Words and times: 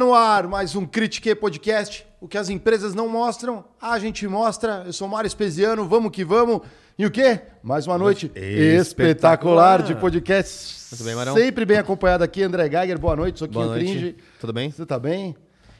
No 0.00 0.14
ar 0.14 0.48
mais 0.48 0.74
um 0.74 0.86
Critique 0.86 1.34
Podcast. 1.34 2.06
O 2.22 2.26
que 2.26 2.38
as 2.38 2.48
empresas 2.48 2.94
não 2.94 3.06
mostram, 3.06 3.66
a 3.78 3.98
gente 3.98 4.26
mostra. 4.26 4.82
Eu 4.86 4.94
sou 4.94 5.06
Mário 5.06 5.28
Espesiano, 5.28 5.86
vamos 5.86 6.10
que 6.10 6.24
vamos. 6.24 6.62
E 6.98 7.04
o 7.04 7.10
quê? 7.10 7.38
Mais 7.62 7.86
uma 7.86 7.98
noite 7.98 8.32
espetacular, 8.34 9.82
de 9.82 9.94
podcast. 9.94 10.88
Tudo 10.88 11.04
bem, 11.04 11.14
Marão? 11.14 11.34
Sempre 11.34 11.66
bem 11.66 11.76
acompanhado 11.76 12.24
aqui, 12.24 12.42
André 12.42 12.70
Geiger. 12.70 12.98
Boa 12.98 13.14
noite, 13.14 13.40
Soquinho 13.40 13.62
Boa 13.62 13.76
noite. 13.76 13.92
Cringe. 13.92 14.16
Tudo 14.40 14.54
bem? 14.54 14.70
Você 14.70 14.86
tá 14.86 14.98
bem? 14.98 15.36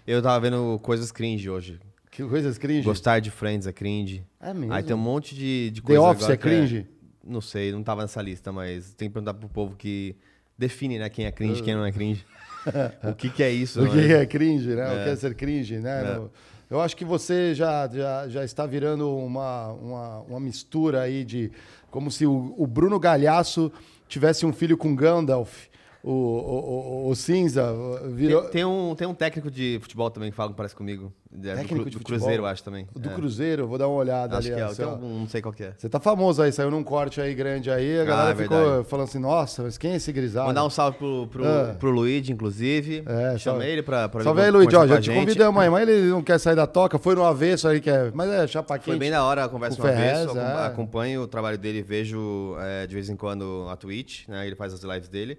Eu 0.07 0.21
tava 0.21 0.39
vendo 0.39 0.79
coisas 0.83 1.11
cringe 1.11 1.49
hoje. 1.49 1.81
Que 2.11 2.23
coisas 2.23 2.59
cringe. 2.59 2.83
Gostar 2.83 3.21
de 3.21 3.31
Friends 3.31 3.67
é 3.67 3.73
cringe. 3.73 4.23
É 4.39 4.53
mesmo? 4.53 4.75
Aí 4.75 4.83
tem 4.83 4.95
um 4.95 4.99
monte 4.99 5.35
de, 5.35 5.71
de 5.71 5.81
The 5.81 5.87
coisa 5.87 6.03
Office 6.03 6.25
agora 6.25 6.35
é 6.35 6.37
cringe? 6.37 6.87
Não 7.25 7.41
sei, 7.41 7.73
não 7.73 7.83
tava 7.83 8.03
nessa 8.03 8.21
lista, 8.21 8.53
mas 8.53 8.93
tem 8.93 9.09
que 9.09 9.15
perguntar 9.15 9.33
pro 9.33 9.49
povo 9.49 9.77
que 9.77 10.15
define, 10.59 10.99
né, 10.99 11.09
quem 11.09 11.25
é 11.25 11.33
cringe 11.33 11.63
e 11.63 11.65
quem 11.65 11.75
não 11.75 11.87
é 11.87 11.91
cringe. 11.91 12.23
o 13.11 13.15
que 13.15 13.31
que 13.31 13.43
é 13.43 13.51
isso, 13.51 13.81
O 13.81 13.85
né? 13.85 13.91
que 13.91 14.13
é 14.13 14.27
cringe, 14.27 14.69
né? 14.75 14.85
O 14.89 14.93
É. 15.01 15.05
que 15.05 15.11
é 15.11 15.17
ser 15.17 15.35
cringe, 15.35 15.79
né? 15.79 16.17
É. 16.19 16.51
Eu 16.75 16.81
acho 16.81 16.97
que 16.97 17.05
você 17.05 17.53
já, 17.55 17.89
já, 17.89 18.29
já 18.29 18.45
está 18.45 18.65
virando 18.65 19.17
uma, 19.17 19.69
uma, 19.73 20.19
uma 20.21 20.41
mistura 20.41 21.01
aí 21.03 21.25
de. 21.25 21.51
Como 21.91 22.11
se 22.11 22.25
o, 22.27 22.55
o 22.57 22.67
Bruno 22.67 22.99
Galhaço 23.01 23.73
tivesse 24.09 24.47
um 24.47 24.53
filho 24.53 24.77
com 24.77 24.95
Gandalf. 24.95 25.67
O, 26.03 26.11
o, 26.13 27.07
o, 27.07 27.11
o 27.11 27.15
cinza 27.15 27.63
virou. 28.09 28.41
Tem, 28.43 28.51
tem 28.53 28.65
um, 28.65 28.95
tem 28.95 29.07
um 29.07 29.13
técnico 29.13 29.51
de 29.51 29.79
futebol 29.83 30.11
também 30.11 30.31
que 30.31 30.37
fala 30.37 30.51
que 30.51 30.57
parece 30.57 30.75
comigo. 30.75 31.13
É, 31.33 31.37
do 31.37 31.43
Técnico 31.43 31.75
Cru- 31.75 31.85
de 31.85 31.91
do, 31.91 31.99
futebol? 31.99 32.19
Cruzeiro, 32.19 32.47
acho 32.47 32.65
também. 32.65 32.89
Do 32.97 33.09
É. 33.11 33.13
Cruzeiro, 33.13 33.69
vou 33.69 33.77
dar 33.79 33.87
uma 33.87 33.99
olhada 33.99 34.37
Acho 34.39 34.49
ali. 34.49 34.57
que 34.75 34.83
é, 34.83 34.87
ó. 34.87 34.91
algum, 34.91 35.19
não 35.21 35.29
sei 35.29 35.43
qual 35.43 35.53
que 35.53 35.63
é. 35.63 35.75
Você 35.77 35.89
tá 35.91 36.01
famoso 36.01 36.41
aí, 36.43 36.51
saiu 36.51 36.71
num 36.71 36.83
corte 36.83 37.21
aí 37.21 37.35
grande 37.35 37.71
aí, 37.71 38.01
a 38.01 38.05
galera 38.05 38.31
é 38.33 38.35
ficou 38.35 38.57
verdade. 38.59 38.89
falando 38.89 39.09
assim, 39.09 39.19
nossa, 39.19 39.63
mas 39.63 39.77
quem 39.79 39.93
é 39.93 39.97
esse 39.97 40.11
grisalho? 40.11 40.49
Mandar 40.49 40.65
um 40.65 40.71
salve 40.71 40.97
pro, 40.99 41.27
pro, 41.29 41.45
Ah. 41.47 41.77
pro 41.79 41.91
Luigi, 41.91 42.33
inclusive. 42.33 43.05
É, 43.07 43.37
Chamei 43.37 43.39
salve. 43.39 43.67
ele 43.67 43.83
pra, 43.83 44.09
pra 44.09 44.25
Salve 44.25 44.41
aí, 44.41 44.51
Luiz, 44.51 44.65
conversar 44.67 44.85
ó, 44.85 44.89
já 44.89 44.97
a 44.97 45.01
te 45.03 45.11
convidamos 45.13 45.63
aí, 45.63 45.69
mas 45.71 45.89
ele 45.89 46.09
não 46.09 46.23
quer 46.23 46.41
sair 46.41 46.57
da 46.57 46.67
toca, 46.67 46.99
foi 46.99 47.15
no 47.15 47.25
avesso 47.25 47.69
aí, 47.69 47.81
que 47.81 47.91
é, 47.91 48.11
mas 48.15 48.29
é 48.31 48.47
chapa 48.47 48.75
Foi 48.77 48.85
quente. 48.95 48.99
bem 48.99 49.11
da 49.11 49.23
hora 49.23 49.45
a 49.45 49.49
conversa 49.51 49.77
Com 49.81 49.87
acom- 49.87 50.39
é. 50.41 50.67
acompanho 50.67 51.23
o 51.23 51.29
trabalho 51.29 51.59
dele, 51.59 51.83
vejo 51.83 52.57
é, 52.59 52.87
de 52.87 52.95
vez 52.95 53.09
em 53.11 53.17
quando 53.17 53.67
a 53.71 53.77
Twitch, 53.77 54.27
né? 54.29 54.47
Ele 54.47 54.57
faz 54.57 54.73
as 54.73 54.83
lives 54.83 55.09
dele. 55.11 55.39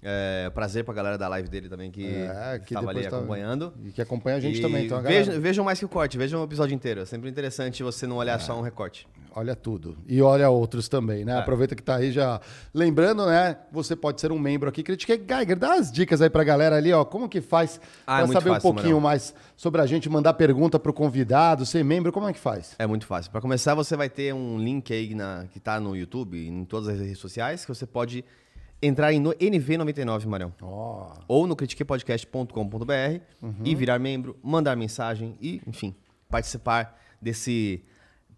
É, 0.00 0.48
prazer 0.54 0.84
pra 0.84 0.94
galera 0.94 1.18
da 1.18 1.26
live 1.28 1.48
dele 1.48 1.68
também 1.68 1.90
que, 1.90 2.06
É, 2.06 2.60
que 2.64 2.72
estava 2.72 2.90
ali 2.90 3.02
tá- 3.02 3.16
acompanhando. 3.16 3.74
E 3.84 3.90
que 3.90 4.00
acompanha 4.00 4.36
a 4.36 4.40
gente 4.40 4.58
E 4.58 4.62
também, 4.62 4.86
então 4.86 4.98
a 4.98 5.02
galera... 5.02 5.24
vejam, 5.24 5.40
vejam 5.40 5.64
mais 5.64 5.78
que 5.78 5.84
o 5.84 5.88
corte, 5.88 6.16
vejam 6.16 6.40
o 6.40 6.44
episódio 6.44 6.72
inteiro. 6.74 7.00
É 7.00 7.04
sempre 7.04 7.28
interessante 7.28 7.82
você 7.82 8.06
não 8.06 8.16
olhar 8.16 8.38
só 8.40 8.56
um 8.56 8.62
recorte. 8.62 9.08
Olha 9.34 9.54
tudo. 9.54 9.96
E 10.06 10.20
olha 10.22 10.48
outros 10.50 10.88
também, 10.88 11.24
né? 11.24 11.32
É. 11.34 11.38
Aproveita 11.38 11.74
que 11.76 11.82
tá 11.82 11.96
aí 11.96 12.10
já. 12.12 12.40
Lembrando, 12.72 13.26
né? 13.26 13.56
Você 13.72 13.94
pode 13.94 14.20
ser 14.20 14.32
um 14.32 14.38
membro 14.38 14.68
aqui. 14.68 14.82
Critiquei 14.82 15.16
Geiger, 15.18 15.56
dá 15.56 15.74
as 15.74 15.92
dicas 15.92 16.20
aí 16.22 16.30
pra 16.30 16.42
galera 16.42 16.76
ali, 16.76 16.92
ó. 16.92 17.04
Como 17.04 17.28
que 17.28 17.40
faz 17.40 17.80
Ah, 18.06 18.20
é 18.20 18.24
pra 18.24 18.32
saber 18.34 18.50
um 18.50 18.54
fácil, 18.54 18.62
pouquinho 18.72 18.96
Manel. 18.96 19.00
mais 19.00 19.34
sobre 19.56 19.80
a 19.80 19.86
gente, 19.86 20.08
mandar 20.08 20.34
pergunta 20.34 20.78
pro 20.78 20.92
convidado, 20.92 21.66
ser 21.66 21.84
membro, 21.84 22.10
como 22.12 22.28
é 22.28 22.32
que 22.32 22.38
faz? 22.40 22.74
É 22.78 22.86
muito 22.86 23.04
fácil. 23.06 23.30
Para 23.30 23.40
começar, 23.40 23.74
você 23.74 23.96
vai 23.96 24.08
ter 24.08 24.32
um 24.34 24.58
link 24.58 24.92
aí 24.92 25.14
na, 25.14 25.44
que 25.52 25.60
tá 25.60 25.78
no 25.78 25.94
YouTube 25.96 26.36
e 26.36 26.48
em 26.48 26.64
todas 26.64 26.88
as 26.88 26.98
redes 26.98 27.18
sociais 27.18 27.64
que 27.64 27.68
você 27.72 27.86
pode 27.86 28.24
entrar 28.80 29.12
em 29.12 29.20
no- 29.20 29.32
NV99, 29.34 30.26
Marão. 30.26 30.52
Ó. 30.62 31.12
ou 31.26 31.46
no 31.46 31.56
critiquepodcast.com.br 31.56 33.20
Uhum. 33.42 33.54
e 33.64 33.74
virar 33.74 33.98
membro, 33.98 34.36
mandar 34.42 34.76
mensagem 34.76 35.36
e, 35.40 35.60
enfim, 35.66 35.94
participar 36.28 36.98
desse 37.20 37.82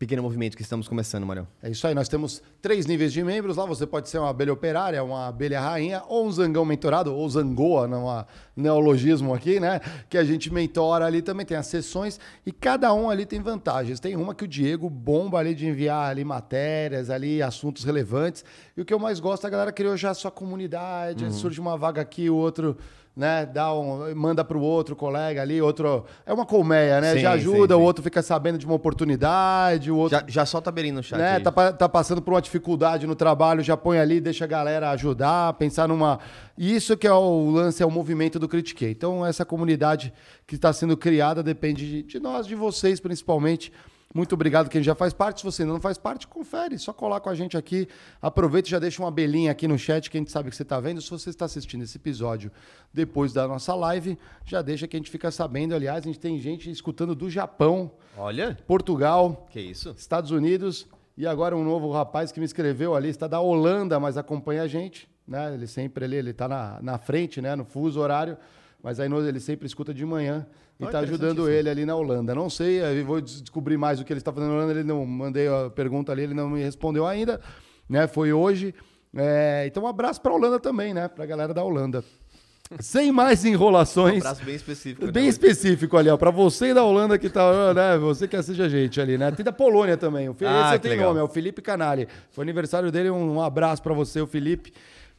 pequeno 0.00 0.22
movimento 0.22 0.56
que 0.56 0.62
estamos 0.62 0.88
começando, 0.88 1.26
Marião. 1.26 1.46
É 1.62 1.68
isso 1.68 1.86
aí, 1.86 1.94
nós 1.94 2.08
temos 2.08 2.42
três 2.62 2.86
níveis 2.86 3.12
de 3.12 3.22
membros. 3.22 3.58
Lá 3.58 3.66
você 3.66 3.86
pode 3.86 4.08
ser 4.08 4.16
uma 4.16 4.30
abelha 4.30 4.50
operária, 4.50 5.04
uma 5.04 5.28
abelha 5.28 5.60
rainha, 5.60 6.02
ou 6.08 6.26
um 6.26 6.32
zangão 6.32 6.64
mentorado, 6.64 7.14
ou 7.14 7.28
zangoa, 7.28 7.86
não 7.86 8.08
há 8.08 8.24
neologismo 8.56 9.34
aqui, 9.34 9.60
né? 9.60 9.78
Que 10.08 10.16
a 10.16 10.24
gente 10.24 10.50
mentora 10.50 11.04
ali 11.04 11.20
também, 11.20 11.44
tem 11.44 11.54
as 11.54 11.66
sessões, 11.66 12.18
e 12.46 12.50
cada 12.50 12.94
um 12.94 13.10
ali 13.10 13.26
tem 13.26 13.42
vantagens. 13.42 14.00
Tem 14.00 14.16
uma 14.16 14.34
que 14.34 14.44
o 14.44 14.48
Diego 14.48 14.88
bomba 14.88 15.38
ali 15.38 15.54
de 15.54 15.66
enviar 15.68 16.10
ali 16.10 16.24
matérias, 16.24 17.10
ali 17.10 17.42
assuntos 17.42 17.84
relevantes. 17.84 18.42
E 18.74 18.80
o 18.80 18.86
que 18.86 18.94
eu 18.94 18.98
mais 18.98 19.20
gosto, 19.20 19.46
a 19.46 19.50
galera 19.50 19.70
criou 19.70 19.98
já 19.98 20.10
a 20.10 20.14
sua 20.14 20.30
comunidade, 20.30 21.24
Uhum. 21.26 21.30
surge 21.30 21.60
uma 21.60 21.76
vaga 21.76 22.00
aqui, 22.00 22.30
o 22.30 22.36
outro. 22.36 22.74
Né, 23.16 23.44
dá 23.44 23.74
um, 23.74 24.14
manda 24.14 24.44
para 24.44 24.56
o 24.56 24.62
outro 24.62 24.94
colega 24.94 25.42
ali, 25.42 25.60
outro. 25.60 26.04
É 26.24 26.32
uma 26.32 26.46
colmeia, 26.46 27.00
né? 27.00 27.14
Sim, 27.14 27.18
já 27.18 27.32
sim, 27.32 27.38
ajuda, 27.38 27.76
o 27.76 27.80
sim. 27.80 27.84
outro 27.84 28.04
fica 28.04 28.22
sabendo 28.22 28.56
de 28.56 28.64
uma 28.64 28.76
oportunidade, 28.76 29.90
o 29.90 29.96
outro 29.96 30.16
Já, 30.16 30.24
já 30.26 30.46
solta 30.46 30.70
a 30.70 30.72
beirinha 30.72 30.94
no 30.94 31.02
chat 31.02 31.18
né, 31.18 31.36
aí. 31.36 31.42
tá, 31.42 31.72
tá 31.72 31.88
passando 31.88 32.22
por 32.22 32.32
uma 32.32 32.40
dificuldade 32.40 33.06
no 33.08 33.16
trabalho, 33.16 33.62
já 33.62 33.76
põe 33.76 33.98
ali, 33.98 34.20
deixa 34.20 34.44
a 34.44 34.48
galera 34.48 34.90
ajudar, 34.90 35.52
pensar 35.54 35.88
numa. 35.88 36.20
Isso 36.56 36.96
que 36.96 37.06
é 37.06 37.12
o 37.12 37.50
lance, 37.50 37.82
é 37.82 37.86
o 37.86 37.90
movimento 37.90 38.38
do 38.38 38.48
Critiquei. 38.48 38.92
Então, 38.92 39.26
essa 39.26 39.44
comunidade 39.44 40.14
que 40.46 40.54
está 40.54 40.72
sendo 40.72 40.96
criada 40.96 41.42
depende 41.42 41.86
de, 41.86 42.02
de 42.04 42.20
nós, 42.20 42.46
de 42.46 42.54
vocês 42.54 43.00
principalmente. 43.00 43.72
Muito 44.12 44.32
obrigado 44.34 44.68
quem 44.68 44.82
já 44.82 44.94
faz 44.94 45.12
parte. 45.12 45.40
Se 45.40 45.44
você 45.44 45.62
ainda 45.62 45.72
não 45.72 45.80
faz 45.80 45.96
parte, 45.96 46.26
confere. 46.26 46.76
Só 46.78 46.92
colar 46.92 47.20
com 47.20 47.28
a 47.28 47.34
gente 47.34 47.56
aqui. 47.56 47.86
Aproveita 48.20 48.68
e 48.68 48.70
já 48.72 48.78
deixa 48.80 49.00
uma 49.00 49.10
belinha 49.10 49.52
aqui 49.52 49.68
no 49.68 49.78
chat, 49.78 50.10
que 50.10 50.16
a 50.16 50.20
gente 50.20 50.32
sabe 50.32 50.50
que 50.50 50.56
você 50.56 50.64
está 50.64 50.80
vendo. 50.80 51.00
Se 51.00 51.08
você 51.08 51.30
está 51.30 51.44
assistindo 51.44 51.82
esse 51.84 51.96
episódio 51.96 52.50
depois 52.92 53.32
da 53.32 53.46
nossa 53.46 53.72
live, 53.74 54.18
já 54.44 54.62
deixa 54.62 54.88
que 54.88 54.96
a 54.96 54.98
gente 54.98 55.10
fica 55.10 55.30
sabendo. 55.30 55.76
Aliás, 55.76 56.04
a 56.04 56.06
gente 56.08 56.18
tem 56.18 56.40
gente 56.40 56.68
escutando 56.68 57.14
do 57.14 57.30
Japão, 57.30 57.92
Olha, 58.16 58.58
Portugal, 58.66 59.46
que 59.50 59.60
isso. 59.60 59.94
Estados 59.96 60.32
Unidos 60.32 60.88
e 61.16 61.26
agora 61.26 61.56
um 61.56 61.62
novo 61.62 61.92
rapaz 61.92 62.32
que 62.32 62.40
me 62.40 62.46
escreveu 62.46 62.96
ali, 62.96 63.10
está 63.10 63.28
da 63.28 63.40
Holanda, 63.40 64.00
mas 64.00 64.16
acompanha 64.16 64.62
a 64.62 64.66
gente, 64.66 65.08
né? 65.28 65.54
Ele 65.54 65.66
sempre 65.66 66.04
ali, 66.04 66.16
ele 66.16 66.30
está 66.30 66.48
na, 66.48 66.80
na 66.82 66.98
frente, 66.98 67.40
né? 67.40 67.54
No 67.54 67.64
fuso 67.64 68.00
horário, 68.00 68.36
mas 68.82 68.98
aí 69.00 69.10
ele 69.28 69.40
sempre 69.40 69.66
escuta 69.66 69.92
de 69.92 70.04
manhã 70.04 70.46
e 70.78 70.84
está 70.84 71.00
ajudando 71.00 71.48
ele 71.50 71.68
ali 71.68 71.84
na 71.84 71.94
Holanda. 71.94 72.34
Não 72.34 72.48
sei, 72.48 72.80
eu 72.80 73.04
vou 73.04 73.20
des- 73.20 73.42
descobrir 73.42 73.76
mais 73.76 74.00
o 74.00 74.04
que 74.04 74.12
ele 74.12 74.20
está 74.20 74.32
fazendo 74.32 74.50
na 74.50 74.56
Holanda. 74.56 74.72
Ele 74.72 74.84
não 74.84 75.04
mandei 75.04 75.46
a 75.48 75.68
pergunta 75.70 76.10
ali, 76.12 76.22
ele 76.22 76.34
não 76.34 76.48
me 76.50 76.62
respondeu 76.62 77.06
ainda, 77.06 77.40
né? 77.88 78.06
Foi 78.06 78.32
hoje. 78.32 78.74
É, 79.14 79.64
então 79.66 79.82
um 79.82 79.86
abraço 79.88 80.20
para 80.20 80.30
a 80.32 80.34
Holanda 80.34 80.58
também, 80.60 80.94
né? 80.94 81.08
Para 81.08 81.24
a 81.24 81.26
galera 81.26 81.52
da 81.52 81.62
Holanda. 81.62 82.02
Sem 82.78 83.10
mais 83.10 83.44
Um 83.44 83.48
enrolações. 83.48 84.18
abraço 84.24 84.44
bem 84.44 84.54
específico. 84.54 85.10
Bem 85.10 85.24
né? 85.24 85.28
específico 85.28 85.96
ali, 85.96 86.08
ó. 86.08 86.16
Pra 86.16 86.30
você 86.30 86.72
da 86.72 86.84
Holanda 86.84 87.18
que 87.18 87.28
tá, 87.28 87.74
né? 87.74 87.98
Você 87.98 88.28
que 88.28 88.36
assiste 88.36 88.62
a 88.62 88.68
gente 88.68 89.00
ali, 89.00 89.18
né? 89.18 89.32
Tem 89.32 89.44
da 89.44 89.50
Polônia 89.52 89.96
também. 89.96 90.28
O 90.28 90.34
Felipe, 90.34 90.56
Ah, 90.56 90.70
esse 90.70 90.78
tem 90.78 90.92
legal. 90.92 91.08
nome, 91.08 91.18
é 91.18 91.22
o 91.24 91.28
Felipe 91.28 91.60
Canali. 91.60 92.06
Foi 92.30 92.44
aniversário 92.44 92.92
dele, 92.92 93.10
um, 93.10 93.34
um 93.34 93.42
abraço 93.42 93.82
pra 93.82 93.92
você, 93.92 94.20
o 94.20 94.26
Felipe. 94.26 94.72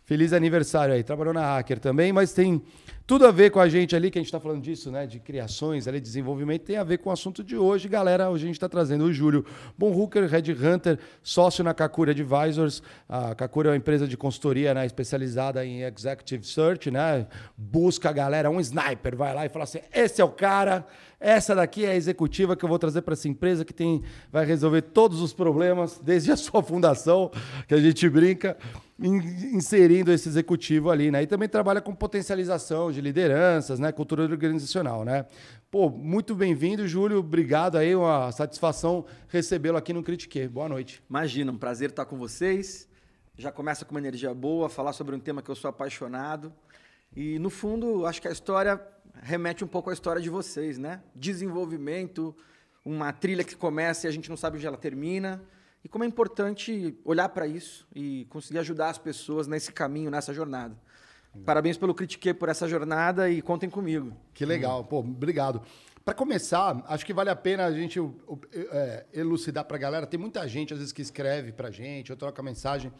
Feliz 0.05 0.31
aniversário 0.31 0.93
aí. 0.95 1.03
Trabalhou 1.03 1.33
na 1.33 1.41
Hacker 1.57 1.78
também, 1.79 2.13
mas 2.13 2.31
tem 2.31 2.61
tudo 3.06 3.25
a 3.25 3.31
ver 3.31 3.51
com 3.51 3.59
a 3.59 3.67
gente 3.67 3.95
ali, 3.95 4.09
que 4.09 4.17
a 4.17 4.22
gente 4.22 4.31
tá 4.31 4.39
falando 4.39 4.62
disso, 4.62 4.89
né? 4.89 5.06
De 5.06 5.19
criações 5.19 5.88
ali, 5.88 6.00
desenvolvimento, 6.00 6.62
tem 6.62 6.78
a 6.78 6.84
ver 6.84 6.97
com 7.00 7.09
o 7.09 7.13
assunto 7.13 7.44
de 7.44 7.57
hoje, 7.57 7.89
galera. 7.89 8.29
Hoje 8.29 8.45
a 8.45 8.47
gente 8.47 8.59
tá 8.59 8.69
trazendo 8.69 9.03
o 9.03 9.12
Júlio 9.13 9.45
Bonhooker, 9.78 10.25
Red 10.28 10.53
Hunter, 10.53 10.97
sócio 11.22 11.63
na 11.63 11.73
Kakura 11.73 12.11
Advisors. 12.11 12.81
A 13.09 13.35
Kakura 13.35 13.69
é 13.69 13.72
uma 13.72 13.78
empresa 13.78 14.07
de 14.07 14.16
consultoria 14.16 14.73
né, 14.73 14.85
especializada 14.85 15.66
em 15.66 15.81
Executive 15.84 16.46
Search, 16.46 16.90
né? 16.90 17.28
Busca 17.58 18.09
a 18.09 18.14
galera, 18.14 18.49
um 18.49 18.59
sniper, 18.61 19.16
vai 19.16 19.34
lá 19.34 19.46
e 19.46 19.49
fala 19.49 19.64
assim: 19.64 19.79
esse 19.93 20.22
é 20.22 20.23
o 20.23 20.29
cara, 20.29 20.85
essa 21.20 21.53
daqui 21.53 21.84
é 21.84 21.91
a 21.91 21.96
executiva 21.96 22.55
que 22.55 22.64
eu 22.64 22.70
vou 22.70 22.79
trazer 22.79 23.02
para 23.02 23.14
essa 23.14 23.28
empresa 23.28 23.66
que 23.66 23.73
tem, 23.73 24.02
vai 24.31 24.46
resolver 24.46 24.81
todos 24.84 25.22
os 25.22 25.34
problemas, 25.34 25.99
desde 26.02 26.31
a 26.31 26.37
sua 26.37 26.64
fundação, 26.64 27.29
que 27.67 27.73
a 27.73 27.78
gente 27.78 28.08
brinca, 28.09 28.58
in- 28.99 29.55
inserindo 29.55 30.11
esse 30.11 30.29
executivo 30.29 30.90
ali, 30.90 31.11
né? 31.11 31.23
E 31.23 31.28
também 31.28 31.49
trabalha 31.49 31.81
com 31.81 31.93
potencialização 31.93 32.91
de 32.91 33.02
lideranças, 33.02 33.79
né? 33.79 33.91
Cultura 33.91 34.23
organizacional, 34.23 35.03
né? 35.03 35.26
Pô, 35.70 35.90
muito 35.90 36.35
bem-vindo, 36.35 36.88
Júlio. 36.88 37.20
Obrigado 37.20 37.78
aí, 37.78 37.96
uma 37.96 38.32
satisfação 38.32 39.05
recebê-lo 39.28 39.78
aqui 39.78 39.93
no 39.93 40.03
Critique. 40.03 40.47
Boa 40.47 40.67
noite. 40.67 41.02
Imagina, 41.09 41.52
um 41.52 41.58
prazer 41.58 41.90
estar 41.91 42.05
com 42.05 42.17
vocês. 42.17 42.88
Já 43.38 43.52
começa 43.52 43.85
com 43.85 43.91
uma 43.91 43.99
energia 43.99 44.34
boa, 44.34 44.70
falar 44.70 44.93
sobre 44.93 45.16
um 45.16 45.20
tema 45.20 45.41
que 45.41 45.49
eu 45.49 45.55
sou 45.55 45.70
apaixonado. 45.70 46.53
E, 47.16 47.40
no 47.40 47.49
fundo, 47.49 48.05
acho 48.05 48.22
que 48.22 48.28
a 48.28 48.32
história 48.32 48.82
remete 49.22 49.64
um 49.64 49.67
pouco 49.67 49.90
à 49.90 49.94
história 49.94 50.22
de 50.22 50.29
vocês, 50.29 50.78
né? 50.78 51.02
Desenvolvimento, 51.16 52.35
uma 52.84 53.11
trilha 53.14 53.44
que 53.44 53.55
começa 53.55 54.08
e 54.08 54.09
a 54.09 54.11
gente 54.11 54.29
não 54.29 54.37
sabe 54.37 54.58
onde 54.58 54.67
ela 54.67 54.78
termina. 54.78 55.41
E 55.84 55.90
como 55.90 56.03
é 56.03 56.08
importante 56.08 56.97
olhar 57.03 57.29
para 57.29 57.47
isso 57.47 57.87
e 57.96 58.26
conseguir 58.29 58.59
ajudar 58.59 58.90
as 58.90 58.97
pessoas 58.97 59.47
nesse 59.47 59.72
caminho, 59.72 60.11
nessa 60.11 60.34
jornada. 60.34 60.78
Parabéns 61.45 61.78
pelo 61.78 61.93
Critique 61.93 62.33
por 62.33 62.49
essa 62.49 62.67
jornada 62.67 63.29
e 63.29 63.41
contem 63.41 63.69
comigo. 63.69 64.13
Que 64.33 64.45
legal, 64.45 64.83
pô, 64.83 64.99
obrigado. 64.99 65.61
Para 66.03 66.13
começar, 66.13 66.83
acho 66.87 67.05
que 67.05 67.13
vale 67.13 67.29
a 67.29 67.35
pena 67.35 67.66
a 67.66 67.72
gente 67.72 67.99
é, 68.53 69.05
elucidar 69.13 69.63
para 69.66 69.78
a 69.78 69.79
galera. 69.79 70.07
Tem 70.07 70.19
muita 70.19 70.47
gente, 70.47 70.73
às 70.73 70.79
vezes, 70.79 70.91
que 70.91 71.01
escreve 71.01 71.51
para 71.51 71.69
gente, 71.69 72.11
ou 72.11 72.17
troca 72.17 72.41
mensagem, 72.41 72.91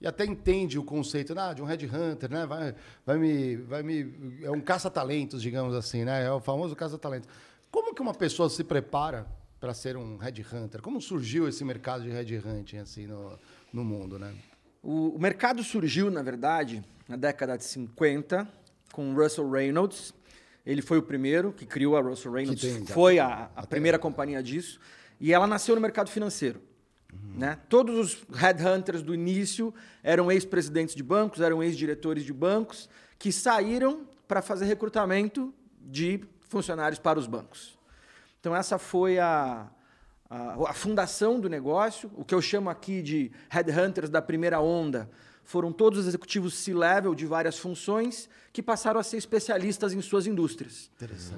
e 0.00 0.06
até 0.06 0.24
entende 0.24 0.78
o 0.78 0.84
conceito 0.84 1.38
ah, 1.38 1.52
de 1.52 1.60
um 1.62 1.64
headhunter, 1.64 2.30
né? 2.30 2.46
Vai, 2.46 2.74
vai, 3.04 3.18
me, 3.18 3.56
vai 3.56 3.82
me. 3.82 4.38
É 4.42 4.50
um 4.50 4.60
caça-talentos, 4.60 5.42
digamos 5.42 5.74
assim, 5.74 6.04
né? 6.04 6.24
É 6.24 6.30
o 6.30 6.40
famoso 6.40 6.76
caça-talentos. 6.76 7.28
Como 7.70 7.94
que 7.94 8.00
uma 8.00 8.14
pessoa 8.14 8.48
se 8.48 8.62
prepara 8.62 9.26
para 9.58 9.74
ser 9.74 9.96
um 9.96 10.16
headhunter? 10.16 10.80
Como 10.80 11.00
surgiu 11.00 11.48
esse 11.48 11.64
mercado 11.64 12.04
de 12.04 12.10
headhunting 12.10 12.78
assim, 12.78 13.06
no, 13.06 13.38
no 13.72 13.84
mundo, 13.84 14.18
né? 14.18 14.32
O, 14.88 15.18
mercado 15.18 15.64
surgiu, 15.64 16.12
na 16.12 16.22
verdade, 16.22 16.80
na 17.08 17.16
década 17.16 17.58
de 17.58 17.64
50, 17.64 18.46
com 18.92 19.12
Russell 19.14 19.50
Reynolds. 19.50 20.14
Ele 20.64 20.80
foi 20.80 20.96
o 20.96 21.02
primeiro 21.02 21.52
que 21.52 21.66
criou 21.66 21.96
a 21.96 22.00
Russell 22.00 22.30
Reynolds, 22.30 22.62
tem, 22.62 22.86
foi 22.86 23.18
a, 23.18 23.50
a 23.56 23.66
primeira 23.66 23.98
companhia 23.98 24.40
disso. 24.40 24.78
E 25.18 25.32
ela 25.32 25.44
nasceu 25.44 25.74
no 25.74 25.80
mercado 25.80 26.08
financeiro. 26.08 26.62
Né? 27.34 27.58
Todos 27.68 27.98
os 27.98 28.26
headhunters 28.32 29.02
do 29.02 29.12
início 29.12 29.74
eram 30.04 30.30
ex-presidentes 30.30 30.94
de 30.94 31.02
bancos, 31.02 31.40
eram 31.40 31.60
ex-diretores 31.64 32.24
de 32.24 32.32
bancos, 32.32 32.88
que 33.18 33.32
saíram 33.32 34.06
para 34.28 34.40
fazer 34.40 34.66
recrutamento 34.66 35.52
de 35.80 36.20
funcionários 36.48 37.00
para 37.00 37.18
os 37.18 37.26
bancos. 37.26 37.76
Então, 38.38 38.54
essa 38.54 38.78
foi 38.78 39.18
a, 39.18 39.68
a, 40.28 40.70
a 40.70 40.72
fundação 40.72 41.40
do 41.40 41.48
negócio. 41.48 42.10
O 42.14 42.24
que 42.24 42.34
eu 42.34 42.42
chamo 42.42 42.70
aqui 42.70 43.02
de 43.02 43.30
headhunters 43.48 44.10
da 44.10 44.20
primeira 44.20 44.60
onda 44.60 45.08
foram 45.46 45.72
todos 45.72 46.00
os 46.00 46.08
executivos 46.08 46.54
C-level 46.54 47.14
de 47.14 47.24
várias 47.24 47.56
funções 47.56 48.28
que 48.52 48.60
passaram 48.60 48.98
a 48.98 49.02
ser 49.02 49.16
especialistas 49.16 49.92
em 49.92 50.02
suas 50.02 50.26
indústrias. 50.26 50.90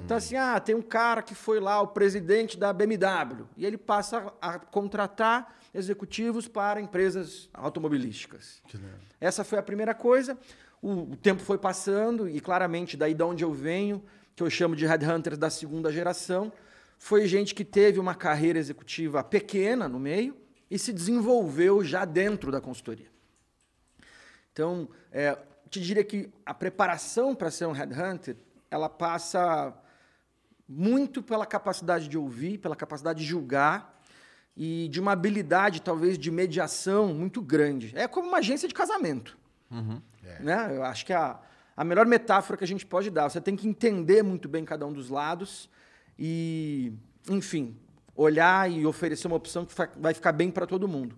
Então, 0.03 0.17
assim, 0.17 0.35
ah, 0.35 0.59
tem 0.59 0.73
um 0.73 0.81
cara 0.81 1.21
que 1.21 1.35
foi 1.35 1.59
lá, 1.59 1.79
o 1.79 1.87
presidente 1.87 2.57
da 2.57 2.73
BMW, 2.73 3.45
e 3.55 3.65
ele 3.65 3.77
passa 3.77 4.33
a 4.41 4.57
contratar 4.57 5.55
executivos 5.73 6.47
para 6.47 6.81
empresas 6.81 7.49
automobilísticas. 7.53 8.63
Essa 9.21 9.43
foi 9.43 9.59
a 9.59 9.63
primeira 9.63 9.93
coisa. 9.93 10.35
O, 10.81 11.11
o 11.11 11.15
tempo 11.15 11.43
foi 11.43 11.59
passando, 11.59 12.27
e 12.27 12.39
claramente, 12.39 12.97
daí 12.97 13.13
de 13.13 13.23
onde 13.23 13.43
eu 13.43 13.53
venho, 13.53 14.03
que 14.35 14.41
eu 14.41 14.49
chamo 14.49 14.75
de 14.75 14.87
headhunters 14.87 15.37
da 15.37 15.51
segunda 15.51 15.91
geração, 15.91 16.51
foi 16.99 17.25
gente 17.25 17.55
que 17.55 17.63
teve 17.63 17.97
uma 17.97 18.13
carreira 18.13 18.59
executiva 18.59 19.23
pequena 19.23 19.87
no 19.87 19.97
meio 19.97 20.35
e 20.69 20.77
se 20.77 20.91
desenvolveu 20.91 21.81
já 21.81 22.03
dentro 22.03 22.51
da 22.51 22.59
consultoria. 22.59 23.07
Então, 24.51 24.89
é, 25.09 25.35
te 25.69 25.79
diria 25.79 26.03
que 26.03 26.29
a 26.45 26.53
preparação 26.53 27.33
para 27.33 27.49
ser 27.49 27.65
um 27.65 27.71
headhunter, 27.71 28.35
ela 28.69 28.89
passa 28.89 29.73
muito 30.67 31.23
pela 31.23 31.45
capacidade 31.45 32.09
de 32.09 32.17
ouvir, 32.17 32.57
pela 32.57 32.75
capacidade 32.75 33.19
de 33.21 33.25
julgar 33.25 34.03
e 34.55 34.89
de 34.89 34.99
uma 34.99 35.13
habilidade, 35.13 35.81
talvez, 35.81 36.17
de 36.17 36.29
mediação 36.29 37.13
muito 37.13 37.41
grande. 37.41 37.93
É 37.95 38.09
como 38.09 38.27
uma 38.27 38.39
agência 38.39 38.67
de 38.67 38.73
casamento. 38.73 39.37
Né? 40.41 40.75
Eu 40.75 40.83
acho 40.83 41.05
que 41.05 41.13
é 41.13 41.15
a, 41.15 41.39
a 41.77 41.83
melhor 41.85 42.05
metáfora 42.05 42.57
que 42.57 42.63
a 42.65 42.67
gente 42.67 42.85
pode 42.85 43.09
dar. 43.09 43.29
Você 43.29 43.39
tem 43.39 43.55
que 43.55 43.67
entender 43.67 44.21
muito 44.21 44.49
bem 44.49 44.65
cada 44.65 44.85
um 44.85 44.91
dos 44.91 45.09
lados 45.09 45.69
e, 46.19 46.91
enfim, 47.29 47.77
olhar 48.13 48.69
e 48.69 48.85
oferecer 48.85 49.25
uma 49.27 49.37
opção 49.37 49.65
que 49.65 49.73
vai 49.97 50.13
ficar 50.13 50.33
bem 50.33 50.51
para 50.51 50.67
todo 50.67 50.85
mundo. 50.85 51.17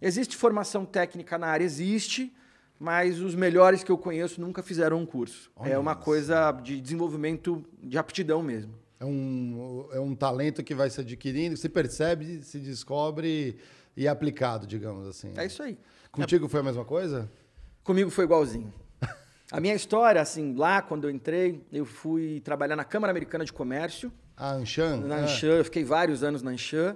Existe 0.00 0.36
formação 0.36 0.84
técnica 0.84 1.36
na 1.36 1.48
área? 1.48 1.64
Existe, 1.64 2.32
mas 2.78 3.20
os 3.20 3.34
melhores 3.34 3.82
que 3.82 3.90
eu 3.90 3.98
conheço 3.98 4.40
nunca 4.40 4.62
fizeram 4.62 4.98
um 5.00 5.06
curso. 5.06 5.50
é 5.56 5.70
Olha 5.70 5.80
uma 5.80 5.94
só. 5.94 6.00
coisa 6.00 6.52
de 6.52 6.80
desenvolvimento 6.80 7.64
de 7.82 7.98
aptidão 7.98 8.40
mesmo. 8.40 8.72
É 9.00 9.04
um, 9.04 9.88
é 9.92 9.98
um 9.98 10.14
talento 10.14 10.62
que 10.62 10.74
vai 10.74 10.88
se 10.90 11.00
adquirindo, 11.00 11.56
se 11.56 11.68
percebe, 11.68 12.42
se 12.42 12.60
descobre 12.60 13.58
e 13.96 14.06
é 14.06 14.08
aplicado, 14.08 14.66
digamos 14.66 15.08
assim. 15.08 15.32
É 15.36 15.44
isso 15.44 15.62
aí. 15.62 15.76
Contigo 16.12 16.48
foi 16.48 16.60
a 16.60 16.62
mesma 16.62 16.84
coisa? 16.84 17.28
Comigo 17.82 18.10
foi 18.10 18.24
igualzinho. 18.24 18.72
A 19.50 19.60
minha 19.60 19.74
história, 19.74 20.20
assim, 20.20 20.54
lá 20.54 20.82
quando 20.82 21.04
eu 21.04 21.10
entrei, 21.10 21.62
eu 21.72 21.84
fui 21.84 22.40
trabalhar 22.40 22.74
na 22.74 22.84
Câmara 22.84 23.12
Americana 23.12 23.44
de 23.44 23.52
Comércio, 23.52 24.12
A 24.36 24.52
Anshan? 24.52 24.98
na 24.98 25.18
É. 25.18 25.20
Anshan, 25.22 25.56
eu 25.58 25.64
fiquei 25.64 25.82
vários 25.82 26.22
anos 26.22 26.42
na 26.42 26.50
Anshan 26.50 26.94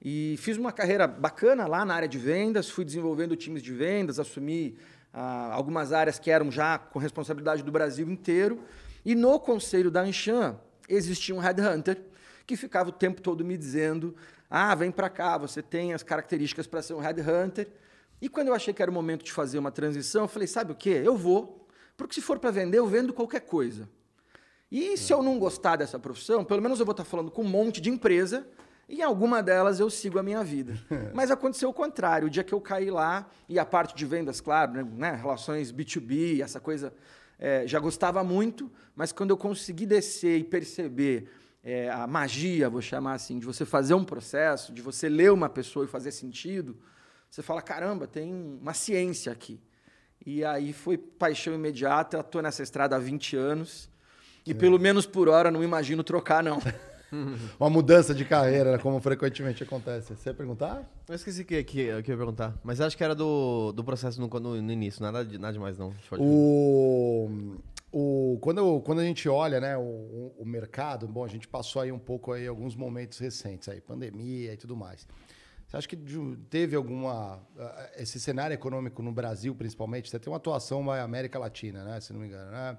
e 0.00 0.36
fiz 0.38 0.56
uma 0.56 0.70
carreira 0.70 1.06
bacana 1.06 1.66
lá 1.66 1.84
na 1.84 1.94
área 1.94 2.06
de 2.06 2.18
vendas, 2.18 2.70
fui 2.70 2.84
desenvolvendo 2.84 3.34
times 3.34 3.62
de 3.62 3.72
vendas, 3.72 4.20
assumi 4.20 4.78
ah, 5.12 5.50
algumas 5.52 5.92
áreas 5.92 6.18
que 6.18 6.30
eram 6.30 6.50
já 6.50 6.78
com 6.78 6.98
responsabilidade 6.98 7.62
do 7.62 7.72
Brasil 7.72 8.08
inteiro. 8.08 8.60
E 9.04 9.14
no 9.14 9.40
conselho 9.40 9.90
da 9.90 10.02
Anshan 10.02 10.56
existia 10.88 11.34
um 11.34 11.38
headhunter 11.38 12.00
que 12.46 12.56
ficava 12.56 12.90
o 12.90 12.92
tempo 12.92 13.20
todo 13.20 13.44
me 13.44 13.56
dizendo: 13.56 14.14
"Ah, 14.48 14.74
vem 14.74 14.92
para 14.92 15.08
cá, 15.08 15.36
você 15.36 15.60
tem 15.62 15.92
as 15.92 16.02
características 16.04 16.66
para 16.66 16.82
ser 16.82 16.94
um 16.94 17.00
headhunter". 17.00 17.68
E 18.20 18.28
quando 18.28 18.48
eu 18.48 18.54
achei 18.54 18.72
que 18.72 18.80
era 18.80 18.90
o 18.90 18.94
momento 18.94 19.24
de 19.24 19.32
fazer 19.32 19.58
uma 19.58 19.72
transição, 19.72 20.22
eu 20.22 20.28
falei: 20.28 20.46
"Sabe 20.46 20.70
o 20.70 20.74
quê? 20.74 21.02
Eu 21.04 21.16
vou, 21.16 21.66
porque 21.96 22.14
se 22.14 22.20
for 22.20 22.38
para 22.38 22.50
vender, 22.50 22.78
eu 22.78 22.86
vendo 22.86 23.12
qualquer 23.12 23.40
coisa". 23.40 23.88
E 24.70 24.96
se 24.96 25.12
eu 25.12 25.22
não 25.22 25.38
gostar 25.38 25.76
dessa 25.76 25.98
profissão, 25.98 26.44
pelo 26.44 26.60
menos 26.60 26.80
eu 26.80 26.86
vou 26.86 26.92
estar 26.92 27.04
falando 27.04 27.30
com 27.30 27.42
um 27.42 27.48
monte 27.48 27.80
de 27.80 27.88
empresa 27.88 28.46
e 28.88 28.96
em 28.96 29.02
alguma 29.02 29.42
delas 29.42 29.80
eu 29.80 29.88
sigo 29.88 30.18
a 30.18 30.22
minha 30.22 30.42
vida. 30.42 30.74
Mas 31.14 31.30
aconteceu 31.30 31.68
o 31.68 31.74
contrário. 31.74 32.26
O 32.26 32.30
dia 32.30 32.44
que 32.44 32.52
eu 32.52 32.60
caí 32.60 32.90
lá, 32.90 33.28
e 33.48 33.58
a 33.58 33.64
parte 33.64 33.94
de 33.94 34.04
vendas, 34.04 34.40
claro, 34.40 34.72
né, 34.72 34.84
né, 34.84 35.14
relações 35.14 35.72
B2B, 35.72 36.40
essa 36.42 36.60
coisa, 36.60 36.92
eh, 37.38 37.66
já 37.66 37.78
gostava 37.78 38.24
muito, 38.24 38.70
mas 38.94 39.12
quando 39.12 39.30
eu 39.30 39.36
consegui 39.36 39.86
descer 39.86 40.38
e 40.38 40.44
perceber 40.44 41.28
eh, 41.62 41.90
a 41.90 42.06
magia, 42.06 42.70
vou 42.70 42.80
chamar 42.80 43.14
assim, 43.14 43.38
de 43.38 43.46
você 43.46 43.64
fazer 43.64 43.94
um 43.94 44.04
processo, 44.04 44.72
de 44.72 44.80
você 44.80 45.08
ler 45.08 45.30
uma 45.32 45.48
pessoa 45.48 45.84
e 45.84 45.88
fazer 45.88 46.12
sentido, 46.12 46.76
você 47.30 47.42
fala, 47.42 47.60
caramba, 47.60 48.06
tem 48.06 48.32
uma 48.32 48.72
ciência 48.72 49.30
aqui. 49.30 49.60
E 50.24 50.44
aí 50.44 50.72
foi 50.72 50.96
paixão 50.96 51.54
imediata, 51.54 52.20
estou 52.20 52.40
nessa 52.40 52.62
estrada 52.62 52.96
há 52.96 52.98
20 52.98 53.36
anos. 53.36 53.90
E 54.46 54.54
pelo 54.54 54.78
menos 54.78 55.06
por 55.06 55.28
hora 55.28 55.50
não 55.50 55.62
imagino 55.64 56.02
trocar, 56.04 56.42
não. 56.42 56.58
Uma 57.58 57.70
mudança 57.70 58.12
de 58.14 58.24
carreira, 58.24 58.72
né, 58.72 58.78
como 58.78 59.00
frequentemente 59.00 59.62
acontece. 59.62 60.14
Você 60.16 60.28
ia 60.30 60.34
perguntar? 60.34 60.82
Eu 61.08 61.14
esqueci 61.14 61.42
o 61.42 61.44
que, 61.44 61.62
que, 61.62 61.84
que 61.84 62.10
eu 62.10 62.14
ia 62.14 62.16
perguntar. 62.16 62.54
Mas 62.64 62.80
acho 62.80 62.96
que 62.96 63.04
era 63.04 63.14
do, 63.14 63.72
do 63.72 63.84
processo 63.84 64.20
no, 64.20 64.26
no, 64.28 64.60
no 64.60 64.72
início. 64.72 65.00
Nada, 65.02 65.24
de, 65.24 65.38
nada 65.38 65.52
demais, 65.52 65.78
não. 65.78 65.94
O, 66.20 67.30
o, 67.92 68.38
quando, 68.40 68.58
eu- 68.58 68.82
quando 68.84 68.98
a 69.00 69.04
gente 69.04 69.28
olha 69.28 69.60
né, 69.60 69.76
o, 69.76 70.32
o 70.36 70.44
mercado, 70.44 71.06
bom, 71.06 71.24
a 71.24 71.28
gente 71.28 71.46
passou 71.46 71.80
aí 71.80 71.92
um 71.92 71.98
pouco 71.98 72.32
aí 72.32 72.46
alguns 72.46 72.74
momentos 72.74 73.18
recentes, 73.18 73.68
aí, 73.68 73.80
pandemia 73.80 74.52
e 74.52 74.56
tudo 74.56 74.76
mais. 74.76 75.06
Você 75.68 75.76
acha 75.76 75.88
que 75.88 75.96
teve 76.50 76.76
alguma. 76.76 77.40
ah, 77.58 77.90
Esse 77.98 78.20
cenário 78.20 78.54
econômico 78.54 79.02
no 79.02 79.10
Brasil, 79.12 79.52
principalmente, 79.54 80.08
você 80.10 80.18
tem 80.18 80.30
uma 80.30 80.36
atuação 80.36 80.82
na 80.84 81.02
América 81.02 81.38
Latina, 81.40 81.84
né? 81.84 82.00
Se 82.00 82.12
não 82.12 82.20
me 82.20 82.26
engano, 82.28 82.50
né? 82.52 82.76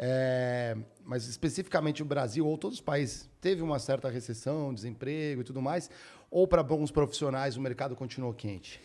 É, 0.00 0.76
mas 1.04 1.26
especificamente 1.26 2.02
o 2.02 2.06
Brasil 2.06 2.46
ou 2.46 2.56
todos 2.56 2.78
os 2.78 2.80
países, 2.80 3.28
teve 3.40 3.62
uma 3.62 3.78
certa 3.80 4.08
recessão, 4.08 4.72
desemprego 4.72 5.40
e 5.40 5.44
tudo 5.44 5.60
mais? 5.60 5.90
Ou 6.30 6.46
para 6.46 6.62
bons 6.62 6.90
profissionais 6.90 7.56
o 7.56 7.60
mercado 7.60 7.96
continuou 7.96 8.32
quente? 8.32 8.80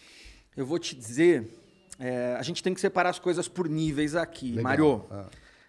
Eu 0.58 0.66
vou 0.66 0.80
te 0.80 0.96
dizer, 0.96 1.50
é, 2.00 2.36
a 2.38 2.42
gente 2.42 2.64
tem 2.64 2.74
que 2.74 2.82
separar 2.82 3.10
as 3.10 3.20
coisas 3.20 3.48
por 3.48 3.70
níveis 3.70 4.16
aqui. 4.16 4.50
Legal. 4.54 4.64
Mário, 4.64 5.06
Ah. 5.12 5.26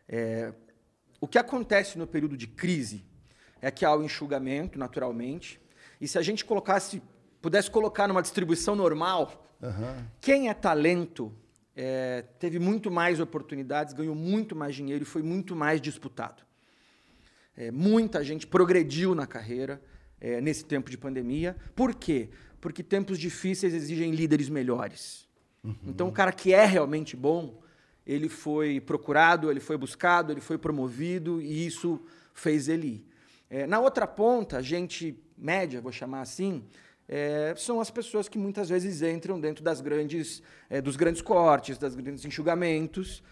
é, 0.09 0.53
o 1.21 1.29
que 1.29 1.39
acontece 1.39 1.99
no 1.99 2.07
período 2.07 2.37
de 2.37 2.47
crise 2.47 3.05
é 3.61 3.71
que 3.71 3.85
há 3.85 3.95
o 3.95 4.03
enxugamento, 4.03 4.79
naturalmente. 4.79 5.61
E 6.01 6.09
se 6.09 6.19
a 6.19 6.23
gente 6.23 6.45
colocasse, 6.45 7.03
pudesse 7.43 7.71
colocar 7.71 8.09
numa 8.09 8.23
distribuição 8.23 8.75
normal, 8.75 9.41
Aham. 9.63 10.07
Quem 10.21 10.51
é 10.51 10.55
talento 10.55 11.33
é, 11.77 12.23
teve 12.39 12.59
muito 12.59 12.91
mais 12.91 13.21
oportunidades, 13.21 13.93
ganhou 13.93 14.15
muito 14.15 14.55
mais 14.55 14.75
dinheiro 14.75 15.03
e 15.03 15.07
foi 15.07 15.23
muito 15.23 15.57
mais 15.57 15.81
disputado. 15.81 16.43
É, 17.57 17.71
muita 17.71 18.23
gente 18.23 18.47
progrediu 18.47 19.15
na 19.15 19.27
carreira 19.27 19.81
é, 20.21 20.41
nesse 20.41 20.65
tempo 20.65 20.91
de 20.91 20.99
pandemia. 20.99 21.57
Por 21.75 21.95
quê? 21.95 22.29
Porque 22.61 22.83
tempos 22.83 23.19
difíceis 23.19 23.75
exigem 23.75 24.13
líderes 24.13 24.49
melhores. 24.49 25.25
Então, 25.87 26.09
o 26.09 26.13
cara 26.13 26.31
que 26.31 26.53
é 26.53 26.67
realmente 26.67 27.17
bom, 27.17 27.63
ele 28.07 28.29
foi 28.29 28.81
procurado, 28.81 29.51
ele 29.51 29.61
foi 29.61 29.79
buscado, 29.79 30.31
ele 30.31 30.41
foi 30.41 30.59
promovido 30.59 31.41
e 31.41 31.67
isso 31.67 32.05
fez 32.35 32.69
ele 32.69 32.87
ir. 32.87 33.07
É, 33.49 33.67
na 33.67 33.81
outra 33.81 34.07
ponta, 34.07 34.63
gente 34.63 35.19
média, 35.39 35.81
vou 35.81 35.93
chamar 35.93 36.21
assim, 36.21 36.65
é, 37.09 37.55
são 37.57 37.81
as 37.81 37.91
pessoas 37.91 38.29
que 38.29 38.39
muitas 38.39 38.69
vezes 38.69 39.03
entram 39.03 39.39
dentro 39.39 39.63
das 39.63 39.81
grandes, 39.81 40.43
é, 40.71 40.81
dos 40.81 40.97
grandes 40.97 41.21
cortes, 41.21 41.77
dos 41.77 41.95
grandes 41.95 42.25
enxugamentos, 42.25 43.23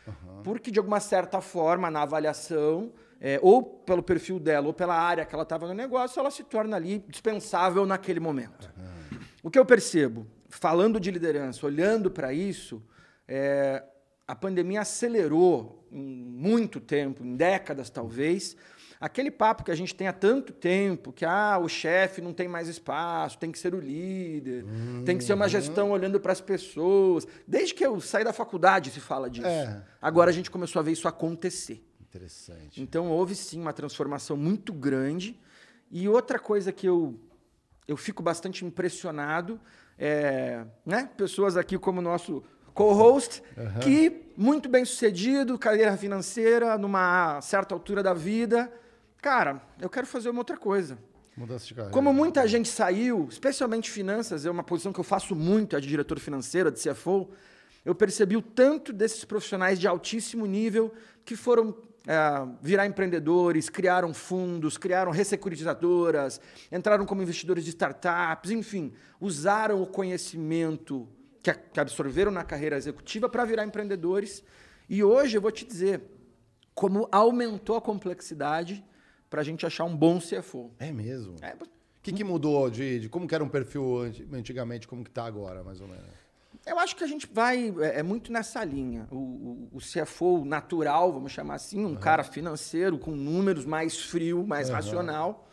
porque 0.45 0.71
de 0.71 0.79
alguma 0.79 1.01
certa 1.01 1.41
forma, 1.41 1.91
na 1.91 2.03
avaliação, 2.03 2.93
é, 3.21 3.39
ou 3.41 3.63
pelo 3.63 4.03
perfil 4.03 4.39
dela, 4.39 4.67
ou 4.67 4.75
pela 4.75 4.95
área 4.95 5.25
que 5.25 5.35
ela 5.35 5.45
estava 5.45 5.67
no 5.67 5.75
negócio, 5.75 6.21
ela 6.21 6.31
se 6.31 6.45
torna 6.45 6.77
ali 6.77 7.05
dispensável 7.09 7.87
naquele 7.87 8.21
momento. 8.21 8.71
O 9.43 9.51
que 9.51 9.59
eu 9.59 9.65
percebo, 9.65 10.27
falando 10.49 11.01
de 11.01 11.11
liderança, 11.11 11.65
olhando 11.65 12.11
para 12.11 12.33
isso, 12.33 12.83
é, 13.27 13.83
a 14.27 14.35
pandemia 14.35 14.83
acelerou 14.83 15.87
em 15.91 16.25
muito 16.25 16.81
tempo, 16.81 17.25
em 17.25 17.37
décadas 17.37 17.91
talvez, 17.91 18.57
aquele 19.03 19.33
papo 19.33 19.65
que 19.65 19.73
a 19.73 19.75
gente 19.75 19.93
tem 19.97 20.07
há 20.07 20.13
tanto 20.13 20.53
tempo, 20.53 21.13
que 21.13 21.25
ah, 21.25 21.59
o 21.61 21.69
chefe 21.69 22.21
não 22.21 22.33
tem 22.33 22.47
mais 22.47 22.69
espaço, 22.69 23.37
tem 23.37 23.51
que 23.51 23.59
ser 23.59 23.75
o 23.75 23.81
líder, 23.81 24.65
tem 25.05 25.19
que 25.19 25.25
ser 25.25 25.35
uma 25.35 25.49
gestão 25.49 25.91
olhando 25.91 26.21
para 26.21 26.31
as 26.31 26.41
pessoas. 26.41 27.27
Desde 27.45 27.75
que 27.75 27.85
eu 27.85 28.01
saí 28.01 28.23
da 28.23 28.33
faculdade 28.33 28.93
se 28.93 29.01
fala 29.01 29.29
disso. 29.29 29.45
É. 29.45 29.83
Agora 30.01 30.31
a 30.31 30.33
gente 30.33 30.53
começou 30.53 30.79
a 30.79 30.85
ver 30.85 30.93
isso 30.93 31.09
acontecer. 31.09 31.85
Interessante. 32.01 32.81
Então 32.81 33.11
houve 33.11 33.35
sim 33.35 33.61
uma 33.61 33.73
transformação 33.73 34.37
muito 34.37 34.73
grande. 34.73 35.37
E 35.91 36.09
outra 36.09 36.39
coisa 36.39 36.71
que 36.71 36.89
eu, 36.89 37.19
eu 37.89 37.97
fico 37.97 38.23
bastante 38.23 38.65
impressionado 38.65 39.61
é 39.99 40.65
né, 40.87 41.11
pessoas 41.17 41.57
aqui 41.57 41.77
como 41.77 41.99
o 41.99 42.03
nosso 42.03 42.45
co-host, 42.73 43.43
que 43.83 44.33
muito 44.37 44.69
bem 44.69 44.85
sucedido, 44.85 45.59
carreira 45.59 45.97
financeira, 45.97 46.79
numa 46.79 47.41
certa 47.41 47.75
altura 47.75 48.01
da 48.01 48.15
vida. 48.15 48.73
Cara, 49.23 49.63
eu 49.81 49.89
quero 49.89 50.05
fazer 50.05 50.31
uma 50.31 50.41
outra 50.41 50.57
coisa. 50.57 50.99
Mudança 51.37 51.65
de 51.65 51.75
carreira. 51.75 51.95
Como 51.95 52.13
muita 52.13 52.47
gente 52.49 52.69
saiu, 52.69 53.29
especialmente 53.31 53.89
finanças, 53.89 54.45
é 54.45 54.51
uma 54.51 54.65
posição 54.65 54.93
que 54.93 54.99
eu 54.99 55.05
faço 55.05 55.37
muito, 55.37 55.77
a 55.77 55.81
de 55.81 55.87
diretor 55.87 56.19
financeiro, 56.19 56.69
a 56.69 56.73
de 56.73 56.81
CFO, 56.81 57.31
eu 57.85 57.95
percebi 57.95 58.37
o 58.37 58.43
tanto 58.43 58.93
desses 58.93 59.25
profissionais 59.25 59.79
de 59.79 59.87
altíssimo 59.87 60.45
nível 60.45 60.93
que 61.25 61.37
foram 61.37 61.73
é, 62.05 62.49
virar 62.61 62.85
empreendedores, 62.85 63.71
criaram 63.71 64.13
fundos, 64.13 64.77
criaram 64.77 65.13
ressecuritizadoras, 65.13 66.41
entraram 66.73 67.07
como 67.07 67.23
investidores 67.23 67.63
de 67.65 67.71
startups, 67.71 68.51
enfim, 68.51 68.93
usaram 69.21 69.81
o 69.81 69.87
conhecimento 69.87 71.09
que, 71.41 71.55
que 71.55 71.79
absorveram 71.79 72.33
na 72.33 72.43
carreira 72.43 72.77
executiva 72.77 73.29
para 73.29 73.45
virar 73.45 73.65
empreendedores. 73.65 74.43
E 74.89 75.05
hoje 75.05 75.39
eu 75.39 75.41
vou 75.41 75.53
te 75.53 75.65
dizer 75.65 76.03
como 76.75 77.09
aumentou 77.13 77.77
a 77.77 77.81
complexidade 77.81 78.85
para 79.33 79.41
a 79.41 79.45
gente 79.45 79.65
achar 79.65 79.85
um 79.85 79.97
bom 79.97 80.19
CFO. 80.21 80.71
É 80.79 80.93
mesmo. 80.93 81.37
É, 81.41 81.55
O 81.55 81.67
que, 82.03 82.13
que 82.13 82.23
mudou 82.23 82.69
de, 82.71 83.01
de 83.01 83.09
como 83.09 83.27
que 83.27 83.35
era 83.35 83.43
um 83.43 83.49
perfil 83.49 84.01
anti- 84.03 84.29
antigamente, 84.31 84.87
como 84.87 85.03
que 85.03 85.11
tá 85.11 85.25
agora, 85.25 85.63
mais 85.65 85.81
ou 85.81 85.89
menos? 85.89 86.05
Eu 86.67 86.79
acho 86.79 86.95
que 86.95 87.03
a 87.03 87.07
gente 87.07 87.27
vai 87.33 87.75
é, 87.81 88.01
é 88.01 88.03
muito 88.03 88.31
nessa 88.31 88.63
linha. 88.63 89.09
O, 89.11 89.17
o, 89.17 89.69
o 89.73 89.79
CFO 89.79 90.45
natural, 90.45 91.13
vamos 91.15 91.33
chamar 91.33 91.55
assim, 91.55 91.83
um 91.85 91.97
cara 91.97 92.23
financeiro 92.23 92.99
com 92.99 93.11
números 93.13 93.65
mais 93.65 93.99
frio, 93.99 94.47
mais 94.47 94.69
racional. 94.69 95.49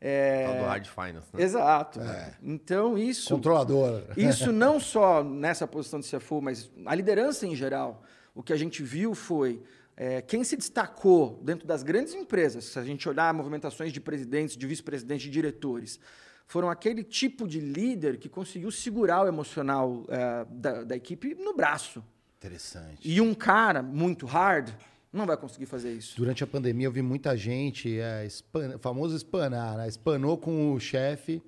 É, 0.00 0.44
Tal 0.46 0.54
do 0.58 0.64
hard 0.64 0.86
finance, 0.86 1.28
né? 1.34 1.42
Exato. 1.42 2.00
Então 2.42 2.96
isso, 2.96 3.34
Controlador. 3.34 4.02
isso 4.16 4.52
não 4.52 4.78
só 4.78 5.24
nessa 5.24 5.66
posição 5.66 5.98
de 5.98 6.06
CFO, 6.08 6.40
mas 6.40 6.70
a 6.84 6.94
liderança 6.94 7.44
em 7.46 7.56
geral. 7.56 8.02
O 8.34 8.42
que 8.42 8.52
a 8.52 8.56
gente 8.56 8.82
viu 8.82 9.14
foi 9.14 9.62
é, 9.96 10.20
quem 10.20 10.44
se 10.44 10.56
destacou 10.56 11.40
dentro 11.42 11.66
das 11.66 11.82
grandes 11.82 12.12
empresas, 12.14 12.64
se 12.66 12.78
a 12.78 12.84
gente 12.84 13.08
olhar 13.08 13.32
movimentações 13.32 13.92
de 13.92 14.00
presidentes, 14.00 14.56
de 14.56 14.66
vice-presidentes, 14.66 15.24
de 15.24 15.30
diretores, 15.30 15.98
foram 16.46 16.68
aquele 16.70 17.02
tipo 17.02 17.48
de 17.48 17.58
líder 17.60 18.18
que 18.18 18.28
conseguiu 18.28 18.70
segurar 18.70 19.24
o 19.24 19.28
emocional 19.28 20.04
é, 20.08 20.46
da, 20.50 20.84
da 20.84 20.96
equipe 20.96 21.34
no 21.34 21.54
braço. 21.56 22.04
Interessante. 22.38 22.98
E 23.02 23.20
um 23.20 23.34
cara 23.34 23.82
muito 23.82 24.26
hard 24.26 24.70
não 25.12 25.24
vai 25.24 25.36
conseguir 25.36 25.64
fazer 25.66 25.92
isso. 25.92 26.14
Durante 26.16 26.44
a 26.44 26.46
pandemia 26.46 26.86
eu 26.86 26.92
vi 26.92 27.00
muita 27.02 27.34
gente, 27.36 27.98
é, 27.98 28.26
espan- 28.26 28.78
famoso 28.78 29.16
espanar, 29.16 29.78
né? 29.78 29.88
espanou 29.88 30.36
com 30.36 30.72
o 30.74 30.78
chefe 30.78 31.42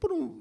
por 0.00 0.10
um, 0.10 0.40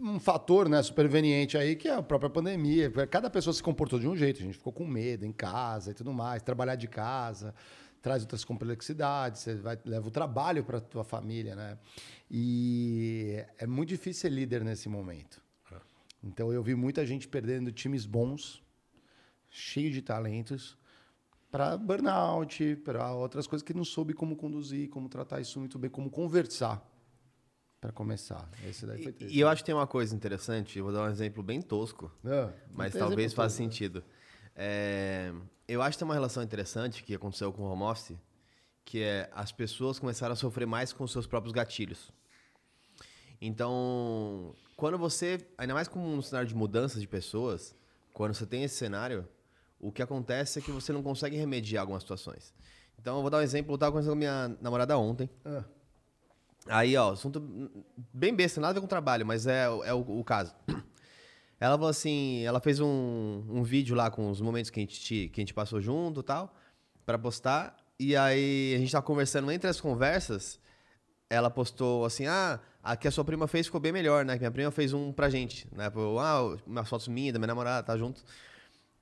um 0.00 0.18
fator 0.20 0.68
né, 0.68 0.82
superveniente 0.82 1.58
aí, 1.58 1.74
que 1.74 1.88
é 1.88 1.94
a 1.94 2.02
própria 2.02 2.30
pandemia. 2.30 2.90
Cada 3.08 3.28
pessoa 3.28 3.52
se 3.52 3.62
comportou 3.62 3.98
de 3.98 4.06
um 4.06 4.16
jeito, 4.16 4.40
a 4.40 4.42
gente 4.44 4.56
ficou 4.56 4.72
com 4.72 4.86
medo 4.86 5.26
em 5.26 5.32
casa 5.32 5.90
e 5.90 5.94
tudo 5.94 6.12
mais, 6.12 6.40
trabalhar 6.42 6.76
de 6.76 6.88
casa 6.88 7.54
traz 8.04 8.20
outras 8.20 8.44
complexidades, 8.44 9.40
você 9.40 9.54
vai, 9.54 9.78
leva 9.82 10.06
o 10.06 10.10
trabalho 10.10 10.62
para 10.62 10.78
tua 10.78 11.02
família, 11.02 11.56
né? 11.56 11.78
E 12.30 13.42
é 13.56 13.66
muito 13.66 13.88
difícil 13.88 14.20
ser 14.20 14.28
líder 14.28 14.62
nesse 14.62 14.90
momento. 14.90 15.42
Então 16.22 16.52
eu 16.52 16.62
vi 16.62 16.74
muita 16.74 17.06
gente 17.06 17.26
perdendo 17.26 17.72
times 17.72 18.04
bons, 18.04 18.62
cheio 19.48 19.90
de 19.90 20.02
talentos, 20.02 20.76
para 21.50 21.78
burnout, 21.78 22.76
para 22.84 23.10
outras 23.14 23.46
coisas 23.46 23.64
que 23.64 23.72
não 23.72 23.84
soube 23.84 24.12
como 24.12 24.36
conduzir, 24.36 24.90
como 24.90 25.08
tratar 25.08 25.40
isso 25.40 25.58
muito 25.58 25.78
bem, 25.78 25.88
como 25.90 26.10
conversar. 26.10 26.86
Para 27.84 27.92
começar. 27.92 28.48
Esse 28.66 28.86
daí 28.86 29.02
foi 29.02 29.12
E, 29.12 29.14
triste. 29.14 29.36
e 29.36 29.40
eu 29.40 29.46
acho 29.46 29.60
que 29.62 29.66
tem 29.66 29.74
uma 29.74 29.86
coisa 29.86 30.16
interessante, 30.16 30.78
eu 30.78 30.84
vou 30.86 30.92
dar 30.94 31.02
um 31.02 31.10
exemplo 31.10 31.42
bem 31.42 31.60
tosco, 31.60 32.10
Não, 32.22 32.50
mas 32.72 32.94
não 32.94 33.00
talvez 33.00 33.34
faça 33.34 33.60
né? 33.60 33.68
sentido. 33.68 34.02
É, 34.56 35.30
eu 35.68 35.82
acho 35.82 35.96
que 35.96 35.98
tem 35.98 36.08
uma 36.08 36.14
relação 36.14 36.42
interessante 36.42 37.04
que 37.04 37.14
aconteceu 37.14 37.52
com 37.52 37.62
o 37.62 37.66
home 37.70 37.82
office, 37.82 38.16
que 38.86 39.02
é 39.02 39.28
as 39.34 39.52
pessoas 39.52 39.98
começaram 39.98 40.32
a 40.32 40.36
sofrer 40.36 40.66
mais 40.66 40.94
com 40.94 41.06
seus 41.06 41.26
próprios 41.26 41.52
gatilhos. 41.52 42.10
Então, 43.38 44.54
quando 44.78 44.96
você, 44.96 45.46
ainda 45.58 45.74
mais 45.74 45.86
como 45.86 46.10
um 46.10 46.22
cenário 46.22 46.48
de 46.48 46.54
mudança 46.54 46.98
de 46.98 47.06
pessoas, 47.06 47.76
quando 48.14 48.32
você 48.32 48.46
tem 48.46 48.64
esse 48.64 48.76
cenário, 48.76 49.28
o 49.78 49.92
que 49.92 50.00
acontece 50.02 50.58
é 50.58 50.62
que 50.62 50.70
você 50.70 50.90
não 50.90 51.02
consegue 51.02 51.36
remediar 51.36 51.82
algumas 51.82 52.02
situações. 52.02 52.54
Então, 52.98 53.16
eu 53.16 53.20
vou 53.20 53.30
dar 53.30 53.36
um 53.38 53.42
exemplo, 53.42 53.72
eu 53.72 53.74
estava 53.74 53.92
conversando 53.92 54.12
com 54.14 54.18
minha 54.20 54.48
namorada 54.62 54.96
ontem, 54.96 55.28
Ah, 55.44 55.64
Aí, 56.66 56.96
ó, 56.96 57.12
assunto 57.12 57.40
bem 58.12 58.34
besta, 58.34 58.60
nada 58.60 58.72
a 58.72 58.74
ver 58.74 58.80
com 58.80 58.86
trabalho, 58.86 59.26
mas 59.26 59.46
é, 59.46 59.64
é 59.64 59.92
o, 59.92 60.00
o 60.00 60.24
caso. 60.24 60.54
Ela 61.60 61.76
falou 61.76 61.88
assim, 61.88 62.42
ela 62.44 62.60
fez 62.60 62.78
um, 62.80 63.42
um 63.48 63.62
vídeo 63.62 63.96
lá 63.96 64.10
com 64.10 64.28
os 64.28 64.40
momentos 64.40 64.70
que 64.70 64.80
a 64.80 64.82
gente, 64.82 65.28
que 65.28 65.40
a 65.40 65.42
gente 65.42 65.54
passou 65.54 65.80
junto 65.80 66.20
e 66.20 66.22
tal, 66.22 66.54
pra 67.06 67.16
postar. 67.16 67.76
E 67.98 68.14
aí 68.16 68.74
a 68.74 68.78
gente 68.78 68.92
tava 68.92 69.06
conversando, 69.06 69.50
entre 69.50 69.70
as 69.70 69.80
conversas, 69.80 70.60
ela 71.30 71.48
postou 71.48 72.04
assim, 72.04 72.26
ah, 72.26 72.60
a 72.82 72.96
que 72.96 73.08
a 73.08 73.10
sua 73.10 73.24
prima 73.24 73.46
fez 73.46 73.66
ficou 73.66 73.80
bem 73.80 73.92
melhor, 73.92 74.26
né? 74.26 74.34
Que 74.34 74.40
minha 74.40 74.50
prima 74.50 74.70
fez 74.70 74.92
um 74.92 75.10
pra 75.10 75.30
gente, 75.30 75.66
né? 75.72 75.88
Pô, 75.88 76.18
ah, 76.18 76.54
umas 76.66 76.88
fotos 76.88 77.08
minhas, 77.08 77.32
da 77.32 77.38
minha 77.38 77.46
namorada, 77.46 77.86
tá 77.86 77.96
junto. 77.96 78.22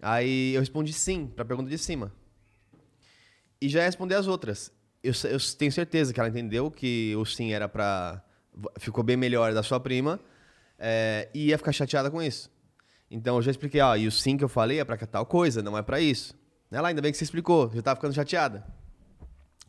Aí 0.00 0.54
eu 0.54 0.60
respondi 0.60 0.92
sim, 0.92 1.26
pra 1.26 1.44
pergunta 1.44 1.68
de 1.68 1.78
cima. 1.78 2.12
E 3.60 3.68
já 3.68 3.82
respondi 3.82 4.14
as 4.14 4.28
outras. 4.28 4.72
Eu, 5.02 5.12
eu 5.24 5.38
tenho 5.58 5.72
certeza 5.72 6.12
que 6.12 6.20
ela 6.20 6.28
entendeu 6.28 6.70
que 6.70 7.14
o 7.16 7.24
sim 7.24 7.52
era 7.52 7.68
pra. 7.68 8.22
Ficou 8.78 9.02
bem 9.02 9.16
melhor 9.16 9.52
da 9.54 9.62
sua 9.62 9.80
prima. 9.80 10.20
é, 10.78 11.28
e 11.32 11.46
ia 11.46 11.58
ficar 11.58 11.72
chateada 11.72 12.10
com 12.10 12.20
isso. 12.20 12.50
Então 13.08 13.36
eu 13.36 13.42
já 13.42 13.50
expliquei, 13.52 13.80
ó, 13.80 13.94
e 13.94 14.06
o 14.08 14.10
sim 14.10 14.36
que 14.36 14.42
eu 14.42 14.48
falei 14.48 14.80
é 14.80 14.84
pra 14.84 14.96
tal 14.96 15.24
coisa, 15.24 15.62
não 15.62 15.78
é 15.78 15.82
pra 15.82 16.00
isso. 16.00 16.34
Ela, 16.70 16.88
ainda 16.88 17.00
bem 17.00 17.12
que 17.12 17.18
você 17.18 17.24
explicou, 17.24 17.70
já 17.72 17.82
tava 17.82 17.96
ficando 17.96 18.14
chateada. 18.14 18.66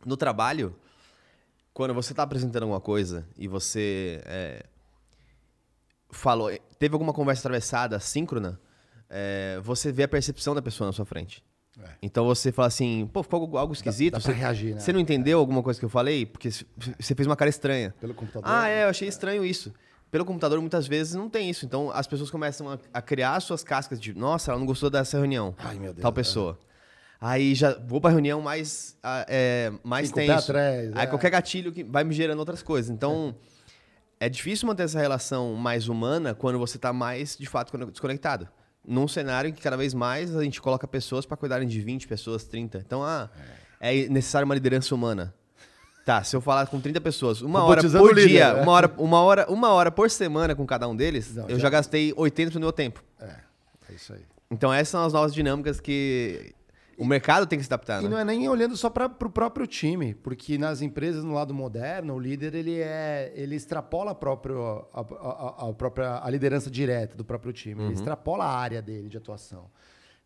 No 0.04 0.16
trabalho, 0.16 0.74
quando 1.72 1.94
você 1.94 2.12
tá 2.12 2.22
apresentando 2.24 2.64
alguma 2.64 2.80
coisa 2.80 3.26
e 3.36 3.46
você 3.46 4.20
é, 4.24 4.64
falou, 6.10 6.50
teve 6.78 6.94
alguma 6.94 7.12
conversa 7.12 7.42
atravessada, 7.42 8.00
síncrona, 8.00 8.60
é, 9.08 9.60
você 9.62 9.92
vê 9.92 10.02
a 10.04 10.08
percepção 10.08 10.54
da 10.54 10.62
pessoa 10.62 10.86
na 10.86 10.92
sua 10.92 11.04
frente. 11.04 11.44
É. 11.82 11.88
Então 12.02 12.24
você 12.24 12.52
fala 12.52 12.68
assim, 12.68 13.08
pô, 13.12 13.22
ficou 13.22 13.40
algo, 13.40 13.56
algo 13.56 13.72
esquisito. 13.72 14.12
dá 14.12 14.20
pra 14.20 14.32
você, 14.32 14.38
reagir, 14.38 14.74
né? 14.74 14.80
Você 14.80 14.92
não 14.92 15.00
entendeu 15.00 15.38
alguma 15.38 15.62
coisa 15.62 15.78
que 15.78 15.84
eu 15.84 15.88
falei? 15.88 16.24
Porque 16.24 16.50
você 16.50 17.14
fez 17.14 17.26
uma 17.26 17.36
cara 17.36 17.48
estranha. 17.48 17.94
Pelo 18.00 18.14
computador. 18.14 18.48
Ah, 18.48 18.68
é, 18.68 18.84
eu 18.84 18.88
achei 18.88 19.08
estranho 19.08 19.44
isso. 19.44 19.72
Pelo 20.10 20.24
computador, 20.24 20.60
muitas 20.60 20.86
vezes, 20.86 21.14
não 21.14 21.28
tem 21.28 21.50
isso. 21.50 21.66
Então, 21.66 21.90
as 21.90 22.06
pessoas 22.06 22.30
começam 22.30 22.70
a, 22.70 22.78
a 22.92 23.02
criar 23.02 23.40
suas 23.40 23.64
cascas 23.64 24.00
de, 24.00 24.14
nossa, 24.14 24.52
ela 24.52 24.60
não 24.60 24.66
gostou 24.66 24.88
dessa 24.88 25.16
reunião. 25.16 25.54
Ai, 25.58 25.74
meu 25.74 25.92
Deus, 25.92 26.02
Tal 26.02 26.12
é. 26.12 26.14
pessoa. 26.14 26.58
Aí 27.20 27.54
já 27.54 27.76
vou 27.78 28.00
pra 28.00 28.10
reunião 28.10 28.40
mais, 28.40 28.96
é, 29.26 29.72
mais 29.82 30.12
tenso. 30.12 30.50
atrás, 30.50 30.94
Aí 30.94 31.04
é. 31.04 31.06
qualquer 31.06 31.30
gatilho 31.30 31.72
que 31.72 31.82
vai 31.82 32.04
me 32.04 32.14
gerando 32.14 32.38
outras 32.38 32.62
coisas. 32.62 32.90
Então, 32.90 33.34
é 34.20 34.28
difícil 34.28 34.68
manter 34.68 34.84
essa 34.84 35.00
relação 35.00 35.54
mais 35.54 35.88
humana 35.88 36.34
quando 36.34 36.58
você 36.58 36.78
tá 36.78 36.92
mais, 36.92 37.36
de 37.36 37.46
fato, 37.46 37.76
desconectado. 37.90 38.48
Num 38.86 39.08
cenário 39.08 39.48
em 39.48 39.52
que 39.52 39.62
cada 39.62 39.76
vez 39.76 39.94
mais 39.94 40.34
a 40.36 40.42
gente 40.44 40.60
coloca 40.60 40.86
pessoas 40.86 41.24
para 41.24 41.36
cuidarem 41.36 41.66
de 41.66 41.80
20 41.80 42.06
pessoas, 42.06 42.44
30. 42.44 42.78
Então, 42.78 43.02
ah, 43.02 43.30
é 43.80 44.08
necessário 44.08 44.44
uma 44.44 44.54
liderança 44.54 44.94
humana. 44.94 45.34
Tá, 46.04 46.22
se 46.22 46.36
eu 46.36 46.40
falar 46.42 46.66
com 46.66 46.78
30 46.78 47.00
pessoas, 47.00 47.40
uma 47.40 47.64
hora 47.64 47.80
por 47.82 48.14
líder, 48.14 48.28
dia, 48.28 48.52
né? 48.52 48.60
uma, 48.62 48.72
hora, 48.72 48.94
uma, 48.98 49.22
hora, 49.22 49.46
uma 49.50 49.68
hora 49.72 49.90
por 49.90 50.10
semana 50.10 50.54
com 50.54 50.66
cada 50.66 50.86
um 50.86 50.94
deles, 50.94 51.34
Não, 51.34 51.44
eu 51.48 51.56
já- 51.56 51.62
já 51.62 51.70
gastei 51.70 52.12
80% 52.12 52.52
do 52.52 52.60
meu 52.60 52.72
tempo. 52.72 53.02
É, 53.18 53.36
é 53.90 53.94
isso 53.94 54.12
aí. 54.12 54.20
Então 54.50 54.70
essas 54.70 54.88
são 54.90 55.02
as 55.06 55.14
novas 55.14 55.32
dinâmicas 55.32 55.80
que 55.80 56.52
o 56.98 57.04
mercado 57.04 57.46
tem 57.46 57.58
que 57.58 57.64
se 57.64 57.68
adaptar, 57.72 58.00
E 58.00 58.04
né? 58.04 58.10
não 58.10 58.18
é 58.18 58.24
nem 58.24 58.48
olhando 58.48 58.76
só 58.76 58.88
para 58.90 59.06
o 59.06 59.30
próprio 59.30 59.66
time, 59.66 60.14
porque 60.14 60.56
nas 60.58 60.80
empresas 60.82 61.24
no 61.24 61.34
lado 61.34 61.52
moderno, 61.54 62.14
o 62.14 62.18
líder 62.18 62.54
ele 62.54 62.78
é 62.80 63.32
ele 63.34 63.54
extrapola 63.56 64.12
a 64.12 64.14
própria 64.14 64.54
a, 64.92 65.00
a- 65.00 65.68
a- 65.68 65.72
própria 65.74 66.20
a 66.22 66.30
liderança 66.30 66.70
direta 66.70 67.16
do 67.16 67.24
próprio 67.24 67.52
time, 67.52 67.82
ele 67.84 67.94
extrapola 67.94 68.44
a 68.44 68.56
área 68.58 68.80
dele 68.82 69.08
de 69.08 69.16
atuação. 69.16 69.70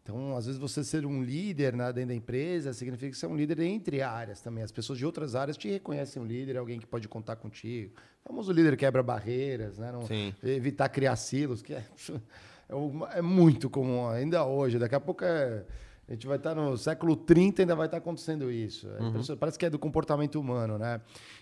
Então, 0.02 0.34
às 0.38 0.46
vezes 0.46 0.58
você 0.58 0.82
ser 0.82 1.04
um 1.04 1.22
líder 1.22 1.74
né, 1.76 1.92
dentro 1.92 2.08
da 2.08 2.14
empresa 2.14 2.72
significa 2.72 3.10
que 3.10 3.18
você 3.18 3.26
é 3.26 3.28
um 3.28 3.36
líder 3.36 3.60
entre 3.60 4.00
áreas 4.00 4.40
também. 4.40 4.64
As 4.64 4.72
pessoas 4.72 4.98
de 4.98 5.04
outras 5.04 5.34
áreas 5.34 5.54
te 5.54 5.68
reconhecem 5.68 6.22
um 6.22 6.24
líder, 6.24 6.56
alguém 6.56 6.78
que 6.80 6.86
pode 6.86 7.06
contar 7.06 7.36
contigo. 7.36 7.92
O 8.24 8.28
famoso 8.28 8.50
líder 8.50 8.74
quebra 8.78 9.02
barreiras, 9.02 9.76
né? 9.76 9.92
Não, 9.92 10.00
evitar 10.42 10.88
criar 10.88 11.14
silos, 11.16 11.60
que 11.60 11.74
é, 11.74 11.84
é, 13.14 13.18
é 13.18 13.20
muito 13.22 13.68
comum 13.68 14.08
ainda 14.08 14.46
hoje. 14.46 14.78
Daqui 14.78 14.94
a 14.94 15.00
pouco 15.00 15.24
é- 15.24 15.64
a 16.08 16.12
gente 16.12 16.26
vai 16.26 16.38
estar 16.38 16.54
no 16.54 16.76
século 16.78 17.14
30 17.14 17.62
ainda 17.62 17.76
vai 17.76 17.86
estar 17.86 17.98
acontecendo 17.98 18.50
isso. 18.50 18.88
É 18.88 19.02
impressionante. 19.08 19.38
Parece 19.38 19.58
que 19.58 19.66
é 19.66 19.70
do 19.70 19.78
comportamento 19.78 20.40
humano, 20.40 20.78
né? 20.78 21.00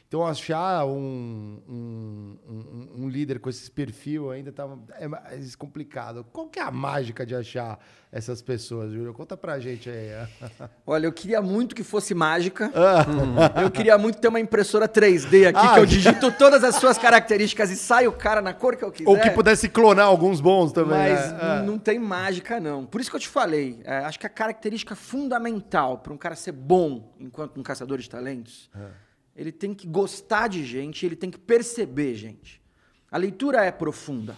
Então 0.08 0.24
achar 0.24 0.86
um, 0.86 1.60
um, 1.68 2.38
um- 2.48 2.88
um 3.04 3.08
líder 3.08 3.40
com 3.40 3.50
esse 3.50 3.68
perfil 3.68 4.30
ainda 4.30 4.52
tá, 4.52 4.68
é 5.00 5.08
mais 5.08 5.56
complicado. 5.56 6.24
Qual 6.32 6.46
que 6.48 6.60
é 6.60 6.62
a 6.62 6.70
mágica 6.70 7.26
de 7.26 7.34
achar 7.34 7.76
essas 8.12 8.40
pessoas, 8.40 8.92
Júlio? 8.92 9.12
Conta 9.12 9.36
pra 9.36 9.58
gente 9.58 9.90
aí. 9.90 10.10
Olha, 10.86 11.06
eu 11.06 11.12
queria 11.12 11.42
muito 11.42 11.74
que 11.74 11.82
fosse 11.82 12.14
mágica. 12.14 12.70
Ah. 13.36 13.62
Eu 13.62 13.70
queria 13.70 13.98
muito 13.98 14.18
ter 14.18 14.28
uma 14.28 14.38
impressora 14.40 14.88
3D 14.88 15.48
aqui, 15.48 15.58
ah, 15.58 15.74
que 15.74 15.80
eu 15.80 15.86
digito 15.86 16.30
todas 16.32 16.62
as 16.62 16.76
suas 16.76 16.96
características 16.96 17.70
e 17.70 17.76
sai 17.76 18.06
o 18.06 18.12
cara 18.12 18.40
na 18.40 18.54
cor 18.54 18.76
que 18.76 18.84
eu 18.84 18.92
quiser. 18.92 19.08
Ou 19.10 19.18
que 19.18 19.30
pudesse 19.30 19.68
clonar 19.68 20.06
alguns 20.06 20.40
bons 20.40 20.72
também. 20.72 20.96
Mas 20.96 21.32
né? 21.32 21.62
não 21.66 21.78
tem 21.78 21.98
mágica, 21.98 22.60
não. 22.60 22.86
Por 22.86 23.00
isso 23.00 23.10
que 23.10 23.16
eu 23.16 23.20
te 23.20 23.28
falei. 23.28 23.80
É, 23.84 23.98
acho 23.98 24.18
que 24.18 24.26
a 24.26 24.30
característica 24.30 24.94
fundamental 24.94 25.98
para 25.98 26.12
um 26.12 26.16
cara 26.16 26.34
ser 26.36 26.52
bom 26.52 27.12
enquanto 27.18 27.58
um 27.58 27.62
caçador 27.62 27.98
de 27.98 28.08
talentos, 28.08 28.70
é. 28.74 29.05
Ele 29.36 29.52
tem 29.52 29.74
que 29.74 29.86
gostar 29.86 30.48
de 30.48 30.64
gente, 30.64 31.04
ele 31.04 31.16
tem 31.16 31.30
que 31.30 31.38
perceber 31.38 32.14
gente. 32.14 32.62
A 33.10 33.18
leitura 33.18 33.64
é 33.64 33.70
profunda. 33.70 34.36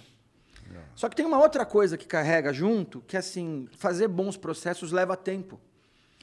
Só 0.95 1.09
que 1.09 1.14
tem 1.14 1.25
uma 1.25 1.38
outra 1.38 1.64
coisa 1.64 1.97
que 1.97 2.07
carrega 2.07 2.52
junto, 2.52 3.00
que 3.07 3.14
é 3.14 3.21
assim, 3.21 3.69
fazer 3.78 4.09
bons 4.09 4.37
processos 4.37 4.90
leva 4.90 5.17
tempo. 5.17 5.61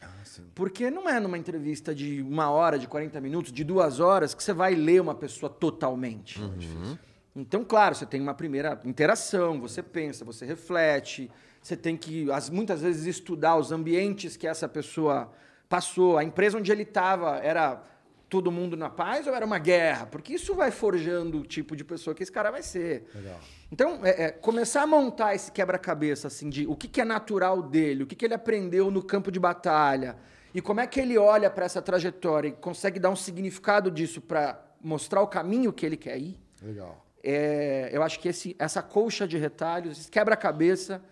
Ah, 0.01 0.07
Porque 0.53 0.91
não 0.91 1.07
é 1.07 1.17
numa 1.17 1.37
entrevista 1.37 1.95
de 1.95 2.21
uma 2.21 2.49
hora, 2.49 2.77
de 2.77 2.85
40 2.85 3.21
minutos, 3.21 3.53
de 3.53 3.63
duas 3.63 4.01
horas, 4.01 4.33
que 4.33 4.43
você 4.43 4.51
vai 4.51 4.75
ler 4.75 5.01
uma 5.01 5.15
pessoa 5.15 5.49
totalmente. 5.49 6.41
Uhum. 6.41 6.97
Então, 7.33 7.63
claro, 7.63 7.95
você 7.95 8.05
tem 8.05 8.19
uma 8.19 8.33
primeira 8.33 8.77
interação, 8.83 9.61
você 9.61 9.81
pensa, 9.81 10.25
você 10.25 10.45
reflete, 10.45 11.31
você 11.61 11.77
tem 11.77 11.95
que, 11.95 12.27
muitas 12.51 12.81
vezes, 12.81 13.05
estudar 13.05 13.55
os 13.55 13.71
ambientes 13.71 14.35
que 14.35 14.45
essa 14.45 14.67
pessoa 14.67 15.31
passou, 15.69 16.17
a 16.17 16.23
empresa 16.23 16.57
onde 16.57 16.69
ele 16.69 16.83
estava 16.83 17.37
era 17.37 17.81
todo 18.29 18.51
mundo 18.51 18.75
na 18.75 18.89
paz 18.89 19.27
ou 19.27 19.35
era 19.35 19.45
uma 19.45 19.59
guerra? 19.59 20.05
Porque 20.05 20.33
isso 20.33 20.55
vai 20.55 20.71
forjando 20.71 21.39
o 21.39 21.45
tipo 21.45 21.75
de 21.75 21.83
pessoa 21.83 22.15
que 22.15 22.23
esse 22.23 22.31
cara 22.31 22.51
vai 22.51 22.63
ser. 22.63 23.07
Legal. 23.13 23.39
Então, 23.71 23.99
é, 24.03 24.25
é, 24.25 24.31
começar 24.31 24.83
a 24.83 24.87
montar 24.87 25.35
esse 25.35 25.51
quebra-cabeça, 25.51 26.27
assim, 26.27 26.49
de 26.49 26.67
o 26.67 26.75
que, 26.75 26.87
que 26.87 27.01
é 27.01 27.05
natural 27.05 27.61
dele, 27.61 28.03
o 28.03 28.07
que, 28.07 28.15
que 28.15 28.25
ele 28.25 28.33
aprendeu 28.33 28.91
no 28.91 29.03
campo 29.03 29.31
de 29.31 29.39
batalha, 29.39 30.17
e 30.53 30.61
como 30.61 30.79
é 30.79 30.87
que 30.87 30.99
ele 30.99 31.17
olha 31.17 31.49
para 31.49 31.65
essa 31.65 31.81
trajetória 31.81 32.49
e 32.49 32.51
consegue 32.51 32.99
dar 32.99 33.09
um 33.09 33.15
significado 33.15 33.91
disso 33.91 34.21
para 34.21 34.63
mostrar 34.81 35.21
o 35.21 35.27
caminho 35.27 35.73
que 35.73 35.85
ele 35.85 35.97
quer 35.97 36.17
ir. 36.17 36.39
Legal. 36.61 37.05
É, 37.23 37.89
eu 37.91 38.03
acho 38.03 38.19
que 38.19 38.29
esse, 38.29 38.55
essa 38.59 38.81
colcha 38.81 39.27
de 39.27 39.37
retalhos, 39.37 39.99
esse 39.99 40.11
quebra-cabeça, 40.11 41.03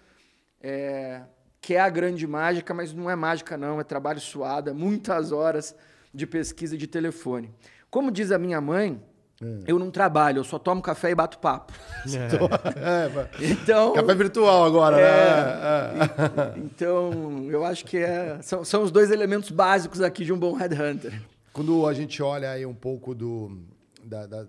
é, 0.62 1.24
que 1.60 1.74
é 1.74 1.80
a 1.80 1.90
grande 1.90 2.26
mágica, 2.28 2.74
mas 2.74 2.94
não 2.94 3.10
é 3.10 3.16
mágica, 3.16 3.58
não, 3.58 3.80
é 3.80 3.84
trabalho 3.84 4.20
suado, 4.20 4.70
é 4.70 4.74
muitas 4.74 5.32
horas 5.32 5.76
de 6.14 6.28
pesquisa 6.28 6.78
de 6.78 6.88
telefone. 6.88 7.52
Como 7.90 8.12
diz 8.12 8.32
a 8.32 8.38
minha 8.38 8.60
mãe, 8.62 9.02
é. 9.42 9.64
eu 9.68 9.80
não 9.80 9.90
trabalho, 9.90 10.40
eu 10.40 10.44
só 10.44 10.60
tomo 10.60 10.82
café 10.82 11.12
e 11.12 11.16
bato 11.16 11.40
papo. 11.40 11.74
É. 12.06 13.34
então, 13.52 13.94
café 13.94 14.16
virtual 14.16 14.66
agora, 14.66 14.98
né? 14.98 15.04
é, 15.04 16.56
né? 16.56 16.64
então, 16.64 17.48
eu 17.50 17.66
acho 17.66 17.86
que 17.86 17.98
é, 17.98 18.40
são, 18.42 18.64
são 18.64 18.84
os 18.84 18.92
dois 18.92 19.12
elementos 19.12 19.50
básicos 19.50 20.02
aqui 20.02 20.24
de 20.24 20.32
um 20.34 20.38
bom 20.38 20.54
headhunter. 20.54 21.22
Quando 21.52 21.88
a 21.88 21.94
gente 21.94 22.22
olha 22.22 22.52
aí 22.52 22.66
um 22.66 22.74
pouco 22.74 23.14
do 23.14 23.60
da, 24.04 24.26
da, 24.26 24.48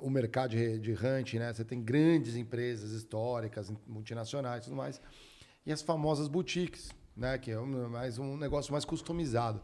o 0.00 0.08
mercado 0.10 0.50
de, 0.50 0.78
de 0.78 0.92
hunting, 0.92 1.38
né? 1.38 1.52
Você 1.52 1.64
tem 1.64 1.82
grandes 1.82 2.36
empresas 2.36 2.92
históricas, 2.92 3.72
multinacionais 3.86 4.62
e 4.62 4.64
tudo 4.64 4.76
mais. 4.76 5.00
E 5.64 5.72
as 5.72 5.82
famosas 5.82 6.28
boutiques, 6.28 6.90
né? 7.16 7.38
Que 7.38 7.50
é 7.50 7.60
um, 7.60 7.88
mais 7.88 8.18
um 8.18 8.36
negócio 8.36 8.72
mais 8.72 8.84
customizado. 8.84 9.60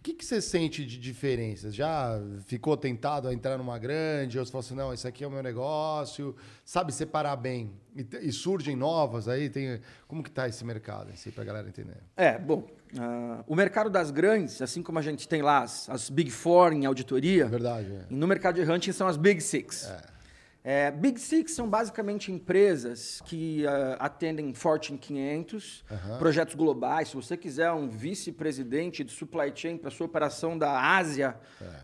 O 0.00 0.02
que, 0.02 0.14
que 0.14 0.24
você 0.24 0.40
sente 0.40 0.82
de 0.86 0.98
diferenças? 0.98 1.74
Já 1.74 2.18
ficou 2.46 2.74
tentado 2.74 3.28
a 3.28 3.34
entrar 3.34 3.58
numa 3.58 3.78
grande? 3.78 4.38
Ou 4.38 4.46
você 4.46 4.50
falou 4.50 4.64
assim, 4.64 4.74
não, 4.74 4.94
isso 4.94 5.06
aqui 5.06 5.22
é 5.22 5.26
o 5.26 5.30
meu 5.30 5.42
negócio? 5.42 6.34
Sabe 6.64 6.90
separar 6.90 7.36
bem? 7.36 7.70
E, 7.94 8.06
e 8.22 8.32
surgem 8.32 8.74
novas 8.74 9.28
aí? 9.28 9.50
Tem, 9.50 9.78
como 10.08 10.22
que 10.22 10.30
está 10.30 10.48
esse 10.48 10.64
mercado, 10.64 11.10
assim, 11.12 11.30
para 11.30 11.42
a 11.42 11.44
galera 11.44 11.68
entender? 11.68 11.98
É, 12.16 12.38
bom, 12.38 12.66
uh, 12.94 13.44
o 13.46 13.54
mercado 13.54 13.90
das 13.90 14.10
grandes, 14.10 14.62
assim 14.62 14.82
como 14.82 14.98
a 14.98 15.02
gente 15.02 15.28
tem 15.28 15.42
lá 15.42 15.64
as, 15.64 15.86
as 15.90 16.08
Big 16.08 16.30
Four 16.30 16.72
em 16.72 16.86
auditoria... 16.86 17.44
Verdade, 17.44 17.92
é. 17.92 18.06
No 18.08 18.26
mercado 18.26 18.54
de 18.54 18.62
hunting 18.70 18.92
são 18.92 19.06
as 19.06 19.18
Big 19.18 19.42
Six. 19.42 19.84
É. 19.84 20.02
É, 20.62 20.90
Big 20.90 21.18
Six 21.18 21.52
são 21.52 21.68
basicamente 21.68 22.30
empresas 22.30 23.22
que 23.24 23.64
uh, 23.64 23.96
atendem 23.98 24.52
Fortune 24.52 24.98
500, 24.98 25.84
uhum. 25.90 26.18
projetos 26.18 26.54
globais. 26.54 27.08
Se 27.08 27.16
você 27.16 27.34
quiser 27.34 27.72
um 27.72 27.88
vice-presidente 27.88 29.02
de 29.02 29.10
supply 29.10 29.50
chain 29.54 29.78
para 29.78 29.90
sua 29.90 30.04
operação 30.04 30.58
da 30.58 30.96
Ásia, 30.96 31.34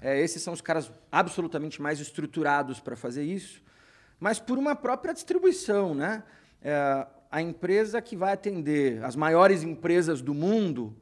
é. 0.02 0.18
É, 0.18 0.20
esses 0.20 0.42
são 0.42 0.52
os 0.52 0.60
caras 0.60 0.92
absolutamente 1.10 1.80
mais 1.80 2.00
estruturados 2.00 2.78
para 2.78 2.94
fazer 2.96 3.24
isso. 3.24 3.62
Mas 4.20 4.38
por 4.38 4.58
uma 4.58 4.76
própria 4.76 5.14
distribuição, 5.14 5.94
né? 5.94 6.22
É, 6.60 7.06
a 7.30 7.40
empresa 7.40 8.00
que 8.02 8.16
vai 8.16 8.32
atender 8.32 9.02
as 9.02 9.16
maiores 9.16 9.62
empresas 9.62 10.20
do 10.20 10.34
mundo, 10.34 10.94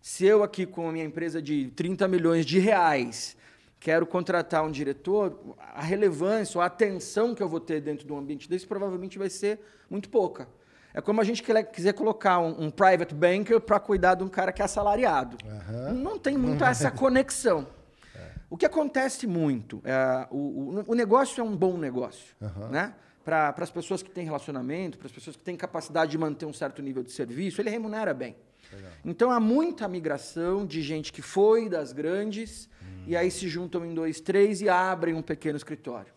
se 0.00 0.26
eu 0.26 0.42
aqui 0.42 0.66
com 0.66 0.88
a 0.88 0.92
minha 0.92 1.04
empresa 1.04 1.40
de 1.40 1.68
30 1.74 2.08
milhões 2.08 2.44
de 2.44 2.58
reais 2.58 3.36
quero 3.82 4.06
contratar 4.06 4.64
um 4.64 4.70
diretor, 4.70 5.56
a 5.58 5.82
relevância 5.82 6.56
ou 6.56 6.62
a 6.62 6.66
atenção 6.66 7.34
que 7.34 7.42
eu 7.42 7.48
vou 7.48 7.58
ter 7.58 7.80
dentro 7.80 8.06
de 8.06 8.12
um 8.12 8.18
ambiente 8.18 8.48
desse 8.48 8.64
provavelmente 8.64 9.18
vai 9.18 9.28
ser 9.28 9.58
muito 9.90 10.08
pouca. 10.08 10.48
É 10.94 11.00
como 11.00 11.20
a 11.20 11.24
gente 11.24 11.42
quiser 11.72 11.92
colocar 11.92 12.38
um, 12.38 12.66
um 12.66 12.70
private 12.70 13.12
banker 13.12 13.60
para 13.60 13.80
cuidar 13.80 14.14
de 14.14 14.22
um 14.22 14.28
cara 14.28 14.52
que 14.52 14.62
é 14.62 14.64
assalariado. 14.64 15.36
Uhum. 15.44 15.94
Não 15.94 16.16
tem 16.16 16.38
muito 16.38 16.62
essa 16.62 16.92
conexão. 16.92 17.66
É. 18.14 18.30
O 18.48 18.56
que 18.56 18.64
acontece 18.64 19.26
muito, 19.26 19.82
é, 19.84 20.28
o, 20.30 20.36
o, 20.36 20.84
o, 20.86 20.94
negócio 20.94 21.40
é 21.40 21.44
um 21.44 21.56
bom 21.56 21.76
negócio. 21.76 22.36
Uhum. 22.40 22.68
Né? 22.68 22.94
Para 23.24 23.52
as 23.58 23.70
pessoas 23.70 24.00
que 24.00 24.10
têm 24.12 24.24
relacionamento, 24.24 24.96
para 24.96 25.06
as 25.06 25.12
pessoas 25.12 25.34
que 25.34 25.42
têm 25.42 25.56
capacidade 25.56 26.12
de 26.12 26.18
manter 26.18 26.46
um 26.46 26.52
certo 26.52 26.80
nível 26.80 27.02
de 27.02 27.10
serviço, 27.10 27.60
ele 27.60 27.70
remunera 27.70 28.14
bem. 28.14 28.36
Legal. 28.72 28.90
Então 29.04 29.30
há 29.32 29.40
muita 29.40 29.88
migração 29.88 30.64
de 30.64 30.82
gente 30.82 31.12
que 31.12 31.20
foi 31.20 31.68
das 31.68 31.92
grandes 31.92 32.70
e 33.06 33.16
aí 33.16 33.30
se 33.30 33.48
juntam 33.48 33.84
em 33.84 33.94
dois, 33.94 34.20
três 34.20 34.60
e 34.60 34.68
abrem 34.68 35.14
um 35.14 35.22
pequeno 35.22 35.56
escritório. 35.56 36.12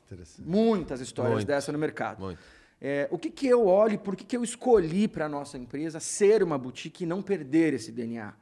Muitas 0.45 1.02
histórias 1.02 1.36
Muito. 1.36 1.48
dessa 1.48 1.71
no 1.71 1.78
mercado. 1.78 2.38
É, 2.80 3.08
o 3.10 3.17
que, 3.17 3.30
que 3.30 3.48
eu 3.48 3.65
olho, 3.67 3.98
por 3.98 4.15
que, 4.15 4.24
que 4.24 4.38
eu 4.38 4.43
escolhi 4.43 5.08
para 5.08 5.26
a 5.26 5.30
nossa 5.30 5.58
empresa 5.58 6.00
ser 6.00 6.43
uma 6.43 6.58
boutique 6.58 7.04
e 7.04 7.08
não 7.08 7.21
perder 7.21 7.74
esse 7.74 7.91
DNA? 7.91 8.34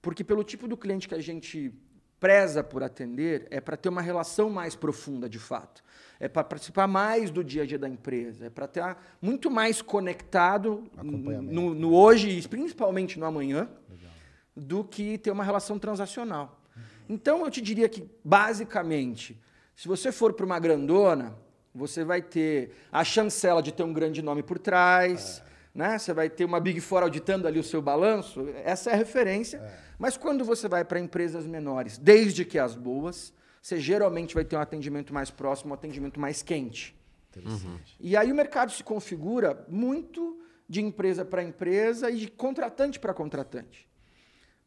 Porque 0.00 0.22
pelo 0.22 0.44
tipo 0.44 0.68
do 0.68 0.76
cliente 0.76 1.08
que 1.08 1.14
a 1.14 1.20
gente 1.20 1.72
preza 2.20 2.62
por 2.64 2.82
atender, 2.82 3.46
é 3.50 3.60
para 3.60 3.76
ter 3.76 3.88
uma 3.88 4.00
relação 4.00 4.48
mais 4.48 4.74
profunda 4.74 5.28
de 5.28 5.38
fato. 5.38 5.82
É 6.18 6.28
para 6.28 6.44
participar 6.44 6.86
mais 6.86 7.30
do 7.30 7.44
dia 7.44 7.64
a 7.64 7.66
dia 7.66 7.78
da 7.78 7.88
empresa, 7.88 8.46
é 8.46 8.50
para 8.50 8.64
estar 8.64 9.16
muito 9.20 9.50
mais 9.50 9.82
conectado 9.82 10.84
no, 11.02 11.74
no, 11.74 11.94
hoje 11.94 12.30
e 12.30 12.48
principalmente 12.48 13.18
no 13.18 13.26
amanhã, 13.26 13.68
Legal. 13.90 14.12
do 14.56 14.84
que 14.84 15.18
ter 15.18 15.32
uma 15.32 15.44
relação 15.44 15.78
transacional. 15.78 16.63
Então 17.08 17.44
eu 17.44 17.50
te 17.50 17.60
diria 17.60 17.88
que, 17.88 18.08
basicamente, 18.24 19.40
se 19.76 19.88
você 19.88 20.12
for 20.12 20.32
para 20.32 20.46
uma 20.46 20.58
grandona, 20.58 21.36
você 21.74 22.04
vai 22.04 22.22
ter 22.22 22.72
a 22.92 23.02
chancela 23.02 23.62
de 23.62 23.72
ter 23.72 23.82
um 23.82 23.92
grande 23.92 24.22
nome 24.22 24.42
por 24.42 24.58
trás, 24.58 25.42
é. 25.74 25.78
né? 25.78 25.98
você 25.98 26.12
vai 26.12 26.30
ter 26.30 26.44
uma 26.44 26.60
Big 26.60 26.80
Four 26.80 27.02
auditando 27.02 27.46
ali 27.46 27.58
o 27.58 27.64
seu 27.64 27.82
balanço, 27.82 28.48
essa 28.64 28.90
é 28.90 28.92
a 28.94 28.96
referência. 28.96 29.58
É. 29.58 29.84
Mas 29.98 30.16
quando 30.16 30.44
você 30.44 30.68
vai 30.68 30.84
para 30.84 31.00
empresas 31.00 31.46
menores, 31.46 31.98
desde 31.98 32.44
que 32.44 32.58
as 32.58 32.74
boas, 32.74 33.32
você 33.60 33.80
geralmente 33.80 34.34
vai 34.34 34.44
ter 34.44 34.56
um 34.56 34.60
atendimento 34.60 35.12
mais 35.12 35.30
próximo, 35.30 35.70
um 35.70 35.74
atendimento 35.74 36.20
mais 36.20 36.42
quente. 36.42 36.96
Uhum. 37.36 37.78
E 37.98 38.16
aí 38.16 38.30
o 38.30 38.34
mercado 38.34 38.70
se 38.70 38.84
configura 38.84 39.64
muito 39.68 40.40
de 40.68 40.80
empresa 40.80 41.24
para 41.24 41.42
empresa 41.42 42.10
e 42.10 42.16
de 42.16 42.28
contratante 42.28 42.98
para 42.98 43.12
contratante. 43.12 43.88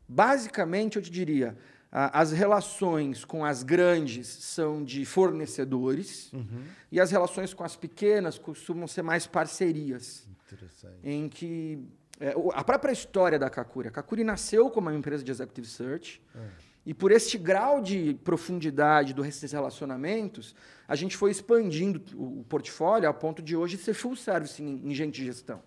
Basicamente, 0.08 0.96
eu 0.96 1.02
te 1.02 1.12
diria, 1.12 1.58
as 1.92 2.32
relações 2.32 3.24
com 3.24 3.46
as 3.46 3.64
grandes 3.64 4.28
são 4.28 4.84
de 4.84 5.06
fornecedores 5.06 6.32
uhum. 6.34 6.64
e 6.92 7.00
as 7.00 7.12
relações 7.12 7.54
com 7.54 7.64
as 7.64 7.76
pequenas 7.76 8.38
costumam 8.38 8.88
ser 8.88 9.02
mais 9.02 9.26
parcerias. 9.26 10.28
Interessante. 10.46 10.98
Em 11.04 11.30
que 11.30 11.80
é, 12.20 12.36
a 12.54 12.64
própria 12.64 12.92
história 12.92 13.40
da 13.40 13.50
Kakuri, 13.50 13.88
a 13.88 13.92
Kakuri 13.92 14.24
nasceu 14.24 14.70
como 14.70 14.90
uma 14.90 14.96
empresa 14.96 15.24
de 15.24 15.32
executive 15.32 15.68
search 15.68 16.22
é. 16.36 16.40
e 16.86 16.94
por 16.94 17.12
este 17.12 17.38
grau 17.38 17.82
de 17.82 18.16
profundidade 18.24 19.14
desses 19.14 19.52
relacionamentos, 19.52 20.56
a 20.88 20.96
gente 20.96 21.16
foi 21.16 21.32
expandindo 21.32 22.02
o, 22.16 22.44
portfólio 22.50 23.08
ao 23.08 23.14
ponto 23.14 23.42
de 23.42 23.56
hoje 23.56 23.78
ser 23.78 23.94
full 23.94 24.16
service 24.16 24.62
em, 24.62 24.90
em 24.90 24.94
gente 24.94 25.16
de 25.16 25.26
gestão. 25.26 25.62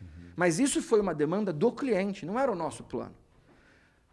Uhum. 0.00 0.30
Mas 0.34 0.58
isso 0.58 0.82
foi 0.82 1.00
uma 1.00 1.14
demanda 1.14 1.52
do 1.52 1.70
cliente, 1.70 2.26
não 2.26 2.38
era 2.38 2.50
o 2.50 2.56
nosso 2.56 2.82
plano. 2.82 3.14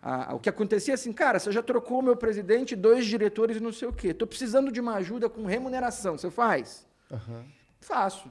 Ah, 0.01 0.35
o 0.35 0.39
que 0.39 0.49
acontecia 0.49 0.93
é 0.93 0.95
assim, 0.95 1.11
cara, 1.11 1.39
você 1.39 1.51
já 1.51 1.63
trocou 1.63 1.99
o 1.99 2.03
meu 2.03 2.15
presidente, 2.15 2.75
dois 2.75 3.05
diretores 3.05 3.57
e 3.57 3.59
não 3.59 3.73
sei 3.73 3.87
o 3.87 3.93
quê. 3.93 4.09
Estou 4.09 4.27
precisando 4.27 4.71
de 4.71 4.79
uma 4.79 4.95
ajuda 4.95 5.29
com 5.29 5.45
remuneração. 5.45 6.17
Você 6.17 6.29
faz? 6.29 6.87
Uhum. 7.09 7.43
Faço. 7.79 8.29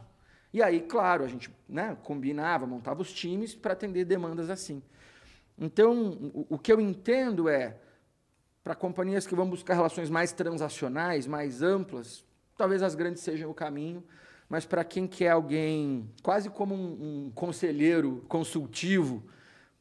E 0.53 0.63
aí, 0.63 0.81
claro, 0.81 1.25
a 1.25 1.29
gente 1.29 1.55
né, 1.69 1.97
combinava, 2.03 2.67
montava 2.67 3.03
os 3.03 3.13
times 3.13 3.55
para 3.55 3.73
atender 3.73 4.05
demandas 4.05 4.49
assim. 4.49 4.83
Então, 5.59 6.11
o, 6.35 6.47
o 6.51 6.59
que 6.59 6.73
eu 6.73 6.81
entendo 6.81 7.49
é, 7.49 7.77
para 8.63 8.75
companhias 8.75 9.27
que 9.27 9.35
vão 9.35 9.49
buscar 9.49 9.75
relações 9.75 10.09
mais 10.09 10.33
transacionais, 10.33 11.27
mais 11.27 11.63
amplas, 11.63 12.25
talvez 12.57 12.83
as 12.83 12.95
grandes 12.95 13.23
sejam 13.23 13.51
o 13.51 13.55
caminho, 13.55 14.03
mas 14.49 14.65
para 14.65 14.85
quem 14.85 15.07
quer 15.07 15.31
alguém 15.31 16.09
quase 16.23 16.49
como 16.49 16.75
um, 16.75 17.27
um 17.27 17.33
conselheiro 17.35 18.25
consultivo, 18.29 19.25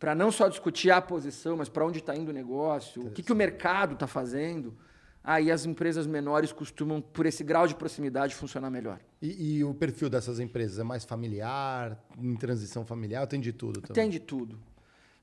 para 0.05 0.13
não 0.13 0.31
só 0.31 0.47
discutir 0.47 0.91
a 0.91 1.01
posição, 1.01 1.57
mas 1.57 1.67
para 1.67 1.83
onde 1.83 1.97
está 1.97 2.15
indo 2.15 2.29
o 2.29 2.31
negócio, 2.31 3.07
o 3.07 3.09
que, 3.09 3.23
que 3.23 3.31
o 3.31 3.35
mercado 3.35 3.95
está 3.95 4.05
fazendo, 4.05 4.77
aí 5.23 5.49
as 5.49 5.65
empresas 5.65 6.05
menores 6.05 6.51
costumam, 6.51 7.01
por 7.01 7.25
esse 7.25 7.43
grau 7.43 7.65
de 7.65 7.73
proximidade, 7.73 8.35
funcionar 8.35 8.69
melhor. 8.69 8.99
E, 9.19 9.57
e 9.57 9.63
o 9.63 9.73
perfil 9.73 10.07
dessas 10.07 10.39
empresas 10.39 10.77
é 10.77 10.83
mais 10.83 11.03
familiar, 11.03 11.99
em 12.19 12.35
transição 12.35 12.85
familiar, 12.85 13.25
tem 13.25 13.41
de 13.41 13.51
tudo 13.51 13.81
também? 13.81 13.95
Tem 13.95 14.09
de 14.11 14.19
tudo. 14.19 14.59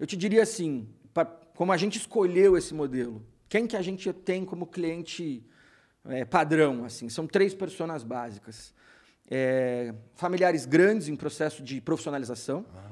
Eu 0.00 0.04
te 0.04 0.16
diria 0.16 0.42
assim, 0.42 0.88
pra, 1.14 1.26
como 1.26 1.70
a 1.70 1.76
gente 1.76 1.96
escolheu 1.96 2.56
esse 2.56 2.74
modelo, 2.74 3.24
quem 3.48 3.68
que 3.68 3.76
a 3.76 3.82
gente 3.82 4.12
tem 4.12 4.44
como 4.44 4.66
cliente 4.66 5.46
é, 6.06 6.24
padrão? 6.24 6.84
assim 6.84 7.08
São 7.08 7.24
três 7.24 7.54
personas 7.54 8.02
básicas. 8.02 8.74
É, 9.30 9.94
familiares 10.16 10.66
grandes 10.66 11.06
em 11.06 11.14
processo 11.14 11.62
de 11.62 11.80
profissionalização. 11.80 12.66
Ah, 12.74 12.91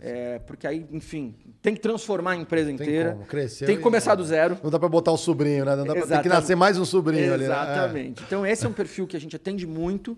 é, 0.00 0.38
porque 0.40 0.66
aí, 0.66 0.86
enfim, 0.92 1.34
tem 1.62 1.74
que 1.74 1.80
transformar 1.80 2.32
a 2.32 2.36
empresa 2.36 2.70
inteira. 2.70 3.10
Tem, 3.10 3.16
como, 3.18 3.26
cresceu 3.26 3.66
tem 3.66 3.76
que 3.76 3.82
começar 3.82 4.14
do 4.14 4.24
zero. 4.24 4.58
Não 4.62 4.70
dá 4.70 4.78
para 4.78 4.88
botar 4.88 5.10
o 5.10 5.16
sobrinho, 5.16 5.64
né? 5.64 5.74
Não 5.74 5.86
dá 5.86 5.94
para 5.94 6.06
ter 6.06 6.22
que 6.22 6.28
nascer 6.28 6.54
mais 6.54 6.78
um 6.78 6.84
sobrinho 6.84 7.24
Exatamente. 7.24 7.42
ali. 7.42 7.48
Né? 7.48 7.74
Exatamente. 7.74 8.20
Né? 8.20 8.26
Então, 8.26 8.46
esse 8.46 8.66
é 8.66 8.68
um 8.68 8.72
perfil 8.72 9.06
que 9.06 9.16
a 9.16 9.20
gente 9.20 9.34
atende 9.34 9.66
muito. 9.66 10.16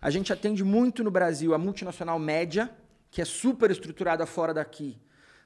A 0.00 0.10
gente 0.10 0.32
atende 0.32 0.62
muito 0.62 1.02
no 1.02 1.10
Brasil 1.10 1.54
a 1.54 1.58
multinacional 1.58 2.18
média, 2.18 2.70
que 3.10 3.22
é 3.22 3.24
super 3.24 3.70
estruturada 3.70 4.26
fora 4.26 4.52
daqui, 4.52 4.98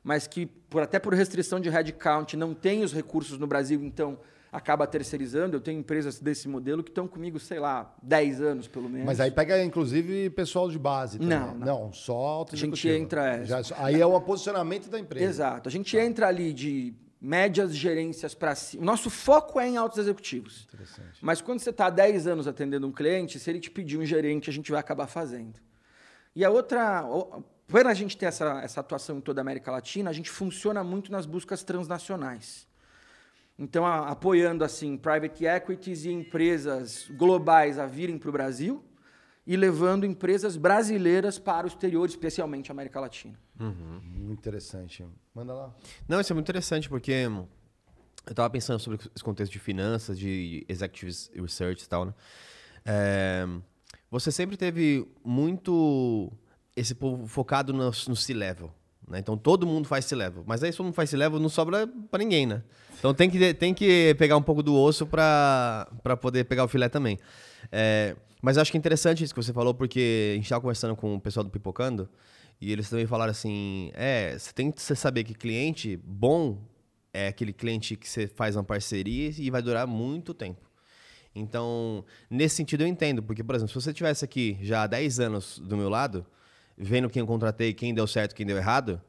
mas 0.03 0.27
que, 0.27 0.47
por, 0.47 0.83
até 0.83 0.99
por 0.99 1.15
restrição 1.15 1.61
de 1.61 1.69
headcount, 1.69 2.37
não 2.37 2.55
tem 2.55 2.83
os 2.83 2.93
recursos 2.93 3.39
no 3.39 3.47
Brasil, 3.47 3.81
então 3.85 4.19
acaba 4.51 4.87
terceirizando. 4.87 5.57
Eu 5.57 5.61
tenho 5.61 5.79
empresas 5.79 6.19
desse 6.19 6.49
modelo 6.49 6.83
que 6.83 6.91
estão 6.91 7.07
comigo, 7.07 7.39
sei 7.39 7.59
lá, 7.59 7.95
10 8.03 8.41
anos 8.41 8.69
pelo 8.69 8.89
menos. 8.89 9.07
Mas 9.07 9.21
aí 9.21 9.31
pega, 9.31 9.63
inclusive, 9.63 10.31
pessoal 10.31 10.71
de 10.71 10.79
base 10.79 11.19
também. 11.19 11.39
Não, 11.39 11.55
não. 11.55 11.67
não 11.67 11.93
só 11.93 12.15
alto 12.15 12.55
A 12.55 12.59
gente 12.59 12.89
entra... 12.89 13.37
É, 13.37 13.45
Já, 13.45 13.61
aí 13.77 14.01
é 14.01 14.07
o 14.07 14.21
posicionamento 14.21 14.89
da 14.89 14.99
empresa. 14.99 15.25
Exato. 15.25 15.69
A 15.69 15.73
gente 15.73 15.97
tá. 15.97 16.03
entra 16.03 16.29
ali 16.29 16.53
de 16.53 16.95
médias 17.21 17.75
gerências 17.75 18.35
para 18.35 18.55
cima. 18.55 18.85
Nosso 18.85 19.11
foco 19.11 19.59
é 19.59 19.69
em 19.69 19.77
altos 19.77 19.99
executivos. 19.99 20.69
Mas 21.21 21.41
quando 21.41 21.61
você 21.61 21.71
está 21.71 21.87
há 21.87 21.91
10 21.91 22.27
anos 22.27 22.47
atendendo 22.47 22.87
um 22.87 22.93
cliente, 22.93 23.39
se 23.39 23.51
ele 23.51 23.61
te 23.61 23.71
pedir 23.71 23.99
um 23.99 24.05
gerente, 24.05 24.49
a 24.49 24.53
gente 24.53 24.71
vai 24.71 24.81
acabar 24.81 25.07
fazendo. 25.07 25.61
E 26.35 26.45
a 26.45 26.51
outra... 26.51 27.05
Por 27.67 27.87
a 27.87 27.93
gente 27.93 28.17
ter 28.17 28.25
essa, 28.25 28.63
essa 28.63 28.81
atuação 28.81 29.19
em 29.19 29.21
toda 29.21 29.41
a 29.41 29.43
América 29.43 29.71
Latina, 29.71 30.09
a 30.09 30.13
gente 30.13 30.31
funciona 30.31 30.83
muito 30.83 31.13
nas 31.13 31.27
buscas 31.27 31.63
transnacionais. 31.63 32.68
Então, 33.59 33.85
a, 33.85 34.09
apoiando 34.09 34.63
assim 34.63 34.97
private 34.97 35.45
equities 35.45 36.05
e 36.05 36.11
empresas 36.11 37.09
globais 37.11 37.79
a 37.79 37.87
virem 37.87 38.17
para 38.17 38.29
o 38.29 38.33
Brasil 38.33 38.85
e 39.45 39.57
levando 39.57 40.05
empresas 40.05 40.57
brasileiras 40.57 41.39
para 41.39 41.67
o 41.67 41.69
exterior, 41.69 42.07
especialmente 42.07 42.71
a 42.71 42.73
América 42.73 43.01
Latina. 43.01 43.39
Uhum. 43.59 44.01
Muito 44.05 44.39
interessante. 44.39 45.05
Manda 45.35 45.55
lá. 45.55 45.75
Não, 46.07 46.21
isso 46.21 46.33
é 46.33 46.35
muito 46.35 46.45
interessante 46.45 46.89
porque 46.89 47.13
eu 47.13 47.49
estava 48.31 48.49
pensando 48.51 48.79
sobre 48.79 49.01
esse 49.15 49.25
contexto 49.25 49.51
de 49.51 49.59
finanças, 49.59 50.19
de 50.19 50.65
executive 50.69 51.13
research 51.35 51.83
e 51.83 51.89
tal, 51.89 52.05
né? 52.05 52.15
É, 52.85 53.47
você 54.11 54.31
sempre 54.31 54.57
teve 54.57 55.07
muito 55.25 56.31
esse 56.77 56.95
povo 56.95 57.27
focado 57.27 57.73
no, 57.73 57.87
no 57.87 58.17
C-level. 58.17 58.73
Né? 59.09 59.19
Então 59.19 59.37
todo 59.37 59.67
mundo 59.67 59.89
faz 59.89 60.05
C-level. 60.05 60.45
Mas 60.47 60.63
aí 60.63 60.73
se 60.73 60.83
mundo 60.83 60.93
faz 60.93 61.11
C-level, 61.11 61.41
não 61.41 61.49
sobra 61.49 61.87
para 62.11 62.19
ninguém, 62.19 62.47
né? 62.47 62.63
Então 62.99 63.15
tem 63.15 63.31
que, 63.31 63.55
tem 63.55 63.73
que 63.73 64.15
pegar 64.19 64.37
um 64.37 64.43
pouco 64.43 64.63
do 64.63 64.75
osso 64.75 65.07
para 65.07 65.87
poder 66.21 66.45
pegar 66.45 66.65
o 66.65 66.69
filé 66.69 66.89
também. 66.89 67.19
É, 67.71 68.17
mas 68.43 68.57
eu 68.57 68.63
acho 68.63 68.71
que 68.71 68.77
é 68.77 68.81
interessante 68.81 69.25
isso 69.25 69.35
que 69.35 69.43
você 69.43 69.53
falou, 69.53 69.75
porque 69.75 70.31
a 70.33 70.35
gente 70.37 70.45
estava 70.45 70.61
conversando 70.61 70.95
com 70.95 71.15
o 71.15 71.21
pessoal 71.21 71.45
do 71.45 71.51
Pipocando 71.51 72.09
e 72.61 72.73
eles 72.73 72.89
também 72.91 73.07
falaram 73.07 73.31
assim: 73.31 73.91
é, 73.95 74.37
você 74.37 74.53
tem 74.53 74.71
que 74.71 74.83
saber 74.83 75.25
que 75.25 75.35
cliente 75.35 75.97
bom 76.05 76.59
é 77.13 77.29
aquele 77.29 77.53
cliente 77.53 77.97
que 77.97 78.09
você 78.09 78.27
faz 78.27 78.57
uma 78.57 78.65
parceria 78.65 79.33
e 79.37 79.51
vai 79.51 79.63
durar 79.63 79.87
muito 79.87 80.35
tempo. 80.35 80.69
Então, 81.35 82.05
nesse 82.29 82.57
sentido 82.57 82.83
eu 82.83 82.87
entendo, 82.87 83.23
porque, 83.23 83.45
por 83.45 83.55
exemplo, 83.55 83.73
se 83.73 83.81
você 83.81 83.93
tivesse 83.93 84.25
aqui 84.25 84.59
já 84.61 84.83
há 84.83 84.87
10 84.87 85.21
anos 85.21 85.59
do 85.59 85.77
meu 85.77 85.89
lado, 85.89 86.27
vendo 86.79 87.11
quem 87.11 87.21
eu 87.21 87.27
contratei, 87.27 87.75
quem 87.75 87.93
deu 87.93 88.07
certo, 88.07 88.35
quem 88.35 88.47
deu 88.47 88.57
errado, 88.57 89.01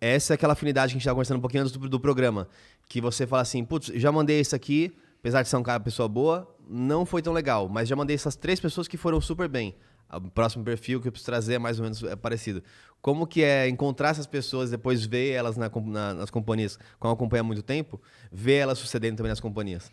essa 0.00 0.32
é 0.32 0.34
aquela 0.34 0.54
afinidade 0.54 0.92
que 0.92 0.94
a 0.94 0.98
gente 0.98 1.02
estava 1.02 1.14
conversando 1.14 1.38
um 1.38 1.42
pouquinho 1.42 1.62
antes 1.62 1.76
do, 1.76 1.88
do 1.88 2.00
programa 2.00 2.48
que 2.88 3.00
você 3.00 3.26
fala 3.26 3.42
assim, 3.42 3.64
putz, 3.64 3.92
já 3.94 4.10
mandei 4.10 4.40
isso 4.40 4.56
aqui, 4.56 4.92
apesar 5.20 5.42
de 5.42 5.48
ser 5.48 5.56
um 5.56 5.62
cara, 5.62 5.78
pessoa 5.78 6.08
boa, 6.08 6.52
não 6.68 7.06
foi 7.06 7.22
tão 7.22 7.32
legal, 7.32 7.68
mas 7.68 7.88
já 7.88 7.94
mandei 7.94 8.16
essas 8.16 8.34
três 8.34 8.58
pessoas 8.58 8.88
que 8.88 8.96
foram 8.96 9.20
super 9.20 9.48
bem. 9.48 9.76
O 10.12 10.28
próximo 10.28 10.64
perfil 10.64 11.00
que 11.00 11.06
eu 11.06 11.12
preciso 11.12 11.30
trazer 11.30 11.54
é 11.54 11.58
mais 11.58 11.78
ou 11.78 11.84
menos 11.84 12.02
é 12.02 12.16
parecido. 12.16 12.64
Como 13.00 13.26
que 13.26 13.44
é 13.44 13.68
encontrar 13.68 14.08
essas 14.08 14.26
pessoas, 14.26 14.70
depois 14.70 15.04
ver 15.04 15.30
elas 15.30 15.56
na, 15.56 15.70
na, 15.70 16.14
nas 16.14 16.30
companhias, 16.30 16.78
como 16.98 17.14
acompanha 17.14 17.42
há 17.42 17.44
muito 17.44 17.62
tempo, 17.62 18.00
ver 18.32 18.56
elas 18.56 18.78
sucedendo 18.78 19.18
também 19.18 19.30
nas 19.30 19.38
companhias? 19.38 19.90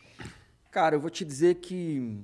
Cara, 0.71 0.95
eu 0.95 0.99
vou 0.99 1.11
te 1.11 1.23
dizer 1.23 1.55
que 1.55 2.19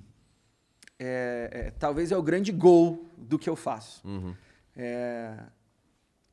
é, 0.99 1.49
é, 1.51 1.71
talvez 1.71 2.11
é 2.11 2.17
o 2.17 2.23
grande 2.23 2.51
gol 2.51 3.05
do 3.15 3.37
que 3.37 3.49
eu 3.49 3.55
faço. 3.55 4.05
Uhum. 4.07 4.33
É, 4.75 5.35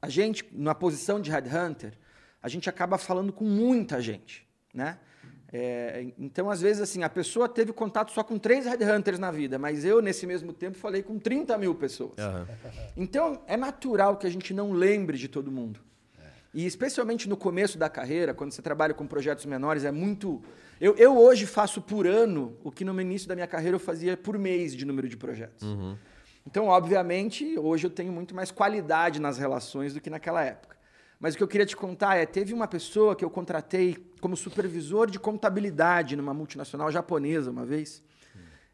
a 0.00 0.08
gente, 0.08 0.46
na 0.52 0.74
posição 0.74 1.20
de 1.20 1.30
headhunter, 1.30 1.92
a 2.42 2.48
gente 2.48 2.68
acaba 2.68 2.96
falando 2.96 3.32
com 3.32 3.44
muita 3.44 4.00
gente, 4.00 4.46
né? 4.72 4.98
É, 5.52 6.06
então, 6.16 6.48
às 6.48 6.60
vezes, 6.60 6.80
assim, 6.80 7.02
a 7.02 7.08
pessoa 7.08 7.48
teve 7.48 7.72
contato 7.72 8.12
só 8.12 8.22
com 8.22 8.38
três 8.38 8.66
headhunters 8.66 9.18
na 9.18 9.32
vida, 9.32 9.58
mas 9.58 9.84
eu, 9.84 10.00
nesse 10.00 10.26
mesmo 10.26 10.52
tempo, 10.52 10.78
falei 10.78 11.02
com 11.02 11.18
30 11.18 11.58
mil 11.58 11.74
pessoas. 11.74 12.18
Uhum. 12.18 12.46
Então, 12.96 13.42
é 13.48 13.56
natural 13.56 14.16
que 14.16 14.26
a 14.26 14.30
gente 14.30 14.54
não 14.54 14.72
lembre 14.72 15.18
de 15.18 15.26
todo 15.26 15.50
mundo. 15.50 15.80
E 16.52 16.66
especialmente 16.66 17.28
no 17.28 17.36
começo 17.36 17.78
da 17.78 17.88
carreira, 17.88 18.34
quando 18.34 18.52
você 18.52 18.60
trabalha 18.62 18.92
com 18.92 19.06
projetos 19.06 19.46
menores, 19.46 19.84
é 19.84 19.92
muito. 19.92 20.42
Eu, 20.80 20.96
eu 20.96 21.16
hoje 21.16 21.46
faço 21.46 21.80
por 21.80 22.06
ano 22.06 22.56
o 22.64 22.72
que 22.72 22.84
no 22.84 22.98
início 23.00 23.28
da 23.28 23.34
minha 23.34 23.46
carreira 23.46 23.76
eu 23.76 23.80
fazia 23.80 24.16
por 24.16 24.36
mês 24.36 24.74
de 24.74 24.84
número 24.84 25.08
de 25.08 25.16
projetos. 25.16 25.62
Uhum. 25.62 25.96
Então, 26.50 26.66
obviamente, 26.66 27.56
hoje 27.56 27.86
eu 27.86 27.90
tenho 27.90 28.12
muito 28.12 28.34
mais 28.34 28.50
qualidade 28.50 29.20
nas 29.20 29.38
relações 29.38 29.94
do 29.94 30.00
que 30.00 30.10
naquela 30.10 30.42
época. 30.42 30.76
Mas 31.20 31.34
o 31.34 31.36
que 31.36 31.44
eu 31.44 31.48
queria 31.48 31.64
te 31.64 31.76
contar 31.76 32.16
é, 32.16 32.26
teve 32.26 32.52
uma 32.52 32.66
pessoa 32.66 33.14
que 33.14 33.24
eu 33.24 33.30
contratei 33.30 33.94
como 34.20 34.36
supervisor 34.36 35.08
de 35.08 35.20
contabilidade 35.20 36.16
numa 36.16 36.34
multinacional 36.34 36.90
japonesa 36.90 37.52
uma 37.52 37.64
vez. 37.64 38.02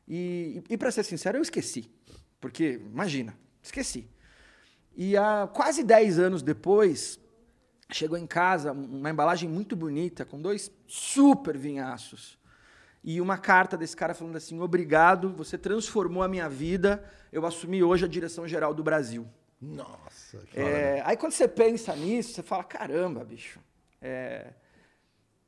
E, 0.09 0.63
e, 0.71 0.79
para 0.79 0.91
ser 0.91 1.05
sincero, 1.05 1.37
eu 1.37 1.43
esqueci. 1.43 1.91
Porque, 2.41 2.81
imagina, 2.83 3.37
esqueci. 3.63 4.09
E 4.97 5.15
há 5.15 5.47
quase 5.53 5.85
10 5.85 6.19
anos 6.19 6.43
depois, 6.43 7.21
chegou 7.93 8.17
em 8.17 8.27
casa 8.27 8.73
uma 8.73 9.11
embalagem 9.11 9.51
muito 9.51 9.77
bonita, 9.77 10.25
com 10.25 10.41
dois 10.41 10.71
super 10.87 11.59
vinhaços. 11.59 12.39
E 13.07 13.21
uma 13.21 13.39
carta 13.39 13.77
desse 13.77 13.97
cara 13.97 14.13
falando 14.15 14.35
assim: 14.35 14.59
Obrigado, 14.59 15.31
você 15.31 15.57
transformou 15.57 16.25
a 16.25 16.29
minha 16.29 16.49
vida, 16.49 17.05
eu 17.33 17.47
assumi 17.47 17.81
hoje 17.81 18.05
a 18.05 18.09
direção 18.09 18.49
geral 18.49 18.75
do 18.75 18.83
Brasil. 18.83 19.25
Nossa, 19.63 20.39
que 20.51 20.59
é, 20.59 21.01
Aí 21.07 21.17
quando 21.17 21.31
você 21.33 21.47
pensa 21.47 21.95
nisso, 21.95 22.35
você 22.35 22.43
fala: 22.43 22.65
caramba, 22.65 23.25
bicho. 23.25 23.61
É, 24.03 24.49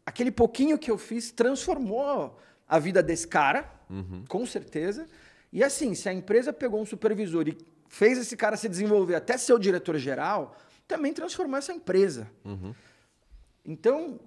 aquele 0.07 0.31
pouquinho 0.31 0.79
que 0.79 0.89
eu 0.89 0.97
fiz 0.97 1.33
transformou 1.33 2.39
a 2.67 2.79
vida 2.79 3.03
desse 3.03 3.27
cara, 3.27 3.69
uhum. 3.91 4.25
com 4.29 4.47
certeza. 4.47 5.09
E 5.53 5.65
assim, 5.65 5.97
se 5.97 6.09
a 6.09 6.13
empresa 6.13 6.53
pegou 6.53 6.81
um 6.81 6.87
supervisor 6.87 7.49
e 7.49 7.59
fez 7.89 8.19
esse 8.19 8.37
cara 8.37 8.57
se 8.57 8.69
desenvolver 8.69 9.17
até 9.17 9.37
ser 9.37 9.53
o 9.53 9.59
diretor 9.59 9.99
geral, 9.99 10.57
também 10.87 11.13
transformou 11.13 11.59
essa 11.59 11.73
empresa. 11.73 12.31
Uhum. 12.45 12.73
Então, 13.65 14.21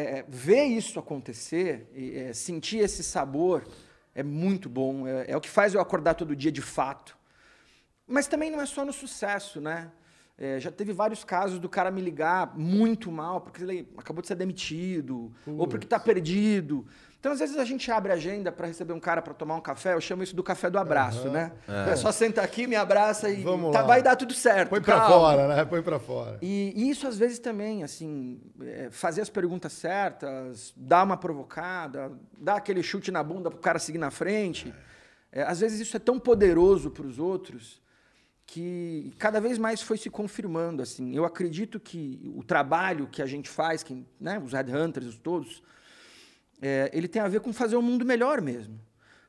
é, 0.00 0.24
ver 0.28 0.64
isso 0.64 0.98
acontecer, 0.98 1.88
é, 1.94 2.32
sentir 2.32 2.78
esse 2.78 3.02
sabor, 3.02 3.66
é 4.14 4.22
muito 4.22 4.68
bom. 4.68 5.06
É, 5.06 5.32
é 5.32 5.36
o 5.36 5.40
que 5.40 5.48
faz 5.48 5.74
eu 5.74 5.80
acordar 5.80 6.14
todo 6.14 6.36
dia 6.36 6.52
de 6.52 6.62
fato. 6.62 7.16
Mas 8.06 8.26
também 8.26 8.50
não 8.50 8.60
é 8.60 8.66
só 8.66 8.84
no 8.84 8.92
sucesso, 8.92 9.60
né? 9.60 9.90
É, 10.40 10.60
já 10.60 10.70
teve 10.70 10.92
vários 10.92 11.24
casos 11.24 11.58
do 11.58 11.68
cara 11.68 11.90
me 11.90 12.00
ligar 12.00 12.56
muito 12.56 13.10
mal 13.10 13.40
porque 13.40 13.64
ele 13.64 13.88
acabou 13.98 14.22
de 14.22 14.28
ser 14.28 14.36
demitido 14.36 15.32
ou 15.44 15.66
porque 15.66 15.84
está 15.84 15.98
perdido. 15.98 16.86
Então, 17.18 17.32
às 17.32 17.40
vezes, 17.40 17.56
a 17.56 17.64
gente 17.64 17.90
abre 17.90 18.12
agenda 18.12 18.52
para 18.52 18.68
receber 18.68 18.92
um 18.92 19.00
cara 19.00 19.20
para 19.20 19.34
tomar 19.34 19.56
um 19.56 19.60
café. 19.60 19.94
Eu 19.94 20.00
chamo 20.00 20.22
isso 20.22 20.36
do 20.36 20.42
café 20.42 20.70
do 20.70 20.78
abraço, 20.78 21.26
uhum. 21.26 21.32
né? 21.32 21.50
É. 21.66 21.90
é. 21.90 21.96
só 21.96 22.12
senta 22.12 22.40
aqui, 22.40 22.68
me 22.68 22.76
abraça 22.76 23.28
e 23.28 23.44
tá, 23.72 23.82
vai 23.82 24.00
dar 24.00 24.14
tudo 24.14 24.32
certo. 24.32 24.68
Põe 24.68 24.80
para 24.80 25.04
fora, 25.04 25.48
né? 25.48 25.64
Põe 25.64 25.82
para 25.82 25.98
fora. 25.98 26.38
E, 26.40 26.72
e, 26.76 26.88
isso, 26.88 27.08
às 27.08 27.18
vezes, 27.18 27.40
também, 27.40 27.82
assim, 27.82 28.40
é, 28.62 28.88
fazer 28.92 29.20
as 29.20 29.28
perguntas 29.28 29.72
certas, 29.72 30.72
dar 30.76 31.02
uma 31.02 31.16
provocada, 31.16 32.12
dar 32.38 32.54
aquele 32.54 32.84
chute 32.84 33.10
na 33.10 33.24
bunda 33.24 33.50
para 33.50 33.58
o 33.58 33.62
cara 33.62 33.80
seguir 33.80 33.98
na 33.98 34.12
frente. 34.12 34.72
É, 35.32 35.42
às 35.42 35.58
vezes, 35.58 35.80
isso 35.80 35.96
é 35.96 36.00
tão 36.00 36.20
poderoso 36.20 36.88
para 36.88 37.04
os 37.04 37.18
outros 37.18 37.82
que 38.48 39.12
cada 39.18 39.42
vez 39.42 39.58
mais 39.58 39.82
foi 39.82 39.98
se 39.98 40.08
confirmando. 40.08 40.82
assim. 40.82 41.14
Eu 41.14 41.26
acredito 41.26 41.78
que 41.78 42.32
o 42.34 42.42
trabalho 42.42 43.06
que 43.06 43.20
a 43.20 43.26
gente 43.26 43.46
faz, 43.46 43.82
que, 43.82 44.06
né, 44.18 44.38
os 44.38 44.54
headhunters, 44.54 45.06
os 45.06 45.18
todos, 45.18 45.62
é, 46.60 46.90
ele 46.94 47.06
tem 47.06 47.20
a 47.20 47.28
ver 47.28 47.40
com 47.40 47.52
fazer 47.52 47.76
o 47.76 47.82
mundo 47.82 48.06
melhor 48.06 48.40
mesmo. 48.40 48.80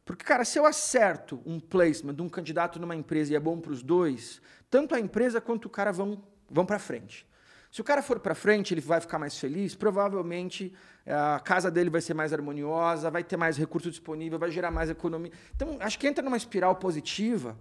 Porque, 0.06 0.24
cara, 0.24 0.46
se 0.46 0.58
eu 0.58 0.66
acerto 0.66 1.42
um 1.46 1.60
placement 1.60 2.16
de 2.16 2.22
um 2.22 2.30
candidato 2.30 2.80
numa 2.80 2.96
empresa 2.96 3.34
e 3.34 3.36
é 3.36 3.40
bom 3.40 3.60
para 3.60 3.74
os 3.74 3.84
dois, 3.84 4.42
tanto 4.70 4.96
a 4.96 5.00
empresa 5.00 5.42
quanto 5.42 5.66
o 5.66 5.70
cara 5.70 5.92
vão, 5.92 6.24
vão 6.50 6.66
para 6.66 6.80
frente. 6.80 7.28
Se 7.70 7.82
o 7.82 7.84
cara 7.84 8.02
for 8.02 8.22
para 8.22 8.34
frente, 8.34 8.74
ele 8.74 8.82
vai 8.82 9.02
ficar 9.02 9.20
mais 9.20 9.38
feliz, 9.38 9.76
provavelmente 9.76 10.74
eh, 11.06 11.14
a 11.14 11.40
casa 11.40 11.70
dele 11.70 11.90
vai 11.90 12.02
ser 12.02 12.14
mais 12.14 12.32
harmoniosa, 12.32 13.12
vai 13.12 13.24
ter 13.24 13.38
mais 13.38 13.58
recurso 13.58 13.92
disponível, 13.92 14.40
vai 14.40 14.50
gerar 14.50 14.72
mais 14.72 14.90
economia. 14.90 15.32
Então, 15.56 15.78
acho 15.82 16.00
que 16.00 16.08
entra 16.08 16.24
numa 16.24 16.38
espiral 16.38 16.78
positiva 16.78 17.56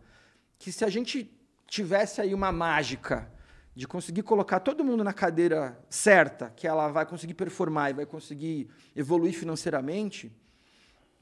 que 0.58 0.72
se 0.72 0.84
a 0.84 0.88
gente 0.88 1.37
tivesse 1.68 2.20
aí 2.20 2.34
uma 2.34 2.50
mágica 2.50 3.30
de 3.76 3.86
conseguir 3.86 4.22
colocar 4.22 4.58
todo 4.58 4.84
mundo 4.84 5.04
na 5.04 5.12
cadeira 5.12 5.78
certa, 5.88 6.50
que 6.50 6.66
ela 6.66 6.88
vai 6.88 7.06
conseguir 7.06 7.34
performar 7.34 7.90
e 7.90 7.92
vai 7.92 8.06
conseguir 8.06 8.68
evoluir 8.96 9.32
financeiramente, 9.32 10.32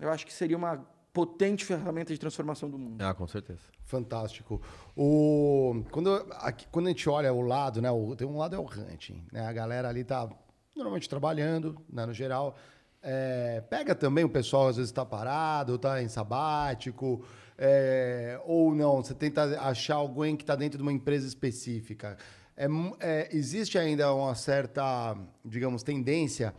eu 0.00 0.10
acho 0.10 0.24
que 0.24 0.32
seria 0.32 0.56
uma 0.56 0.86
potente 1.12 1.64
ferramenta 1.64 2.12
de 2.12 2.20
transformação 2.20 2.70
do 2.70 2.78
mundo. 2.78 3.02
Ah, 3.02 3.12
com 3.12 3.26
certeza. 3.26 3.60
Fantástico. 3.84 4.60
O, 4.96 5.82
quando, 5.90 6.14
aqui, 6.40 6.66
quando 6.70 6.86
a 6.86 6.88
gente 6.90 7.08
olha 7.08 7.32
o 7.32 7.40
lado, 7.40 7.82
né? 7.82 7.90
O, 7.90 8.14
tem 8.14 8.26
um 8.26 8.36
lado 8.36 8.54
é 8.54 8.58
o 8.58 8.64
hunting, 8.64 9.24
né? 9.32 9.46
A 9.46 9.52
galera 9.52 9.88
ali 9.88 10.04
tá 10.04 10.28
normalmente 10.74 11.08
trabalhando, 11.08 11.76
né, 11.90 12.04
no 12.04 12.12
geral. 12.12 12.56
É, 13.02 13.62
pega 13.70 13.94
também 13.94 14.24
o 14.24 14.28
pessoal 14.28 14.68
às 14.68 14.76
vezes 14.76 14.90
está 14.90 15.04
parado, 15.06 15.76
está 15.76 16.02
em 16.02 16.08
sabático, 16.08 17.24
é, 17.58 18.40
ou 18.44 18.74
não. 18.74 19.02
Você 19.02 19.14
tenta 19.14 19.60
achar 19.60 19.96
alguém 19.96 20.36
que 20.36 20.42
está 20.42 20.54
dentro 20.56 20.78
de 20.78 20.82
uma 20.82 20.92
empresa 20.92 21.26
específica. 21.26 22.16
É, 22.56 22.66
é, 23.00 23.28
existe 23.32 23.78
ainda 23.78 24.12
uma 24.14 24.34
certa, 24.34 25.16
digamos, 25.44 25.82
tendência 25.82 26.54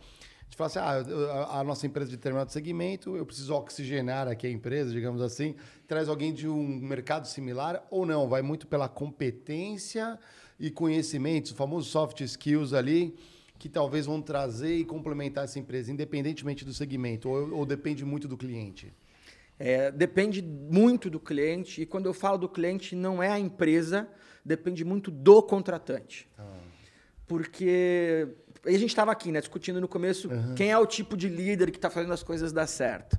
de 0.48 0.56
falar 0.56 0.66
assim, 0.68 0.78
ah, 0.78 1.60
a 1.60 1.64
nossa 1.64 1.86
empresa 1.86 2.10
de 2.10 2.16
determinado 2.16 2.50
segmento, 2.50 3.16
eu 3.16 3.26
preciso 3.26 3.54
oxigenar 3.54 4.28
aqui 4.28 4.46
a 4.46 4.50
empresa, 4.50 4.90
digamos 4.90 5.20
assim, 5.20 5.54
traz 5.86 6.08
alguém 6.08 6.32
de 6.32 6.48
um 6.48 6.64
mercado 6.64 7.26
similar 7.26 7.86
ou 7.90 8.06
não? 8.06 8.28
Vai 8.28 8.42
muito 8.42 8.66
pela 8.66 8.88
competência 8.88 10.18
e 10.58 10.70
conhecimentos, 10.70 11.52
o 11.52 11.54
famoso 11.54 11.88
soft 11.90 12.20
skills 12.20 12.72
ali, 12.72 13.14
que 13.58 13.68
talvez 13.68 14.06
vão 14.06 14.22
trazer 14.22 14.76
e 14.76 14.84
complementar 14.84 15.44
essa 15.44 15.58
empresa, 15.58 15.92
independentemente 15.92 16.64
do 16.64 16.72
segmento, 16.72 17.28
ou, 17.28 17.58
ou 17.58 17.66
depende 17.66 18.04
muito 18.04 18.26
do 18.26 18.36
cliente? 18.36 18.92
É, 19.58 19.90
depende 19.90 20.40
muito 20.40 21.10
do 21.10 21.18
cliente, 21.18 21.82
e 21.82 21.86
quando 21.86 22.06
eu 22.06 22.14
falo 22.14 22.38
do 22.38 22.48
cliente, 22.48 22.94
não 22.94 23.22
é 23.22 23.28
a 23.28 23.38
empresa, 23.38 24.08
depende 24.44 24.84
muito 24.84 25.10
do 25.10 25.42
contratante. 25.42 26.28
Ah. 26.38 26.58
Porque 27.26 28.28
a 28.64 28.70
gente 28.72 28.86
estava 28.86 29.10
aqui, 29.10 29.32
né, 29.32 29.40
discutindo 29.40 29.80
no 29.80 29.88
começo 29.88 30.28
uhum. 30.28 30.54
quem 30.54 30.70
é 30.70 30.78
o 30.78 30.86
tipo 30.86 31.16
de 31.16 31.28
líder 31.28 31.70
que 31.70 31.78
está 31.78 31.90
fazendo 31.90 32.12
as 32.12 32.22
coisas 32.22 32.52
dar 32.52 32.66
certo. 32.66 33.18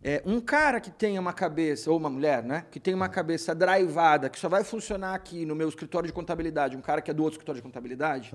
É, 0.00 0.22
um 0.24 0.40
cara 0.40 0.80
que 0.80 0.92
tenha 0.92 1.20
uma 1.20 1.32
cabeça, 1.32 1.90
ou 1.90 1.96
uma 1.96 2.08
mulher, 2.08 2.42
né? 2.42 2.64
Que 2.70 2.78
tem 2.78 2.94
uma 2.94 3.08
cabeça 3.08 3.52
drivada, 3.52 4.30
que 4.30 4.38
só 4.38 4.48
vai 4.48 4.62
funcionar 4.62 5.12
aqui 5.12 5.44
no 5.44 5.56
meu 5.56 5.68
escritório 5.68 6.06
de 6.06 6.12
contabilidade, 6.12 6.76
um 6.76 6.80
cara 6.80 7.02
que 7.02 7.10
é 7.10 7.14
do 7.14 7.22
outro 7.24 7.34
escritório 7.34 7.60
de 7.60 7.66
contabilidade, 7.66 8.32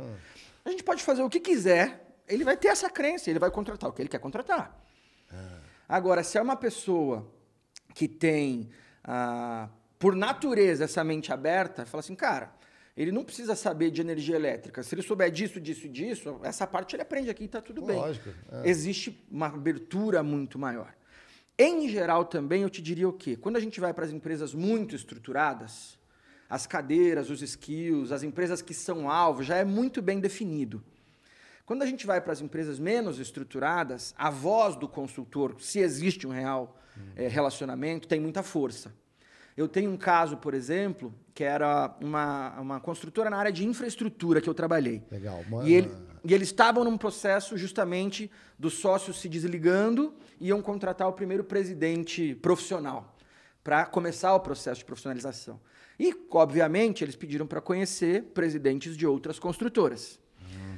a 0.66 0.70
gente 0.70 0.84
pode 0.84 1.02
fazer 1.02 1.24
o 1.24 1.30
que 1.30 1.40
quiser, 1.40 2.16
ele 2.28 2.44
vai 2.44 2.58
ter 2.58 2.68
essa 2.68 2.90
crença, 2.90 3.30
ele 3.30 3.40
vai 3.40 3.50
contratar 3.50 3.90
o 3.90 3.94
que 3.94 4.02
ele 4.02 4.10
quer 4.10 4.20
contratar. 4.20 4.78
Uhum. 5.32 5.63
Agora, 5.94 6.24
se 6.24 6.40
é 6.40 6.42
uma 6.42 6.56
pessoa 6.56 7.32
que 7.94 8.08
tem, 8.08 8.68
ah, 9.04 9.70
por 10.00 10.16
natureza, 10.16 10.86
essa 10.86 11.04
mente 11.04 11.32
aberta, 11.32 11.86
fala 11.86 12.00
assim, 12.00 12.16
cara, 12.16 12.52
ele 12.98 13.12
não 13.12 13.24
precisa 13.24 13.56
saber 13.56 13.92
de 13.92 14.02
energia 14.02 14.36
elétrica. 14.36 14.82
Se 14.82 14.96
ele 14.96 15.04
souber 15.04 15.30
disso, 15.30 15.62
disso 15.62 15.86
e 15.86 15.90
disso, 15.90 16.40
essa 16.42 16.66
parte 16.66 16.96
ele 16.96 17.04
aprende 17.04 17.30
aqui 17.30 17.44
e 17.44 17.46
está 17.46 17.62
tudo 17.62 17.84
bem. 17.84 17.96
Lógico. 17.96 18.28
É. 18.52 18.68
Existe 18.68 19.24
uma 19.30 19.46
abertura 19.46 20.24
muito 20.24 20.58
maior. 20.58 20.96
Em 21.60 21.88
geral, 21.88 22.26
também, 22.26 22.64
eu 22.64 22.72
te 22.72 22.82
diria 22.82 23.08
o 23.08 23.14
quê? 23.14 23.36
Quando 23.36 23.58
a 23.58 23.60
gente 23.60 23.80
vai 23.80 23.94
para 23.94 24.06
as 24.06 24.12
empresas 24.12 24.52
muito 24.52 24.96
estruturadas, 24.96 26.00
as 26.50 26.66
cadeiras, 26.66 27.30
os 27.30 27.44
skills, 27.44 28.12
as 28.12 28.24
empresas 28.24 28.64
que 28.64 28.74
são 28.74 29.12
alvo, 29.12 29.44
já 29.44 29.58
é 29.58 29.64
muito 29.64 30.02
bem 30.02 30.20
definido. 30.20 30.84
Quando 31.66 31.82
a 31.82 31.86
gente 31.86 32.06
vai 32.06 32.20
para 32.20 32.34
as 32.34 32.42
empresas 32.42 32.78
menos 32.78 33.20
estruturadas, 33.20 34.14
a 34.18 34.30
voz 34.30 34.76
do 34.76 34.88
consultor, 34.88 35.56
se 35.60 35.80
existe 35.80 36.28
um 36.28 36.32
real 36.32 36.78
é, 37.16 37.28
relacionamento, 37.28 38.06
tem 38.06 38.20
muita 38.20 38.44
força. 38.44 38.94
Eu 39.56 39.68
tenho 39.68 39.90
um 39.90 39.96
caso, 39.96 40.36
por 40.38 40.54
exemplo, 40.54 41.14
que 41.34 41.44
era 41.44 41.96
uma, 42.02 42.60
uma 42.60 42.80
construtora 42.82 43.30
na 43.30 43.38
área 43.38 43.52
de 43.52 43.66
infraestrutura 43.66 44.42
que 44.42 44.50
eu 44.50 44.54
trabalhei. 44.54 45.04
Legal. 45.10 45.42
Mano. 45.50 45.68
E, 45.68 45.74
ele, 45.74 45.92
e 46.26 46.34
eles 46.34 46.50
estavam 46.50 46.84
num 46.84 46.98
processo 46.98 47.58
justamente 47.58 48.30
dos 48.60 48.74
sócios 48.74 49.22
se 49.22 49.30
desligando 49.30 50.14
e 50.42 50.48
iam 50.48 50.62
contratar 50.62 51.08
o 51.08 51.14
primeiro 51.14 51.46
presidente 51.46 52.36
profissional 52.36 53.16
para 53.64 53.86
começar 53.86 54.34
o 54.34 54.40
processo 54.42 54.80
de 54.80 54.86
profissionalização. 54.86 55.62
E, 55.98 56.14
obviamente, 56.30 57.04
eles 57.04 57.16
pediram 57.16 57.48
para 57.48 57.62
conhecer 57.62 58.24
presidentes 58.34 58.98
de 58.98 59.08
outras 59.08 59.40
construtoras. 59.40 60.20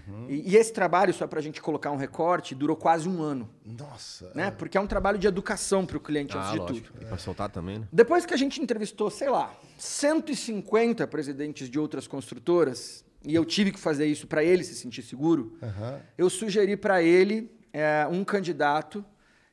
Uhum. 0.07 0.27
E, 0.29 0.51
e, 0.51 0.55
esse 0.55 0.71
trabalho, 0.71 1.13
só 1.13 1.27
para 1.27 1.39
a 1.39 1.41
gente 1.41 1.61
colocar 1.61 1.91
um 1.91 1.95
recorte, 1.95 2.53
durou 2.53 2.75
quase 2.75 3.07
um 3.09 3.21
ano. 3.21 3.49
Nossa. 3.65 4.31
Né? 4.35 4.47
É. 4.47 4.51
Porque 4.51 4.77
é 4.77 4.81
um 4.81 4.87
trabalho 4.87 5.17
de 5.17 5.27
educação 5.27 5.85
para 5.85 5.97
o 5.97 5.99
cliente, 5.99 6.35
ah, 6.37 6.39
antes 6.39 6.51
de 6.51 6.59
lógico. 6.59 6.87
tudo. 6.93 7.01
E 7.01 7.05
para 7.05 7.17
soltar 7.17 7.49
também, 7.49 7.79
né? 7.79 7.87
Depois 7.91 8.25
que 8.25 8.33
a 8.33 8.37
gente 8.37 8.61
entrevistou, 8.61 9.09
sei 9.09 9.29
lá, 9.29 9.53
150 9.77 11.07
presidentes 11.07 11.69
de 11.69 11.79
outras 11.79 12.07
construtoras, 12.07 13.03
e 13.23 13.33
eu 13.33 13.43
tive 13.43 13.71
que 13.71 13.79
fazer 13.79 14.05
isso 14.05 14.27
para 14.27 14.43
ele 14.43 14.63
se 14.63 14.75
sentir 14.75 15.01
seguro, 15.01 15.57
uhum. 15.61 15.99
eu 16.17 16.29
sugeri 16.29 16.77
para 16.77 17.01
ele 17.01 17.51
é, 17.73 18.07
um 18.09 18.23
candidato 18.23 19.03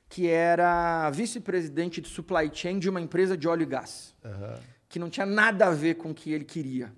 que 0.09 0.29
era 0.29 1.09
vice-presidente 1.11 2.01
de 2.01 2.09
supply 2.09 2.51
chain 2.53 2.79
de 2.79 2.89
uma 2.89 3.01
empresa 3.01 3.35
de 3.35 3.49
óleo 3.49 3.63
e 3.63 3.67
gás, 3.67 4.15
uhum. 4.23 4.59
que 4.89 4.99
não 4.99 5.09
tinha 5.09 5.25
nada 5.25 5.69
a 5.69 5.71
ver 5.71 5.95
com 5.95 6.11
o 6.11 6.15
que 6.15 6.31
ele 6.31 6.45
queria. 6.45 6.93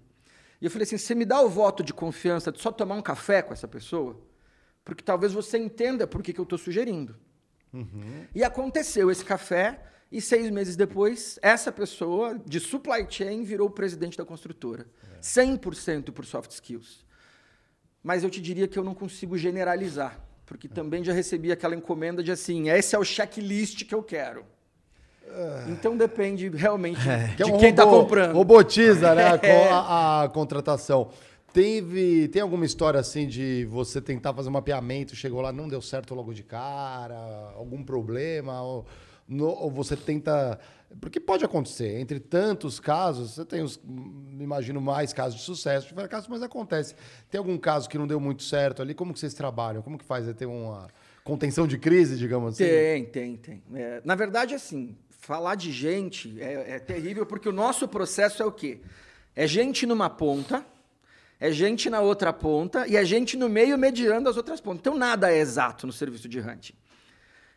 E 0.61 0.65
eu 0.65 0.71
falei 0.71 0.85
assim: 0.85 0.99
você 0.99 1.15
me 1.15 1.25
dá 1.25 1.41
o 1.41 1.49
voto 1.49 1.83
de 1.83 1.93
confiança 1.93 2.51
de 2.53 2.61
só 2.61 2.71
tomar 2.71 2.95
um 2.95 3.03
café 3.03 3.43
com 3.43 3.53
essa 3.53 3.69
pessoa? 3.69 4.21
Porque 4.85 5.03
talvez 5.03 5.33
você 5.33 5.59
entenda 5.59 6.07
por 6.07 6.23
que, 6.23 6.33
que 6.33 6.41
eu 6.41 6.45
estou 6.45 6.59
sugerindo. 6.59 7.17
Uhum. 7.73 8.27
E 8.35 8.45
aconteceu 8.45 9.11
esse 9.11 9.25
café, 9.25 9.83
e 10.13 10.21
seis 10.21 10.49
meses 10.51 10.77
depois, 10.77 11.39
essa 11.43 11.73
pessoa 11.73 12.39
de 12.47 12.61
supply 12.61 13.07
chain 13.09 13.43
virou 13.43 13.69
o 13.69 13.71
presidente 13.71 14.17
da 14.17 14.25
construtora. 14.25 14.87
É. 15.17 15.21
100% 15.21 16.13
por 16.13 16.25
soft 16.25 16.53
skills. 16.53 17.05
Mas 18.03 18.23
eu 18.23 18.31
te 18.31 18.41
diria 18.41 18.69
que 18.69 18.79
eu 18.79 18.85
não 18.85 18.95
consigo 18.95 19.37
generalizar, 19.37 20.23
porque 20.45 20.67
é. 20.67 20.71
também 20.71 21.03
já 21.03 21.13
recebi 21.13 21.51
aquela 21.51 21.75
encomenda 21.75 22.23
de 22.23 22.31
assim: 22.31 22.69
esse 22.69 22.95
é 22.95 22.99
o 22.99 23.05
checklist 23.05 23.85
que 23.85 23.95
eu 23.95 24.03
quero. 24.03 24.47
Então 25.69 25.97
depende 25.97 26.49
realmente 26.49 27.01
é. 27.09 27.35
de 27.37 27.53
quem 27.59 27.71
está 27.71 27.85
comprando. 27.85 28.33
Robotiza 28.33 29.15
né, 29.15 29.39
é. 29.43 29.69
a, 29.71 30.23
a, 30.23 30.29
contratação. 30.29 31.11
Teve, 31.53 32.27
tem 32.29 32.43
alguma 32.43 32.65
história 32.65 32.99
assim 32.99 33.29
de 33.29 33.65
você 33.71 34.01
tentar 34.01 34.35
fazer 34.35 34.49
um 34.49 34.53
mapeamento, 34.53 35.15
chegou 35.15 35.41
lá, 35.41 35.53
não 35.53 35.69
deu 35.69 35.81
certo 35.81 36.15
logo 36.15 36.35
de 36.35 36.43
cara, 36.43 37.53
algum 37.55 37.85
problema? 37.85 38.61
Ou, 38.61 38.85
no, 39.29 39.47
ou 39.47 39.71
você 39.71 39.97
tenta. 39.97 40.59
Porque 41.01 41.19
pode 41.19 41.45
acontecer, 41.45 42.01
entre 42.01 42.21
tantos 42.21 42.79
casos, 42.79 43.33
você 43.35 43.45
tem 43.45 43.63
os, 43.63 43.81
imagino, 44.39 44.81
mais 44.81 45.13
casos 45.13 45.41
de 45.41 45.45
sucesso, 45.45 45.89
tiver 45.89 46.09
casos, 46.09 46.29
mas 46.29 46.43
acontece. 46.43 46.95
Tem 47.31 47.39
algum 47.39 47.59
caso 47.59 47.89
que 47.89 47.99
não 47.99 48.07
deu 48.07 48.21
muito 48.21 48.43
certo 48.43 48.83
ali? 48.83 48.95
Como 48.95 49.13
que 49.13 49.19
vocês 49.19 49.35
trabalham? 49.35 49.83
Como 49.83 49.99
que 49.99 50.05
faz? 50.05 50.33
Tem 50.35 50.47
uma 50.47 50.89
contenção 51.25 51.67
de 51.67 51.79
crise, 51.79 52.17
digamos 52.17 52.55
assim? 52.55 52.65
Tem, 52.65 53.05
tem, 53.07 53.37
tem. 53.37 53.63
É, 53.75 54.03
na 54.05 54.15
verdade, 54.15 54.55
assim, 54.55 54.97
falar 55.25 55.55
de 55.55 55.73
gente 55.73 56.41
é, 56.41 56.77
é 56.77 56.79
terrível 56.79 57.25
porque 57.25 57.49
o 57.49 57.53
nosso 57.53 57.89
processo 57.89 58.43
é 58.43 58.47
o 58.47 58.53
quê? 58.53 58.81
É 59.35 59.47
gente 59.47 59.87
numa 59.87 60.11
ponta, 60.11 60.65
é 61.41 61.51
gente 61.51 61.89
na 61.89 62.01
outra 62.01 62.33
ponta 62.33 62.87
e 62.87 62.97
é 62.97 63.05
gente 63.05 63.37
no 63.37 63.49
meio 63.49 63.77
mediando 63.79 64.29
as 64.29 64.37
outras 64.37 64.61
pontas. 64.61 64.81
Então 64.81 64.97
nada 64.97 65.33
é 65.33 65.39
exato 65.39 65.87
no 65.87 65.93
serviço 65.93 66.29
de 66.29 66.39
hunting. 66.41 66.75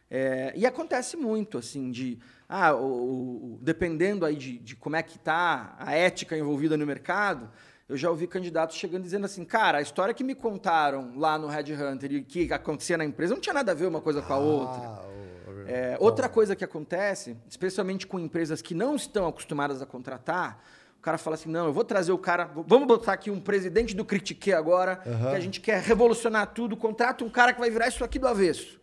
É, 0.10 0.54
e 0.56 0.66
acontece 0.66 1.18
muito, 1.18 1.58
assim, 1.58 1.92
de. 1.92 2.18
Ah, 2.48 2.74
o, 2.74 3.56
o, 3.56 3.60
dependendo 3.62 4.26
aí 4.26 4.38
de, 4.38 4.58
de 4.60 4.74
como 4.74 4.96
é 4.96 5.04
que 5.04 5.18
está 5.18 5.76
a 5.78 5.94
ética 5.94 6.38
envolvida 6.38 6.78
no 6.78 6.86
mercado, 6.86 7.50
eu 7.90 7.98
já 7.98 8.10
ouvi 8.10 8.26
candidatos 8.26 8.78
chegando 8.78 9.04
dizendo 9.04 9.26
assim, 9.26 9.44
cara, 9.44 9.80
a 9.80 9.82
história 9.82 10.14
que 10.14 10.24
me 10.24 10.34
contaram 10.34 11.12
lá 11.18 11.38
no 11.38 11.48
Red 11.48 11.74
Hunter 11.74 12.14
e 12.14 12.24
que 12.24 12.54
acontecia 12.54 12.98
na 12.98 13.04
empresa 13.04 13.34
não 13.34 13.42
tinha 13.42 13.54
nada 13.54 13.74
a 13.74 13.76
ver 13.76 13.88
uma 13.88 14.00
coisa 14.00 14.22
com 14.22 14.34
a 14.34 14.38
outra. 14.38 14.82
Ah, 14.82 15.37
é, 15.68 15.98
outra 16.00 16.30
coisa 16.30 16.56
que 16.56 16.64
acontece, 16.64 17.36
especialmente 17.50 18.08
com 18.08 18.20
empresas 18.20 18.62
que 18.62 18.74
não 18.74 18.96
estão 18.96 19.28
acostumadas 19.28 19.82
a 19.82 19.86
contratar, 19.86 20.64
o 20.98 21.02
cara 21.02 21.18
fala 21.18 21.36
assim: 21.36 21.50
não, 21.50 21.66
eu 21.66 21.74
vou 21.74 21.84
trazer 21.84 22.12
o 22.12 22.18
cara, 22.18 22.50
vamos 22.66 22.88
botar 22.88 23.14
aqui 23.14 23.30
um 23.30 23.40
presidente 23.40 23.96
do 23.96 24.06
Critique 24.06 24.54
agora, 24.54 25.00
uhum. 25.06 25.30
que 25.30 25.36
a 25.36 25.40
gente 25.40 25.60
quer 25.60 25.82
revolucionar 25.82 26.48
tudo, 26.48 26.76
contrata 26.78 27.24
um 27.24 27.30
cara 27.30 27.54
que 27.54 27.60
vai 27.60 27.70
virar 27.70 27.88
isso 27.88 28.04
aqui 28.04 28.18
do 28.18 28.28
avesso. 28.28 28.80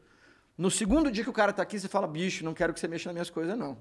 No 0.57 0.71
segundo 0.71 1.11
dia 1.11 1.25
que 1.25 1.31
o 1.31 1.33
cara 1.33 1.53
tá 1.53 1.65
aqui, 1.65 1.81
você 1.81 1.89
fala, 1.89 2.07
bicho, 2.07 2.45
não 2.45 2.55
quero 2.55 2.73
que 2.73 2.79
você 2.79 2.87
mexa 2.87 3.09
nas 3.09 3.15
minhas 3.15 3.31
coisas, 3.31 3.59
não. 3.59 3.77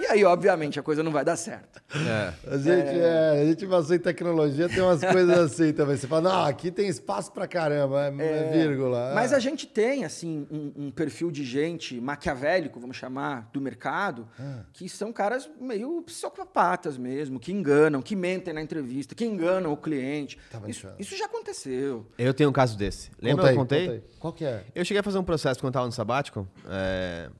e 0.00 0.06
aí, 0.06 0.22
obviamente, 0.22 0.78
a 0.78 0.82
coisa 0.82 1.02
não 1.02 1.10
vai 1.10 1.24
dar 1.24 1.36
certo. 1.36 1.82
É. 1.92 2.32
A 2.52 2.56
gente, 2.56 3.00
é, 3.00 3.40
a 3.42 3.44
gente 3.44 3.66
passou 3.66 3.96
em 3.96 3.98
tecnologia, 3.98 4.68
tem 4.68 4.80
umas 4.80 5.00
coisas 5.04 5.36
assim 5.36 5.72
também. 5.72 5.96
Você 5.96 6.06
fala, 6.06 6.30
não, 6.30 6.44
aqui 6.44 6.70
tem 6.70 6.86
espaço 6.86 7.32
pra 7.32 7.48
caramba, 7.48 8.14
é, 8.20 8.48
é 8.48 8.50
vírgula. 8.52 9.10
Mas 9.12 9.32
a 9.32 9.40
gente 9.40 9.66
tem, 9.66 10.04
assim, 10.04 10.46
um, 10.52 10.86
um, 10.86 10.90
perfil 10.92 11.32
de 11.32 11.44
gente 11.44 12.00
maquiavélico, 12.00 12.78
vamos 12.78 12.96
chamar, 12.96 13.50
do 13.52 13.60
mercado, 13.60 14.28
ah. 14.38 14.60
que 14.72 14.88
são 14.88 15.12
caras 15.12 15.50
meio 15.60 16.00
psicopatas 16.02 16.96
mesmo, 16.96 17.40
que 17.40 17.50
enganam, 17.50 18.00
que 18.00 18.14
mentem 18.14 18.54
na 18.54 18.62
entrevista, 18.62 19.16
que 19.16 19.24
enganam 19.24 19.72
o 19.72 19.76
cliente. 19.76 20.38
Isso, 20.68 20.88
isso, 20.96 21.16
já 21.16 21.24
aconteceu. 21.24 22.06
Eu 22.16 22.32
tenho 22.32 22.50
um 22.50 22.52
caso 22.52 22.78
desse. 22.78 23.10
Lembra 23.20 23.46
que 23.46 23.50
eu 23.50 23.56
contei? 23.56 24.04
Qual 24.20 24.32
que 24.32 24.44
é? 24.44 24.62
Eu 24.76 24.84
cheguei 24.84 25.00
a 25.00 25.02
fazer 25.02 25.18
um 25.18 25.24
processo 25.24 25.58
quando 25.58 25.70
eu 25.70 25.72
tava 25.72 25.86
no 25.86 26.03
sabático, 26.04 26.46
é, 26.68 27.30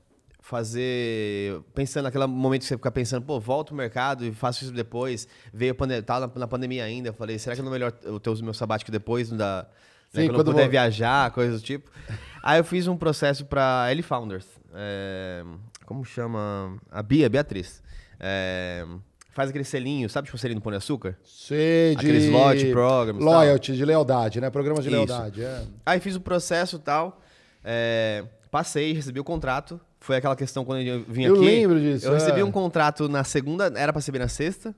fazer. 0.41 1.61
Pensando 1.73 2.05
naquele 2.05 2.25
momento 2.25 2.61
que 2.61 2.67
você 2.67 2.75
fica 2.75 2.91
pensando, 2.91 3.23
pô, 3.23 3.39
volto 3.39 3.71
ao 3.71 3.77
mercado 3.77 4.25
e 4.25 4.31
faço 4.31 4.63
isso 4.63 4.73
depois. 4.73 5.27
Veio 5.53 5.75
a 5.79 6.01
tava 6.01 6.31
na, 6.35 6.47
pandemia 6.47 6.83
ainda. 6.83 7.09
Eu 7.09 7.13
falei, 7.13 7.37
será 7.37 7.55
que 7.55 7.61
não 7.61 7.69
é 7.69 7.71
melhor 7.71 7.93
eu 8.03 8.19
ter 8.19 8.29
o 8.29 8.43
meu 8.43 8.53
sabático 8.53 8.91
depois 8.91 9.29
da. 9.29 9.67
Né, 10.13 10.21
Sim, 10.21 10.27
quando, 10.27 10.35
quando 10.37 10.47
eu 10.47 10.53
puder 10.53 10.63
vou... 10.63 10.71
viajar, 10.71 11.31
coisas 11.31 11.61
do 11.61 11.65
tipo. 11.65 11.89
Aí 12.41 12.59
eu 12.59 12.63
fiz 12.63 12.87
um 12.87 12.97
processo 12.97 13.45
para 13.45 13.87
L 13.89 14.01
Founders. 14.01 14.45
É, 14.73 15.43
como 15.85 16.03
chama? 16.03 16.77
A 16.91 17.01
Bia, 17.01 17.29
Beatriz. 17.29 17.81
É, 18.19 18.85
faz 19.31 19.49
aquele 19.49 19.65
selinho, 19.65 20.09
sabe 20.09 20.27
tipo 20.27 20.37
o 20.37 20.39
selinho 20.39 20.59
do 20.59 20.63
Pão 20.63 20.71
de 20.71 20.77
Açúcar? 20.77 21.17
Sei, 21.23 21.95
de... 21.95 22.05
Aqueles 22.05 22.29
loyalty 22.29 22.71
programs. 22.71 23.23
Loyalty, 23.23 23.67
tal. 23.67 23.77
de 23.77 23.85
lealdade, 23.85 24.41
né? 24.41 24.49
Programas 24.49 24.83
de 24.83 24.89
Isso. 24.89 24.95
lealdade. 24.95 25.43
É. 25.43 25.63
Aí 25.85 25.99
fiz 25.99 26.15
o 26.15 26.21
processo 26.21 26.77
e 26.77 26.79
tal. 26.79 27.21
É, 27.63 28.23
passei, 28.55 28.93
recebi 28.93 29.19
o 29.19 29.23
contrato. 29.23 29.81
Foi 29.99 30.15
aquela 30.15 30.33
questão 30.33 30.63
quando 30.63 30.81
eu 30.81 31.03
vim 31.03 31.23
eu 31.23 31.33
aqui. 31.33 31.43
Eu 31.43 31.45
lembro 31.45 31.77
disso. 31.77 32.05
Eu 32.05 32.13
é. 32.13 32.19
recebi 32.19 32.41
um 32.41 32.49
contrato 32.49 33.09
na 33.09 33.21
segunda, 33.25 33.65
era 33.75 33.91
para 33.91 33.99
receber 33.99 34.19
na 34.19 34.29
sexta. 34.29 34.73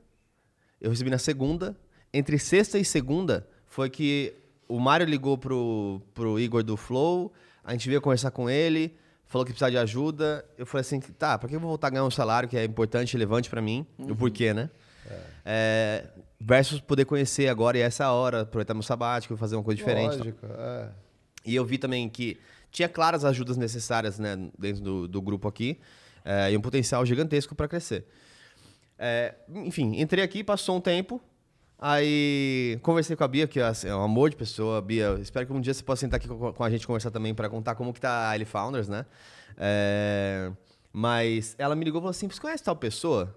Eu 0.81 0.89
recebi 0.89 1.11
na 1.11 1.19
segunda. 1.19 1.77
Entre 2.11 2.39
sexta 2.39 2.79
e 2.79 2.83
segunda 2.83 3.47
foi 3.67 3.87
que 3.87 4.33
o 4.67 4.79
Mário 4.79 5.05
ligou 5.05 5.37
pro, 5.37 6.01
pro 6.15 6.39
Igor 6.39 6.63
do 6.63 6.75
Flow. 6.75 7.31
A 7.63 7.71
gente 7.73 7.87
veio 7.87 8.01
conversar 8.01 8.31
com 8.31 8.49
ele, 8.49 8.95
falou 9.27 9.45
que 9.45 9.51
precisava 9.51 9.69
de 9.69 9.77
ajuda. 9.77 10.43
Eu 10.57 10.65
falei 10.65 10.81
assim, 10.81 10.99
tá, 10.99 11.37
pra 11.37 11.47
que 11.47 11.55
eu 11.55 11.59
vou 11.59 11.69
voltar 11.69 11.87
a 11.87 11.89
ganhar 11.91 12.03
um 12.03 12.09
salário 12.09 12.49
que 12.49 12.57
é 12.57 12.63
importante 12.63 13.13
relevante 13.13 13.47
para 13.47 13.61
mim? 13.61 13.85
Uhum. 13.99 14.13
O 14.13 14.15
porquê, 14.15 14.55
né? 14.55 14.71
É. 15.07 15.19
É, 15.45 16.03
versus 16.41 16.79
poder 16.81 17.05
conhecer 17.05 17.47
agora 17.47 17.77
e 17.77 17.81
essa 17.81 18.11
hora, 18.11 18.41
aproveitar 18.41 18.73
meu 18.73 18.81
sabático, 18.81 19.37
fazer 19.37 19.55
uma 19.55 19.63
coisa 19.63 19.77
diferente. 19.77 20.17
Lógico, 20.17 20.47
é. 20.47 20.89
E 21.45 21.55
eu 21.55 21.63
vi 21.63 21.77
também 21.77 22.09
que 22.09 22.39
tinha 22.71 22.89
claras 22.89 23.25
ajudas 23.25 23.58
necessárias 23.58 24.19
né, 24.19 24.49
dentro 24.58 24.84
do, 24.84 25.08
do 25.08 25.21
grupo 25.21 25.47
aqui 25.47 25.80
é, 26.23 26.51
e 26.51 26.58
um 26.58 26.62
potencial 26.62 27.06
gigantesco 27.06 27.56
para 27.56 27.67
crescer. 27.67 28.06
É, 28.99 29.36
enfim, 29.49 29.99
entrei 29.99 30.23
aqui, 30.23 30.43
passou 30.43 30.75
um 30.75 30.82
tempo, 30.82 31.21
aí 31.80 32.80
conversei 32.82 33.15
com 33.15 33.23
a 33.23 33.27
Bia, 33.27 33.47
que 33.47 33.60
é, 33.60 33.63
assim, 33.63 33.88
é 33.88 33.95
um 33.95 34.01
amor 34.03 34.30
de 34.30 34.36
pessoa. 34.36 34.82
Bia, 34.82 35.17
espero 35.21 35.45
que 35.45 35.53
um 35.53 35.62
dia 35.62 35.73
você 35.73 35.84
possa 35.84 36.01
sentar 36.01 36.17
aqui 36.17 36.27
com, 36.27 36.63
a 36.63 36.69
gente 36.69 36.86
conversar 36.86 37.12
também 37.12 37.34
para 37.34 37.49
contar 37.49 37.75
como 37.75 37.93
que 37.93 38.01
tá 38.01 38.30
a 38.30 38.36
L 38.36 38.45
Founders, 38.45 38.88
né? 38.88 39.06
É, 39.58 40.51
mas 40.91 41.56
ela 41.58 41.75
me 41.75 41.86
ligou 41.86 41.99
e 41.99 42.01
falou 42.01 42.12
assim: 42.12 42.27
você 42.27 42.41
conhece 42.41 42.63
tal 42.63 42.75
pessoa? 42.75 43.36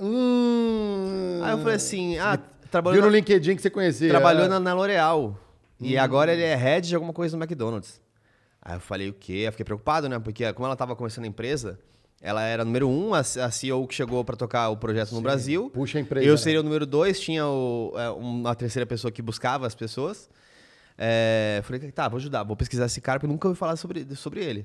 Hum, 0.00 1.40
aí 1.42 1.52
eu 1.52 1.58
falei 1.58 1.76
assim: 1.76 2.18
ah, 2.18 2.38
trabalhou. 2.70 3.00
Viu 3.00 3.10
no 3.10 3.14
LinkedIn 3.14 3.54
que 3.54 3.62
você 3.62 3.70
conhecia. 3.70 4.08
Trabalhou 4.08 4.46
é. 4.46 4.48
na, 4.48 4.58
na 4.58 4.72
L'Oréal. 4.72 5.38
Hum. 5.80 5.84
E 5.84 5.98
agora 5.98 6.32
ele 6.32 6.42
é 6.42 6.54
head 6.54 6.88
de 6.88 6.94
alguma 6.94 7.12
coisa 7.12 7.36
no 7.36 7.44
McDonald's. 7.44 8.00
Aí 8.62 8.76
eu 8.76 8.80
falei, 8.80 9.08
o 9.08 9.12
quê? 9.12 9.44
Eu 9.46 9.52
fiquei 9.52 9.64
preocupado, 9.64 10.08
né? 10.08 10.18
Porque 10.20 10.50
como 10.52 10.66
ela 10.66 10.74
estava 10.74 10.94
começando 10.94 11.24
a 11.24 11.26
empresa, 11.26 11.80
ela 12.20 12.42
era 12.42 12.64
número 12.64 12.88
um, 12.88 13.12
a, 13.12 13.24
CEO 13.24 13.84
que 13.88 13.94
chegou 13.94 14.24
para 14.24 14.36
tocar 14.36 14.68
o 14.68 14.76
projeto 14.76 15.08
Sim, 15.08 15.16
no 15.16 15.20
Brasil. 15.20 15.68
Puxa 15.70 15.98
a 15.98 16.00
empresa. 16.00 16.24
Eu 16.24 16.34
né? 16.34 16.36
seria 16.38 16.60
o 16.60 16.62
número 16.62 16.86
dois, 16.86 17.18
tinha 17.18 17.44
o, 17.44 17.92
é, 17.96 18.08
uma 18.10 18.54
terceira 18.54 18.86
pessoa 18.86 19.10
que 19.10 19.20
buscava 19.20 19.66
as 19.66 19.74
pessoas. 19.74 20.30
É, 20.96 21.60
falei, 21.64 21.90
tá, 21.90 22.08
vou 22.08 22.18
ajudar, 22.18 22.44
vou 22.44 22.56
pesquisar 22.56 22.86
esse 22.86 23.00
cara, 23.00 23.18
porque 23.18 23.26
eu 23.26 23.32
nunca 23.32 23.48
ouvi 23.48 23.58
falar 23.58 23.74
sobre, 23.74 24.14
sobre 24.14 24.44
ele. 24.44 24.64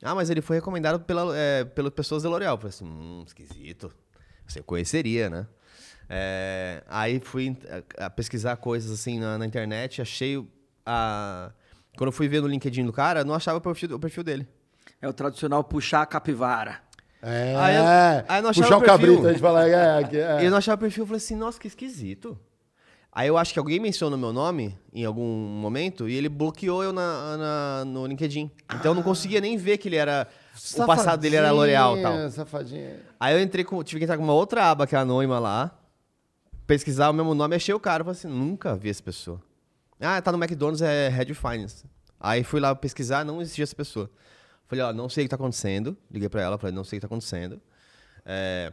Ah, 0.00 0.14
mas 0.14 0.30
ele 0.30 0.40
foi 0.40 0.56
recomendado 0.56 1.00
pela, 1.00 1.36
é, 1.36 1.64
pelas 1.64 1.92
pessoas 1.92 2.22
da 2.22 2.28
L'Oréal. 2.28 2.56
Falei 2.56 2.68
assim, 2.68 2.84
hum, 2.84 3.24
esquisito. 3.26 3.92
Você 4.46 4.62
conheceria, 4.62 5.28
né? 5.28 5.46
É, 6.08 6.84
aí 6.88 7.18
fui 7.18 7.56
a, 7.98 8.06
a 8.06 8.10
pesquisar 8.10 8.56
coisas 8.56 8.92
assim 8.92 9.18
na, 9.18 9.38
na 9.38 9.46
internet, 9.46 10.00
achei 10.00 10.44
a 10.86 11.52
quando 11.96 12.08
eu 12.08 12.12
fui 12.12 12.28
ver 12.28 12.40
no 12.40 12.48
LinkedIn 12.48 12.84
do 12.84 12.92
cara, 12.92 13.24
não 13.24 13.34
achava 13.34 13.58
o 13.58 13.60
perfil, 13.60 13.96
o 13.96 13.98
perfil 13.98 14.24
dele. 14.24 14.48
É 15.00 15.08
o 15.08 15.12
tradicional 15.12 15.62
puxar 15.62 16.02
a 16.02 16.06
capivara. 16.06 16.80
É, 17.22 17.54
aí 17.56 17.76
eu, 17.76 17.84
aí 18.28 18.38
eu 18.38 18.42
não 18.42 18.50
achava 18.50 18.66
puxar 18.66 18.76
o, 18.76 18.80
o 18.80 18.84
cabrito, 18.84 19.26
a 19.26 19.30
gente 19.30 19.40
fala, 19.40 19.68
é, 19.68 19.72
é, 19.72 20.16
é. 20.16 20.46
Eu 20.46 20.50
não 20.50 20.58
achava 20.58 20.76
o 20.76 20.80
perfil, 20.80 21.02
eu 21.02 21.06
falei 21.06 21.18
assim, 21.18 21.36
nossa, 21.36 21.60
que 21.60 21.68
esquisito. 21.68 22.38
Aí 23.14 23.28
eu 23.28 23.36
acho 23.36 23.52
que 23.52 23.58
alguém 23.58 23.78
mencionou 23.78 24.18
meu 24.18 24.32
nome 24.32 24.76
em 24.90 25.04
algum 25.04 25.26
momento 25.26 26.08
e 26.08 26.14
ele 26.14 26.30
bloqueou 26.30 26.82
eu 26.82 26.94
na, 26.94 27.36
na 27.36 27.84
no 27.84 28.06
LinkedIn. 28.06 28.50
Então 28.64 28.80
ah. 28.80 28.86
eu 28.86 28.94
não 28.94 29.02
conseguia 29.02 29.38
nem 29.38 29.54
ver 29.58 29.76
que 29.76 29.86
ele 29.86 29.96
era. 29.96 30.26
Safadinha, 30.54 30.84
o 30.84 30.86
passado 30.86 31.20
dele 31.20 31.36
era 31.36 31.52
L'Oreal 31.52 31.98
e 31.98 32.02
tal. 32.02 32.30
Safadinha. 32.30 33.00
Aí 33.20 33.34
eu 33.34 33.42
entrei 33.42 33.64
com. 33.64 33.84
Tive 33.84 33.98
que 33.98 34.04
entrar 34.04 34.16
com 34.16 34.24
uma 34.24 34.32
outra 34.32 34.64
aba 34.64 34.86
que 34.86 34.96
é 34.96 34.98
anônima 34.98 35.38
lá. 35.38 35.70
Pesquisar 36.66 37.10
o 37.10 37.12
mesmo 37.12 37.34
nome, 37.34 37.54
achei 37.54 37.74
o 37.74 37.80
cara. 37.80 38.02
Falei 38.02 38.18
assim, 38.18 38.28
nunca 38.28 38.74
vi 38.74 38.88
essa 38.88 39.02
pessoa. 39.02 39.42
Ah, 40.02 40.20
tá 40.20 40.32
no 40.32 40.42
McDonald's, 40.42 40.82
é 40.82 41.08
Head 41.08 41.32
Finance. 41.34 41.84
Aí 42.20 42.44
fui 42.44 42.60
lá 42.60 42.74
pesquisar, 42.74 43.24
não 43.24 43.40
existia 43.40 43.62
essa 43.62 43.74
pessoa. 43.74 44.10
Falei, 44.66 44.84
ó, 44.84 44.92
não 44.92 45.08
sei 45.08 45.22
o 45.22 45.26
que 45.26 45.30
tá 45.30 45.36
acontecendo. 45.36 45.96
Liguei 46.10 46.28
para 46.28 46.42
ela, 46.42 46.58
falei, 46.58 46.74
não 46.74 46.84
sei 46.84 46.96
o 46.96 47.00
que 47.00 47.06
tá 47.06 47.06
acontecendo. 47.06 47.60
É, 48.24 48.72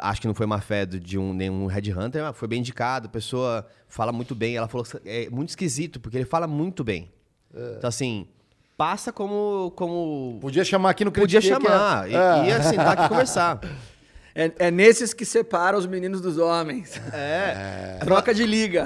acho 0.00 0.20
que 0.20 0.26
não 0.26 0.34
foi 0.34 0.46
má 0.46 0.60
fé 0.60 0.86
de 0.86 1.18
um, 1.18 1.32
nenhum 1.32 1.66
headhunter, 1.66 2.22
mas 2.22 2.36
foi 2.36 2.48
bem 2.48 2.60
indicado. 2.60 3.06
A 3.06 3.10
pessoa 3.10 3.66
fala 3.88 4.12
muito 4.12 4.34
bem. 4.34 4.56
Ela 4.56 4.68
falou 4.68 4.86
é 5.04 5.28
muito 5.30 5.50
esquisito, 5.50 6.00
porque 6.00 6.16
ele 6.16 6.24
fala 6.24 6.46
muito 6.46 6.84
bem. 6.84 7.10
É. 7.54 7.74
Então, 7.78 7.88
assim, 7.88 8.28
passa 8.76 9.12
como, 9.12 9.72
como. 9.76 10.38
Podia 10.40 10.64
chamar 10.64 10.90
aqui 10.90 11.04
no 11.04 11.12
Podia 11.12 11.40
chamar. 11.40 12.08
É... 12.10 12.44
E, 12.44 12.48
ia 12.48 12.62
sentar 12.62 12.92
aqui 12.92 13.04
e 13.04 13.08
conversar. 13.08 13.60
É, 14.34 14.52
é, 14.58 14.70
nesses 14.70 15.14
que 15.14 15.24
separa 15.24 15.76
os 15.76 15.86
meninos 15.86 16.20
dos 16.20 16.38
homens. 16.38 17.00
É. 17.12 17.98
é. 18.00 18.04
Troca 18.04 18.34
de 18.34 18.44
liga. 18.44 18.84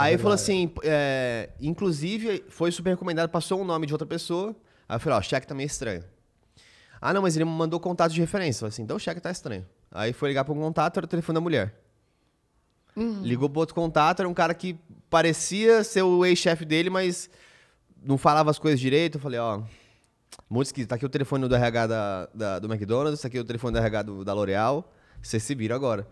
Aí 0.00 0.18
falou 0.18 0.34
assim, 0.34 0.72
é, 0.82 1.50
inclusive 1.60 2.44
foi 2.48 2.70
super 2.72 2.90
recomendado, 2.90 3.28
passou 3.28 3.60
o 3.60 3.64
nome 3.64 3.86
de 3.86 3.92
outra 3.92 4.06
pessoa. 4.06 4.54
Aí 4.88 4.96
eu 4.96 5.00
falei, 5.00 5.16
ó, 5.16 5.20
o 5.20 5.22
cheque 5.22 5.46
tá 5.46 5.54
meio 5.54 5.66
estranho. 5.66 6.04
Ah, 7.00 7.14
não, 7.14 7.22
mas 7.22 7.36
ele 7.36 7.44
me 7.44 7.50
mandou 7.50 7.80
contato 7.80 8.12
de 8.12 8.20
referência. 8.20 8.58
Eu 8.58 8.60
falei 8.60 8.70
assim, 8.70 8.82
então 8.82 8.96
o 8.96 9.00
cheque 9.00 9.20
tá 9.20 9.30
estranho. 9.30 9.66
Aí 9.90 10.12
foi 10.12 10.28
ligar 10.28 10.44
para 10.44 10.52
um 10.52 10.60
contato, 10.60 10.98
era 10.98 11.06
o 11.06 11.08
telefone 11.08 11.34
da 11.34 11.40
mulher. 11.40 11.74
Uhum. 12.94 13.22
Ligou 13.22 13.48
pro 13.48 13.60
outro 13.60 13.74
contato, 13.74 14.20
era 14.20 14.28
um 14.28 14.34
cara 14.34 14.52
que 14.54 14.78
parecia 15.08 15.82
ser 15.82 16.02
o 16.02 16.24
ex-chefe 16.24 16.64
dele, 16.64 16.90
mas 16.90 17.30
não 18.02 18.18
falava 18.18 18.50
as 18.50 18.58
coisas 18.58 18.78
direito. 18.78 19.16
Eu 19.16 19.20
falei, 19.20 19.38
ó, 19.38 19.62
muito 20.48 20.66
esquisito. 20.66 20.90
Tá 20.90 20.96
aqui 20.96 21.06
o 21.06 21.08
telefone 21.08 21.48
do 21.48 21.54
RH 21.54 21.86
da, 21.86 22.28
da 22.34 22.58
do 22.58 22.72
McDonald's, 22.72 23.20
tá 23.20 23.28
aqui 23.28 23.38
o 23.38 23.44
telefone 23.44 23.72
do 23.72 23.78
RH 23.78 24.02
do, 24.02 24.24
da 24.24 24.32
L'Oréal. 24.32 24.92
Você 25.22 25.38
se 25.38 25.54
vira 25.54 25.74
agora. 25.74 26.06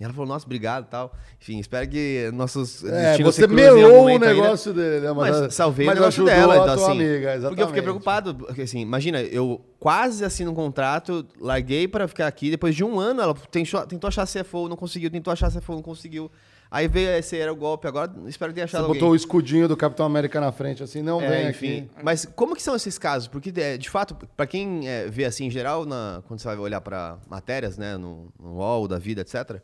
E 0.00 0.04
ela 0.04 0.12
falou, 0.12 0.26
nossa, 0.26 0.44
obrigado 0.44 0.86
e 0.86 0.88
tal. 0.88 1.14
Enfim, 1.40 1.58
espero 1.60 1.88
que 1.88 2.30
nossos 2.34 2.82
é, 2.84 3.16
você 3.18 3.46
melou 3.46 4.06
o 4.06 4.18
negócio 4.18 4.72
dele, 4.72 5.00
né? 5.00 5.12
Mas, 5.12 5.40
mas 5.40 5.54
salvei 5.54 5.86
mas 5.86 5.96
o 5.96 6.00
negócio 6.00 6.24
dela. 6.24 6.56
Então, 6.56 6.74
assim, 6.74 6.90
amiga, 6.90 7.40
porque 7.48 7.62
eu 7.62 7.66
fiquei 7.68 7.82
preocupado. 7.82 8.34
Porque, 8.34 8.62
assim, 8.62 8.80
imagina, 8.80 9.20
eu 9.20 9.64
quase 9.78 10.24
assino 10.24 10.50
um 10.50 10.54
contrato, 10.54 11.24
larguei 11.40 11.86
para 11.86 12.08
ficar 12.08 12.26
aqui. 12.26 12.50
Depois 12.50 12.74
de 12.74 12.82
um 12.82 12.98
ano, 12.98 13.22
ela 13.22 13.34
tentou, 13.50 13.86
tentou 13.86 14.08
achar 14.08 14.26
CFO, 14.26 14.68
não 14.68 14.76
conseguiu. 14.76 15.10
Tentou 15.10 15.32
achar 15.32 15.50
CFO, 15.52 15.74
não 15.74 15.82
conseguiu. 15.82 16.30
Aí 16.72 16.88
veio 16.88 17.10
esse 17.10 17.36
era 17.36 17.52
o 17.52 17.54
golpe. 17.54 17.86
Agora 17.86 18.10
espero 18.26 18.50
que 18.50 18.54
tenha 18.54 18.64
achado 18.64 18.80
Você 18.80 18.86
alguém. 18.86 18.98
botou 18.98 19.12
o 19.12 19.14
escudinho 19.14 19.68
do 19.68 19.76
Capitão 19.76 20.06
América 20.06 20.40
na 20.40 20.50
frente, 20.50 20.82
assim, 20.82 21.02
não 21.02 21.20
é, 21.20 21.28
vem 21.28 21.50
enfim. 21.50 21.90
aqui. 21.90 22.02
Mas 22.02 22.24
como 22.24 22.56
que 22.56 22.62
são 22.62 22.74
esses 22.74 22.98
casos? 22.98 23.28
Porque, 23.28 23.52
é, 23.60 23.76
de 23.76 23.90
fato, 23.90 24.16
para 24.34 24.46
quem 24.46 24.88
é, 24.88 25.06
vê 25.06 25.26
assim 25.26 25.44
em 25.44 25.50
geral, 25.50 25.84
na, 25.84 26.22
quando 26.26 26.40
você 26.40 26.48
vai 26.48 26.56
olhar 26.56 26.80
para 26.80 27.18
matérias, 27.28 27.76
né, 27.76 27.98
no, 27.98 28.32
no 28.40 28.54
UOL 28.54 28.88
da 28.88 28.98
vida, 28.98 29.20
etc., 29.20 29.60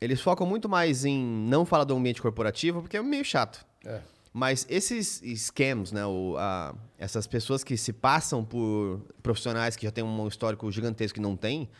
eles 0.00 0.20
focam 0.20 0.44
muito 0.44 0.68
mais 0.68 1.04
em 1.04 1.24
não 1.24 1.64
falar 1.64 1.84
do 1.84 1.94
ambiente 1.94 2.20
corporativo, 2.20 2.82
porque 2.82 2.96
é 2.96 3.02
meio 3.02 3.24
chato. 3.24 3.64
É. 3.84 4.00
Mas 4.32 4.66
esses 4.68 5.22
scams, 5.36 5.92
né, 5.92 6.04
o, 6.04 6.34
a, 6.36 6.74
essas 6.98 7.28
pessoas 7.28 7.62
que 7.62 7.76
se 7.76 7.92
passam 7.92 8.44
por 8.44 9.00
profissionais 9.22 9.76
que 9.76 9.86
já 9.86 9.92
têm 9.92 10.02
um 10.02 10.26
histórico 10.26 10.70
gigantesco 10.72 11.14
que 11.14 11.22
não 11.22 11.36
tem, 11.36 11.70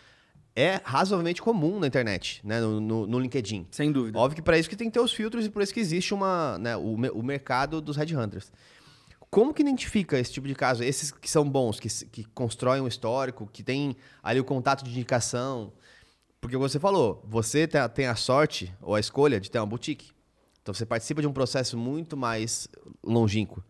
é 0.56 0.80
razoavelmente 0.82 1.42
comum 1.42 1.78
na 1.78 1.86
internet, 1.86 2.40
né, 2.42 2.60
no, 2.60 2.80
no, 2.80 3.06
no 3.06 3.18
LinkedIn. 3.20 3.66
Sem 3.70 3.92
dúvida. 3.92 4.18
Óbvio 4.18 4.36
que 4.36 4.42
para 4.42 4.58
isso 4.58 4.70
que 4.70 4.74
tem 4.74 4.88
que 4.88 4.94
ter 4.94 5.00
os 5.00 5.12
filtros 5.12 5.44
e 5.44 5.50
por 5.50 5.62
isso 5.62 5.72
que 5.72 5.78
existe 5.78 6.14
uma, 6.14 6.58
né, 6.58 6.74
o, 6.74 6.94
o 6.94 7.22
mercado 7.22 7.80
dos 7.82 7.96
headhunters. 7.96 8.50
Como 9.28 9.52
que 9.52 9.60
identifica 9.60 10.18
esse 10.18 10.32
tipo 10.32 10.48
de 10.48 10.54
caso? 10.54 10.82
Esses 10.82 11.10
que 11.10 11.28
são 11.28 11.48
bons, 11.48 11.78
que, 11.78 11.88
que 12.06 12.24
constroem 12.24 12.80
um 12.80 12.88
histórico, 12.88 13.46
que 13.52 13.62
tem 13.62 13.94
ali 14.22 14.40
o 14.40 14.44
contato 14.44 14.82
de 14.82 14.90
indicação, 14.90 15.72
porque 16.40 16.56
você 16.56 16.78
falou, 16.78 17.22
você 17.28 17.68
tem 17.94 18.06
a 18.06 18.16
sorte 18.16 18.72
ou 18.80 18.94
a 18.94 19.00
escolha 19.00 19.38
de 19.38 19.50
ter 19.50 19.58
uma 19.58 19.66
boutique. 19.66 20.10
Então 20.62 20.72
você 20.72 20.86
participa 20.86 21.20
de 21.20 21.26
um 21.28 21.32
processo 21.32 21.76
muito 21.76 22.16
mais 22.16 22.66
longínquo. 23.04 23.62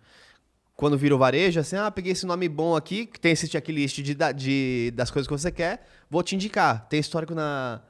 Quando 0.76 0.98
vira 0.98 1.14
o 1.14 1.18
varejo, 1.18 1.58
assim, 1.58 1.76
ah, 1.76 1.90
peguei 1.90 2.12
esse 2.12 2.26
nome 2.26 2.48
bom 2.48 2.76
aqui, 2.76 3.06
que 3.06 3.18
tem 3.18 3.32
esse 3.32 3.48
checklist 3.48 3.96
de, 4.02 4.14
de, 4.34 4.92
das 4.94 5.10
coisas 5.10 5.26
que 5.26 5.32
você 5.32 5.50
quer, 5.50 5.86
vou 6.10 6.22
te 6.22 6.34
indicar. 6.34 6.86
Tem 6.88 7.00
histórico 7.00 7.34
na. 7.34 7.80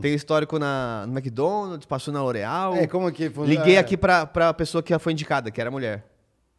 Tem 0.00 0.14
histórico 0.14 0.58
na, 0.58 1.04
no 1.06 1.18
McDonald's, 1.18 1.84
passou 1.86 2.12
na 2.12 2.22
L'Oreal. 2.22 2.76
É, 2.76 2.86
como 2.86 3.12
que 3.12 3.28
foi? 3.28 3.46
Liguei 3.46 3.76
é. 3.76 3.78
aqui 3.78 3.94
pra, 3.94 4.24
pra 4.24 4.54
pessoa 4.54 4.82
que 4.82 4.98
foi 4.98 5.12
indicada, 5.12 5.50
que 5.50 5.60
era 5.60 5.70
mulher, 5.70 6.02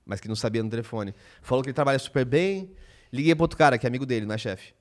mas 0.05 0.19
que 0.19 0.27
não 0.27 0.35
sabia 0.35 0.61
no 0.61 0.69
telefone. 0.69 1.15
Falou 1.41 1.63
que 1.63 1.69
ele 1.69 1.73
trabalha 1.73 1.97
super 1.97 2.23
bem. 2.23 2.71
Liguei 3.11 3.33
pro 3.33 3.45
outro 3.45 3.57
cara, 3.57 3.77
que 3.77 3.87
é 3.87 3.89
amigo 3.89 4.05
dele, 4.05 4.27
não 4.27 4.35
é 4.35 4.37
chefe. 4.37 4.73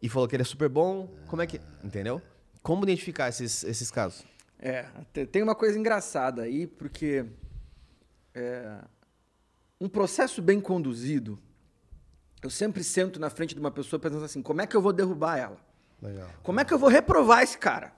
E 0.00 0.08
falou 0.08 0.28
que 0.28 0.36
ele 0.36 0.42
é 0.42 0.46
super 0.46 0.68
bom. 0.68 1.08
Como 1.26 1.42
é 1.42 1.46
que. 1.46 1.60
Entendeu? 1.82 2.22
Como 2.62 2.84
identificar 2.84 3.28
esses, 3.28 3.64
esses 3.64 3.90
casos? 3.90 4.24
É, 4.60 4.86
te- 5.12 5.26
tem 5.26 5.42
uma 5.42 5.56
coisa 5.56 5.76
engraçada 5.76 6.42
aí, 6.42 6.68
porque 6.68 7.24
é, 8.32 8.76
um 9.82 9.88
processo 9.88 10.40
bem 10.40 10.60
conduzido, 10.60 11.38
eu 12.42 12.48
sempre 12.48 12.84
sento 12.84 13.18
na 13.18 13.28
frente 13.28 13.54
de 13.54 13.60
uma 13.60 13.70
pessoa 13.70 13.98
pensando 13.98 14.24
assim, 14.24 14.40
como 14.40 14.62
é 14.62 14.66
que 14.66 14.76
eu 14.76 14.80
vou 14.80 14.92
derrubar 14.92 15.38
ela? 15.38 15.56
Legal. 16.00 16.28
Como 16.42 16.60
é 16.60 16.64
que 16.64 16.72
eu 16.72 16.78
vou 16.78 16.88
reprovar 16.88 17.42
esse 17.42 17.58
cara? 17.58 17.92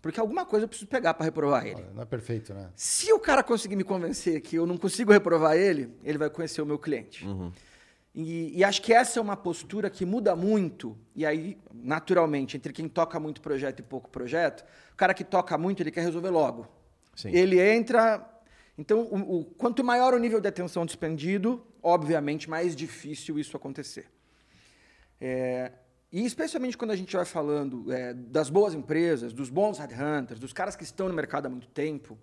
Porque 0.00 0.20
alguma 0.20 0.46
coisa 0.46 0.64
eu 0.64 0.68
preciso 0.68 0.88
pegar 0.88 1.14
para 1.14 1.24
reprovar 1.24 1.66
ele. 1.66 1.84
Não 1.92 2.02
é 2.02 2.04
perfeito, 2.04 2.54
né? 2.54 2.70
Se 2.76 3.12
o 3.12 3.18
cara 3.18 3.42
conseguir 3.42 3.74
me 3.74 3.82
convencer 3.82 4.40
que 4.40 4.56
eu 4.56 4.66
não 4.66 4.76
consigo 4.76 5.12
reprovar 5.12 5.56
ele, 5.56 5.92
ele 6.04 6.18
vai 6.18 6.30
conhecer 6.30 6.62
o 6.62 6.66
meu 6.66 6.78
cliente. 6.78 7.26
E, 8.14 8.56
e 8.56 8.64
acho 8.64 8.80
que 8.80 8.92
essa 8.92 9.18
é 9.18 9.22
uma 9.22 9.36
postura 9.36 9.90
que 9.90 10.04
muda 10.04 10.34
muito, 10.34 10.96
e 11.14 11.26
aí, 11.26 11.58
naturalmente, 11.72 12.56
entre 12.56 12.72
quem 12.72 12.88
toca 12.88 13.20
muito 13.20 13.40
projeto 13.40 13.80
e 13.80 13.82
pouco 13.82 14.08
projeto, 14.08 14.64
o 14.92 14.96
cara 14.96 15.12
que 15.14 15.24
toca 15.24 15.58
muito, 15.58 15.82
ele 15.82 15.90
quer 15.90 16.02
resolver 16.02 16.30
logo. 16.30 16.66
Sim. 17.14 17.30
Ele 17.32 17.60
entra. 17.60 18.24
Então, 18.78 19.00
o, 19.00 19.40
o- 19.40 19.44
quanto 19.44 19.82
maior 19.82 20.14
o 20.14 20.18
nível 20.18 20.40
de 20.40 20.46
atenção 20.48 20.86
despendido, 20.86 21.66
obviamente, 21.82 22.48
mais 22.48 22.76
difícil 22.76 23.38
isso 23.38 23.56
acontecer. 23.56 24.06
É, 25.20 25.72
e 26.12 26.24
especialmente 26.24 26.76
quando 26.78 26.92
a 26.92 26.96
gente 26.96 27.14
vai 27.14 27.24
falando 27.24 27.92
é, 27.92 28.14
das 28.14 28.48
boas 28.48 28.72
empresas, 28.74 29.32
dos 29.32 29.50
bons 29.50 29.78
headhunters, 29.78 30.38
dos 30.40 30.52
caras 30.52 30.76
que 30.76 30.84
estão 30.84 31.08
no 31.08 31.14
mercado 31.14 31.46
há 31.46 31.50
muito 31.50 31.66
tempo, 31.68 32.16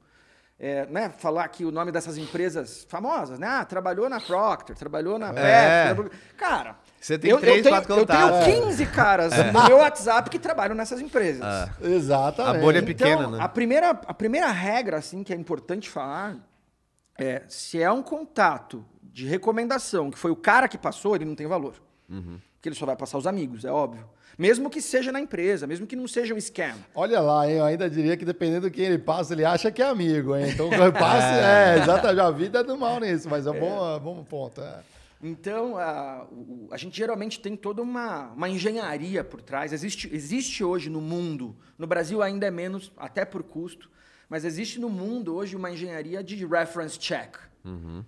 é, 0.57 0.85
né, 0.85 1.09
falar 1.09 1.43
aqui 1.43 1.65
o 1.65 1.71
nome 1.71 1.91
dessas 1.91 2.17
empresas 2.17 2.85
famosas, 2.87 3.37
né? 3.37 3.45
Ah, 3.45 3.65
trabalhou 3.65 4.09
na 4.09 4.21
Procter, 4.21 4.73
trabalhou 4.77 5.19
na 5.19 5.33
É. 5.37 5.93
Pepsi. 5.93 6.09
Cara, 6.37 6.79
Você 7.05 7.19
tem 7.19 7.29
eu, 7.29 7.39
três, 7.39 7.57
eu 7.57 7.63
tenho, 7.63 7.75
quatro 7.75 7.93
eu 7.93 8.05
tenho 8.07 8.19
contatos. 8.19 8.45
15 8.65 8.85
caras 8.87 9.31
no 9.53 9.67
meu 9.67 9.77
WhatsApp 9.77 10.27
que 10.27 10.39
trabalham 10.39 10.73
nessas 10.73 10.99
empresas. 10.99 11.45
Exatamente. 11.79 12.57
A 12.57 12.59
bolha 12.59 12.77
é 12.77 12.81
Então, 12.81 12.87
pequena, 12.95 13.27
né? 13.27 13.37
A 13.39 13.47
primeira, 13.47 13.89
a 13.91 14.13
primeira 14.13 14.47
regra, 14.49 14.97
assim, 14.97 15.23
que 15.23 15.31
é 15.31 15.35
importante 15.35 15.87
falar 15.87 16.35
é 17.15 17.43
se 17.47 17.79
é 17.79 17.91
um 17.91 18.01
contato 18.01 18.83
de 19.03 19.27
recomendação, 19.27 20.09
que 20.09 20.17
foi 20.17 20.31
o 20.31 20.35
cara 20.35 20.67
que 20.67 20.79
passou, 20.79 21.15
ele 21.15 21.25
não 21.25 21.35
tem 21.35 21.45
valor. 21.45 21.75
Uhum. 22.09 22.39
Porque 22.55 22.69
ele 22.69 22.75
só 22.75 22.87
vai 22.87 22.95
passar 22.95 23.19
os 23.19 23.27
amigos, 23.27 23.65
é 23.65 23.71
óbvio. 23.71 24.09
Mesmo 24.35 24.67
que 24.67 24.81
seja 24.81 25.11
na 25.11 25.19
empresa, 25.19 25.67
mesmo 25.67 25.85
que 25.85 25.95
não 25.95 26.07
seja 26.07 26.33
um 26.33 26.41
scam. 26.41 26.73
Olha 26.95 27.19
lá, 27.19 27.47
hein? 27.47 27.57
Eu 27.57 27.65
ainda 27.65 27.87
diria 27.87 28.17
que 28.17 28.25
dependendo 28.25 28.61
do 28.67 28.71
quem 28.71 28.85
ele 28.85 28.97
passa, 28.97 29.33
ele 29.33 29.45
acha 29.45 29.71
que 29.71 29.79
é 29.79 29.85
amigo, 29.85 30.35
hein? 30.35 30.49
Então, 30.49 30.69
quando 30.69 30.91
passa, 30.97 31.27
é, 31.27 31.77
exatamente. 31.77 32.19
A 32.19 32.31
vida 32.31 32.59
é 32.61 32.63
do 32.63 32.75
mal 32.75 32.99
nisso, 32.99 33.29
mas 33.29 33.45
é 33.45 33.51
um 33.51 33.59
bom, 33.59 33.95
é 33.95 33.99
bom 33.99 34.23
ponto. 34.23 34.59
é. 34.59 34.94
Então, 35.27 35.75
a, 35.75 36.27
a 36.69 36.77
gente 36.77 36.95
geralmente 36.95 37.39
tem 37.39 37.55
toda 37.55 37.81
uma, 37.81 38.31
uma 38.33 38.47
engenharia 38.47 39.23
por 39.23 39.41
trás. 39.41 39.73
Existe, 39.73 40.07
existe 40.13 40.63
hoje 40.63 40.87
no 40.87 41.01
mundo, 41.01 41.55
no 41.79 41.87
Brasil 41.87 42.21
ainda 42.21 42.45
é 42.45 42.51
menos, 42.51 42.91
até 42.95 43.25
por 43.25 43.41
custo, 43.41 43.89
mas 44.29 44.45
existe 44.45 44.79
no 44.79 44.87
mundo 44.87 45.33
hoje 45.35 45.55
uma 45.55 45.71
engenharia 45.71 46.23
de 46.23 46.45
reference 46.45 46.99
check. 46.99 47.37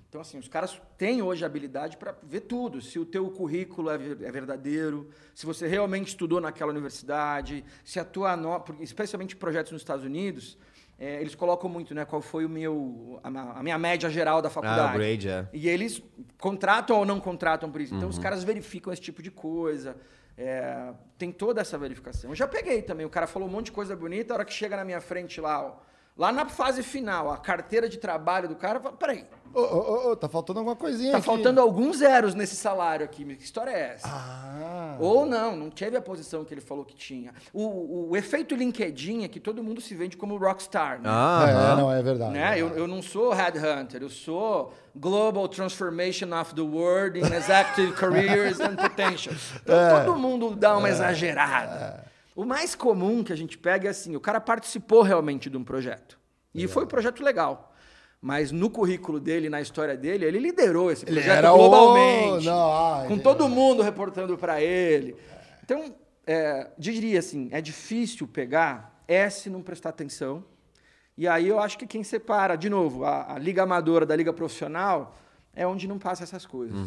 Então, 0.08 0.22
assim, 0.22 0.38
os 0.38 0.48
caras 0.48 0.80
têm 0.96 1.24
hoje 1.24 1.44
a 1.44 1.48
habilidade 1.48 1.98
para 1.98 2.16
ver 2.22 2.42
tudo. 2.42 2.80
Se 2.80 3.00
o 3.00 3.06
teu 3.06 3.28
currículo 3.32 3.90
é, 3.90 3.96
é 3.96 4.32
verdadeiro, 4.32 5.10
se 5.34 5.48
você 5.48 5.66
realmente 5.66 6.10
estudou 6.10 6.40
naquela 6.40 6.72
universidade, 6.72 7.66
se 7.84 8.00
a 8.00 8.06
tua 8.06 8.38
nota, 8.38 8.66
porque 8.66 8.84
especialmente 8.84 9.36
projetos 9.36 9.72
nos 9.72 9.82
Estados 9.82 10.06
Unidos, 10.06 10.56
eh, 11.00 11.22
eles 11.22 11.36
colocam 11.36 11.70
muito, 11.70 11.94
né? 11.94 12.06
Qual 12.06 12.22
foi 12.22 12.46
o 12.46 12.50
meu, 12.50 13.20
a, 13.24 13.60
a 13.60 13.64
minha 13.64 13.78
média 13.78 14.10
geral 14.10 14.42
da 14.42 14.50
faculdade. 14.50 14.96
Ah, 14.96 14.98
grade, 14.98 15.30
é. 15.30 15.48
E 15.54 15.70
eles 15.70 16.02
contratam 16.40 16.98
ou 16.98 17.06
não 17.06 17.20
contratam 17.20 17.72
por 17.72 17.82
isso. 17.82 17.94
Então, 17.94 18.10
os 18.10 18.18
caras 18.18 18.44
verificam 18.44 18.92
esse 18.92 19.02
tipo 19.02 19.22
de 19.22 19.30
coisa. 19.32 19.96
É, 20.38 20.94
tem 21.18 21.32
toda 21.32 21.62
essa 21.62 21.78
verificação. 21.78 22.30
Eu 22.30 22.36
já 22.36 22.48
peguei 22.48 22.82
também. 22.82 23.06
O 23.06 23.10
cara 23.10 23.26
falou 23.26 23.48
um 23.48 23.52
monte 23.52 23.66
de 23.66 23.72
coisa 23.72 23.96
bonita, 23.96 24.34
a 24.34 24.36
hora 24.36 24.46
que 24.46 24.54
chega 24.54 24.78
na 24.78 24.86
minha 24.86 25.02
frente 25.02 25.42
lá, 25.42 25.64
ó, 25.64 25.76
lá 26.18 26.32
na 26.32 26.48
fase 26.48 26.84
final, 26.84 27.32
a 27.32 27.38
carteira 27.38 27.88
de 27.88 27.98
trabalho 27.98 28.48
do 28.48 28.56
cara, 28.56 28.80
fala, 28.80 28.96
peraí, 28.96 29.26
Ô, 29.54 29.62
ô, 29.62 29.64
ô, 29.64 30.12
ô, 30.12 30.16
tá 30.16 30.28
faltando 30.30 30.60
alguma 30.60 30.76
coisinha 30.76 31.12
tá 31.14 31.18
aqui. 31.18 31.26
faltando 31.26 31.60
alguns 31.60 31.98
zeros 31.98 32.36
nesse 32.36 32.56
salário 32.56 33.04
aqui. 33.04 33.26
Que 33.36 33.44
história 33.44 33.72
é 33.72 33.94
essa? 33.96 34.08
Ah, 34.08 34.98
Ou 35.00 35.26
não, 35.26 35.56
não 35.56 35.70
teve 35.70 35.98
a 35.98 36.02
posição 36.02 36.46
que 36.46 36.54
ele 36.54 36.62
falou 36.62 36.86
que 36.86 36.96
tinha. 36.96 37.34
O, 37.52 38.10
o 38.10 38.18
efeito 38.18 38.56
LinkedIn 38.56 39.24
é 39.24 39.28
que 39.28 39.40
todo 39.40 39.64
mundo 39.64 39.82
se 39.82 39.96
vende 39.96 40.16
como 40.16 40.38
rockstar, 40.38 41.02
né? 41.02 41.10
Ah, 41.12 41.74
é, 41.74 41.76
não, 41.76 41.92
é 41.92 42.02
verdade. 42.04 42.34
Né? 42.34 42.60
Eu, 42.60 42.70
eu 42.70 42.88
não 42.88 43.02
sou 43.02 43.34
headhunter, 43.34 44.02
eu 44.04 44.10
sou 44.10 44.74
Global 44.96 45.48
Transformation 45.48 46.40
of 46.40 46.54
the 46.54 46.62
World 46.62 47.20
in 47.20 47.34
Executive 47.34 47.94
Careers 47.94 48.60
and 48.60 48.76
Potential. 48.76 49.34
Então 49.64 49.76
todo 50.06 50.20
mundo 50.20 50.56
dá 50.56 50.78
uma 50.78 50.90
exagerada. 50.90 52.07
O 52.38 52.46
mais 52.46 52.76
comum 52.76 53.24
que 53.24 53.34
a 53.34 53.36
gente 53.36 53.58
pega 53.58 53.88
é 53.88 53.92
assim, 53.92 54.16
o 54.16 54.20
cara 54.20 54.40
participou 54.40 55.02
realmente 55.02 55.50
de 55.50 55.58
um 55.58 55.64
projeto. 55.64 56.20
E 56.54 56.68
foi 56.68 56.84
um 56.84 56.88
projeto 56.88 57.24
legal. 57.24 57.74
Mas 58.22 58.52
no 58.52 58.70
currículo 58.70 59.20
dele, 59.20 59.50
na 59.50 59.60
história 59.60 59.98
dele, 59.98 60.24
ele 60.26 60.38
liderou 60.40 60.92
esse 60.92 61.04
Ele 61.06 61.16
projeto 61.16 61.36
era 61.38 61.52
o- 61.52 61.58
globalmente. 61.58 62.46
Não, 62.46 62.72
ah, 62.72 63.06
com 63.08 63.18
todo 63.18 63.50
mundo 63.50 63.82
reportando 63.82 64.38
para 64.38 64.62
ele. 64.62 65.16
Então, 65.64 65.96
é, 66.28 66.70
diria 66.78 67.18
assim, 67.20 67.50
é 67.52 67.60
difícil 67.60 68.28
pegar 68.28 69.02
S 69.08 69.50
não 69.50 69.64
prestar 69.64 69.90
atenção. 69.90 70.44
E 71.18 71.28
aí 71.28 71.48
eu 71.48 71.60
acho 71.60 71.76
que 71.78 71.88
quem 71.88 72.04
separa, 72.04 72.56
de 72.56 72.70
novo, 72.70 73.04
a, 73.04 73.34
a 73.34 73.40
liga 73.40 73.64
amadora 73.64 74.06
da 74.06 74.16
liga 74.16 74.32
profissional 74.32 75.18
é 75.58 75.68
onde 75.68 75.88
não 75.88 75.98
passa 76.00 76.24
essas 76.24 76.46
coisas. 76.46 76.78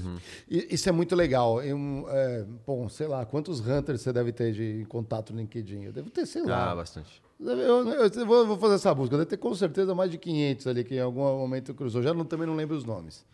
E- 0.49 0.69
Isso 0.75 0.89
é 0.89 0.93
muito 0.93 1.15
legal. 1.17 1.63
Eu, 1.63 1.79
é, 2.09 2.45
bom, 2.67 2.89
sei 2.89 3.07
lá, 3.07 3.25
quantos 3.27 3.61
hunters 3.61 4.01
você 4.01 4.13
deve 4.13 4.33
ter 4.33 4.53
de 4.53 4.87
contato 4.89 5.33
no 5.33 5.41
LinkedIn? 5.41 5.83
Eu 5.85 5.93
devo 5.93 6.09
ter, 6.11 6.25
sei 6.27 6.43
lá. 6.43 6.71
Ah, 6.73 6.77
bastante. 6.77 7.23
Eu, 7.41 7.49
eu- 7.59 8.11
eu 8.15 8.27
vou, 8.27 8.47
vou 8.47 8.57
fazer 8.59 8.75
essa 8.77 8.95
busca. 8.95 9.15
Eu 9.15 9.19
devo 9.19 9.29
ter 9.31 9.37
com 9.37 9.55
certeza 9.55 9.95
mais 9.95 10.11
de 10.11 10.19
500 10.19 10.67
ali 10.67 10.85
que 10.85 10.95
em 10.95 11.01
algum 11.01 11.21
momento 11.21 11.75
cruzou. 11.75 12.03
Já 12.03 12.15
não, 12.15 12.25
também 12.25 12.47
não 12.47 12.55
lembro 12.55 12.77
os 12.77 12.85
nomes. 12.85 13.25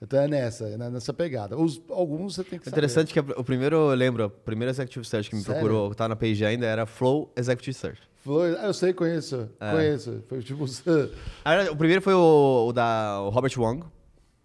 Então 0.00 0.20
é 0.20 0.28
nessa, 0.28 0.64
é 0.68 0.76
nessa 0.76 1.12
pegada. 1.14 1.56
Os, 1.58 1.80
alguns 1.88 2.34
você 2.34 2.44
tem 2.44 2.58
que 2.58 2.64
É 2.68 2.70
saber. 2.70 2.74
interessante 2.84 3.12
que 3.14 3.18
o 3.18 3.42
primeiro, 3.42 3.76
eu 3.76 3.94
lembro, 3.94 4.26
o 4.26 4.30
primeiro 4.30 4.70
Executive 4.70 5.04
Search 5.06 5.30
que 5.30 5.36
me 5.36 5.42
Sério? 5.42 5.58
procurou, 5.60 5.88
que 5.90 5.96
tá 5.96 6.06
na 6.06 6.14
page 6.14 6.44
ainda, 6.44 6.66
era 6.66 6.84
Flow 6.84 7.32
Executive 7.34 7.72
Search. 7.74 8.02
Flores, 8.22 8.56
ah, 8.60 8.66
eu 8.66 8.74
sei, 8.74 8.92
conheço. 8.92 9.48
É. 9.58 9.70
Conheço. 9.70 10.22
Foi 10.28 10.42
tipo. 10.42 10.64
Ah, 11.44 11.70
O 11.70 11.76
primeiro 11.76 12.02
foi 12.02 12.12
o, 12.12 12.66
o 12.68 12.72
da 12.72 13.20
o 13.22 13.30
Robert 13.30 13.52
Wong. 13.56 13.84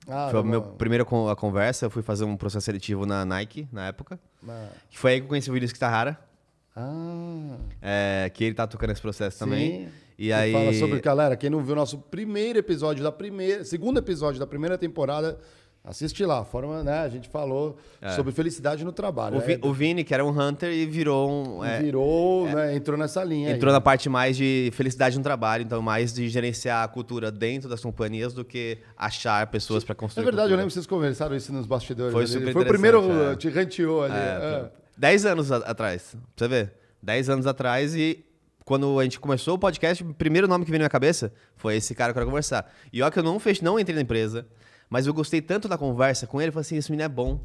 Ah, 0.08 0.30
foi 0.32 0.34
tá 0.34 0.40
a 0.40 0.44
minha 0.44 0.60
bom. 0.60 0.76
primeira 0.76 1.06
con- 1.06 1.30
a 1.30 1.36
conversa. 1.36 1.86
Eu 1.86 1.90
fui 1.90 2.02
fazer 2.02 2.24
um 2.26 2.36
processo 2.36 2.66
seletivo 2.66 3.06
na 3.06 3.24
Nike, 3.26 3.68
na 3.72 3.88
época. 3.88 4.20
Ah. 4.48 4.68
Que 4.90 4.98
foi 4.98 5.12
aí 5.14 5.20
que 5.20 5.26
eu 5.26 5.30
conheci 5.30 5.50
o 5.50 5.54
Willis 5.54 5.72
Kitahara, 5.72 6.18
Ah. 6.76 7.58
é, 7.82 8.32
que 8.34 8.44
ele 8.44 8.56
tá 8.56 8.66
tocando 8.68 8.92
esse 8.92 9.02
processo 9.02 9.38
também. 9.40 9.86
Sim. 9.86 9.90
E 10.18 10.28
Que 10.28 10.34
aí... 10.34 10.52
Fala 10.54 10.74
sobre, 10.74 11.00
galera, 11.02 11.36
quem 11.36 11.50
não 11.50 11.64
viu 11.64 11.76
nosso 11.76 11.98
primeiro 11.98 12.60
episódio 12.60 13.04
da 13.04 13.12
primeira, 13.12 13.64
segundo 13.64 13.98
episódio 13.98 14.40
da 14.40 14.46
primeira 14.48 14.78
temporada, 14.78 15.40
assiste 15.84 16.26
lá. 16.26 16.44
Forma, 16.46 16.84
né? 16.84 17.00
A 17.00 17.10
gente 17.10 17.28
falou 17.30 17.78
sobre 18.16 18.32
felicidade 18.32 18.84
no 18.86 18.92
trabalho. 18.92 19.36
É. 19.36 19.38
o, 19.38 19.42
Vi- 19.42 19.60
É, 19.62 19.68
o 19.68 19.74
Vini, 19.74 20.04
que 20.04 20.14
era 20.14 20.24
um 20.26 20.30
Hunter, 20.30 20.72
e 20.72 20.86
virou 20.86 21.30
um... 21.60 21.64
é, 21.66 21.80
virou, 21.82 22.46
né? 22.48 22.76
Entrou 22.76 22.98
nessa 22.98 23.24
linha. 23.24 23.50
aí. 23.50 23.56
Entrou 23.56 23.72
na 23.74 23.82
parte 23.82 24.08
mais 24.10 24.36
de 24.38 24.70
felicidade 24.74 25.18
no 25.18 25.24
trabalho, 25.24 25.64
então 25.64 25.82
mais 25.82 26.14
de 26.14 26.28
gerenciar 26.30 26.84
a 26.84 26.88
cultura 26.88 27.32
dentro 27.32 27.68
das 27.70 27.82
companhias 27.82 28.34
do 28.34 28.44
que 28.46 28.78
achar 28.98 29.46
pessoas 29.48 29.84
para 29.84 29.94
É 29.94 29.96
construir. 29.96 30.26
verdade, 30.26 30.52
eu 30.52 30.58
cultura. 30.58 30.58
lembro 30.58 30.68
que 30.70 30.74
vocês 30.74 30.88
conversaram 30.88 31.36
isso 31.36 31.52
nos 31.54 31.66
bastidores. 31.66 32.12
Foi 32.14 32.24
ali. 32.24 32.32
super 32.32 32.54
Foi 32.54 32.62
o 32.64 32.68
primeiro, 32.68 33.32
é. 33.32 33.36
te 33.36 33.50
ranteou 33.50 34.04
ali. 34.04 34.14
É, 34.14 34.18
é. 34.18 34.72
Dez 34.98 35.26
anos 35.26 35.52
atrás, 35.52 36.12
pra 36.14 36.20
você 36.36 36.48
ver. 36.48 36.74
Dez 37.02 37.28
anos 37.30 37.48
atrás 37.48 37.96
e 37.96 38.24
quando 38.64 39.00
a 39.00 39.04
gente 39.04 39.20
começou 39.20 39.56
o 39.56 39.58
podcast, 39.58 40.04
o 40.04 40.14
primeiro 40.14 40.48
nome 40.48 40.64
que 40.64 40.70
veio 40.70 40.78
na 40.80 40.84
minha 40.84 40.90
cabeça 40.90 41.34
foi 41.56 41.78
esse 41.78 41.96
cara 41.96 42.14
que 42.14 42.20
eu 42.20 42.22
quero 42.22 42.28
conversar. 42.30 42.72
E 42.94 43.02
ó 43.02 43.10
que 43.10 43.18
eu 43.18 43.24
não 43.24 43.40
fech... 43.40 43.64
não 43.64 43.80
entrei 43.80 43.96
na 43.96 44.02
empresa, 44.04 44.46
mas 44.92 45.08
eu 45.08 45.14
gostei 45.14 45.42
tanto 45.42 45.68
da 45.68 45.78
conversa 45.78 46.28
com 46.28 46.40
ele, 46.40 46.50
eu 46.50 46.54
falei 46.54 46.62
assim, 46.62 46.76
esse 46.78 46.92
menino 46.92 47.06
é 47.06 47.10
bom. 47.10 47.40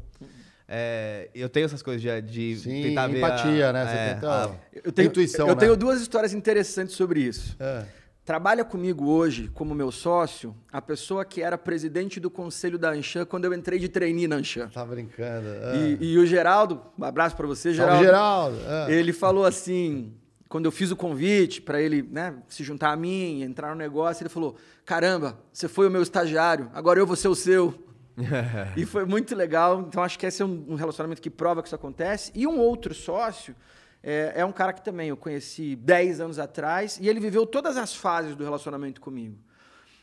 É, 0.67 1.29
eu 1.33 1.47
tenho 1.47 1.65
essas 1.65 1.81
coisas 1.81 2.01
de, 2.01 2.21
de 2.21 2.57
Sim, 2.59 2.81
tentar 2.83 3.07
ver 3.07 3.17
empatia, 3.19 3.69
a- 3.69 3.73
né? 3.73 3.85
Você 3.85 3.95
é, 3.95 4.13
tenta 4.15 4.29
a- 4.29 4.51
Eu 4.83 4.91
tenho, 4.91 5.07
intuição, 5.07 5.47
eu 5.47 5.55
né? 5.55 5.59
tenho 5.61 5.77
duas 5.77 6.01
histórias 6.01 6.33
interessantes 6.33 6.93
sobre 6.93 7.21
isso. 7.21 7.55
É. 7.57 7.85
Trabalha 8.25 8.65
comigo 8.65 9.07
hoje, 9.07 9.49
como 9.53 9.73
meu 9.73 9.89
sócio, 9.89 10.53
a 10.69 10.81
pessoa 10.81 11.23
que 11.23 11.41
era 11.41 11.57
presidente 11.57 12.19
do 12.19 12.29
conselho 12.29 12.77
da 12.77 12.89
Anshan 12.91 13.23
quando 13.25 13.45
eu 13.45 13.53
entrei 13.53 13.79
de 13.79 13.87
trainee 13.87 14.27
na 14.27 14.35
Anshan. 14.35 14.67
Tá 14.67 14.83
brincando. 14.85 15.47
é. 15.47 15.77
E, 16.01 16.11
e 16.11 16.17
o 16.17 16.25
Geraldo, 16.25 16.81
um 16.99 17.05
abraço 17.05 17.37
para 17.37 17.47
você, 17.47 17.73
Salve, 17.73 18.03
Geraldo. 18.03 18.57
Geraldo. 18.57 18.91
é. 18.91 18.93
Ele 18.93 19.13
falou 19.13 19.45
assim, 19.45 20.11
quando 20.47 20.65
eu 20.65 20.71
fiz 20.71 20.91
o 20.91 20.95
convite 20.95 21.61
para 21.61 21.81
ele 21.81 22.01
né, 22.01 22.35
se 22.47 22.63
juntar 22.63 22.91
a 22.91 22.95
mim, 22.95 23.41
entrar 23.41 23.69
no 23.69 23.75
negócio, 23.75 24.23
ele 24.23 24.29
falou: 24.29 24.55
Caramba, 24.85 25.37
você 25.51 25.67
foi 25.67 25.87
o 25.87 25.91
meu 25.91 26.01
estagiário, 26.01 26.69
agora 26.73 26.99
eu 26.99 27.05
vou 27.05 27.15
ser 27.15 27.27
o 27.27 27.35
seu. 27.35 27.73
e 28.75 28.85
foi 28.85 29.05
muito 29.05 29.35
legal. 29.35 29.81
Então, 29.81 30.01
acho 30.01 30.17
que 30.17 30.25
esse 30.25 30.41
é 30.41 30.45
um, 30.45 30.75
relacionamento 30.75 31.21
que 31.21 31.29
prova 31.29 31.61
que 31.61 31.67
isso 31.67 31.75
acontece. 31.75 32.31
E 32.33 32.47
um 32.47 32.59
outro 32.59 32.93
sócio 32.93 33.55
é, 34.01 34.33
é 34.37 34.45
um 34.45 34.51
cara 34.51 34.73
que 34.73 34.83
também 34.83 35.09
eu 35.09 35.17
conheci 35.17 35.75
10 35.75 36.21
anos 36.21 36.39
atrás 36.39 36.97
e 36.99 37.07
ele 37.07 37.19
viveu 37.19 37.45
todas 37.45 37.77
as 37.77 37.95
fases 37.95 38.35
do 38.35 38.43
relacionamento 38.43 38.99
comigo. 38.99 39.37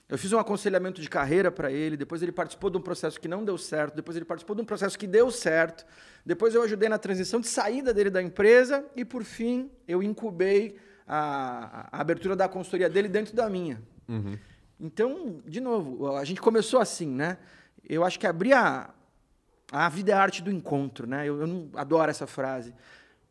Eu 0.09 0.19
fiz 0.19 0.33
um 0.33 0.39
aconselhamento 0.39 1.01
de 1.01 1.09
carreira 1.09 1.51
para 1.51 1.73
ele, 1.73 1.97
depois 1.97 2.23
ele 2.23 2.33
participou 2.33 2.69
de 2.69 2.77
um 2.77 2.81
processo 2.81 3.19
que 3.19 3.27
não 3.27 3.45
deu 3.45 3.57
certo, 3.57 3.95
depois 3.97 4.17
ele 4.17 4.27
participou 4.27 4.55
de 4.55 4.61
um 4.61 4.65
processo 4.65 4.99
que 4.99 5.07
deu 5.07 5.31
certo, 5.31 5.87
depois 6.27 6.55
eu 6.55 6.63
ajudei 6.63 6.89
na 6.89 6.99
transição 6.99 7.41
de 7.41 7.49
saída 7.49 7.93
dele 7.95 8.11
da 8.11 8.23
empresa 8.23 8.85
e, 8.95 9.05
por 9.05 9.25
fim, 9.25 9.71
eu 9.89 10.03
incubei 10.03 10.77
a, 11.07 11.89
a 11.91 12.01
abertura 12.01 12.37
da 12.37 12.49
consultoria 12.49 12.89
dele 12.89 13.09
dentro 13.09 13.35
da 13.35 13.49
minha. 13.49 13.83
Uhum. 14.07 14.39
Então, 14.79 15.41
de 15.47 15.61
novo, 15.61 16.15
a 16.17 16.25
gente 16.25 16.41
começou 16.41 16.81
assim, 16.81 17.09
né? 17.09 17.39
Eu 17.89 18.05
acho 18.05 18.19
que 18.19 18.27
abrir 18.27 18.53
a, 18.53 18.93
a 19.73 19.89
vida 19.89 20.13
é 20.13 20.15
a 20.15 20.21
arte 20.21 20.43
do 20.43 20.51
encontro, 20.51 21.07
né? 21.07 21.27
Eu, 21.27 21.41
eu 21.41 21.47
não, 21.47 21.71
adoro 21.75 22.11
essa 22.11 22.27
frase. 22.27 22.75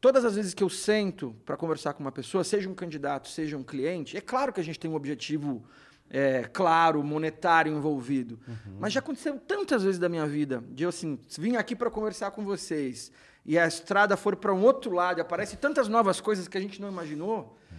Todas 0.01 0.25
as 0.25 0.35
vezes 0.35 0.53
que 0.53 0.63
eu 0.63 0.69
sento 0.69 1.35
para 1.45 1.55
conversar 1.55 1.93
com 1.93 2.01
uma 2.01 2.11
pessoa, 2.11 2.43
seja 2.43 2.67
um 2.67 2.73
candidato, 2.73 3.27
seja 3.29 3.55
um 3.55 3.63
cliente, 3.63 4.17
é 4.17 4.21
claro 4.21 4.51
que 4.51 4.59
a 4.59 4.63
gente 4.63 4.79
tem 4.79 4.89
um 4.89 4.95
objetivo 4.95 5.63
é, 6.09 6.43
claro, 6.43 7.03
monetário 7.03 7.75
envolvido. 7.75 8.39
Uhum. 8.47 8.77
Mas 8.79 8.93
já 8.93 8.99
aconteceu 8.99 9.39
tantas 9.39 9.83
vezes 9.83 9.99
da 9.99 10.07
minha 10.07 10.27
vida 10.27 10.63
de 10.69 10.83
eu 10.83 10.89
assim, 10.89 11.19
vim 11.37 11.55
aqui 11.55 11.75
para 11.75 11.89
conversar 11.89 12.31
com 12.31 12.43
vocês 12.43 13.11
e 13.45 13.57
a 13.57 13.67
estrada 13.67 14.15
for 14.15 14.35
para 14.35 14.53
um 14.53 14.61
outro 14.63 14.91
lado, 14.91 15.21
aparece 15.21 15.57
tantas 15.57 15.87
novas 15.87 16.21
coisas 16.21 16.47
que 16.47 16.57
a 16.57 16.61
gente 16.61 16.81
não 16.81 16.89
imaginou, 16.89 17.57
é. 17.71 17.75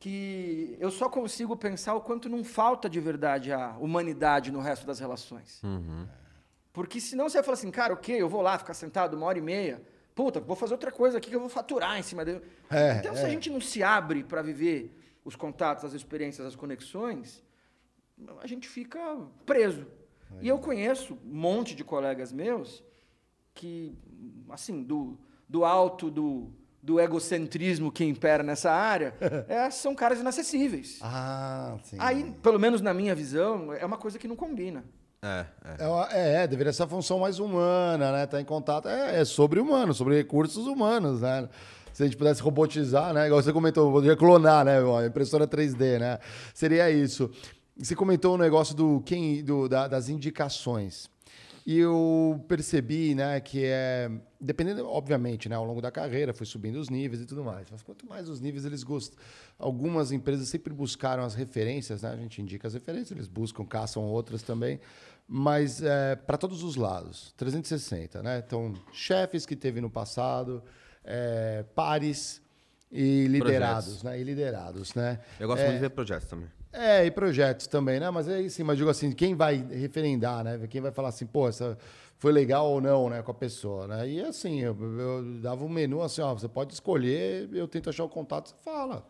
que 0.00 0.76
eu 0.80 0.90
só 0.90 1.08
consigo 1.08 1.56
pensar 1.56 1.94
o 1.94 2.00
quanto 2.00 2.28
não 2.28 2.42
falta 2.42 2.88
de 2.88 2.98
verdade 2.98 3.52
a 3.52 3.76
humanidade 3.78 4.50
no 4.50 4.60
resto 4.60 4.86
das 4.86 4.98
relações. 4.98 5.62
Uhum. 5.62 6.06
Porque 6.72 7.00
senão 7.00 7.28
você 7.28 7.38
vai 7.38 7.44
falar 7.44 7.54
assim, 7.54 7.70
cara, 7.70 7.94
ok, 7.94 8.20
eu 8.20 8.28
vou 8.28 8.42
lá 8.42 8.58
ficar 8.58 8.74
sentado 8.74 9.14
uma 9.16 9.26
hora 9.26 9.38
e 9.38 9.42
meia, 9.42 9.80
puta, 10.14 10.40
vou 10.40 10.56
fazer 10.56 10.74
outra 10.74 10.90
coisa 10.90 11.18
aqui 11.18 11.30
que 11.30 11.36
eu 11.36 11.40
vou 11.40 11.48
faturar 11.48 11.96
em 11.96 12.02
cima 12.02 12.24
dele. 12.24 12.42
É, 12.68 12.96
então, 12.96 13.14
se 13.14 13.22
a 13.22 13.28
é. 13.28 13.30
gente 13.30 13.48
não 13.48 13.60
se 13.60 13.84
abre 13.84 14.24
para 14.24 14.42
viver 14.42 14.98
os 15.24 15.36
contatos, 15.36 15.84
as 15.84 15.92
experiências, 15.92 16.44
as 16.44 16.56
conexões, 16.56 17.43
a 18.40 18.46
gente 18.46 18.68
fica 18.68 18.98
preso. 19.44 19.86
Aí. 20.30 20.38
E 20.42 20.48
eu 20.48 20.58
conheço 20.58 21.14
um 21.24 21.34
monte 21.34 21.74
de 21.74 21.84
colegas 21.84 22.32
meus 22.32 22.82
que, 23.54 23.96
assim, 24.50 24.82
do, 24.82 25.18
do 25.48 25.64
alto 25.64 26.10
do, 26.10 26.50
do 26.82 27.00
egocentrismo 27.00 27.90
que 27.90 28.04
impera 28.04 28.42
nessa 28.42 28.70
área, 28.70 29.14
é, 29.48 29.70
são 29.70 29.94
caras 29.94 30.20
inacessíveis. 30.20 30.98
Ah, 31.02 31.76
sim. 31.84 31.96
Aí, 31.98 32.34
pelo 32.42 32.58
menos 32.58 32.80
na 32.80 32.92
minha 32.92 33.14
visão, 33.14 33.72
é 33.72 33.84
uma 33.86 33.98
coisa 33.98 34.18
que 34.18 34.28
não 34.28 34.36
combina. 34.36 34.84
É, 35.22 35.46
é. 35.64 36.12
é, 36.12 36.42
é 36.42 36.46
deveria 36.46 36.72
ser 36.72 36.82
a 36.82 36.86
função 36.86 37.20
mais 37.20 37.38
humana, 37.38 38.12
né? 38.12 38.24
Estar 38.24 38.36
tá 38.36 38.40
em 38.40 38.44
contato. 38.44 38.88
É, 38.88 39.20
é 39.20 39.24
sobre 39.24 39.58
humano, 39.58 39.94
sobre 39.94 40.16
recursos 40.16 40.66
humanos, 40.66 41.22
né? 41.22 41.48
se 41.94 42.02
a 42.02 42.06
gente 42.06 42.16
pudesse 42.16 42.42
robotizar, 42.42 43.14
né? 43.14 43.26
Igual 43.26 43.40
você 43.40 43.52
comentou, 43.52 43.90
poderia 43.92 44.16
clonar, 44.16 44.64
né? 44.64 44.80
Uma 44.80 45.06
impressora 45.06 45.46
3D, 45.46 46.00
né? 46.00 46.18
Seria 46.52 46.90
isso. 46.90 47.30
Você 47.76 47.94
comentou 47.94 48.34
o 48.34 48.38
negócio 48.38 48.74
do 48.74 49.00
quem 49.00 49.42
do, 49.42 49.68
da, 49.68 49.88
das 49.88 50.08
indicações. 50.08 51.10
E 51.66 51.78
eu 51.78 52.44
percebi, 52.46 53.14
né, 53.14 53.40
que 53.40 53.64
é 53.64 54.10
dependendo, 54.38 54.86
obviamente, 54.86 55.48
né, 55.48 55.56
ao 55.56 55.64
longo 55.64 55.80
da 55.80 55.90
carreira, 55.90 56.34
foi 56.34 56.44
subindo 56.44 56.76
os 56.76 56.90
níveis 56.90 57.22
e 57.22 57.24
tudo 57.24 57.42
mais. 57.42 57.66
Mas 57.70 57.82
quanto 57.82 58.06
mais 58.06 58.28
os 58.28 58.38
níveis 58.38 58.66
eles 58.66 58.82
gostam, 58.82 59.18
algumas 59.58 60.12
empresas 60.12 60.46
sempre 60.48 60.74
buscaram 60.74 61.24
as 61.24 61.34
referências, 61.34 62.02
né? 62.02 62.10
A 62.10 62.16
gente 62.16 62.42
indica 62.42 62.68
as 62.68 62.74
referências, 62.74 63.12
eles 63.12 63.26
buscam, 63.26 63.64
caçam 63.64 64.02
outras 64.02 64.42
também, 64.42 64.78
mas 65.26 65.82
é, 65.82 66.14
para 66.16 66.36
todos 66.36 66.62
os 66.62 66.76
lados, 66.76 67.32
360, 67.38 68.22
né? 68.22 68.42
Então, 68.46 68.74
chefes 68.92 69.46
que 69.46 69.56
teve 69.56 69.80
no 69.80 69.88
passado, 69.88 70.62
é, 71.02 71.64
pares 71.74 72.42
e 72.92 73.26
liderados, 73.26 73.84
projetos. 73.84 74.02
né? 74.02 74.20
E 74.20 74.24
liderados, 74.24 74.94
né? 74.94 75.20
Eu 75.40 75.48
gosto 75.48 75.62
é, 75.62 75.64
muito 75.64 75.76
de 75.76 75.80
ver 75.80 75.90
projetos 75.90 76.28
também. 76.28 76.48
É, 76.76 77.06
e 77.06 77.10
projetos 77.10 77.68
também, 77.68 78.00
né? 78.00 78.10
Mas 78.10 78.28
é 78.28 78.48
sim, 78.48 78.64
mas 78.64 78.76
digo 78.76 78.90
assim, 78.90 79.12
quem 79.12 79.36
vai 79.36 79.64
referendar, 79.70 80.42
né? 80.42 80.66
Quem 80.68 80.80
vai 80.80 80.90
falar 80.90 81.10
assim, 81.10 81.24
pô, 81.24 81.48
essa 81.48 81.78
foi 82.18 82.32
legal 82.32 82.68
ou 82.68 82.80
não, 82.80 83.08
né, 83.08 83.22
com 83.22 83.30
a 83.30 83.34
pessoa, 83.34 83.86
né? 83.86 84.08
E 84.08 84.20
assim, 84.20 84.60
eu, 84.60 84.76
eu 84.98 85.40
dava 85.40 85.64
um 85.64 85.68
menu 85.68 86.02
assim, 86.02 86.20
ó, 86.20 86.34
você 86.34 86.48
pode 86.48 86.72
escolher, 86.74 87.48
eu 87.52 87.68
tento 87.68 87.90
achar 87.90 88.02
o 88.02 88.08
contato, 88.08 88.48
você 88.48 88.56
fala. 88.64 89.06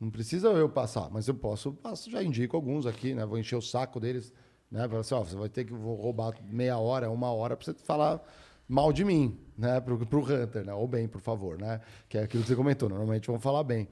Não 0.00 0.10
precisa 0.10 0.48
eu 0.48 0.70
passar, 0.70 1.10
mas 1.10 1.28
eu 1.28 1.34
posso, 1.34 1.72
passo, 1.72 2.10
já 2.10 2.22
indico 2.22 2.56
alguns 2.56 2.86
aqui, 2.86 3.14
né? 3.14 3.26
Vou 3.26 3.38
encher 3.38 3.56
o 3.56 3.62
saco 3.62 4.00
deles, 4.00 4.32
né? 4.70 4.88
Falar 4.88 5.00
assim, 5.00 5.14
ó, 5.14 5.22
você 5.22 5.36
vai 5.36 5.50
ter 5.50 5.66
que 5.66 5.74
vou 5.74 5.96
roubar 5.96 6.32
meia 6.50 6.78
hora, 6.78 7.10
uma 7.10 7.30
hora 7.30 7.58
para 7.58 7.66
você 7.66 7.74
falar 7.74 8.22
mal 8.66 8.90
de 8.90 9.04
mim, 9.04 9.38
né? 9.58 9.80
Pro, 9.82 9.98
pro 10.06 10.20
Hunter, 10.22 10.64
né? 10.64 10.72
Ou 10.72 10.88
bem, 10.88 11.06
por 11.06 11.20
favor, 11.20 11.58
né? 11.58 11.82
Que 12.08 12.16
é 12.16 12.22
aquilo 12.22 12.42
que 12.42 12.48
você 12.48 12.56
comentou, 12.56 12.88
normalmente 12.88 13.26
vão 13.26 13.38
falar 13.38 13.64
bem. 13.64 13.86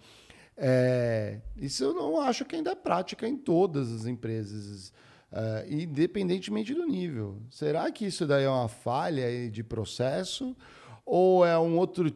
É, 0.61 1.39
isso 1.57 1.85
eu 1.85 1.95
não 1.95 2.21
acho 2.21 2.45
que 2.45 2.57
ainda 2.57 2.73
é 2.73 2.75
prática 2.75 3.29
em 3.29 3.37
todas 3.37 3.93
as 3.93 4.07
empresas, 4.07 4.93
uh, 5.33 5.73
independentemente 5.73 6.75
do 6.75 6.85
nível. 6.85 7.41
Será 7.49 7.89
que 7.93 8.07
isso 8.07 8.27
daí 8.27 8.43
é 8.43 8.49
uma 8.49 8.69
falha 8.69 9.49
de 9.49 9.63
processo? 9.63 10.57
Ou 11.07 11.47
é 11.47 11.57
um 11.59 11.79
outro 11.79 12.13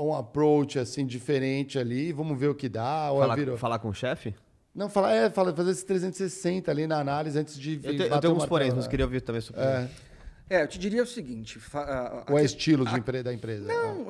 um 0.00 0.14
approach 0.14 0.78
assim 0.78 1.06
diferente 1.06 1.78
ali? 1.78 2.12
Vamos 2.12 2.38
ver 2.40 2.48
o 2.48 2.54
que 2.54 2.68
dá? 2.68 3.08
Falar, 3.08 3.36
virou... 3.36 3.58
falar 3.58 3.78
com 3.78 3.90
o 3.90 3.94
chefe? 3.94 4.34
Não, 4.74 4.88
falar, 4.88 5.12
é, 5.14 5.30
fazer 5.30 5.70
esse 5.70 5.84
360 5.84 6.70
ali 6.70 6.86
na 6.86 6.98
análise 6.98 7.38
antes 7.38 7.58
de. 7.58 7.74
Eu, 7.74 7.96
te, 7.96 8.02
eu 8.02 8.20
tenho 8.20 8.32
alguns 8.32 8.46
poréns, 8.46 8.72
mas 8.72 8.88
queria 8.88 9.04
ouvir 9.04 9.20
também 9.20 9.42
sobre 9.42 9.60
é. 9.60 9.88
é, 10.48 10.62
eu 10.62 10.66
te 10.66 10.78
diria 10.78 11.02
o 11.02 11.06
seguinte. 11.06 11.60
A, 11.74 11.78
a, 11.78 12.32
Ou 12.32 12.38
é 12.38 12.44
estilo 12.44 12.88
a, 12.88 12.98
de, 12.98 13.22
da 13.22 13.34
empresa? 13.34 13.68
Não, 13.68 14.06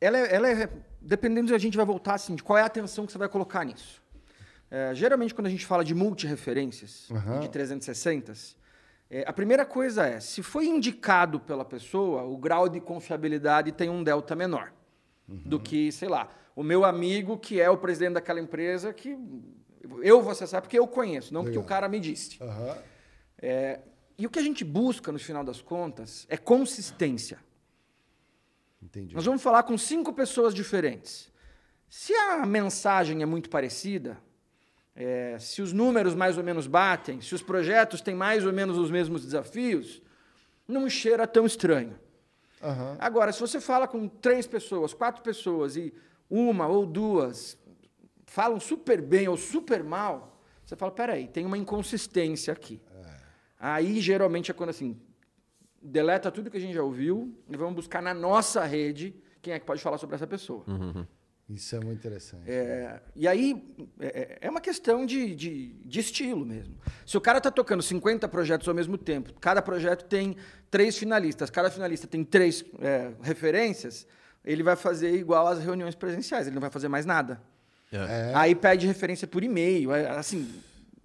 ela 0.00 0.18
é, 0.18 0.34
ela 0.34 0.48
é, 0.48 0.68
dependendo 1.06 1.54
a 1.54 1.58
gente 1.58 1.76
vai 1.76 1.86
voltar 1.86 2.14
assim, 2.14 2.34
de 2.34 2.42
qual 2.42 2.58
é 2.58 2.62
a 2.62 2.66
atenção 2.66 3.06
que 3.06 3.12
você 3.12 3.18
vai 3.18 3.28
colocar 3.28 3.64
nisso. 3.64 4.02
É, 4.70 4.94
geralmente, 4.94 5.34
quando 5.34 5.46
a 5.46 5.50
gente 5.50 5.64
fala 5.64 5.84
de 5.84 5.94
multireferências, 5.94 7.08
uhum. 7.10 7.40
de 7.40 7.48
360, 7.48 8.32
é, 9.08 9.24
a 9.26 9.32
primeira 9.32 9.64
coisa 9.64 10.04
é, 10.04 10.18
se 10.18 10.42
foi 10.42 10.66
indicado 10.66 11.38
pela 11.38 11.64
pessoa, 11.64 12.24
o 12.24 12.36
grau 12.36 12.68
de 12.68 12.80
confiabilidade 12.80 13.70
tem 13.70 13.88
um 13.88 14.02
delta 14.02 14.34
menor 14.34 14.72
uhum. 15.28 15.36
do 15.44 15.60
que, 15.60 15.92
sei 15.92 16.08
lá, 16.08 16.28
o 16.56 16.62
meu 16.62 16.84
amigo 16.84 17.38
que 17.38 17.60
é 17.60 17.70
o 17.70 17.76
presidente 17.76 18.14
daquela 18.14 18.40
empresa 18.40 18.92
que 18.92 19.16
eu 20.02 20.20
vou 20.20 20.32
acessar 20.32 20.60
porque 20.60 20.78
eu 20.78 20.86
conheço, 20.86 21.32
não 21.32 21.42
Legal. 21.42 21.52
porque 21.52 21.64
o 21.64 21.68
cara 21.68 21.88
me 21.88 22.00
disse. 22.00 22.42
Uhum. 22.42 22.74
É, 23.38 23.80
e 24.18 24.26
o 24.26 24.30
que 24.30 24.38
a 24.38 24.42
gente 24.42 24.64
busca, 24.64 25.12
no 25.12 25.18
final 25.18 25.44
das 25.44 25.60
contas, 25.60 26.26
é 26.28 26.36
consistência. 26.36 27.38
Entendi. 28.82 29.14
Nós 29.14 29.24
vamos 29.24 29.42
falar 29.42 29.62
com 29.62 29.76
cinco 29.76 30.12
pessoas 30.12 30.54
diferentes. 30.54 31.32
Se 31.88 32.12
a 32.14 32.44
mensagem 32.44 33.22
é 33.22 33.26
muito 33.26 33.48
parecida, 33.48 34.18
é, 34.94 35.38
se 35.38 35.62
os 35.62 35.72
números 35.72 36.14
mais 36.14 36.38
ou 36.38 36.44
menos 36.44 36.66
batem, 36.66 37.20
se 37.20 37.34
os 37.34 37.42
projetos 37.42 38.00
têm 38.00 38.14
mais 38.14 38.44
ou 38.44 38.52
menos 38.52 38.78
os 38.78 38.90
mesmos 38.90 39.24
desafios, 39.24 40.02
não 40.66 40.88
cheira 40.88 41.26
tão 41.26 41.46
estranho. 41.46 41.98
Uhum. 42.62 42.96
Agora, 42.98 43.32
se 43.32 43.40
você 43.40 43.60
fala 43.60 43.86
com 43.86 44.08
três 44.08 44.46
pessoas, 44.46 44.94
quatro 44.94 45.22
pessoas 45.22 45.76
e 45.76 45.92
uma 46.28 46.66
ou 46.66 46.86
duas 46.86 47.58
falam 48.26 48.58
super 48.58 49.00
bem 49.00 49.28
ou 49.28 49.36
super 49.36 49.84
mal, 49.84 50.40
você 50.64 50.74
fala, 50.74 50.90
peraí, 50.90 51.28
tem 51.28 51.46
uma 51.46 51.56
inconsistência 51.56 52.52
aqui. 52.52 52.80
É. 52.92 53.14
Aí, 53.58 54.00
geralmente, 54.00 54.50
é 54.50 54.54
quando 54.54 54.70
assim, 54.70 55.00
deleta 55.86 56.30
tudo 56.30 56.50
que 56.50 56.56
a 56.56 56.60
gente 56.60 56.74
já 56.74 56.82
ouviu 56.82 57.34
e 57.48 57.56
vamos 57.56 57.74
buscar 57.74 58.02
na 58.02 58.12
nossa 58.12 58.64
rede 58.64 59.14
quem 59.40 59.54
é 59.54 59.58
que 59.58 59.64
pode 59.64 59.80
falar 59.80 59.98
sobre 59.98 60.16
essa 60.16 60.26
pessoa. 60.26 60.64
Uhum. 60.66 61.06
Isso 61.48 61.76
é 61.76 61.80
muito 61.80 61.98
interessante. 61.98 62.42
É, 62.50 63.00
e 63.14 63.28
aí 63.28 63.64
é, 64.00 64.06
é, 64.06 64.38
é 64.42 64.50
uma 64.50 64.60
questão 64.60 65.06
de, 65.06 65.32
de, 65.34 65.68
de, 65.74 66.00
estilo 66.00 66.44
mesmo. 66.44 66.74
Se 67.06 67.16
o 67.16 67.20
cara 67.20 67.38
está 67.38 67.52
tocando 67.52 67.82
50 67.82 68.28
projetos 68.28 68.66
ao 68.66 68.74
mesmo 68.74 68.98
tempo, 68.98 69.32
cada 69.40 69.62
projeto 69.62 70.04
tem 70.06 70.36
três 70.68 70.98
finalistas, 70.98 71.48
cada 71.48 71.70
finalista 71.70 72.08
tem 72.08 72.24
três 72.24 72.64
é, 72.80 73.12
referências, 73.22 74.08
ele 74.44 74.64
vai 74.64 74.74
fazer 74.74 75.14
igual 75.14 75.46
às 75.46 75.60
reuniões 75.60 75.94
presenciais, 75.94 76.48
ele 76.48 76.54
não 76.54 76.60
vai 76.60 76.70
fazer 76.70 76.88
mais 76.88 77.06
nada. 77.06 77.40
É. 77.92 78.32
Aí 78.34 78.54
pede 78.54 78.84
referência 78.86 79.28
por 79.28 79.44
e-mail. 79.44 79.92
É, 79.92 80.10
assim, 80.10 80.52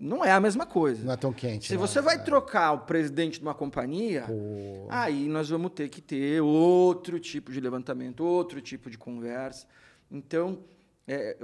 não 0.01 0.25
é 0.25 0.31
a 0.31 0.39
mesma 0.39 0.65
coisa. 0.65 1.05
Não 1.05 1.13
é 1.13 1.17
tão 1.17 1.31
quente. 1.31 1.67
Se 1.67 1.77
você 1.77 2.01
vai 2.01 2.15
é. 2.15 2.19
trocar 2.19 2.71
o 2.71 2.79
presidente 2.79 3.37
de 3.37 3.45
uma 3.45 3.53
companhia, 3.53 4.23
Pô. 4.23 4.87
aí 4.89 5.27
nós 5.27 5.47
vamos 5.47 5.71
ter 5.73 5.89
que 5.89 6.01
ter 6.01 6.41
outro 6.41 7.19
tipo 7.19 7.51
de 7.51 7.61
levantamento, 7.61 8.25
outro 8.25 8.59
tipo 8.59 8.89
de 8.89 8.97
conversa. 8.97 9.67
Então, 10.09 10.59
é, 11.07 11.37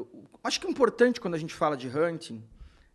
acho 0.43 0.59
que 0.59 0.65
é 0.65 0.69
importante 0.71 1.21
quando 1.21 1.35
a 1.35 1.37
gente 1.37 1.53
fala 1.53 1.77
de 1.77 1.87
hunting, 1.87 2.43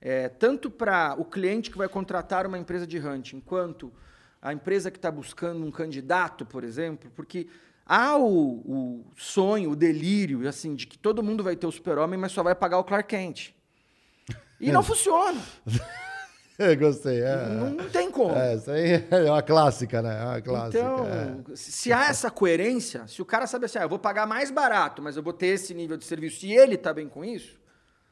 é, 0.01 0.29
tanto 0.29 0.69
para 0.69 1.15
o 1.17 1.25
cliente 1.25 1.71
que 1.71 1.79
vai 1.79 1.89
contratar 1.89 2.45
uma 2.45 2.59
empresa 2.59 2.85
de 2.85 2.99
hunting, 2.99 3.39
quanto 3.39 3.93
a 4.41 4.53
empresa 4.53 4.91
que 4.91 4.99
está 4.99 5.13
buscando 5.13 5.65
um 5.65 5.71
candidato, 5.71 6.45
por 6.45 6.65
exemplo, 6.65 7.09
porque 7.15 7.47
há 7.87 8.17
o, 8.17 8.25
o 8.27 9.05
sonho, 9.17 9.71
o 9.71 9.77
delírio, 9.77 10.49
assim, 10.49 10.75
de 10.75 10.89
que 10.89 10.99
todo 10.99 11.23
mundo 11.23 11.45
vai 11.45 11.55
ter 11.55 11.69
o 11.69 11.71
super-homem, 11.71 12.19
mas 12.19 12.33
só 12.33 12.43
vai 12.43 12.55
pagar 12.57 12.79
o 12.79 12.85
Clark 12.85 13.09
Kent. 13.09 13.55
E 14.63 14.73
não 14.73 14.83
funciona. 14.83 15.41
Gostei. 16.79 17.21
É, 17.23 17.47
não, 17.49 17.89
tem 17.91 18.11
como. 18.11 18.37
É, 18.37 18.55
isso 18.55 18.71
aí 18.71 19.05
é 19.11 19.31
uma 19.31 19.43
clássica, 19.43 20.01
né? 20.01 20.21
É 20.21 20.25
uma 20.25 20.41
clássica. 20.41 20.79
Então, 20.79 21.07
é. 21.53 21.57
se 21.57 21.93
há 21.93 22.05
essa 22.09 22.31
coerência, 22.31 23.07
se 23.09 23.21
o 23.21 23.25
cara 23.25 23.47
sabe 23.49 23.65
assim, 23.67 23.79
ah, 23.79 23.83
eu 23.83 23.89
vou 23.89 23.99
pagar 23.99 24.27
mais 24.27 24.51
barato, 24.51 25.03
mas 25.03 25.17
eu 25.17 25.23
vou 25.23 25.33
ter 25.33 25.47
esse 25.49 25.75
nível 25.75 25.97
de 25.97 26.05
serviço 26.05 26.47
e 26.47 26.53
ele 26.57 26.77
tá 26.77 26.93
bem 26.93 27.09
com 27.09 27.25
isso, 27.25 27.59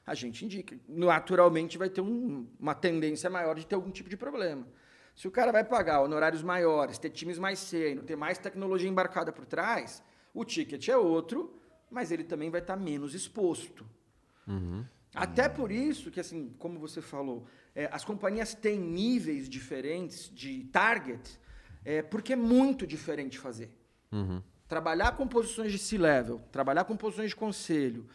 a 0.05 0.15
gente 0.15 0.45
indica. 0.45 0.77
Naturalmente 0.89 1.79
vai 1.79 1.89
ter 1.89 2.01
um- 2.01 2.47
uma 2.59 2.75
tendência 2.75 3.31
maior 3.31 3.55
de 3.55 3.65
ter 3.67 3.77
algum 3.77 3.91
tipo 3.91 4.09
de 4.11 4.17
problema. 4.17 4.67
Se 5.15 5.29
o 5.29 5.31
cara 5.31 5.53
vai 5.53 5.63
pagar 5.63 6.01
honorários 6.01 6.43
maiores, 6.43 6.99
ter 6.99 7.11
times 7.11 7.39
mais 7.39 7.59
sênior, 7.61 8.05
ter 8.05 8.17
mais 8.17 8.39
tecnologia 8.39 8.89
embarcada 8.89 9.31
por 9.31 9.45
trás, 9.47 10.03
o 10.35 10.45
ticket 10.45 10.89
é 10.89 10.97
outro, 10.97 11.55
mas 11.91 12.11
ele 12.11 12.25
também 12.25 12.51
vai 12.51 12.61
estar 12.61 12.77
menos 12.77 13.15
exposto. 13.15 13.87
Até 15.15 15.49
por 15.49 15.73
isso 15.73 16.11
que, 16.11 16.21
assim, 16.21 16.55
como 16.59 16.79
você 16.79 17.01
falou, 17.01 17.47
é, 17.75 17.89
as 17.93 18.05
companhias 18.05 18.55
têm 18.55 18.79
níveis 18.79 19.49
diferentes 19.49 20.31
de 20.33 20.65
target, 20.65 21.39
é, 21.85 22.03
porque 22.03 22.33
é 22.33 22.37
muito 22.37 22.87
diferente 22.87 23.39
fazer. 23.39 23.71
Trabalhar 24.69 25.17
com 25.17 25.27
posições 25.27 25.73
de 25.73 25.79
C-level, 25.79 26.41
trabalhar 26.53 26.85
com 26.85 26.97
posições 26.97 27.31
de 27.31 27.37
conselho, 27.37 28.07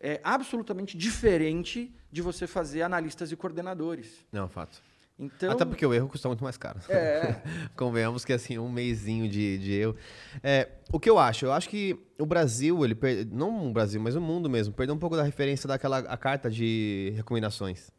é 0.00 0.20
absolutamente 0.24 0.96
diferente 0.96 1.94
de 2.10 2.22
você 2.22 2.46
fazer 2.46 2.82
analistas 2.82 3.30
e 3.30 3.36
coordenadores. 3.36 4.26
Não, 4.32 4.48
fato. 4.48 4.82
Então, 5.22 5.50
Até 5.50 5.66
porque 5.66 5.84
o 5.84 5.92
erro 5.92 6.08
custa 6.08 6.28
muito 6.28 6.42
mais 6.42 6.56
caro. 6.56 6.80
É. 6.88 7.42
Convenhamos 7.76 8.24
que 8.24 8.32
assim, 8.32 8.56
um 8.58 8.70
mêsinho 8.72 9.28
de, 9.28 9.58
de 9.58 9.72
erro. 9.72 9.94
É, 10.42 10.68
o 10.90 10.98
que 10.98 11.10
eu 11.10 11.18
acho? 11.18 11.44
Eu 11.44 11.52
acho 11.52 11.68
que 11.68 11.94
o 12.18 12.24
Brasil, 12.24 12.82
ele 12.82 12.94
per... 12.94 13.26
não 13.30 13.68
o 13.68 13.72
Brasil, 13.72 14.00
mas 14.00 14.16
o 14.16 14.20
mundo 14.20 14.48
mesmo, 14.48 14.72
perdeu 14.72 14.94
um 14.94 14.98
pouco 14.98 15.16
da 15.16 15.22
referência 15.22 15.68
daquela 15.68 15.98
a 15.98 16.16
carta 16.16 16.50
de 16.50 17.12
recomendações. 17.16 17.90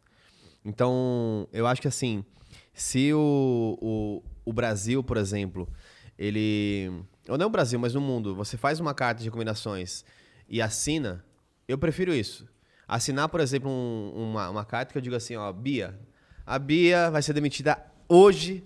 Então, 0.66 1.48
eu 1.54 1.68
acho 1.68 1.80
que 1.82 1.88
assim, 1.88 2.26
se 2.74 3.14
o, 3.14 3.78
o, 3.80 4.24
o 4.44 4.52
Brasil, 4.52 5.04
por 5.04 5.18
exemplo, 5.18 5.70
ele. 6.18 6.92
Ou 7.30 7.38
não 7.38 7.48
o 7.48 7.52
Brasil, 7.52 7.80
mas 7.80 7.94
no 7.94 8.02
mundo, 8.02 8.34
você 8.36 8.58
faz 8.58 8.80
uma 8.80 8.96
carta 8.96 9.20
de 9.20 9.26
recomendações 9.26 10.04
e 10.50 10.60
assina, 10.60 11.24
eu 11.68 11.78
prefiro 11.78 12.14
isso. 12.14 12.48
Assinar, 12.88 13.30
por 13.30 13.40
exemplo, 13.40 13.70
um- 13.70 14.12
uma, 14.32 14.50
uma 14.50 14.66
carta 14.66 14.92
que 14.92 14.98
eu 14.98 15.02
digo 15.02 15.16
assim, 15.16 15.36
ó, 15.36 15.52
Bia, 15.54 15.98
a 16.46 16.60
Bia 16.60 17.10
vai 17.12 17.22
ser 17.22 17.34
demitida 17.34 17.78
hoje 18.08 18.64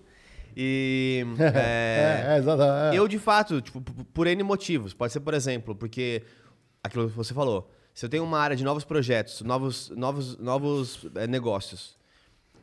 e. 0.56 1.26
é, 1.40 2.26
É, 2.30 2.36
é, 2.36 2.38
exato. 2.38 2.62
é. 2.64 2.98
eu, 2.98 3.08
de 3.08 3.20
fato, 3.20 3.62
tipo, 3.62 3.82
por 3.82 4.28
N 4.28 4.42
motivos. 4.44 4.94
Pode 4.94 5.12
ser, 5.12 5.20
por 5.20 5.34
exemplo, 5.34 5.76
porque 5.76 6.24
aquilo 6.84 7.10
que 7.10 7.16
você 7.16 7.34
falou. 7.34 7.70
Se 7.94 8.06
eu 8.06 8.10
tenho 8.10 8.24
uma 8.26 8.40
área 8.40 8.58
de 8.58 8.64
novos 8.64 8.84
projetos, 8.84 9.42
novos, 9.42 9.90
novos, 9.92 10.38
novos 10.38 11.06
eh, 11.16 11.28
negócios, 11.28 11.98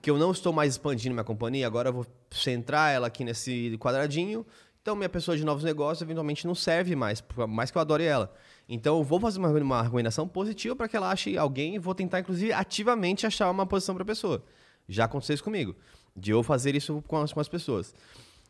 que 0.02 0.10
eu 0.10 0.18
não 0.18 0.30
estou 0.30 0.52
mais 0.52 0.74
expandindo 0.74 1.14
minha 1.14 1.24
companhia, 1.24 1.66
agora 1.66 1.88
eu 1.88 1.92
vou 1.94 2.06
centrar 2.30 2.92
ela 2.92 3.06
aqui 3.06 3.24
nesse 3.24 3.78
quadradinho. 3.78 4.44
Então, 4.82 4.94
minha 4.94 5.08
pessoa 5.08 5.34
de 5.34 5.42
novos 5.42 5.64
negócios 5.64 6.02
eventualmente 6.02 6.46
não 6.46 6.54
serve 6.54 6.94
mais, 6.94 7.22
por 7.22 7.46
mais 7.46 7.70
que 7.70 7.78
eu 7.78 7.80
adore 7.80 8.04
ela. 8.04 8.30
Então, 8.68 8.98
eu 8.98 9.04
vou 9.04 9.18
fazer 9.20 9.38
uma, 9.38 9.48
uma 9.48 9.82
recomendação 9.82 10.28
positiva 10.28 10.76
para 10.76 10.86
que 10.86 10.96
ela 10.96 11.10
ache 11.10 11.38
alguém 11.38 11.76
e 11.76 11.78
vou 11.78 11.94
tentar, 11.94 12.20
inclusive, 12.20 12.52
ativamente 12.52 13.26
achar 13.26 13.50
uma 13.50 13.64
posição 13.64 13.94
para 13.94 14.02
a 14.02 14.06
pessoa. 14.06 14.44
Já 14.88 15.04
aconteceu 15.04 15.34
isso 15.34 15.44
comigo, 15.44 15.74
de 16.16 16.30
eu 16.30 16.42
fazer 16.42 16.74
isso 16.74 17.02
com 17.06 17.16
as, 17.18 17.32
com 17.32 17.40
as 17.40 17.48
pessoas. 17.48 17.94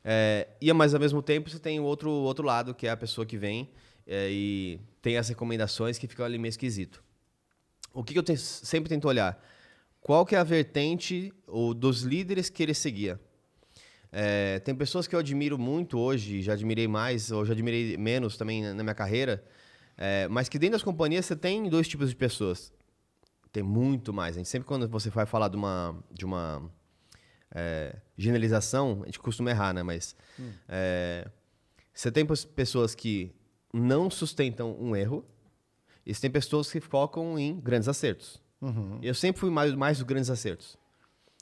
É, 0.04 0.48
e, 0.60 0.72
mas, 0.72 0.94
ao 0.94 1.00
mesmo 1.00 1.22
tempo, 1.22 1.48
você 1.48 1.58
tem 1.58 1.78
o 1.78 1.84
outro, 1.84 2.10
outro 2.10 2.44
lado, 2.44 2.74
que 2.74 2.86
é 2.86 2.90
a 2.90 2.96
pessoa 2.96 3.24
que 3.24 3.36
vem 3.38 3.70
é, 4.06 4.28
e 4.30 4.80
tem 5.00 5.16
as 5.16 5.28
recomendações 5.28 5.98
que 5.98 6.06
ficam 6.08 6.24
ali 6.26 6.38
meio 6.38 6.50
esquisito. 6.50 7.02
O 7.94 8.02
que, 8.02 8.12
que 8.12 8.18
eu 8.18 8.22
te- 8.22 8.36
sempre 8.36 8.88
tento 8.88 9.06
olhar? 9.06 9.40
Qual 10.00 10.26
que 10.26 10.34
é 10.34 10.38
a 10.38 10.44
vertente 10.44 11.32
ou 11.46 11.72
dos 11.72 12.02
líderes 12.02 12.48
que 12.50 12.62
ele 12.62 12.74
seguia? 12.74 13.20
É, 14.10 14.58
tem 14.60 14.74
pessoas 14.74 15.06
que 15.06 15.14
eu 15.14 15.20
admiro 15.20 15.58
muito 15.58 15.98
hoje, 15.98 16.42
já 16.42 16.52
admirei 16.52 16.88
mais, 16.88 17.30
ou 17.30 17.46
já 17.46 17.52
admirei 17.52 17.96
menos 17.96 18.36
também 18.36 18.62
na 18.62 18.74
na 18.74 18.82
minha 18.82 18.94
carreira, 18.94 19.42
é, 19.96 20.26
mas 20.28 20.48
que 20.48 20.58
dentro 20.58 20.72
das 20.72 20.82
companhias 20.82 21.24
você 21.26 21.36
tem 21.36 21.68
dois 21.68 21.86
tipos 21.88 22.10
de 22.10 22.16
pessoas. 22.16 22.72
Tem 23.52 23.62
muito 23.62 24.12
mais. 24.12 24.36
A 24.36 24.38
gente 24.38 24.48
sempre 24.48 24.66
quando 24.66 24.88
você 24.88 25.10
vai 25.10 25.26
falar 25.26 25.48
de 25.48 25.56
uma, 25.56 25.94
de 26.10 26.24
uma 26.24 26.70
é, 27.54 27.96
generalização, 28.16 29.00
a 29.02 29.06
gente 29.06 29.18
costuma 29.18 29.50
errar, 29.50 29.72
né? 29.74 29.82
Mas 29.82 30.16
é, 30.68 31.28
você 31.92 32.10
tem 32.10 32.26
pessoas 32.26 32.94
que 32.94 33.34
não 33.72 34.10
sustentam 34.10 34.76
um 34.80 34.96
erro 34.96 35.24
e 36.04 36.14
você 36.14 36.20
tem 36.22 36.30
pessoas 36.30 36.70
que 36.70 36.80
focam 36.80 37.38
em 37.38 37.60
grandes 37.60 37.88
acertos. 37.88 38.40
Eu 39.02 39.14
sempre 39.14 39.40
fui 39.40 39.50
mais, 39.50 39.74
mais 39.74 39.98
dos 39.98 40.06
grandes 40.06 40.30
acertos. 40.30 40.78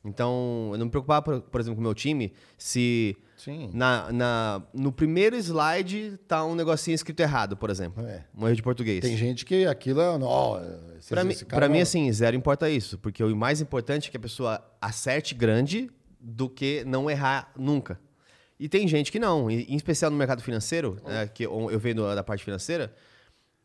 Então, 0.04 0.70
eu 0.72 0.78
não 0.78 0.86
me 0.86 0.90
preocupava, 0.90 1.22
por, 1.22 1.40
por 1.42 1.60
exemplo, 1.60 1.76
com 1.76 1.80
o 1.80 1.84
meu 1.84 1.94
time, 1.94 2.32
se 2.56 3.16
Sim. 3.36 3.70
na, 3.74 4.10
na- 4.10 4.62
no 4.72 4.90
primeiro 4.90 5.36
slide 5.36 6.18
tá 6.26 6.42
um 6.44 6.54
negocinho 6.54 6.94
escrito 6.94 7.20
errado, 7.20 7.54
por 7.56 7.68
exemplo. 7.68 8.02
É. 8.06 8.24
Um 8.34 8.46
erro 8.46 8.56
de 8.56 8.62
português. 8.62 9.00
Tem 9.00 9.14
gente 9.16 9.44
que 9.44 9.66
aquilo 9.66 10.00
é. 10.00 10.06
Esse, 10.98 11.08
Pra, 11.10 11.22
mim, 11.22 11.34
cara 11.34 11.48
pra 11.56 11.68
mim, 11.68 11.80
assim, 11.80 12.10
zero 12.12 12.34
importa 12.34 12.68
isso. 12.70 12.96
Porque 12.98 13.22
o 13.22 13.36
mais 13.36 13.60
importante 13.60 14.08
é 14.08 14.10
que 14.10 14.16
a 14.16 14.20
pessoa 14.20 14.64
acerte 14.80 15.34
grande 15.34 15.90
do 16.18 16.48
que 16.48 16.82
não 16.86 17.10
errar 17.10 17.52
nunca. 17.56 18.00
E 18.58 18.68
tem 18.68 18.86
gente 18.88 19.10
que 19.12 19.18
não. 19.18 19.50
E, 19.50 19.64
em 19.64 19.76
especial 19.76 20.10
no 20.10 20.16
mercado 20.16 20.42
financeiro, 20.42 20.98
né, 21.04 21.26
que 21.26 21.44
eu 21.44 21.70
eu 21.70 21.78
venho 21.78 22.14
da 22.14 22.22
parte 22.22 22.44
financeira, 22.44 22.94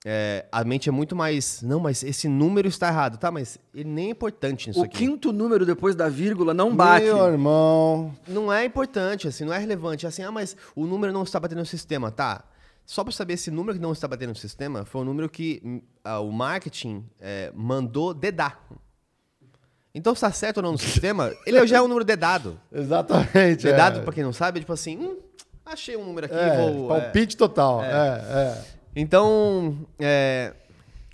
é, 0.05 0.45
a 0.51 0.63
mente 0.63 0.87
é 0.87 0.91
muito 0.91 1.15
mais... 1.15 1.63
Não, 1.63 1.79
mas 1.79 2.03
esse 2.03 2.27
número 2.27 2.67
está 2.67 2.89
errado. 2.89 3.17
Tá, 3.17 3.31
mas 3.31 3.57
ele 3.73 3.89
nem 3.89 4.07
é 4.07 4.11
importante 4.11 4.67
nisso 4.67 4.79
o 4.79 4.83
aqui. 4.83 4.99
quinto 4.99 5.33
número 5.33 5.65
depois 5.65 5.95
da 5.95 6.07
vírgula 6.07 6.53
não 6.53 6.75
bate. 6.75 7.05
Meu 7.05 7.25
irmão. 7.25 8.15
Não 8.27 8.53
é 8.53 8.63
importante, 8.63 9.27
assim, 9.27 9.43
não 9.43 9.51
é 9.51 9.57
relevante. 9.57 10.05
Assim, 10.05 10.21
ah, 10.21 10.31
mas 10.31 10.55
o 10.75 10.85
número 10.85 11.11
não 11.11 11.23
está 11.23 11.39
batendo 11.39 11.59
no 11.59 11.65
sistema. 11.65 12.11
Tá, 12.11 12.43
só 12.85 13.03
para 13.03 13.11
saber 13.11 13.33
esse 13.33 13.49
número 13.49 13.77
que 13.77 13.81
não 13.81 13.91
está 13.91 14.07
batendo 14.07 14.29
no 14.29 14.35
sistema 14.35 14.85
foi 14.85 15.01
o 15.01 15.03
número 15.03 15.27
que 15.27 15.81
ah, 16.03 16.19
o 16.19 16.31
marketing 16.31 17.03
é, 17.19 17.51
mandou 17.55 18.13
dedar. 18.13 18.63
Então, 19.93 20.13
se 20.13 20.17
está 20.17 20.31
certo 20.31 20.57
ou 20.57 20.63
não 20.63 20.73
no 20.73 20.77
sistema, 20.79 21.33
ele 21.47 21.65
já 21.65 21.77
é 21.77 21.81
um 21.81 21.87
número 21.87 22.05
dedado. 22.05 22.59
Exatamente. 22.71 23.63
Dedado, 23.63 23.99
é. 23.99 24.03
para 24.03 24.13
quem 24.13 24.23
não 24.23 24.33
sabe, 24.33 24.59
é 24.59 24.61
tipo 24.61 24.73
assim, 24.73 24.97
hum, 24.97 25.17
achei 25.65 25.97
um 25.97 26.05
número 26.05 26.27
aqui, 26.27 26.35
É, 26.35 26.57
vou... 26.57 26.95
é. 26.95 27.01
palpite 27.01 27.35
total. 27.35 27.83
É, 27.83 27.87
é. 27.89 28.74
Então, 28.95 29.85
é, 29.99 30.53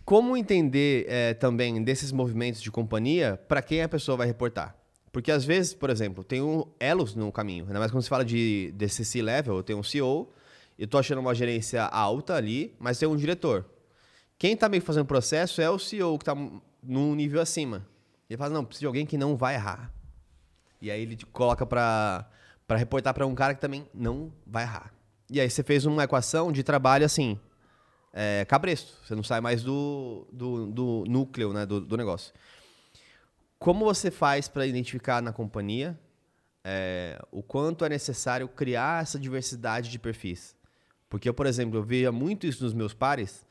como 0.06 0.38
entender 0.38 1.06
é, 1.10 1.34
também 1.34 1.84
desses 1.84 2.12
movimentos 2.12 2.62
de 2.62 2.70
companhia 2.70 3.40
para 3.48 3.62
quem 3.62 3.82
a 3.82 3.90
pessoa 3.90 4.18
vai 4.18 4.28
reportar? 4.28 4.76
Porque 5.12 5.32
às 5.32 5.44
vezes, 5.44 5.74
por 5.74 5.90
exemplo, 5.90 6.24
tem 6.24 6.42
um 6.42 6.64
elos 6.80 7.16
no 7.16 7.32
caminho. 7.32 7.66
Ainda 7.66 7.80
mais 7.80 7.92
quando 7.92 8.04
se 8.04 8.10
fala 8.10 8.24
de 8.24 8.72
desse 8.76 9.04
C-level, 9.04 9.58
eu 9.58 9.64
tenho 9.64 9.80
um 9.80 9.84
CEO, 9.84 10.32
eu 10.78 10.88
tô 10.88 10.98
achando 10.98 11.20
uma 11.20 11.34
gerência 11.34 11.84
alta 11.84 12.36
ali, 12.36 12.74
mas 12.80 13.00
tem 13.00 13.10
um 13.10 13.16
diretor. 13.16 13.66
Quem 14.38 14.56
tá 14.56 14.70
meio 14.70 14.82
que 14.82 14.88
fazendo 14.88 15.04
o 15.04 15.08
processo 15.08 15.62
é 15.62 15.70
o 15.70 15.78
CEO 15.78 16.18
que 16.18 16.26
tá 16.26 16.36
num 16.82 17.16
nível 17.16 17.42
acima. 17.42 17.86
Ele 18.30 18.38
fala, 18.38 18.54
não, 18.54 18.64
precisa 18.64 18.82
de 18.82 18.88
alguém 18.88 19.06
que 19.06 19.18
não 19.18 19.36
vai 19.36 19.56
errar. 19.56 19.92
E 20.82 20.90
aí 20.90 21.02
ele 21.02 21.18
coloca 21.32 21.66
pra, 21.66 22.30
pra 22.66 22.78
reportar 22.78 23.14
pra 23.14 23.28
um 23.28 23.36
cara 23.36 23.54
que 23.54 23.62
também 23.62 23.86
não 23.94 24.32
vai 24.46 24.64
errar. 24.64 24.94
E 25.30 25.40
aí 25.40 25.50
você 25.50 25.64
fez 25.64 25.86
uma 25.86 26.04
equação 26.04 26.52
de 26.52 26.64
trabalho 26.64 27.06
assim, 27.06 27.40
é, 28.14 28.46
cabresto. 28.46 28.94
Você 29.06 29.16
não 29.16 29.24
sai 29.24 29.42
mais 29.42 29.64
do, 29.64 30.28
do, 30.32 30.68
do 30.68 31.04
núcleo 31.08 31.54
né, 31.54 31.66
do, 31.66 31.82
do 31.82 31.98
negócio. 31.98 32.34
Como 33.58 33.86
você 33.86 34.10
faz 34.10 34.48
para 34.48 34.66
identificar 34.66 35.22
na 35.22 35.32
companhia 35.32 35.98
é, 36.64 37.20
o 37.32 37.44
quanto 37.44 37.86
é 37.86 37.90
necessário 37.90 38.48
criar 38.48 39.04
essa 39.04 39.20
diversidade 39.20 39.90
de 39.90 40.00
perfis? 40.00 40.56
Porque 41.10 41.28
eu, 41.28 41.34
por 41.34 41.46
exemplo, 41.46 41.78
eu 41.78 41.84
via 41.84 42.12
muito 42.12 42.48
isso 42.48 42.64
nos 42.64 42.74
meus 42.74 42.94
pares, 42.94 43.46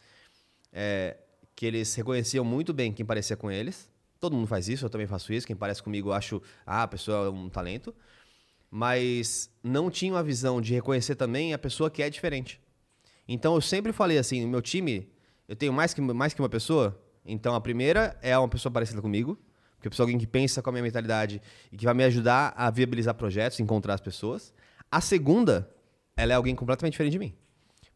é, 0.73 1.17
que 1.55 1.67
eles 1.67 1.95
reconheciam 1.95 2.45
muito 2.45 2.73
bem 2.73 2.93
quem 2.93 3.05
parecia 3.05 3.37
com 3.37 3.51
eles. 3.51 3.89
Todo 4.19 4.35
mundo 4.35 4.47
faz 4.47 4.69
isso, 4.69 4.85
eu 4.85 4.91
também 4.91 5.07
faço 5.07 5.33
isso. 5.33 5.47
Quem 5.47 5.57
parece 5.57 5.83
comigo, 5.83 6.09
eu 6.09 6.13
acho, 6.13 6.43
ah, 6.67 6.83
a 6.83 6.89
pessoa 6.89 7.27
é 7.27 7.31
um 7.31 7.49
talento. 7.49 7.95
Mas 8.71 9.51
não 9.63 9.91
tinham 9.91 10.17
a 10.17 10.23
visão 10.23 10.61
de 10.61 10.73
reconhecer 10.75 11.17
também 11.17 11.53
a 11.53 11.59
pessoa 11.59 11.91
que 11.91 12.03
é 12.03 12.11
diferente. 12.11 12.61
Então 13.33 13.55
eu 13.55 13.61
sempre 13.61 13.93
falei 13.93 14.19
assim, 14.19 14.43
no 14.43 14.49
meu 14.49 14.61
time, 14.61 15.09
eu 15.47 15.55
tenho 15.55 15.73
mais 15.73 15.95
que, 15.95 16.01
mais 16.01 16.35
que 16.35 16.43
uma 16.43 16.49
pessoa. 16.49 17.01
Então 17.25 17.55
a 17.55 17.61
primeira 17.61 18.19
é 18.23 18.37
uma 18.37 18.49
pessoa 18.49 18.73
parecida 18.73 19.01
comigo, 19.01 19.39
porque 19.77 19.87
eu 19.87 19.91
preciso 19.91 20.03
alguém 20.03 20.19
que 20.19 20.27
pensa 20.27 20.61
com 20.61 20.69
a 20.69 20.73
minha 20.73 20.83
mentalidade 20.83 21.41
e 21.71 21.77
que 21.77 21.85
vai 21.85 21.95
me 21.95 22.03
ajudar 22.03 22.53
a 22.57 22.69
viabilizar 22.73 23.15
projetos, 23.15 23.61
encontrar 23.61 23.95
as 23.95 24.01
pessoas. 24.01 24.53
A 24.91 25.01
segunda, 25.01 25.71
ela 26.17 26.33
é 26.33 26.35
alguém 26.35 26.57
completamente 26.57 26.95
diferente 26.95 27.13
de 27.13 27.21
mim. 27.21 27.33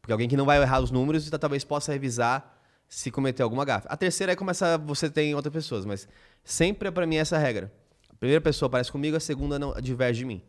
Porque 0.01 0.13
alguém 0.13 0.29
que 0.29 0.37
não 0.37 0.45
vai 0.45 0.63
errar 0.63 0.79
os 0.79 0.93
números 0.93 1.27
e 1.27 1.31
talvez 1.33 1.65
possa 1.65 1.93
revisar 1.93 2.63
se 2.89 3.11
cometer 3.11 3.43
alguma 3.43 3.65
gafe. 3.65 3.89
A 3.91 3.97
terceira 3.97 4.35
é 4.35 4.37
começar 4.37 4.77
você 4.77 5.11
tem 5.11 5.35
outras 5.35 5.53
pessoas, 5.53 5.85
mas 5.85 6.07
sempre 6.45 6.87
é 6.87 6.91
para 6.93 7.09
mim 7.09 7.17
essa 7.17 7.37
regra. 7.37 7.73
A 8.09 8.15
primeira 8.15 8.41
pessoa 8.41 8.71
parece 8.71 8.93
comigo, 8.93 9.17
a 9.17 9.21
segunda 9.21 9.59
não 9.59 9.75
diverge 9.81 10.21
de 10.21 10.27
mim. 10.27 10.43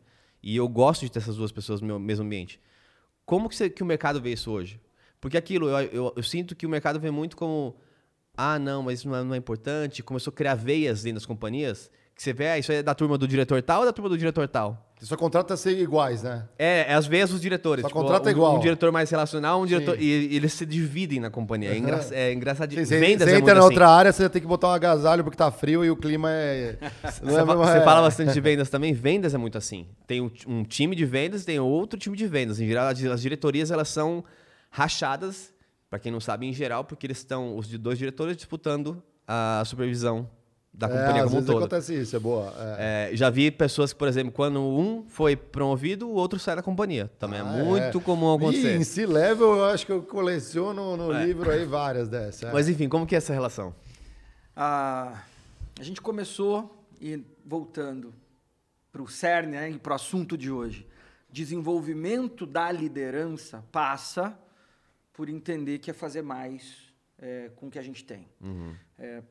E 0.44 0.56
eu 0.56 0.70
gosto 0.70 1.02
de 1.02 1.12
ter 1.12 1.18
essas 1.18 1.38
duas 1.38 1.52
pessoas 1.52 1.82
no 1.82 1.88
meu 1.88 1.98
mesmo 1.98 2.24
ambiente. 2.24 2.62
Como 3.26 3.50
que, 3.50 3.56
você- 3.56 3.70
que 3.70 3.84
o 3.84 3.86
mercado 3.86 4.22
vê 4.22 4.34
isso 4.34 4.52
hoje? 4.52 4.80
Porque 5.20 5.38
aquilo, 5.38 5.68
eu, 5.70 5.80
eu- 5.92 6.14
eu 6.16 6.24
sinto 6.24 6.56
que 6.56 6.66
o 6.66 6.70
mercado 6.70 7.00
vê 7.00 7.10
muito 7.12 7.36
como 7.36 7.76
ah, 8.38 8.60
não, 8.60 8.84
mas 8.84 9.00
isso 9.00 9.08
não 9.08 9.16
é, 9.16 9.24
não 9.24 9.34
é 9.34 9.38
importante. 9.38 10.04
Começou 10.04 10.32
a 10.32 10.36
criar 10.36 10.56
veias 10.56 11.04
dentro 11.04 11.16
das 11.16 11.26
companhias 11.26 11.90
Que 12.16 12.24
você 12.24 12.32
vê, 12.32 12.48
ah, 12.48 12.58
isso 12.58 12.72
é 12.72 12.82
da 12.82 12.96
turma 12.96 13.18
do 13.18 13.28
diretor 13.28 13.62
tal 13.62 13.82
ou 13.82 13.86
da 13.86 13.92
turma 13.92 14.08
do 14.08 14.18
diretor 14.18 14.48
tal? 14.48 14.82
Você 14.98 15.06
só 15.08 15.18
contrata 15.18 15.58
ser 15.58 15.78
iguais, 15.78 16.24
né? 16.24 16.48
É, 16.58 16.86
é 16.90 16.94
às 16.94 17.06
vezes 17.06 17.36
os 17.36 17.42
diretores. 17.42 17.82
Só 17.82 17.90
tipo, 17.90 18.00
contrata 18.00 18.30
um, 18.30 18.32
igual. 18.32 18.56
Um 18.56 18.60
diretor 18.62 18.90
mais 18.94 19.10
relacional, 19.10 19.62
um 19.62 19.66
diretor. 19.66 20.00
E, 20.00 20.30
e 20.32 20.36
eles 20.38 20.54
se 20.54 20.66
dividem 20.66 21.20
na 21.20 21.30
companhia. 21.30 21.72
É, 21.74 21.78
engra, 21.78 22.00
é 22.12 22.32
engraçadinho. 22.32 22.86
Você, 22.86 22.98
Vendas 22.98 23.28
você 23.28 23.36
é 23.36 23.38
entra 23.40 23.54
na 23.56 23.60
assim. 23.60 23.68
outra 23.70 23.90
área, 23.90 24.14
você 24.14 24.30
tem 24.30 24.42
que 24.42 24.48
botar 24.48 24.70
um 24.70 24.72
agasalho 24.72 25.26
porque 25.26 25.36
tá 25.38 25.52
frio 25.52 25.84
e 25.84 25.92
o 25.92 25.98
clima 25.98 26.30
é. 26.32 26.78
Não 27.22 27.32
Você, 27.34 27.38
é 27.38 27.42
a 27.42 27.46
fa- 27.46 27.46
mesma- 27.46 27.56
você 27.66 27.78
é. 27.80 27.84
fala 27.84 28.02
bastante 28.04 28.32
de 28.32 28.40
vendas 28.40 28.70
também. 28.70 28.94
Vendas 28.94 29.34
é 29.34 29.38
muito 29.38 29.58
assim. 29.58 29.86
Tem 30.08 30.22
um, 30.22 30.32
um 30.48 30.64
time 30.64 30.96
de 30.96 31.04
vendas, 31.06 31.44
tem 31.44 31.60
outro 31.60 32.00
time 32.00 32.16
de 32.16 32.26
vendas. 32.26 32.62
Em 32.62 32.66
geral, 32.68 32.88
as 32.88 33.04
as 33.04 33.22
diretorias 33.22 33.72
elas 33.72 33.90
são 33.90 34.24
rachadas, 34.72 35.54
para 35.90 36.00
quem 36.00 36.12
não 36.12 36.22
sabe, 36.22 36.46
em 36.48 36.54
geral, 36.54 36.86
porque 36.86 37.06
eles 37.06 37.18
estão 37.18 37.58
os 37.58 37.68
dois 37.68 37.98
diretores 37.98 38.38
disputando 38.38 39.04
a 39.28 39.62
supervisão 39.66 40.30
da 40.78 40.88
É, 40.88 40.90
companhia 40.90 41.24
às 41.24 41.24
como 41.24 41.26
um 41.26 41.30
vezes 41.32 41.46
todo. 41.46 41.58
acontece 41.60 41.96
isso, 42.02 42.16
é 42.16 42.20
boa. 42.20 42.54
é. 42.78 43.10
É, 43.14 43.16
já 43.16 43.30
vi 43.30 43.50
pessoas 43.50 43.94
que, 43.94 44.00
por 44.00 44.08
exemplo, 44.10 44.32
quando 44.32 44.60
um 44.62 45.06
foi 45.08 45.36
promovido, 45.36 46.08
o 46.10 46.14
outro 46.14 46.38
sai 46.38 46.56
da 46.58 46.62
companhia. 46.62 47.10
Também 47.18 47.40
Ah, 47.40 47.58
é 47.58 47.64
muito 47.64 47.98
é. 47.98 48.02
comum 48.02 48.34
acontecer. 48.34 48.76
E 48.76 48.78
em 48.78 48.84
C-Level, 48.84 49.56
eu 49.56 49.66
acho 49.66 49.86
que 49.86 49.92
eu 49.92 50.04
coleciono 50.04 50.98
no 50.98 51.14
É. 51.14 51.26
livro 51.26 51.50
aí 51.50 51.64
várias 51.66 52.10
dessas. 52.10 52.44
é. 52.44 52.52
Mas 52.52 52.68
enfim, 52.68 52.90
como 52.90 53.06
que 53.08 53.16
é 53.16 53.20
essa 53.20 53.32
relação? 53.34 53.74
Ah, 54.56 55.24
a 55.80 55.84
gente 55.84 56.02
começou, 56.02 56.86
e 57.00 57.24
voltando 57.46 58.14
para 58.92 59.02
o 59.02 59.08
cerne 59.08 59.52
né, 59.54 59.70
e 59.70 59.78
para 59.80 59.92
o 59.92 59.96
assunto 59.96 60.38
de 60.38 60.50
hoje, 60.52 60.88
desenvolvimento 61.30 62.46
da 62.46 62.72
liderança 62.72 63.64
passa 63.72 64.38
por 65.14 65.30
entender 65.30 65.80
que 65.80 65.90
é 65.92 65.94
fazer 65.94 66.22
mais 66.22 66.94
é, 67.18 67.50
com 67.56 67.68
o 67.68 67.72
que 67.72 67.80
a 67.80 67.82
gente 67.82 68.04
tem. 68.04 68.28
É, 69.00 69.22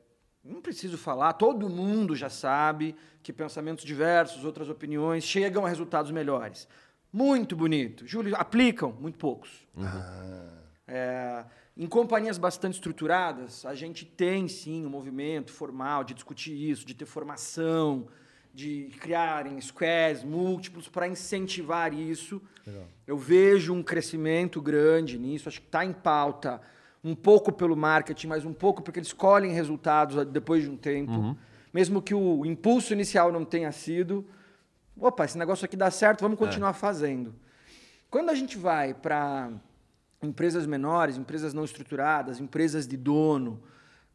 não 0.45 0.61
preciso 0.61 0.99
falar, 0.99 1.33
todo 1.35 1.71
mundo 1.71 2.15
já 2.15 2.29
sabe 2.29 2.95
que 3.23 3.33
pensamentos 3.33 3.85
diversos, 3.85 4.45
outras 4.45 4.69
opiniões 4.69 5.25
chegam 5.25 5.65
a 5.65 5.69
resultados 5.69 6.11
melhores. 6.11 6.69
Muito 7.11 7.57
bonito. 7.57 8.07
Júlio, 8.07 8.37
aplicam? 8.37 8.93
Muito 9.01 9.17
poucos. 9.17 9.67
É, 10.87 11.45
em 11.77 11.87
companhias 11.87 12.37
bastante 12.37 12.75
estruturadas, 12.75 13.65
a 13.65 13.75
gente 13.75 14.05
tem 14.05 14.47
sim 14.49 14.85
um 14.85 14.91
movimento 14.91 15.51
formal 15.51 16.05
de 16.05 16.13
discutir 16.13 16.53
isso, 16.53 16.85
de 16.85 16.93
ter 16.93 17.07
formação, 17.07 18.07
de 18.53 18.91
criarem 19.01 19.61
squares 19.61 20.23
múltiplos 20.23 20.89
para 20.89 21.09
incentivar 21.09 21.95
isso. 21.95 22.43
Eu 23.07 23.17
vejo 23.17 23.73
um 23.73 23.83
crescimento 23.83 24.61
grande 24.61 25.19
nisso, 25.19 25.49
acho 25.49 25.61
que 25.61 25.67
está 25.67 25.85
em 25.85 25.93
pauta 25.93 26.61
um 27.05 27.15
pouco 27.15 27.53
pelo 27.53 27.77
marketing, 27.77 28.29
mas 28.29 28.45
um 28.47 28.55
pouco 28.55 28.83
porque 28.83 28.99
eles 28.99 29.13
colhem 29.13 29.53
resultados 29.53 30.25
depois 30.27 30.63
de 30.63 30.71
um 30.71 30.77
tempo. 30.77 31.37
Mesmo 31.73 32.01
que 32.01 32.15
o 32.15 32.47
impulso 32.47 32.95
inicial 32.95 33.31
não 33.31 33.45
tenha 33.45 33.71
sido, 33.71 34.27
opa, 34.99 35.25
esse 35.25 35.37
negócio 35.37 35.67
aqui 35.67 35.77
dá 35.77 35.91
certo, 35.91 36.23
vamos 36.23 36.39
continuar 36.39 36.73
fazendo. 36.73 37.35
Quando 38.11 38.31
a 38.31 38.35
gente 38.35 38.57
vai 38.57 38.95
para 38.95 39.51
empresas 40.23 40.67
menores, 40.67 41.19
empresas 41.19 41.53
não 41.53 41.65
estruturadas, 41.65 42.41
empresas 42.41 42.87
de 42.87 42.97
dono, 42.97 43.63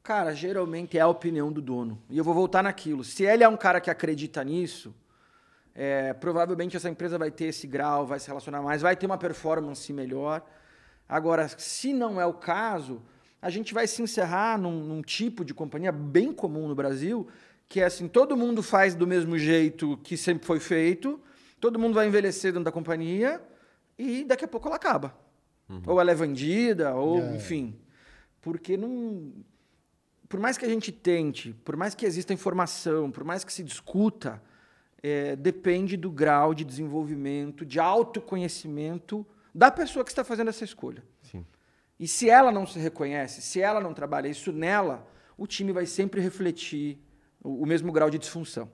cara, 0.02 0.34
geralmente 0.34 0.98
é 0.98 1.02
a 1.02 1.08
opinião 1.08 1.52
do 1.52 1.62
dono. 1.62 2.02
E 2.10 2.18
eu 2.18 2.24
vou 2.24 2.34
voltar 2.34 2.64
naquilo. 2.64 3.04
Se 3.04 3.24
ele 3.24 3.44
é 3.44 3.48
um 3.48 3.58
cara 3.58 3.80
que 3.80 3.90
acredita 3.90 4.44
nisso, 4.44 4.96
é, 5.76 6.14
provavelmente 6.14 6.76
essa 6.76 6.90
empresa 6.90 7.18
vai 7.18 7.30
ter 7.30 7.46
esse 7.46 7.68
grau, 7.68 8.06
vai 8.08 8.20
se 8.20 8.28
relacionar 8.28 8.62
mais, 8.62 8.82
vai 8.82 8.96
ter 8.96 9.06
uma 9.06 9.18
performance 9.18 9.92
melhor. 9.94 10.44
Agora, 11.10 11.48
se 11.58 11.92
não 11.92 12.22
é 12.22 12.26
o 12.28 12.34
caso, 12.34 13.02
a 13.42 13.50
gente 13.50 13.74
vai 13.74 13.88
se 13.88 14.00
encerrar 14.04 14.60
num, 14.60 14.84
num 14.84 15.02
tipo 15.02 15.44
de 15.44 15.56
companhia 15.56 15.92
bem 15.92 16.32
comum 16.32 16.68
no 16.68 16.76
Brasil, 16.76 17.28
que 17.68 17.82
é 17.82 17.86
assim, 17.86 18.08
todo 18.08 18.38
mundo 18.38 18.62
faz 18.62 18.94
do 18.94 19.08
mesmo 19.08 19.36
jeito 19.38 19.98
que 20.04 20.16
sempre 20.16 20.46
foi 20.46 20.60
feito, 20.60 21.20
todo 21.60 21.80
mundo 21.80 21.96
vai 21.96 22.08
envelhecer 22.08 22.52
dentro 22.52 22.66
da 22.66 22.72
companhia 22.72 23.42
e 23.98 24.24
daqui 24.24 24.46
a 24.46 24.48
pouco 24.48 24.68
ela 24.68 24.76
acaba. 24.76 25.16
Ou 25.86 26.00
ela 26.00 26.12
é 26.12 26.16
vendida, 26.16 26.96
ou 26.96 27.20
É. 27.20 27.36
enfim. 27.36 27.76
Porque 28.42 28.76
não. 28.78 29.32
Por 30.28 30.40
mais 30.40 30.58
que 30.58 30.66
a 30.66 30.70
gente 30.70 30.92
tente, 30.92 31.54
por 31.66 31.76
mais 31.76 31.94
que 31.94 32.06
exista 32.06 32.34
informação, 32.34 33.12
por 33.12 33.24
mais 33.24 33.44
que 33.44 33.52
se 33.54 33.64
discuta, 33.64 34.42
é, 35.02 35.36
depende 35.36 35.96
do 35.98 36.10
grau 36.12 36.54
de 36.54 36.64
desenvolvimento, 36.64 37.66
de 37.66 37.80
autoconhecimento 37.80 39.26
da 39.54 39.70
pessoa 39.72 40.04
que 40.06 40.12
está 40.12 40.24
fazendo 40.24 40.50
essa 40.50 40.64
escolha. 40.64 41.04
Sim. 41.22 41.46
E 42.00 42.08
se 42.08 42.30
ela 42.30 42.52
não 42.52 42.66
se 42.66 42.80
reconhece, 42.80 43.42
se 43.42 43.62
ela 43.62 43.80
não 43.82 43.94
trabalha 43.94 44.28
isso 44.28 44.52
nela, 44.52 45.06
o 45.38 45.46
time 45.46 45.72
vai 45.72 45.86
sempre 45.86 46.22
refletir 46.22 46.98
o, 47.44 47.64
o 47.64 47.66
mesmo 47.66 47.92
grau 47.92 48.10
de 48.10 48.18
disfunção. 48.18 48.70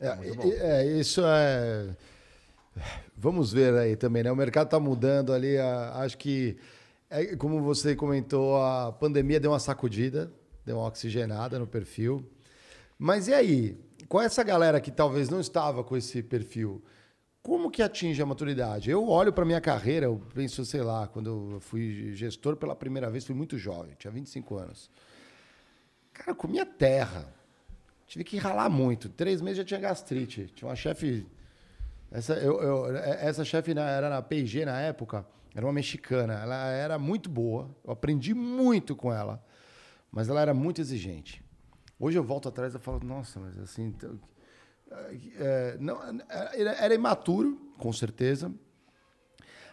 É, 0.00 0.16
e- 0.46 0.52
é, 0.54 0.86
isso 0.98 1.22
é. 1.24 1.96
Vamos 3.16 3.52
ver 3.52 3.74
aí 3.74 3.96
também, 3.96 4.22
né? 4.22 4.30
O 4.30 4.36
mercado 4.36 4.66
está 4.66 4.78
mudando 4.78 5.32
ali. 5.32 5.56
a- 5.58 5.92
acho 5.96 6.18
que, 6.18 6.56
é, 7.08 7.34
como 7.36 7.62
você 7.62 7.96
comentou, 7.96 8.62
a 8.62 8.92
pandemia 8.92 9.40
deu 9.40 9.50
uma 9.52 9.58
sacudida, 9.60 10.30
deu 10.64 10.76
uma 10.78 10.86
oxigenada 10.86 11.58
no 11.58 11.66
perfil. 11.66 12.24
Mas 12.98 13.28
e 13.28 13.34
aí? 13.34 13.78
Com 14.08 14.20
essa 14.20 14.42
galera 14.44 14.80
que 14.80 14.90
talvez 14.90 15.28
não 15.28 15.40
estava 15.40 15.82
com 15.82 15.96
esse 15.96 16.22
perfil, 16.22 16.82
como 17.46 17.70
que 17.70 17.80
atinge 17.80 18.20
a 18.20 18.26
maturidade? 18.26 18.90
Eu 18.90 19.06
olho 19.08 19.32
para 19.32 19.44
minha 19.44 19.60
carreira, 19.60 20.06
eu 20.06 20.20
penso, 20.34 20.64
sei 20.64 20.82
lá, 20.82 21.06
quando 21.06 21.52
eu 21.52 21.60
fui 21.60 22.12
gestor 22.16 22.56
pela 22.56 22.74
primeira 22.74 23.08
vez, 23.08 23.24
fui 23.24 23.36
muito 23.36 23.56
jovem, 23.56 23.94
tinha 23.96 24.10
25 24.10 24.56
anos. 24.56 24.90
Cara, 26.12 26.32
eu 26.32 26.34
comia 26.34 26.66
terra. 26.66 27.32
Tive 28.04 28.24
que 28.24 28.36
ralar 28.36 28.68
muito. 28.68 29.08
Três 29.08 29.40
meses 29.40 29.58
já 29.58 29.64
tinha 29.64 29.78
gastrite. 29.78 30.46
Tinha 30.56 30.68
uma 30.68 30.74
chefe. 30.74 31.24
Essa, 32.10 32.34
eu, 32.34 32.60
eu- 32.60 32.96
essa 32.96 33.44
chefe 33.44 33.70
era 33.78 34.10
na 34.10 34.20
P&G 34.20 34.64
na 34.64 34.80
época, 34.80 35.24
era 35.54 35.64
uma 35.64 35.72
mexicana. 35.72 36.34
Ela 36.34 36.66
era 36.70 36.98
muito 36.98 37.30
boa. 37.30 37.70
Eu 37.84 37.92
aprendi 37.92 38.34
muito 38.34 38.96
com 38.96 39.12
ela. 39.12 39.40
Mas 40.10 40.28
ela 40.28 40.40
era 40.40 40.52
muito 40.54 40.80
exigente. 40.80 41.44
Hoje 41.98 42.18
eu 42.18 42.24
volto 42.24 42.48
atrás 42.48 42.74
e 42.74 42.78
falo, 42.80 42.98
nossa, 43.04 43.38
mas 43.38 43.56
assim. 43.58 43.94
É, 45.38 45.76
não, 45.78 45.98
era, 46.54 46.72
era 46.72 46.94
imaturo, 46.94 47.58
com 47.78 47.92
certeza. 47.92 48.52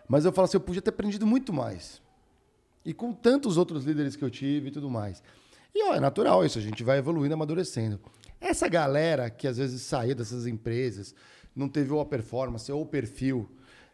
Mas 0.08 0.26
eu 0.26 0.32
falo 0.32 0.46
assim, 0.46 0.58
eu 0.58 0.62
podia 0.62 0.82
ter 0.82 0.90
aprendido 0.90 1.26
muito 1.26 1.54
mais. 1.54 2.02
E 2.86 2.94
com 2.94 3.14
tantos 3.14 3.58
outros 3.58 3.86
líderes 3.86 4.16
que 4.16 4.24
eu 4.24 4.30
tive 4.30 4.68
e 4.68 4.72
tudo 4.72 4.90
mais. 4.90 5.24
E 5.74 5.84
ó, 5.86 5.96
é 5.96 6.00
natural 6.00 6.46
isso, 6.46 6.60
a 6.60 6.62
gente 6.62 6.84
vai 6.84 6.98
evoluindo, 6.98 7.34
amadurecendo. 7.34 8.00
Essa 8.40 8.68
galera 8.68 9.30
que 9.30 9.48
às 9.48 9.58
vezes 9.58 9.82
saiu 9.82 10.14
dessas 10.14 10.46
empresas, 10.46 11.16
não 11.56 11.70
teve 11.70 11.92
ou 11.94 12.02
a 12.02 12.06
performance 12.06 12.72
ou 12.72 12.82
o 12.82 12.86
perfil, 12.86 13.50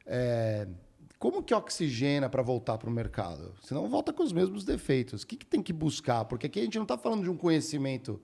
é, 0.05 0.67
como 1.19 1.43
que 1.43 1.53
oxigena 1.53 2.30
para 2.30 2.41
voltar 2.41 2.77
para 2.77 2.89
o 2.89 2.93
mercado? 2.93 3.53
Senão 3.61 3.88
volta 3.88 4.11
com 4.11 4.23
os 4.23 4.34
mesmos 4.34 4.63
defeitos. 4.63 5.21
O 5.21 5.27
que, 5.27 5.36
que 5.36 5.45
tem 5.45 5.61
que 5.61 5.71
buscar? 5.73 6.25
Porque 6.25 6.47
aqui 6.47 6.59
a 6.59 6.63
gente 6.63 6.77
não 6.77 6.84
está 6.84 6.97
falando 6.97 7.23
de 7.23 7.30
um 7.30 7.38
conhecimento 7.38 8.21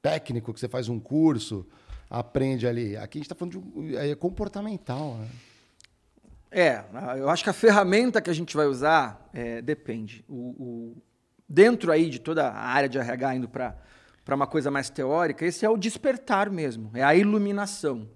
técnico, 0.00 0.54
que 0.54 0.60
você 0.60 0.68
faz 0.68 0.88
um 0.88 0.98
curso, 0.98 1.66
aprende 2.08 2.66
ali. 2.66 2.96
Aqui 2.96 3.18
a 3.18 3.20
gente 3.20 3.26
está 3.26 3.34
falando 3.34 3.60
de 3.88 3.96
é 3.96 4.14
comportamental. 4.14 5.14
Né? 5.16 5.28
É, 6.50 6.84
eu 7.18 7.28
acho 7.28 7.42
que 7.44 7.50
a 7.50 7.52
ferramenta 7.52 8.20
que 8.20 8.30
a 8.30 8.32
gente 8.32 8.56
vai 8.56 8.66
usar 8.66 9.28
é, 9.34 9.60
depende. 9.60 10.24
O, 10.28 10.34
o- 10.34 10.96
dentro 11.48 11.92
aí 11.92 12.08
de 12.08 12.18
toda 12.18 12.48
a 12.48 12.58
área 12.68 12.88
de 12.88 12.98
RH 12.98 13.34
indo 13.36 13.48
para 13.48 13.76
uma 14.28 14.46
coisa 14.46 14.70
mais 14.70 14.88
teórica, 14.90 15.44
esse 15.44 15.64
é 15.64 15.70
o 15.70 15.76
despertar 15.76 16.50
mesmo, 16.50 16.90
é 16.94 17.02
a 17.02 17.14
iluminação. 17.14 18.08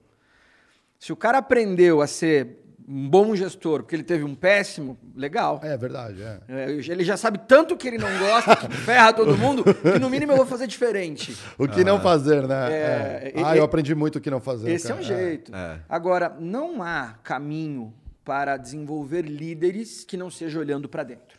Se 0.98 1.12
o 1.12 1.16
cara 1.16 1.38
aprendeu 1.38 2.00
a 2.00 2.06
ser 2.06 2.58
um 2.90 3.08
bom 3.08 3.36
gestor 3.36 3.82
porque 3.82 3.94
ele 3.94 4.02
teve 4.02 4.24
um 4.24 4.34
péssimo, 4.34 4.98
legal. 5.14 5.60
É 5.62 5.76
verdade, 5.76 6.20
é. 6.20 6.40
É, 6.48 6.70
ele 6.72 7.04
já 7.04 7.16
sabe 7.16 7.38
tanto 7.46 7.76
que 7.76 7.86
ele 7.86 7.98
não 7.98 8.18
gosta, 8.18 8.56
que 8.56 8.68
ferra 8.78 9.12
todo 9.12 9.38
mundo, 9.38 9.62
que 9.62 9.98
no 10.00 10.10
mínimo 10.10 10.32
eu 10.32 10.36
vou 10.36 10.46
fazer 10.46 10.66
diferente. 10.66 11.36
O 11.56 11.68
que 11.68 11.84
não 11.84 12.00
fazer, 12.00 12.48
né? 12.48 12.72
É, 12.72 13.32
É. 13.36 13.42
Ah, 13.44 13.56
eu 13.56 13.62
aprendi 13.62 13.94
muito 13.94 14.16
o 14.16 14.20
que 14.20 14.28
não 14.28 14.40
fazer. 14.40 14.72
Esse 14.72 14.86
é 14.86 14.88
cara. 14.88 15.00
um 15.00 15.04
jeito. 15.04 15.54
É. 15.54 15.80
Agora, 15.88 16.36
não 16.40 16.82
há 16.82 17.14
caminho 17.22 17.94
para 18.24 18.56
desenvolver 18.56 19.22
líderes 19.22 20.04
que 20.04 20.16
não 20.16 20.28
seja 20.28 20.58
olhando 20.58 20.88
para 20.88 21.04
dentro. 21.04 21.38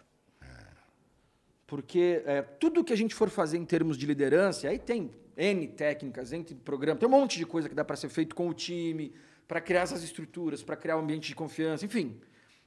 Porque 1.68 2.22
é, 2.26 2.42
tudo 2.42 2.84
que 2.84 2.92
a 2.94 2.98
gente 2.98 3.16
for 3.16 3.30
fazer 3.30 3.58
em 3.58 3.66
termos 3.66 3.98
de 3.98 4.06
liderança, 4.06 4.68
aí 4.68 4.80
tem 4.80 5.12
N 5.38 5.68
técnicas, 5.68 6.32
N 6.32 6.44
programas, 6.66 7.00
tem 7.00 7.08
um 7.08 7.12
monte 7.12 7.38
de 7.38 7.46
coisa 7.46 7.70
que 7.70 7.76
dá 7.76 7.84
para 7.84 7.96
ser 7.96 8.10
feito 8.10 8.36
com 8.36 8.48
o 8.48 8.54
time, 8.54 9.14
para 9.52 9.60
criar 9.60 9.82
essas 9.82 10.02
estruturas, 10.02 10.64
para 10.64 10.78
criar 10.78 10.96
um 10.96 11.02
ambiente 11.02 11.28
de 11.28 11.36
confiança, 11.36 11.84
enfim. 11.84 12.22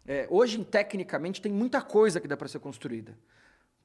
É, 0.06 0.26
hoje, 0.28 0.62
tecnicamente, 0.62 1.40
tem 1.40 1.50
muita 1.50 1.80
coisa 1.80 2.20
que 2.20 2.28
dá 2.28 2.36
para 2.36 2.46
ser 2.46 2.58
construída. 2.58 3.18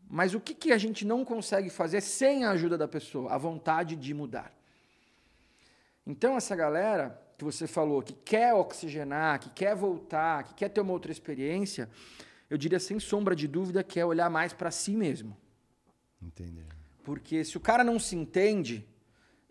Mas 0.10 0.34
o 0.34 0.40
que, 0.42 0.54
que 0.54 0.74
a 0.74 0.78
gente 0.78 1.06
não 1.06 1.24
consegue 1.24 1.70
fazer 1.70 2.02
sem 2.02 2.44
a 2.44 2.52
ajuda 2.52 2.78
da 2.78 2.90
pessoa? 2.90 3.32
A 3.32 3.38
vontade 3.38 3.96
de 3.96 4.14
mudar. 4.14 4.54
Então, 6.06 6.36
essa 6.36 6.54
galera 6.58 7.18
que 7.38 7.46
você 7.46 7.68
falou, 7.68 8.02
que 8.02 8.12
quer 8.12 8.54
oxigenar, 8.54 9.40
que 9.40 9.50
quer 9.52 9.78
voltar, 9.78 10.44
que 10.44 10.56
quer 10.56 10.68
ter 10.68 10.82
uma 10.82 10.92
outra 10.92 11.10
experiência, 11.10 11.90
eu 12.50 12.58
diria 12.58 12.82
sem 12.82 13.00
sombra 13.00 13.34
de 13.34 13.48
dúvida 13.48 13.82
que 13.82 13.98
é 13.98 14.06
olhar 14.06 14.30
mais 14.30 14.52
para 14.52 14.72
si 14.72 14.92
mesmo. 14.92 15.38
Entendi. 16.22 16.66
Porque 17.06 17.46
se 17.46 17.56
o 17.56 17.62
cara 17.62 17.82
não 17.82 17.98
se 17.98 18.18
entende, 18.18 18.86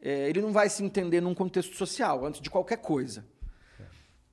é, 0.02 0.28
ele 0.28 0.42
não 0.42 0.52
vai 0.52 0.68
se 0.68 0.84
entender 0.84 1.22
num 1.22 1.34
contexto 1.34 1.74
social, 1.76 2.26
antes 2.26 2.42
de 2.42 2.50
qualquer 2.50 2.76
coisa. 2.76 3.24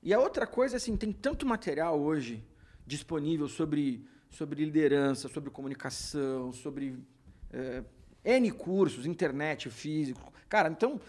E 0.06 0.14
a 0.14 0.20
outra 0.20 0.46
coisa, 0.46 0.76
assim, 0.76 0.96
tem 0.96 1.10
tanto 1.10 1.44
material 1.44 2.00
hoje 2.00 2.40
disponível 2.86 3.48
sobre, 3.48 4.06
sobre 4.30 4.64
liderança, 4.64 5.26
sobre 5.26 5.50
comunicação, 5.50 6.52
sobre 6.52 6.96
é, 7.52 7.82
N 8.24 8.52
cursos, 8.52 9.04
internet, 9.04 9.68
físico. 9.68 10.32
Cara, 10.48 10.68
então, 10.68 11.00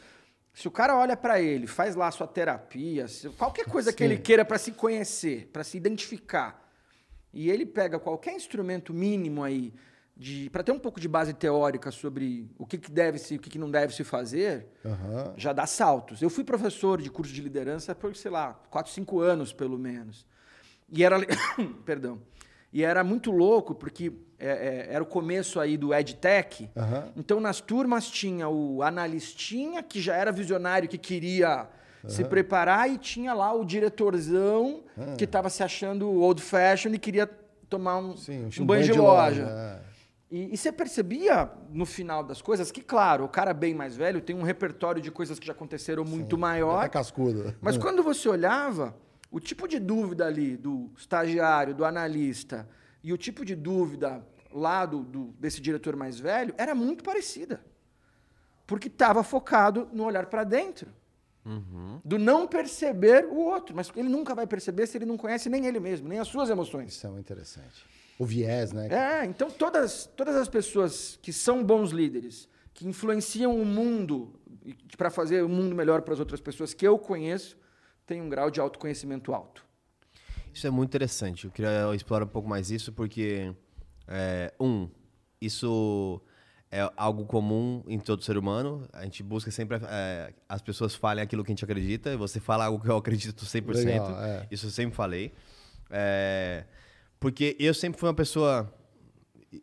se 0.52 0.68
o 0.68 0.72
cara 0.72 0.98
olha 0.98 1.16
para 1.16 1.40
ele, 1.40 1.68
faz 1.68 1.94
lá 1.94 2.08
a 2.08 2.12
sua 2.12 2.26
terapia, 2.26 3.06
qualquer 3.38 3.66
coisa 3.66 3.94
que 3.94 4.04
Sim. 4.04 4.14
ele 4.14 4.18
queira 4.18 4.44
para 4.44 4.58
se 4.58 4.72
conhecer, 4.72 5.48
para 5.54 5.64
se 5.64 5.78
identificar, 5.78 6.68
e 7.32 7.52
ele 7.52 7.68
pega 7.68 8.00
qualquer 8.00 8.34
instrumento 8.34 8.96
mínimo 8.96 9.44
aí 9.44 9.76
para 10.52 10.64
ter 10.64 10.72
um 10.72 10.80
pouco 10.80 11.00
de 11.00 11.08
base 11.08 11.34
teórica 11.34 11.92
sobre 11.92 12.50
o 12.58 12.66
que, 12.66 12.78
que 12.78 12.92
deve 12.92 13.18
se, 13.20 13.36
o 13.36 13.40
que, 13.40 13.50
que 13.50 13.60
não 13.60 13.70
deve 13.70 13.94
se 13.94 14.04
fazer, 14.04 14.68
Aham. 14.84 15.34
já 15.38 15.54
dá 15.54 15.68
saltos. 15.68 16.22
Eu 16.22 16.30
fui 16.30 16.44
professor 16.44 17.02
de 17.02 17.10
curso 17.10 17.32
de 17.32 17.42
liderança 17.42 17.94
por, 17.94 18.16
sei 18.16 18.32
lá, 18.32 18.60
4, 18.70 18.92
5 18.92 19.20
anos, 19.20 19.54
pelo 19.54 19.78
menos. 19.78 20.26
E 20.92 21.04
era... 21.04 21.18
Perdão. 21.86 22.20
E 22.74 22.84
era 22.84 23.04
muito 23.04 23.32
louco, 23.32 23.74
porque 23.74 24.12
é, 24.40 24.50
é, 24.90 24.94
era 24.94 25.04
o 25.04 25.08
começo 25.08 25.60
aí 25.60 25.78
do 25.78 25.94
EdTech. 25.94 26.70
Aham. 26.76 27.12
Então, 27.16 27.40
nas 27.40 27.62
turmas 27.62 28.10
tinha 28.10 28.50
o 28.50 28.82
analistinha, 28.84 29.82
que 29.82 30.02
já 30.02 30.16
era 30.16 30.32
visionário, 30.32 30.90
que 30.90 30.98
queria 30.98 31.68
se 32.08 32.24
preparar, 32.24 32.90
e 32.90 32.98
tinha 32.98 33.34
lá 33.34 33.54
o 33.54 33.66
diretorzão, 33.66 34.84
que 35.18 35.26
estava 35.26 35.50
se 35.50 35.62
achando 35.64 36.10
old 36.10 36.42
fashion 36.42 36.94
e 36.94 37.00
queria 37.00 37.30
tomar 37.70 37.98
um, 37.98 38.16
Sim, 38.16 38.50
um 38.60 38.66
banho 38.66 38.84
de 38.84 38.94
loja. 38.94 39.44
é. 39.84 39.87
E, 40.30 40.54
e 40.54 40.58
você 40.58 40.72
percebia, 40.72 41.50
no 41.70 41.86
final 41.86 42.22
das 42.24 42.42
coisas, 42.42 42.70
que, 42.72 42.82
claro, 42.82 43.24
o 43.24 43.30
cara 43.30 43.54
bem 43.54 43.74
mais 43.74 43.96
velho 43.96 44.20
tem 44.20 44.36
um 44.36 44.42
repertório 44.44 45.02
de 45.02 45.10
coisas 45.10 45.40
que 45.40 45.48
já 45.48 45.54
aconteceram 45.54 46.04
muito 46.04 46.38
maior. 46.38 46.82
Tá 46.82 46.90
cascudo. 46.90 47.56
Mas 47.62 47.78
quando 47.78 48.04
você 48.04 48.28
olhava, 48.28 48.94
o 49.32 49.40
tipo 49.40 49.68
de 49.68 49.80
dúvida 49.80 50.26
ali 50.26 50.58
do 50.58 50.92
estagiário, 50.98 51.74
do 51.74 51.86
analista, 51.86 52.68
e 53.02 53.14
o 53.14 53.18
tipo 53.18 53.46
de 53.46 53.56
dúvida 53.56 54.26
lá 54.52 54.86
do, 54.86 55.02
do- 55.04 55.34
desse 55.40 55.62
diretor 55.62 55.96
mais 55.96 56.20
velho 56.20 56.54
era 56.58 56.76
muito 56.76 57.04
parecida. 57.06 57.64
Porque 58.66 58.90
estava 58.90 59.24
focado 59.24 59.88
no 59.94 60.04
olhar 60.04 60.26
para 60.26 60.44
dentro. 60.44 60.90
Do 62.04 62.20
não 62.20 62.46
perceber 62.46 63.26
o 63.26 63.38
outro. 63.38 63.74
Mas 63.74 63.90
ele 63.96 64.10
nunca 64.10 64.36
vai 64.36 64.46
perceber 64.46 64.86
se 64.88 64.98
ele 64.98 65.06
não 65.06 65.16
conhece 65.16 65.48
nem 65.48 65.66
ele 65.66 65.80
mesmo, 65.80 66.10
nem 66.10 66.20
as 66.20 66.28
suas 66.28 66.50
emoções. 66.50 66.92
Isso 66.94 67.08
é 67.08 67.10
muito 67.10 67.26
interessante. 67.26 67.86
O 68.20 68.26
viés, 68.26 68.72
né? 68.72 68.88
É, 68.90 69.26
então 69.26 69.50
todas, 69.50 70.10
todas 70.16 70.36
as 70.36 70.50
pessoas 70.50 71.20
que 71.22 71.32
são 71.32 71.64
bons 71.64 71.92
líderes, 71.92 72.50
que 72.74 72.88
influenciam 72.88 73.60
o 73.60 73.66
mundo 73.66 74.40
para 74.98 75.10
fazer 75.10 75.44
o 75.44 75.50
mundo 75.50 75.76
melhor 75.76 76.02
para 76.02 76.14
as 76.14 76.20
outras 76.20 76.42
pessoas 76.42 76.74
que 76.74 76.88
eu 76.88 76.98
conheço, 76.98 77.58
têm 78.06 78.22
um 78.22 78.30
grau 78.30 78.50
de 78.50 78.60
autoconhecimento 78.60 79.34
alto. 79.34 79.66
Isso 80.54 80.66
é 80.66 80.70
muito 80.72 80.90
interessante. 80.90 81.46
Eu 81.46 81.52
queria 81.52 81.94
explorar 81.94 82.26
um 82.26 82.30
pouco 82.30 82.50
mais 82.50 82.72
isso, 82.72 82.92
porque, 82.92 83.54
é, 84.08 84.52
um, 84.60 84.90
isso 85.40 86.20
é 86.72 86.90
algo 86.98 87.26
comum 87.26 87.84
em 87.88 88.00
todo 88.00 88.24
ser 88.24 88.38
humano. 88.38 88.88
A 88.92 89.04
gente 89.04 89.22
busca 89.22 89.52
sempre 89.52 89.80
é, 89.88 90.34
as 90.50 90.62
pessoas 90.62 90.96
falem 90.96 91.24
aquilo 91.24 91.44
que 91.44 91.52
a 91.52 91.54
gente 91.54 91.64
acredita, 91.64 92.18
você 92.18 92.40
fala 92.40 92.66
algo 92.66 92.84
que 92.84 92.90
eu 92.90 92.98
acredito 92.98 93.46
100%. 93.46 93.86
Legal, 93.86 94.24
é. 94.24 94.48
Isso 94.50 94.66
eu 94.66 94.72
sempre 94.72 94.96
falei. 94.96 95.34
É, 95.90 96.66
porque 97.20 97.56
eu 97.60 97.74
sempre 97.74 98.00
fui 98.00 98.08
uma 98.10 98.16
pessoa. 98.16 98.74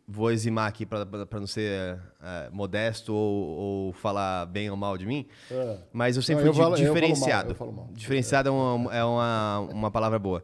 Vou 0.09 0.31
eximar 0.33 0.67
aqui 0.67 0.87
para 0.87 1.05
não 1.39 1.47
ser 1.47 2.01
é, 2.23 2.49
modesto 2.51 3.13
ou, 3.15 3.47
ou 3.89 3.93
falar 3.93 4.47
bem 4.47 4.71
ou 4.71 4.77
mal 4.77 4.97
de 4.97 5.05
mim, 5.05 5.27
É. 5.51 5.79
mas 5.93 6.17
eu 6.17 6.23
sempre 6.23 6.43
Não, 6.45 6.53
fui 6.55 6.61
eu 6.61 6.65
falo- 6.65 6.77
di- 6.77 6.83
eu 6.85 6.87
falo 6.89 7.01
mal, 7.01 7.09
diferenciado. 7.11 7.51
eu 7.51 7.55
falo 7.55 7.73
mal. 7.73 7.89
Diferenciado 7.93 8.49
é, 8.49 8.53
uma, 8.53 8.95
é 8.95 9.05
uma, 9.05 9.59
uma 9.71 9.91
palavra 9.91 10.19
boa. 10.19 10.43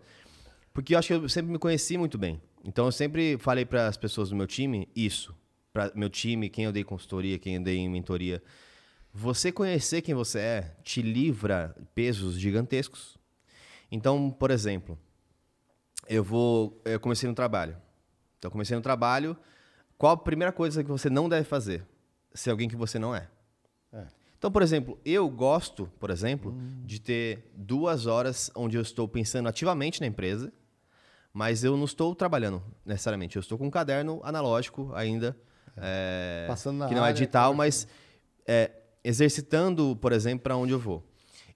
Porque 0.75 0.95
eu 0.95 0.99
acho 0.99 1.09
que 1.09 1.15
eu 1.15 1.29
sempre 1.29 1.51
me 1.51 1.59
conheci 1.59 1.97
muito 1.97 2.19
bem. 2.19 2.41
Então 2.65 2.85
eu 2.85 2.93
sempre 2.93 3.39
falei 3.39 3.65
para 3.65 3.87
as 3.87 3.97
pessoas 3.97 4.29
do 4.29 4.37
meu 4.37 4.47
time 4.47 4.87
isso. 4.95 5.35
Para 5.73 5.91
meu 5.95 6.11
time, 6.11 6.51
quem 6.51 6.67
eu 6.67 6.73
dei 6.73 6.85
consultoria, 6.85 7.39
quem 7.39 7.55
eu 7.57 7.63
dei 7.63 7.89
mentoria. 7.89 8.43
Você 9.13 9.51
conhecer 9.51 10.03
quem 10.03 10.15
você 10.15 10.39
é 10.39 10.77
te 10.85 11.01
livra 11.01 11.75
pesos 11.95 12.39
gigantescos. 12.39 13.17
Então, 13.91 14.31
por 14.31 14.51
exemplo, 14.51 14.99
eu 16.11 16.25
vou. 16.25 16.83
Eu 16.85 16.99
comecei 16.99 17.29
no 17.29 17.35
trabalho. 17.35 17.77
Então, 18.37 18.49
eu 18.49 18.53
comecei 18.53 18.77
no 18.77 18.83
trabalho. 18.83 19.37
Qual 19.97 20.13
a 20.13 20.17
primeira 20.17 20.53
coisa 20.53 20.83
que 20.83 20.91
você 20.91 21.09
não 21.09 21.29
deve 21.29 21.45
fazer? 21.45 21.87
Ser 22.35 22.51
alguém 22.51 22.69
que 22.69 22.75
você 22.75 22.99
não 22.99 23.15
é. 23.15 23.29
É. 23.93 24.07
Então, 24.37 24.51
por 24.51 24.63
exemplo, 24.63 24.99
eu 25.05 25.29
gosto, 25.29 25.87
por 26.01 26.11
exemplo, 26.11 26.57
de 26.85 27.01
ter 27.01 27.51
duas 27.55 28.07
horas 28.07 28.51
onde 28.57 28.77
eu 28.77 28.83
estou 28.83 29.07
pensando 29.07 29.49
ativamente 29.49 30.01
na 30.01 30.07
empresa, 30.07 30.53
mas 31.33 31.63
eu 31.63 31.77
não 31.77 31.85
estou 31.85 32.15
trabalhando 32.15 32.63
necessariamente. 32.85 33.37
Eu 33.37 33.41
estou 33.41 33.59
com 33.59 33.67
um 33.67 33.71
caderno 33.71 34.21
analógico 34.25 34.91
ainda, 34.95 35.37
é, 35.77 36.47
Passando 36.49 36.79
na 36.79 36.89
que 36.89 36.95
não 36.95 37.03
é 37.03 37.05
área, 37.05 37.15
digital, 37.15 37.55
mas 37.55 37.87
é, 38.47 38.71
exercitando, 39.05 39.97
por 39.97 40.13
exemplo, 40.13 40.43
para 40.43 40.57
onde 40.57 40.73
eu 40.73 40.79
vou. 40.79 41.05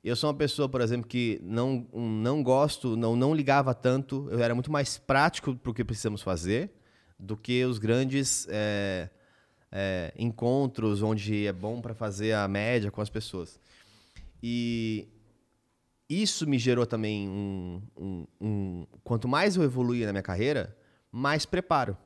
Eu 0.05 0.15
sou 0.15 0.29
uma 0.29 0.37
pessoa, 0.37 0.69
por 0.69 0.83
exemplo, 0.83 1.09
que 1.09 1.41
não, 1.43 1.87
não 1.95 2.43
gosto, 2.43 2.95
não, 2.95 3.17
não 3.17 3.35
ligava 3.35 3.73
tanto, 3.75 4.29
eu 4.31 4.39
era 4.39 4.55
muito 4.55 4.71
mais 4.71 4.99
prático 4.99 5.57
para 5.57 5.71
o 5.71 5.75
que 5.75 5.83
precisamos 5.83 6.21
fazer 6.21 6.71
do 7.19 7.37
que 7.39 7.65
os 7.65 7.79
grandes 7.79 8.47
é, 8.51 9.09
é, 9.73 10.13
encontros 10.19 11.01
onde 11.03 11.47
é 11.47 11.53
bom 11.53 11.81
para 11.81 11.95
fazer 11.95 12.35
a 12.35 12.47
média 12.47 12.91
com 12.91 13.01
as 13.01 13.09
pessoas. 13.09 13.59
E 14.43 15.09
isso 16.07 16.47
me 16.47 16.59
gerou 16.59 16.85
também 16.85 17.27
um, 17.27 17.83
um- 17.97 18.27
um- 18.39 18.87
Quanto 19.03 19.27
mais 19.27 19.57
eu 19.57 19.63
evoluía 19.63 20.05
na 20.05 20.13
minha 20.13 20.23
carreira, 20.23 20.77
mais 21.11 21.47
preparo. 21.47 21.97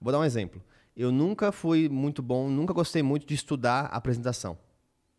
Vou 0.00 0.10
dar 0.12 0.18
um 0.18 0.24
exemplo. 0.24 0.60
Eu 0.96 1.12
nunca 1.12 1.52
fui 1.52 1.88
muito 1.88 2.20
bom, 2.20 2.48
nunca 2.50 2.72
gostei 2.72 3.00
muito 3.02 3.24
de 3.26 3.34
estudar 3.34 3.84
apresentação. 3.86 4.58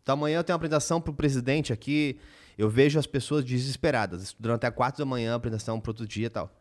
Então 0.03 0.13
amanhã 0.13 0.37
eu 0.39 0.43
tenho 0.43 0.53
uma 0.53 0.57
apresentação 0.57 1.01
para 1.01 1.11
o 1.11 1.15
presidente 1.15 1.73
aqui, 1.73 2.19
eu 2.57 2.69
vejo 2.69 2.99
as 2.99 3.07
pessoas 3.07 3.43
desesperadas, 3.43 4.21
estudando 4.21 4.55
até 4.55 4.69
4 4.69 4.99
da 4.99 5.05
manhã, 5.05 5.33
apresentação 5.33 5.79
para 5.79 5.89
outro 5.89 6.05
dia 6.05 6.27
e 6.27 6.29
tal. 6.29 6.53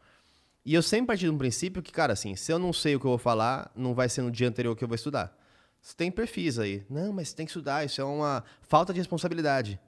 E 0.65 0.75
eu 0.75 0.83
sempre 0.83 1.09
parti 1.09 1.25
de 1.25 1.31
um 1.31 1.37
princípio 1.37 1.83
que, 1.83 1.93
cara, 1.93 2.13
assim, 2.13 2.37
se 2.37 2.53
eu 2.53 2.59
não 2.59 2.73
sei 2.73 2.95
o 2.95 3.01
que 3.01 3.05
eu 3.05 3.11
vou 3.11 3.19
falar, 3.19 3.71
não 3.75 3.95
vai 3.95 4.09
ser 4.09 4.23
no 4.23 4.31
dia 4.31 4.49
anterior 4.49 4.77
que 4.77 4.85
eu 4.85 4.89
vou 4.89 4.95
estudar. 4.95 5.37
Você 5.81 5.97
tem 5.97 6.11
perfis 6.11 6.61
aí. 6.61 6.87
Não, 6.89 7.13
mas 7.13 7.29
você 7.29 7.37
tem 7.37 7.45
que 7.45 7.51
estudar, 7.51 7.85
isso 7.85 8.01
é 8.01 8.05
uma 8.05 8.45
falta 8.63 8.93
de 8.93 9.01
responsabilidade. 9.01 9.81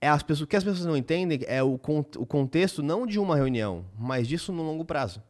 É 0.00 0.08
as 0.08 0.22
pessoas, 0.24 0.44
o 0.44 0.46
que 0.48 0.56
as 0.56 0.64
pessoas 0.64 0.84
não 0.84 0.96
entendem 0.96 1.40
é 1.46 1.62
o, 1.62 1.74
o 1.74 2.26
contexto 2.26 2.82
não 2.82 3.06
de 3.06 3.20
uma 3.20 3.36
reunião, 3.36 3.84
mas 3.96 4.26
disso 4.26 4.52
no 4.52 4.64
longo 4.64 4.84
prazo. 4.84 5.22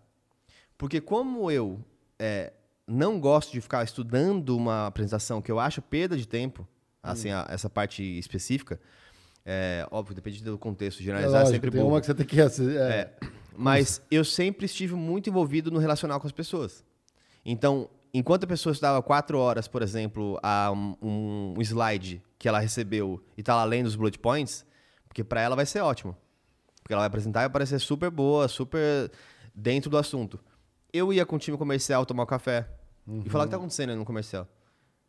Porque 0.79 1.01
como 1.01 1.51
eu 1.51 1.85
é, 2.19 2.53
não 2.89 3.21
gosto 3.21 3.53
de 3.53 3.61
ficar 3.61 3.85
estudando 3.85 4.57
uma 4.57 4.87
apresentação 4.87 5.43
que 5.43 5.53
eu 5.53 5.61
acho 5.61 5.83
perda 5.83 6.17
de 6.17 6.27
tempo, 6.27 6.67
assim, 7.03 7.31
a- 7.31 7.47
essa 7.51 7.69
parte 7.69 8.03
específica, 8.19 8.81
é, 9.45 9.87
óbvio, 9.91 10.15
depende 10.15 10.43
do 10.43 10.57
contexto, 10.59 11.01
É 11.01 11.05
generalizar 11.05 11.37
é, 11.37 11.45
lógico, 11.45 11.55
sempre 11.55 11.71
tem 11.71 11.81
bom. 11.83 11.89
uma 11.89 12.01
que 12.01 12.07
você 12.07 12.15
tem 12.15 12.27
que... 12.27 12.41
assi- 12.41 12.77
É. 12.77 13.13
Mas 13.57 14.01
eu 14.11 14.25
sempre 14.25 14.67
estive 14.67 14.95
muito 14.95 15.29
envolvido 15.29 15.71
no 15.71 15.79
relacional 15.79 16.21
com 16.21 16.27
as 16.27 16.33
pessoas. 16.33 16.85
Então, 17.45 17.91
enquanto 18.15 18.45
a 18.45 18.47
pessoa 18.47 18.73
estudava 18.73 19.03
quatro 19.03 19.37
horas, 19.39 19.67
por 19.67 19.83
exemplo, 19.83 20.39
a 20.43 20.71
um, 20.71 21.55
um 21.57 21.61
slide 21.63 22.23
que 22.39 22.47
ela 22.49 22.61
recebeu 22.61 23.21
e 23.37 23.43
tá 23.43 23.57
lá 23.57 23.65
lendo 23.65 23.87
os 23.87 23.97
bullet 23.97 24.17
points, 24.19 24.65
porque 25.09 25.25
para 25.25 25.41
ela 25.41 25.57
vai 25.57 25.67
ser 25.67 25.81
ótimo. 25.81 26.17
Porque 26.83 26.93
ela 26.93 27.01
vai 27.01 27.09
apresentar 27.09 27.41
e 27.41 27.45
vai 27.45 27.51
parecer 27.51 27.79
super 27.81 28.11
boa, 28.11 28.47
super 28.49 29.11
dentro 29.55 29.91
do 29.91 29.99
assunto. 29.99 30.39
Eu 30.93 31.13
ia 31.13 31.27
com 31.27 31.35
o 31.37 31.39
time 31.39 31.57
comercial 31.59 32.07
tomar 32.07 32.23
um 32.23 32.27
café 32.27 32.67
e 33.25 33.31
falar 33.31 33.45
o 33.45 33.47
que 33.47 33.51
tá 33.51 33.57
acontecendo 33.57 33.91
aí 33.91 33.97
no 33.97 34.05
comercial. 34.05 34.47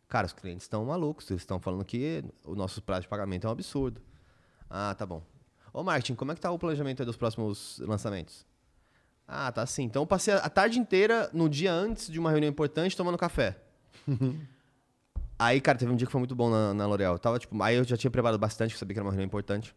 Cara, 0.07 0.25
os 0.25 0.33
clientes 0.33 0.63
estão 0.63 0.83
malucos, 0.85 1.29
eles 1.29 1.41
estão 1.41 1.59
falando 1.59 1.83
que 1.85 2.23
o 2.43 2.55
nosso 2.55 2.81
prazo 2.81 3.01
de 3.01 3.07
pagamento 3.07 3.45
é 3.45 3.49
um 3.49 3.53
absurdo. 3.53 4.01
Ah, 4.69 4.95
tá 4.97 5.05
bom. 5.05 5.21
Ô, 5.73 5.83
marketing, 5.83 6.15
como 6.15 6.31
é 6.31 6.35
que 6.35 6.41
tá 6.41 6.49
o 6.49 6.57
planejamento 6.57 7.05
dos 7.05 7.15
próximos 7.15 7.79
lançamentos? 7.79 8.45
Ah, 9.27 9.51
tá 9.51 9.61
assim. 9.61 9.83
Então 9.83 10.01
eu 10.01 10.07
passei 10.07 10.33
a 10.33 10.49
tarde 10.49 10.79
inteira, 10.79 11.29
no 11.31 11.47
dia 11.47 11.71
antes 11.71 12.09
de 12.11 12.19
uma 12.19 12.31
reunião 12.31 12.49
importante, 12.49 12.97
tomando 12.97 13.17
café. 13.17 13.55
aí, 15.37 15.61
cara, 15.61 15.77
teve 15.77 15.91
um 15.91 15.95
dia 15.95 16.07
que 16.07 16.11
foi 16.11 16.19
muito 16.19 16.35
bom 16.35 16.49
na, 16.49 16.73
na 16.73 16.87
L'Oréal. 16.87 17.13
Eu 17.13 17.19
Tava, 17.19 17.37
tipo, 17.37 17.61
aí 17.61 17.75
eu 17.75 17.83
já 17.83 17.95
tinha 17.95 18.09
preparado 18.09 18.39
bastante, 18.39 18.73
que 18.73 18.79
sabia 18.79 18.95
que 18.95 18.99
era 18.99 19.05
uma 19.05 19.11
reunião 19.11 19.27
importante. 19.27 19.75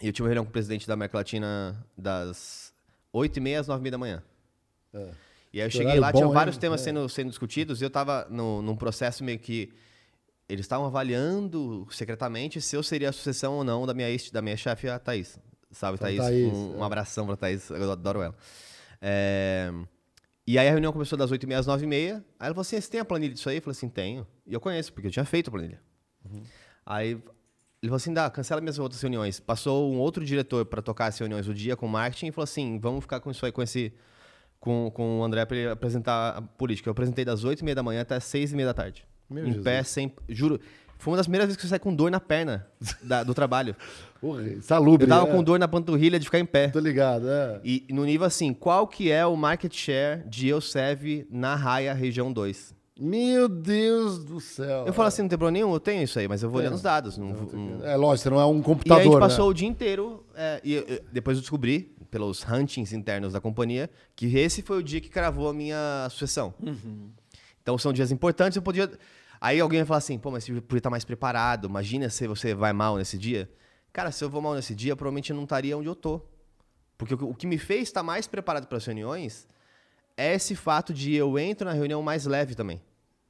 E 0.00 0.06
eu 0.06 0.12
tinha 0.12 0.24
uma 0.24 0.28
reunião 0.28 0.44
com 0.44 0.48
o 0.48 0.52
presidente 0.52 0.86
da 0.86 0.94
América 0.94 1.18
Latina 1.18 1.86
das 1.96 2.74
8h30 3.12 3.60
às 3.60 3.68
9h30 3.68 3.90
da 3.90 3.98
manhã. 3.98 4.22
É. 4.94 5.10
E 5.54 5.60
aí 5.60 5.66
eu 5.68 5.70
cheguei 5.70 6.00
lá, 6.00 6.10
bom, 6.10 6.18
tinha 6.18 6.28
vários 6.34 6.56
temas 6.58 6.80
É. 6.80 6.84
sendo, 6.84 7.08
sendo 7.08 7.28
discutidos, 7.30 7.80
e 7.80 7.84
eu 7.84 7.90
tava 7.90 8.26
no, 8.28 8.60
num 8.60 8.74
processo 8.76 9.22
meio 9.22 9.38
que. 9.38 9.72
Eles 10.48 10.64
estavam 10.66 10.84
avaliando 10.86 11.86
secretamente 11.90 12.60
se 12.60 12.76
eu 12.76 12.82
seria 12.82 13.08
a 13.08 13.12
sucessão 13.12 13.54
ou 13.54 13.64
não 13.64 13.86
da 13.86 13.94
minha, 13.94 14.10
ex- 14.10 14.30
da 14.30 14.42
minha 14.42 14.56
chefe, 14.56 14.88
a 14.88 14.98
Thaís. 14.98 15.38
Salve, 15.70 15.98
Thaís. 15.98 16.18
Thaís, 16.18 16.52
um, 16.52 16.74
é. 16.74 16.76
um 16.78 16.84
abração 16.84 17.24
pra 17.26 17.36
Thaís, 17.36 17.70
eu 17.70 17.90
adoro 17.90 18.20
ela. 18.20 18.34
É, 19.00 19.72
E 20.46 20.58
aí 20.58 20.68
a 20.68 20.70
reunião 20.70 20.92
começou 20.92 21.16
das 21.16 21.30
8h30 21.30 21.54
às 21.58 21.66
9h30. 21.66 21.86
Aí 21.88 22.22
ela 22.40 22.48
falou 22.48 22.60
assim: 22.60 22.78
você 22.80 22.90
tem 22.90 23.00
a 23.00 23.04
planilha 23.04 23.32
disso 23.32 23.48
aí? 23.48 23.56
Eu 23.56 23.62
falei 23.62 23.72
assim: 23.76 23.88
tenho. 23.88 24.26
E 24.46 24.52
eu 24.52 24.60
conheço, 24.60 24.92
porque 24.92 25.06
eu 25.06 25.10
tinha 25.12 25.24
feito 25.24 25.48
a 25.48 25.50
planilha. 25.52 25.80
Aí 26.84 27.10
ele 27.12 27.22
falou 27.84 27.96
assim: 27.96 28.12
dá, 28.12 28.28
cancela 28.28 28.60
minhas 28.60 28.78
outras 28.78 29.00
reuniões. 29.00 29.40
Passou 29.40 29.90
um 29.92 29.98
outro 29.98 30.24
diretor 30.24 30.64
para 30.66 30.82
tocar 30.82 31.06
as 31.06 31.18
reuniões 31.18 31.46
do 31.46 31.54
dia 31.54 31.76
com 31.76 31.86
o 31.86 31.88
marketing 31.88 32.26
e 32.26 32.32
falou 32.32 32.44
assim: 32.44 32.78
vamos 32.78 33.02
ficar 33.02 33.20
com 33.20 33.30
isso 33.30 33.44
aí, 33.46 33.52
com 33.52 33.62
esse. 33.62 33.92
Com, 34.64 34.90
com 34.94 35.20
o 35.20 35.22
André 35.24 35.44
para 35.44 35.56
ele 35.58 35.68
apresentar 35.70 36.38
a 36.38 36.40
política. 36.40 36.88
Eu 36.88 36.92
apresentei 36.92 37.22
das 37.22 37.44
8h30 37.44 37.74
da 37.74 37.82
manhã 37.82 38.00
até 38.00 38.14
as 38.16 38.24
6h30 38.24 38.64
da 38.64 38.72
tarde. 38.72 39.04
Meu 39.28 39.42
em 39.44 39.48
Jesus. 39.48 39.62
pé, 39.64 39.82
sem. 39.82 40.10
Juro. 40.26 40.58
Foi 40.98 41.10
uma 41.10 41.16
das 41.18 41.26
primeiras 41.26 41.48
vezes 41.48 41.60
que 41.60 41.66
eu 41.66 41.68
saí 41.68 41.78
com 41.78 41.94
dor 41.94 42.10
na 42.10 42.18
perna 42.18 42.66
da- 43.02 43.22
do 43.22 43.34
trabalho. 43.34 43.76
Porra, 44.22 44.42
salubre. 44.62 45.04
Eu 45.04 45.08
tava 45.10 45.28
é. 45.28 45.32
com 45.32 45.42
dor 45.42 45.58
na 45.58 45.68
panturrilha 45.68 46.18
de 46.18 46.24
ficar 46.24 46.38
em 46.38 46.46
pé. 46.46 46.68
Tô 46.68 46.78
ligado, 46.78 47.28
é. 47.28 47.60
E 47.62 47.84
no 47.90 48.04
nível 48.06 48.26
assim, 48.26 48.54
qual 48.54 48.86
que 48.86 49.10
é 49.10 49.26
o 49.26 49.36
market 49.36 49.74
share 49.74 50.26
de 50.26 50.48
Eusev 50.48 51.26
na 51.30 51.54
Raia 51.54 51.92
Região 51.92 52.32
2? 52.32 52.72
Meu 52.98 53.48
Deus 53.48 54.24
do 54.24 54.40
céu. 54.40 54.84
Eu 54.86 54.92
falo 54.92 55.08
assim, 55.08 55.22
não 55.22 55.28
tem 55.28 55.36
problema 55.36 55.52
nenhum, 55.64 55.74
eu 55.74 55.80
tenho 55.80 56.04
isso 56.04 56.16
aí, 56.16 56.28
mas 56.28 56.44
eu 56.44 56.48
vou 56.48 56.60
olhando 56.60 56.74
os 56.74 56.80
dados. 56.82 57.18
Não, 57.18 57.26
não- 57.32 57.84
É 57.84 57.96
lógico, 57.96 58.22
você 58.22 58.30
não 58.30 58.40
é 58.40 58.46
um 58.46 58.54
E 58.54 58.56
aí 58.58 58.62
computador, 58.62 59.00
a 59.00 59.04
gente 59.04 59.18
passou 59.18 59.46
né? 59.46 59.50
o 59.50 59.52
dia 59.54 59.66
inteiro, 59.68 60.24
é, 60.34 60.60
e 60.62 60.74
eu- 60.74 60.84
eu- 60.84 61.00
depois 61.12 61.36
eu 61.36 61.40
descobri, 61.40 61.92
pelos 62.14 62.44
huntings 62.48 62.92
internos 62.92 63.32
da 63.32 63.40
companhia, 63.40 63.90
que 64.14 64.36
esse 64.38 64.62
foi 64.62 64.78
o 64.78 64.82
dia 64.84 65.00
que 65.00 65.08
cravou 65.08 65.48
a 65.48 65.52
minha 65.52 66.06
sucessão. 66.10 66.54
Então 67.60 67.76
são 67.76 67.92
dias 67.92 68.12
importantes, 68.12 68.54
eu 68.54 68.62
podia... 68.62 68.88
Aí 69.40 69.58
alguém 69.58 69.80
vai 69.80 69.86
falar 69.86 69.98
assim, 69.98 70.16
pô, 70.16 70.30
mas 70.30 70.44
você 70.44 70.60
podia 70.60 70.78
estar 70.78 70.90
mais 70.90 71.04
preparado, 71.04 71.66
imagina 71.66 72.08
se 72.08 72.28
você 72.28 72.54
vai 72.54 72.72
mal 72.72 72.96
nesse 72.96 73.18
dia. 73.18 73.50
Cara, 73.92 74.12
se 74.12 74.22
eu 74.22 74.30
vou 74.30 74.40
mal 74.40 74.54
nesse 74.54 74.76
dia, 74.76 74.94
provavelmente 74.94 75.30
eu 75.30 75.36
não 75.36 75.42
estaria 75.42 75.76
onde 75.76 75.88
eu 75.88 75.94
tô. 75.96 76.22
Porque 76.96 77.14
o 77.14 77.18
que- 77.18 77.24
o 77.24 77.34
que 77.34 77.46
me 77.48 77.58
fez 77.58 77.82
estar 77.88 78.04
mais 78.04 78.28
preparado 78.28 78.68
para 78.68 78.78
as 78.78 78.84
reuniões 78.86 79.48
é 80.16 80.34
esse 80.34 80.54
fato 80.54 80.94
de 80.94 81.12
eu 81.16 81.36
entro 81.36 81.66
na 81.66 81.72
reunião 81.72 82.00
mais 82.00 82.26
leve 82.26 82.54
também. 82.54 82.80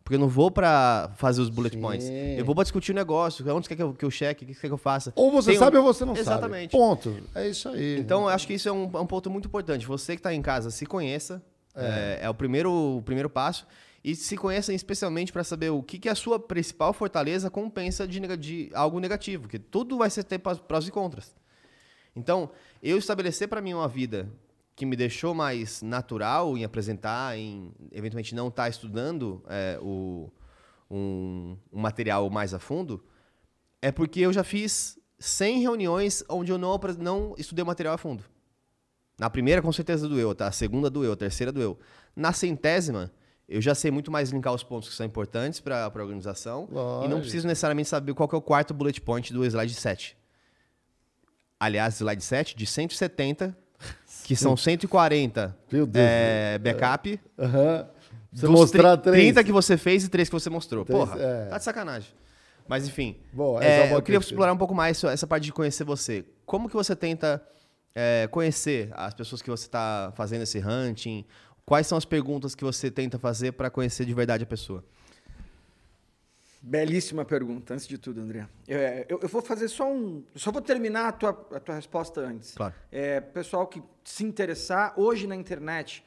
Porque 0.05 0.17
eu 0.17 0.21
não 0.21 0.29
vou 0.29 0.51
para 0.51 1.11
fazer 1.17 1.41
os 1.41 1.49
bullet 1.49 1.75
Sim. 1.75 1.81
points. 1.81 2.07
Eu 2.37 2.45
vou 2.45 2.55
para 2.55 2.65
discutir 2.65 2.93
o 2.93 2.95
negócio, 2.95 3.43
onde 3.55 3.67
você 3.67 3.71
quer 3.71 3.77
que 3.77 3.83
eu, 3.83 3.95
que 3.95 4.05
eu 4.05 4.11
cheque, 4.11 4.45
o 4.45 4.47
que 4.47 4.53
você 4.53 4.61
quer 4.61 4.67
que 4.69 4.75
eu 4.75 4.79
faça. 4.79 5.11
Ou 5.17 5.33
você 5.33 5.53
Tem 5.53 5.59
um- 5.59 5.63
sabe 5.65 5.79
ou 5.79 5.83
você 5.83 6.05
não 6.05 6.15
Exatamente. 6.15 6.73
sabe. 6.73 6.85
Ponto. 6.85 7.17
É 7.35 7.49
isso 7.49 7.71
aí. 7.71 7.99
Então, 8.01 8.25
eu 8.25 8.29
acho 8.29 8.47
que 8.47 8.53
isso 8.53 8.69
é 8.69 8.73
um, 8.73 8.91
é 8.93 9.01
um 9.01 9.07
ponto 9.07 9.31
muito 9.31 9.47
importante. 9.49 9.87
Você 9.87 10.13
que 10.15 10.21
está 10.21 10.35
em 10.35 10.43
casa, 10.43 10.71
se 10.71 10.85
conheça. 10.85 11.43
É, 11.75 12.19
é 12.23 12.31
o, 12.31 12.35
primeiro, 12.35 12.71
o 12.99 13.03
primeiro 13.03 13.31
passo. 13.31 13.67
E 14.05 14.15
se 14.15 14.37
conheça 14.37 14.75
especialmente 14.75 15.33
para 15.33 15.43
saber 15.43 15.71
o 15.71 15.83
que, 15.83 15.99
que 15.99 16.11
a 16.11 16.15
sua 16.15 16.39
principal 16.39 16.93
fortaleza 16.93 17.49
compensa 17.49 18.07
de, 18.07 18.21
de 18.37 18.71
algo 18.75 19.01
negativo. 19.01 19.49
Que 19.49 19.59
tudo 19.59 19.97
vai 19.97 20.11
ser 20.11 20.23
ter 20.25 20.39
prós 20.39 20.87
e 20.87 20.91
contras. 20.91 21.35
Então, 22.15 22.51
eu 22.83 22.99
estabelecer 22.99 23.49
para 23.49 23.63
mim 23.63 23.73
uma 23.73 23.89
vida 23.89 24.29
que 24.77 24.85
me 24.85 24.97
deixou 24.97 25.35
mais 25.35 25.83
natural 25.83 26.57
em 26.59 26.65
apresentar, 26.65 27.39
em 27.39 27.73
eventualmente 27.93 28.35
não 28.35 28.49
estar 28.49 28.69
estudando 28.69 29.43
é, 29.49 29.79
o, 29.81 30.31
um, 30.91 31.57
um 31.73 31.81
material 31.81 32.29
mais 32.29 32.53
a 32.53 32.59
fundo, 32.59 33.05
é 33.81 33.93
porque 33.93 34.21
eu 34.21 34.33
já 34.33 34.43
fiz 34.43 34.99
100 35.19 35.61
reuniões 35.61 36.25
onde 36.29 36.51
eu 36.51 36.59
não, 36.59 36.79
não 36.99 37.35
estudei 37.39 37.63
o 37.63 37.67
material 37.67 37.95
a 37.95 37.99
fundo. 37.99 38.25
Na 39.19 39.31
primeira, 39.31 39.63
com 39.63 39.71
certeza, 39.71 40.09
doeu, 40.09 40.35
tá? 40.35 40.49
A 40.49 40.53
segunda 40.53 40.91
doeu, 40.91 41.13
a 41.13 41.17
terceira 41.17 41.53
doeu. 41.53 41.79
Na 42.17 42.33
centésima, 42.33 43.13
eu 43.49 43.61
já 43.61 43.75
sei 43.75 43.91
muito 43.91 44.11
mais 44.11 44.31
linkar 44.31 44.53
os 44.53 44.65
pontos 44.65 44.89
que 44.89 44.95
são 44.95 45.07
importantes 45.07 45.61
para 45.61 45.85
a 45.85 45.87
organização. 45.87 46.67
E 46.71 46.75
Lógico. 46.75 47.15
não 47.15 47.21
preciso 47.21 47.47
necessariamente 47.47 47.89
saber 47.89 48.13
qual 48.15 48.29
é 48.33 48.37
o 48.37 48.43
quarto 48.43 48.75
bullet 48.75 49.01
point 49.01 49.33
do 49.33 49.45
slide 49.45 49.75
7. 49.75 50.17
Aliás, 51.61 51.95
slide 51.95 52.23
7 52.23 52.57
de 52.57 52.67
170, 52.67 53.57
que 54.25 54.35
são 54.35 54.57
140 54.57 55.57
Meu 55.71 55.87
Deus. 55.87 56.05
é, 56.05 56.59
backup. 56.59 57.21
Aham. 57.39 57.87
Você 58.33 58.47
dos 58.47 58.51
mostrar 58.51 58.97
três. 58.97 59.17
30 59.17 59.45
que 59.45 59.53
você 59.53 59.77
fez 59.77 60.03
e 60.03 60.09
3 60.09 60.29
que 60.29 60.33
você 60.33 60.51
mostrou. 60.51 60.85
Três, 60.85 60.99
Porra, 60.99 61.21
é. 61.21 61.47
tá 61.47 61.59
de 61.59 61.65
sacanagem. 61.65 62.09
Mas 62.67 62.89
enfim, 62.89 63.17
Bom, 63.33 63.61
é, 63.61 63.91
é 63.91 63.95
eu 63.95 64.03
queria 64.03 64.19
explorar 64.19 64.53
um 64.53 64.57
pouco 64.57 64.75
mais 64.75 65.05
essa 65.05 65.27
parte 65.27 65.45
de 65.45 65.53
conhecer 65.53 65.85
você. 65.85 66.25
Como 66.47 66.69
que 66.69 66.75
você 66.75 66.97
tenta 66.97 67.41
é, 67.95 68.27
conhecer 68.31 68.91
as 68.95 69.13
pessoas 69.13 69.43
que 69.43 69.51
você 69.51 69.67
está 69.67 70.13
fazendo 70.17 70.43
esse 70.43 70.59
hunting? 70.59 71.25
Quais 71.67 71.87
são 71.87 71.97
as 71.99 72.07
perguntas 72.07 72.55
que 72.55 72.65
você 72.65 72.91
tenta 72.91 73.19
fazer 73.19 73.53
para 73.53 73.69
conhecer 73.69 74.07
de 74.07 74.15
verdade 74.15 74.43
a 74.43 74.47
pessoa? 74.47 74.83
Belíssima 76.67 77.27
pergunta, 77.27 77.75
antes 77.75 77.87
de 77.87 77.99
tudo, 77.99 78.23
André. 78.23 78.49
É, 78.67 79.05
eu, 79.07 79.21
eu 79.21 79.29
vou 79.29 79.43
fazer 79.43 79.69
só 79.69 79.87
um. 79.93 80.25
eu 80.35 80.41
Só 80.41 80.51
vou 80.51 80.63
terminar 80.63 81.09
a 81.09 81.13
tua, 81.13 81.31
a 81.53 81.61
tua 81.61 81.75
resposta 81.75 82.23
antes. 82.23 82.55
Claro. 82.55 82.73
É, 82.91 83.21
pessoal 83.21 83.67
que 83.67 83.83
se 84.03 84.25
interessar, 84.25 84.95
hoje 84.97 85.27
na 85.27 85.37
internet, 85.37 86.03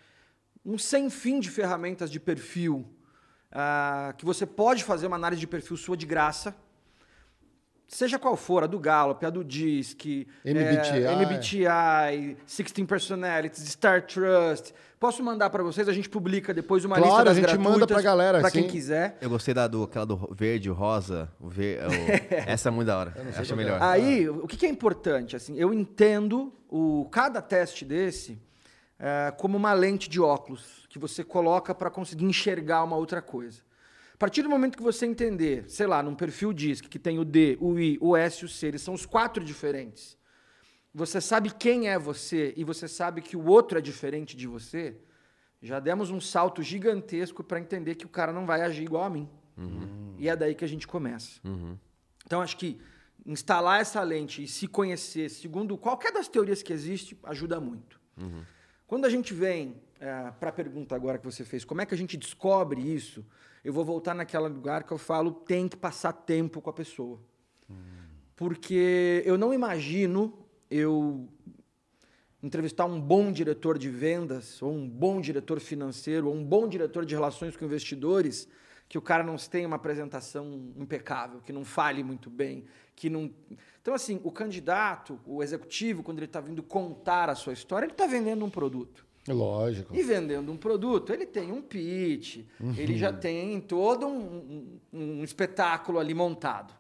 um 0.66 0.76
sem 0.76 1.12
fim 1.12 1.40
de 1.40 1.52
ferramentas 1.52 2.10
de 2.10 2.20
perfil 2.20 2.84
ah, 3.52 4.16
que 4.18 4.26
você 4.26 4.48
pode 4.48 4.84
fazer 4.84 5.06
uma 5.06 5.16
análise 5.16 5.40
de 5.40 5.46
perfil 5.46 5.78
sua 5.78 5.96
de 5.96 6.08
graça. 6.08 6.56
Seja 7.88 8.20
qual 8.20 8.36
for, 8.36 8.64
a 8.64 8.68
do 8.68 8.78
Gallup, 8.80 9.26
a 9.26 9.30
do 9.30 9.44
DISC, 9.46 10.28
MBTI. 10.44 11.04
é, 11.06 11.16
MBTI, 11.16 12.38
16 12.46 12.86
Personalities, 12.86 13.64
Star 13.70 14.02
Trust. 14.06 14.74
Posso 15.00 15.24
mandar 15.24 15.50
para 15.50 15.64
vocês? 15.64 15.88
A 15.88 15.94
gente 15.94 16.10
publica 16.10 16.54
depois 16.54 16.84
uma 16.84 16.98
Claro, 16.98 17.10
lista 17.12 17.24
das 17.24 17.38
a 17.38 17.40
gente 17.56 17.58
manda 17.64 17.88
pra 17.88 18.02
galera, 18.02 18.42
Para 18.42 18.52
quem 18.52 18.64
sim. 18.64 18.70
quiser. 18.70 19.18
Eu 19.22 19.30
gostei 19.30 19.54
da 19.54 19.68
do, 19.68 19.84
aquela 19.84 20.06
do 20.06 20.18
verde, 20.34 20.70
o 20.70 20.74
rosa, 20.74 21.30
o 21.40 21.48
ver, 21.48 21.80
o- 21.84 21.88
essa 22.50 22.68
é 22.68 22.72
muito 22.72 22.88
da 22.88 22.98
hora. 22.98 23.14
Eu 23.16 23.40
acho 23.42 23.56
melhor. 23.56 23.82
Aí, 23.82 24.28
o 24.28 24.46
que 24.48 24.58
que 24.58 24.66
é 24.66 24.70
importante? 24.70 25.36
Assim, 25.36 25.56
eu 25.58 25.74
entendo 25.74 26.52
o, 26.70 27.08
cada 27.10 27.42
teste 27.42 27.86
desse 27.86 28.38
é, 29.00 29.32
como 29.38 29.56
uma 29.56 29.72
lente 29.72 30.10
de 30.10 30.20
óculos 30.20 30.86
que 30.90 31.00
você 31.00 31.24
coloca 31.24 31.74
para 31.74 31.90
conseguir 31.90 32.26
enxergar 32.26 32.84
uma 32.84 32.98
outra 32.98 33.22
coisa. 33.22 33.62
A 34.18 34.20
partir 34.20 34.42
do 34.42 34.50
momento 34.50 34.76
que 34.76 34.82
você 34.82 35.06
entender, 35.06 35.70
sei 35.70 35.86
lá, 35.86 36.02
num 36.02 36.16
perfil 36.16 36.52
DISC, 36.52 36.90
que 36.90 36.98
tem 36.98 37.20
o 37.20 37.24
D, 37.24 37.56
o 37.62 37.80
I, 37.80 38.00
o 38.02 38.18
S 38.18 38.42
e 38.42 38.46
o 38.46 38.50
C, 38.50 38.66
eles 38.66 38.82
são 38.82 38.96
os 38.96 39.06
quatro 39.06 39.44
diferentes. 39.44 40.18
Você 40.92 41.22
sabe 41.22 41.54
quem 41.54 41.88
é 41.88 42.00
você 42.00 42.52
e 42.58 42.64
você 42.64 42.88
sabe 42.88 43.22
que 43.22 43.38
o 43.38 43.46
outro 43.46 43.78
é 43.78 43.82
diferente 43.82 44.36
de 44.36 44.48
você, 44.48 44.98
já 45.62 45.80
demos 45.80 46.10
um 46.10 46.20
salto 46.20 46.64
gigantesco 46.64 47.44
para 47.44 47.60
entender 47.60 47.94
que 47.94 48.08
o 48.08 48.10
cara 48.10 48.34
não 48.34 48.48
vai 48.48 48.64
agir 48.64 48.86
igual 48.86 49.04
a 49.04 49.10
mim. 49.10 49.30
E 50.18 50.28
é 50.28 50.36
daí 50.36 50.56
que 50.56 50.66
a 50.66 50.68
gente 50.68 50.88
começa. 50.88 51.40
Então, 52.26 52.42
acho 52.42 52.58
que 52.58 52.82
instalar 53.24 53.82
essa 53.82 54.02
lente 54.02 54.42
e 54.42 54.48
se 54.48 54.68
conhecer, 54.68 55.30
segundo 55.30 55.78
qualquer 55.78 56.12
das 56.12 56.28
teorias 56.28 56.64
que 56.64 56.74
existe, 56.74 57.16
ajuda 57.22 57.60
muito. 57.60 58.02
Quando 58.88 59.06
a 59.06 59.12
gente 59.12 59.32
vem 59.32 59.80
para 60.40 60.50
a 60.50 60.52
pergunta 60.52 60.96
agora 60.96 61.20
que 61.20 61.26
você 61.26 61.46
fez, 61.46 61.64
como 61.64 61.82
é 61.82 61.86
que 61.86 61.94
a 61.94 61.98
gente 61.98 62.18
descobre 62.18 62.82
isso? 62.82 63.24
Eu 63.68 63.74
vou 63.74 63.84
voltar 63.84 64.14
naquele 64.14 64.48
lugar 64.48 64.86
que 64.86 64.94
eu 64.94 64.98
falo, 64.98 65.30
tem 65.30 65.68
que 65.68 65.76
passar 65.76 66.14
tempo 66.14 66.62
com 66.62 66.70
a 66.70 66.74
pessoa. 66.74 67.20
Porque 68.34 69.22
eu 69.26 69.38
não 69.38 69.54
imagino 69.54 70.34
eu 70.72 71.28
entrevistar 72.42 72.86
um 72.86 72.98
bom 72.98 73.30
diretor 73.30 73.78
de 73.78 73.90
vendas, 73.90 74.62
ou 74.62 74.72
um 74.72 74.88
bom 74.88 75.20
diretor 75.20 75.60
financeiro, 75.60 76.30
ou 76.30 76.34
um 76.34 76.46
bom 76.46 76.66
diretor 76.66 77.06
de 77.06 77.14
relações 77.14 77.58
com 77.58 77.66
investidores, 77.66 78.48
que 78.88 78.98
o 78.98 79.02
cara 79.02 79.22
não 79.22 79.36
tenha 79.36 79.68
uma 79.68 79.76
apresentação 79.76 80.72
impecável, 80.78 81.42
que 81.42 81.52
não 81.52 81.66
fale 81.66 82.06
muito 82.06 82.30
bem, 82.30 82.64
que 82.96 83.10
não. 83.10 83.30
Então, 83.82 83.94
assim, 83.94 84.22
o 84.24 84.32
candidato, 84.32 85.20
o 85.26 85.44
executivo, 85.44 86.04
quando 86.04 86.20
ele 86.20 86.26
está 86.28 86.40
vindo 86.40 86.64
contar 86.64 87.30
a 87.30 87.36
sua 87.36 87.52
história, 87.52 87.86
ele 87.86 87.92
está 87.92 88.08
vendendo 88.08 88.46
um 88.46 88.50
produto. 88.50 89.06
Lógico. 89.28 89.96
E 89.96 90.02
vendendo 90.04 90.52
um 90.52 90.58
produto, 90.58 91.12
ele 91.14 91.26
tem 91.26 91.52
um 91.52 91.62
pitch, 91.62 92.46
ele 92.78 92.98
já 92.98 93.12
tem 93.12 93.60
todo 93.62 94.08
um, 94.08 94.80
um- 94.94 95.00
um 95.20 95.24
espetáculo 95.24 96.00
ali 96.00 96.14
montado. 96.14 96.74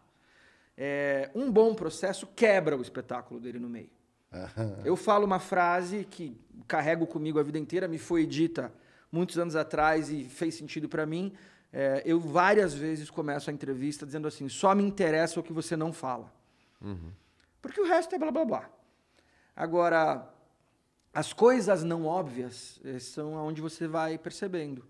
É, 0.77 1.29
um 1.35 1.51
bom 1.51 1.73
processo 1.73 2.27
quebra 2.35 2.77
o 2.77 2.81
espetáculo 2.81 3.39
dele 3.39 3.59
no 3.59 3.67
meio. 3.69 3.89
Eu 4.85 4.95
falo 4.95 5.25
uma 5.25 5.39
frase 5.39 6.05
que 6.09 6.37
carrego 6.67 7.05
comigo 7.07 7.39
a 7.39 7.43
vida 7.43 7.57
inteira, 7.57 7.87
me 7.87 7.97
foi 7.97 8.25
dita 8.25 8.71
muitos 9.11 9.37
anos 9.39 9.55
atrás 9.55 10.09
e 10.11 10.23
fez 10.25 10.55
sentido 10.55 10.87
para 10.89 11.05
mim. 11.05 11.33
É, 11.73 12.01
eu 12.05 12.19
várias 12.19 12.73
vezes 12.73 13.09
começo 13.09 13.49
a 13.49 13.53
entrevista 13.53 14.05
dizendo 14.05 14.27
assim: 14.27 14.47
só 14.47 14.73
me 14.73 14.83
interessa 14.83 15.39
o 15.39 15.43
que 15.43 15.51
você 15.51 15.75
não 15.75 15.91
fala. 15.91 16.31
Porque 17.61 17.81
o 17.81 17.85
resto 17.85 18.15
é 18.15 18.19
blá 18.19 18.31
blá 18.31 18.45
blá. 18.45 18.69
Agora, 19.55 20.27
as 21.18 21.34
coisas 21.34 21.84
não 21.84 22.05
óbvias 22.05 22.80
eh, 22.86 22.99
são 22.99 23.34
onde 23.34 23.59
você 23.59 23.88
vai 23.88 24.20
percebendo. 24.20 24.86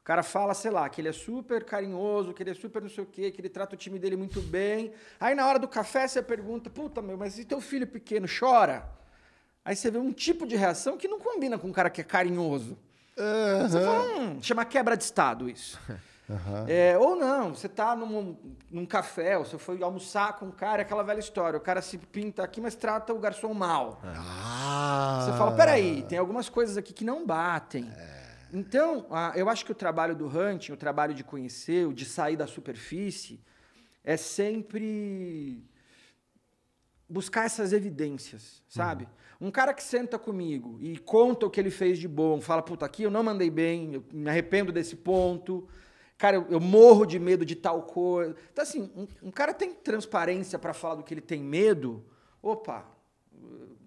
O 0.00 0.04
cara 0.04 0.22
fala, 0.22 0.54
sei 0.54 0.70
lá, 0.70 0.88
que 0.88 1.00
ele 1.00 1.08
é 1.08 1.12
super 1.12 1.64
carinhoso, 1.64 2.32
que 2.32 2.40
ele 2.40 2.50
é 2.50 2.54
super 2.54 2.80
não 2.80 2.88
sei 2.88 3.02
o 3.02 3.06
quê, 3.06 3.32
que 3.32 3.40
ele 3.40 3.48
trata 3.48 3.74
o 3.74 3.76
time 3.76 3.98
dele 3.98 4.14
muito 4.14 4.40
bem. 4.40 4.92
Aí 5.18 5.34
na 5.34 5.44
hora 5.44 5.58
do 5.58 5.66
café 5.66 6.06
você 6.06 6.22
pergunta, 6.22 6.70
puta 6.70 7.02
meu, 7.02 7.16
mas 7.16 7.36
e 7.36 7.44
teu 7.44 7.60
filho 7.60 7.84
pequeno 7.84 8.28
chora? 8.28 8.88
Aí 9.64 9.74
você 9.74 9.90
vê 9.90 9.98
um 9.98 10.12
tipo 10.12 10.46
de 10.46 10.54
reação 10.54 10.96
que 10.96 11.08
não 11.08 11.18
combina 11.18 11.58
com 11.58 11.66
um 11.66 11.72
cara 11.72 11.90
que 11.90 12.00
é 12.00 12.04
carinhoso. 12.04 12.78
Você 13.68 13.80
fala, 13.80 14.20
hum, 14.20 14.40
chama 14.40 14.64
quebra 14.64 14.96
de 14.96 15.02
estado 15.02 15.50
isso. 15.50 15.80
É, 16.68 16.96
ou 16.98 17.16
não, 17.16 17.54
você 17.54 17.68
tá 17.68 17.94
num, 17.96 18.36
num 18.70 18.86
café, 18.86 19.36
ou 19.38 19.44
você 19.44 19.58
foi 19.58 19.82
almoçar 19.82 20.38
com 20.38 20.46
um 20.46 20.50
cara, 20.50 20.80
é 20.80 20.84
aquela 20.84 21.02
velha 21.02 21.20
história, 21.20 21.56
o 21.56 21.60
cara 21.60 21.82
se 21.82 21.98
pinta 21.98 22.42
aqui, 22.42 22.60
mas 22.60 22.74
trata 22.74 23.12
o 23.12 23.18
garçom 23.18 23.52
mal. 23.52 24.00
Ah. 24.04 25.24
Você 25.24 25.38
fala, 25.38 25.52
peraí, 25.52 26.02
tem 26.02 26.18
algumas 26.18 26.48
coisas 26.48 26.76
aqui 26.76 26.92
que 26.92 27.04
não 27.04 27.26
batem. 27.26 27.90
Então, 28.52 29.06
ah, 29.10 29.32
eu 29.34 29.48
acho 29.48 29.64
que 29.64 29.72
o 29.72 29.74
trabalho 29.74 30.14
do 30.14 30.26
hunting, 30.26 30.72
o 30.72 30.76
trabalho 30.76 31.14
de 31.14 31.24
conhecer, 31.24 31.86
o 31.86 31.92
de 31.92 32.04
sair 32.04 32.36
da 32.36 32.46
superfície, 32.46 33.40
é 34.04 34.16
sempre 34.16 35.64
buscar 37.08 37.44
essas 37.44 37.72
evidências, 37.72 38.62
sabe? 38.68 39.08
Um 39.40 39.50
cara 39.50 39.74
que 39.74 39.82
senta 39.82 40.18
comigo 40.18 40.78
e 40.80 40.98
conta 40.98 41.46
o 41.46 41.50
que 41.50 41.60
ele 41.60 41.70
fez 41.70 41.98
de 41.98 42.08
bom, 42.08 42.40
fala, 42.40 42.62
puta, 42.62 42.86
aqui 42.86 43.02
eu 43.02 43.10
não 43.10 43.22
mandei 43.22 43.50
bem, 43.50 43.94
eu 43.94 44.04
me 44.12 44.28
arrependo 44.30 44.70
desse 44.70 44.96
ponto, 44.96 45.68
cara, 46.22 46.36
eu, 46.36 46.46
eu 46.50 46.60
morro 46.60 47.04
de 47.04 47.18
medo 47.18 47.44
de 47.44 47.56
tal 47.56 47.82
coisa. 47.82 48.36
Então, 48.52 48.62
assim, 48.62 48.88
um, 48.94 49.08
um 49.24 49.30
cara 49.32 49.52
tem 49.52 49.74
transparência 49.74 50.56
para 50.56 50.72
falar 50.72 50.94
do 50.94 51.02
que 51.02 51.12
ele 51.12 51.20
tem 51.20 51.42
medo, 51.42 52.04
opa, 52.40 52.86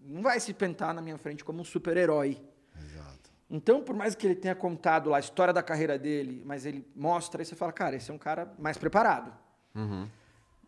não 0.04 0.22
vai 0.22 0.38
se 0.42 0.54
pentar 0.54 0.94
na 0.94 1.02
minha 1.02 1.18
frente 1.18 1.46
como 1.46 1.62
um 1.62 1.64
super-herói. 1.64 2.38
Exato. 2.78 3.32
Então, 3.50 3.82
por 3.82 3.96
mais 3.96 4.16
que 4.16 4.28
ele 4.28 4.36
tenha 4.36 4.54
contado 4.54 5.12
lá 5.12 5.16
a 5.16 5.20
história 5.22 5.54
da 5.54 5.64
carreira 5.64 5.98
dele, 5.98 6.44
mas 6.46 6.66
ele 6.66 6.86
mostra, 6.94 7.42
aí 7.42 7.46
você 7.46 7.56
fala, 7.56 7.72
cara, 7.72 7.96
esse 7.96 8.12
é 8.12 8.14
um 8.14 8.18
cara 8.18 8.54
mais 8.60 8.78
preparado. 8.78 9.32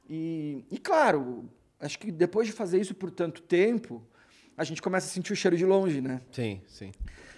E, 0.09 0.63
e 0.71 0.77
claro, 0.77 1.49
acho 1.81 1.99
que 1.99 2.13
depois 2.13 2.47
de 2.47 2.53
fazer 2.53 2.79
isso 2.79 2.95
por 2.95 3.11
tanto 3.11 3.41
tempo, 3.41 4.01
a 4.55 4.63
gente 4.63 4.81
começa 4.81 5.07
a 5.07 5.09
sentir 5.09 5.33
o 5.33 5.35
cheiro 5.35 5.57
de 5.57 5.65
longe, 5.65 5.99
né? 5.99 6.21
Sim, 6.31 6.61
sim. 6.65 6.93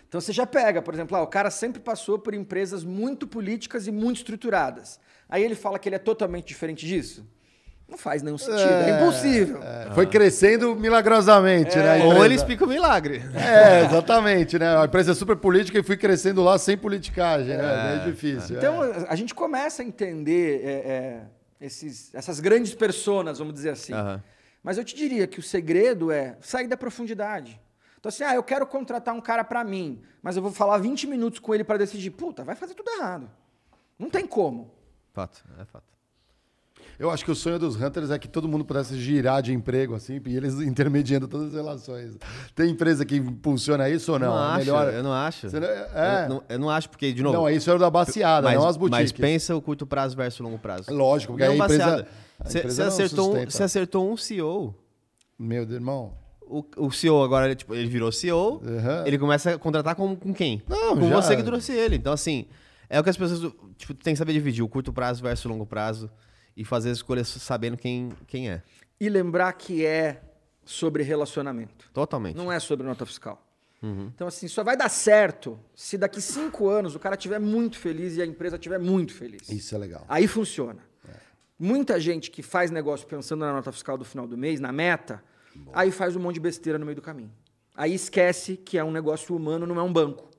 Então 0.10 0.20
você 0.20 0.34
já 0.34 0.45
pega, 0.45 0.82
por 0.82 0.93
exemplo, 0.93 1.16
ah, 1.16 1.22
o 1.22 1.28
cara 1.28 1.51
sempre 1.51 1.80
passou 1.80 2.18
por 2.18 2.34
empresas 2.34 2.84
muito 2.84 3.28
políticas 3.28 3.86
e 3.86 3.91
muito 3.91 4.18
estruturadas. 4.18 4.99
Aí 5.30 5.43
ele 5.43 5.53
fala 5.53 5.78
que 5.78 5.88
ele 5.88 5.95
é 5.95 5.99
totalmente 5.99 6.47
diferente 6.47 6.86
disso? 6.86 7.26
Não 7.88 7.97
faz 7.97 8.22
nenhum 8.22 8.38
sentido, 8.38 8.60
é, 8.60 9.01
impossível. 9.01 9.64
É, 9.64 9.91
Foi 9.93 10.05
crescendo 10.05 10.76
milagrosamente, 10.76 11.76
né? 11.76 12.01
a 12.01 12.05
Ou 12.05 12.26
ele 12.26 12.36
explica 12.36 12.66
o 12.66 12.68
milagre. 12.68 13.22
É, 13.36 13.86
exatamente, 13.86 14.60
né? 14.60 14.78
A 14.78 14.86
empresa 14.86 15.12
é 15.12 15.16
super 15.16 15.36
política 15.36 15.78
e 15.80 15.84
fui 15.84 15.97
crescendo 15.97 16.43
lá 16.43 16.57
sem 16.57 16.78
politicagem, 16.78 17.57
né? 17.57 17.64
É 17.64 17.97
bem 17.97 18.12
difícil. 18.12 18.57
Então 18.57 18.84
é. 18.84 19.05
a 19.07 19.16
gente 19.16 19.34
começa 19.34 19.82
a 19.82 19.86
entender 19.86 20.62
é, 20.64 20.70
é, 20.70 21.22
esses, 21.62 22.14
essas 22.14 22.39
grandes 22.39 22.74
personas, 22.74 23.38
vamos 23.38 23.53
dizer 23.53 23.72
assim. 23.72 23.93
Aham. 23.93 24.24
Mas 24.64 24.78
eu 24.78 24.84
te 24.84 24.95
diria 24.95 25.26
que 25.26 25.39
o 25.39 25.43
segredo 25.43 26.12
é 26.12 26.36
sair 26.41 26.68
da 26.68 26.78
profundidade. 26.78 27.60
Então, 28.00 28.10
assim, 28.10 28.24
ah, 28.24 28.34
eu 28.34 28.43
quero 28.43 28.66
contratar 28.66 29.14
um 29.14 29.20
cara 29.20 29.43
para 29.43 29.64
mim, 29.64 30.02
mas 30.22 30.38
eu 30.38 30.41
vou 30.41 30.52
falar 30.52 30.78
20 30.78 31.06
minutos 31.06 31.39
com 31.39 31.54
ele 31.54 31.64
para 31.66 31.78
decidir. 31.78 32.12
Puta, 32.12 32.43
vai 32.45 32.56
fazer 32.56 32.74
tudo 32.74 32.89
errado. 32.91 33.30
Não 33.97 34.10
tem 34.10 34.26
como. 34.26 34.72
Fato, 35.14 35.43
é 35.60 35.66
fato. 35.66 35.84
Eu 36.97 37.10
acho 37.10 37.24
que 37.24 37.32
o 37.32 37.36
sonho 37.36 37.58
dos 37.58 37.76
Hunters 37.76 38.10
é 38.12 38.20
que 38.20 38.28
todo 38.28 38.47
mundo 38.47 38.66
pudesse 38.66 38.97
girar 39.00 39.41
de 39.41 39.54
emprego, 39.54 39.95
assim, 39.95 40.22
e 40.26 40.36
eles 40.36 40.56
intermediando 40.62 41.28
todas 41.28 41.47
as 41.47 41.54
relações. 41.54 42.18
Tem 42.56 42.70
empresa 42.70 43.06
que 43.06 43.18
impulsiona 43.18 43.89
isso 43.89 44.12
ou 44.14 44.20
não? 44.20 44.28
Eu 44.28 44.34
não 44.34 44.43
É 44.43 44.47
acho, 44.47 44.58
melhor... 44.60 44.93
eu 44.93 45.04
não 45.04 45.14
acho. 45.14 45.50
Você 45.50 45.60
não- 45.60 45.68
é. 45.68 46.26
Eu, 46.26 46.30
não, 46.30 46.43
eu 46.50 46.60
não 46.60 46.70
acho, 46.70 46.89
porque, 46.89 47.12
de 47.14 47.22
novo. 47.22 47.36
Não, 47.38 47.50
isso 47.50 47.70
era 47.70 47.80
da 47.80 47.89
baseada, 47.89 48.47
mas, 48.47 48.58
não 48.58 48.68
as 48.68 48.76
boutiques. 48.78 49.12
mas 49.14 49.20
pensa 49.20 49.56
o 49.56 49.62
curto 49.62 49.86
prazo 49.86 50.16
versus 50.16 50.39
o 50.39 50.43
longo 50.43 50.58
prazo. 50.60 50.93
Lógico, 50.93 51.34
porque 51.34 51.45
Não 51.45 51.54
a 51.54 51.66
empresa... 51.66 52.08
Você 52.45 52.82
acertou, 52.82 53.36
um, 53.36 53.43
acertou 53.43 54.12
um 54.12 54.16
CEO. 54.18 54.74
Meu 55.38 55.66
Deus, 55.66 55.80
irmão. 55.80 56.14
O, 56.50 56.66
o 56.78 56.91
CEO 56.91 57.24
agora, 57.24 57.45
ele, 57.45 57.56
tipo, 57.56 57.76
ele 57.76 57.88
virou 57.88 58.12
CEO, 58.12 58.56
Uhum. 58.64 59.06
ele 59.06 59.18
começa 59.20 59.54
a 59.54 59.58
contratar 59.60 59.95
com, 59.95 60.16
com 60.16 60.34
quem? 60.34 60.64
Não, 60.68 60.97
com 60.97 61.08
já- 61.08 61.16
você 61.22 61.36
que 61.36 61.43
trouxe 61.43 61.72
ele. 61.72 61.95
Então, 61.95 62.12
assim, 62.12 62.47
é 62.89 63.00
o 63.00 63.04
que 63.04 63.10
as 63.10 63.18
pessoas 63.18 63.54
tipo, 63.78 63.93
têm 63.93 64.14
que 64.14 64.18
saber 64.18 64.34
dividir, 64.34 64.64
o 64.64 64.68
curto 64.68 64.91
prazo 64.91 65.22
versus 65.22 65.45
o 65.45 65.50
longo 65.50 65.66
prazo, 65.66 66.10
e 66.58 66.66
fazer 66.66 66.89
as 66.89 66.97
escolhas 66.97 67.28
sabendo 67.28 67.78
quem, 67.78 68.10
quem 68.28 68.50
é. 68.50 68.64
E 69.00 69.08
lembrar 69.10 69.54
que 69.54 69.86
é 69.86 70.22
sobre 70.66 71.04
relacionamento. 71.04 71.89
Totalmente. 71.93 72.36
Não 72.36 72.52
é 72.52 72.60
sobre 72.60 72.86
nota 72.86 73.06
fiscal. 73.06 73.45
Uhum. 73.82 74.12
Então, 74.14 74.28
assim, 74.28 74.47
só 74.47 74.62
vai 74.64 74.76
dar 74.76 74.89
certo 74.89 75.58
se 75.74 75.97
daqui 75.97 76.20
cinco 76.20 76.68
anos 76.68 76.95
o 76.95 77.00
cara 77.00 77.16
estiver 77.16 77.39
muito 77.39 77.78
feliz 77.78 78.18
e 78.18 78.22
a 78.22 78.26
empresa 78.26 78.56
estiver 78.58 78.78
muito 78.80 79.14
feliz. 79.14 79.47
Isso 79.50 79.74
é 79.74 79.78
legal. 79.78 80.04
Aí 80.10 80.28
funciona. 80.28 80.80
Muita 81.58 82.00
gente 82.00 82.32
que 82.32 82.41
faz 82.41 82.72
negócio 82.72 83.06
pensando 83.08 83.41
na 83.41 83.52
nota 83.54 83.72
fiscal 83.72 83.97
do 83.97 84.06
final 84.06 84.26
do 84.26 84.38
mês, 84.38 84.60
na 84.62 84.72
meta, 84.72 85.22
aí 85.74 85.91
faz 85.91 86.16
um 86.16 86.20
monte 86.20 86.36
de 86.36 86.41
besteira 86.41 86.78
no 86.78 86.86
meio 86.86 86.95
do 86.95 87.01
caminho. 87.01 87.32
Aí 87.76 87.93
esquece 87.93 88.57
que 88.57 88.78
é 88.78 88.84
um 88.84 88.91
negócio 88.91 89.36
humano, 89.36 89.66
não 89.66 89.80
é 89.80 89.84
um 89.84 89.91
banco. 89.91 90.30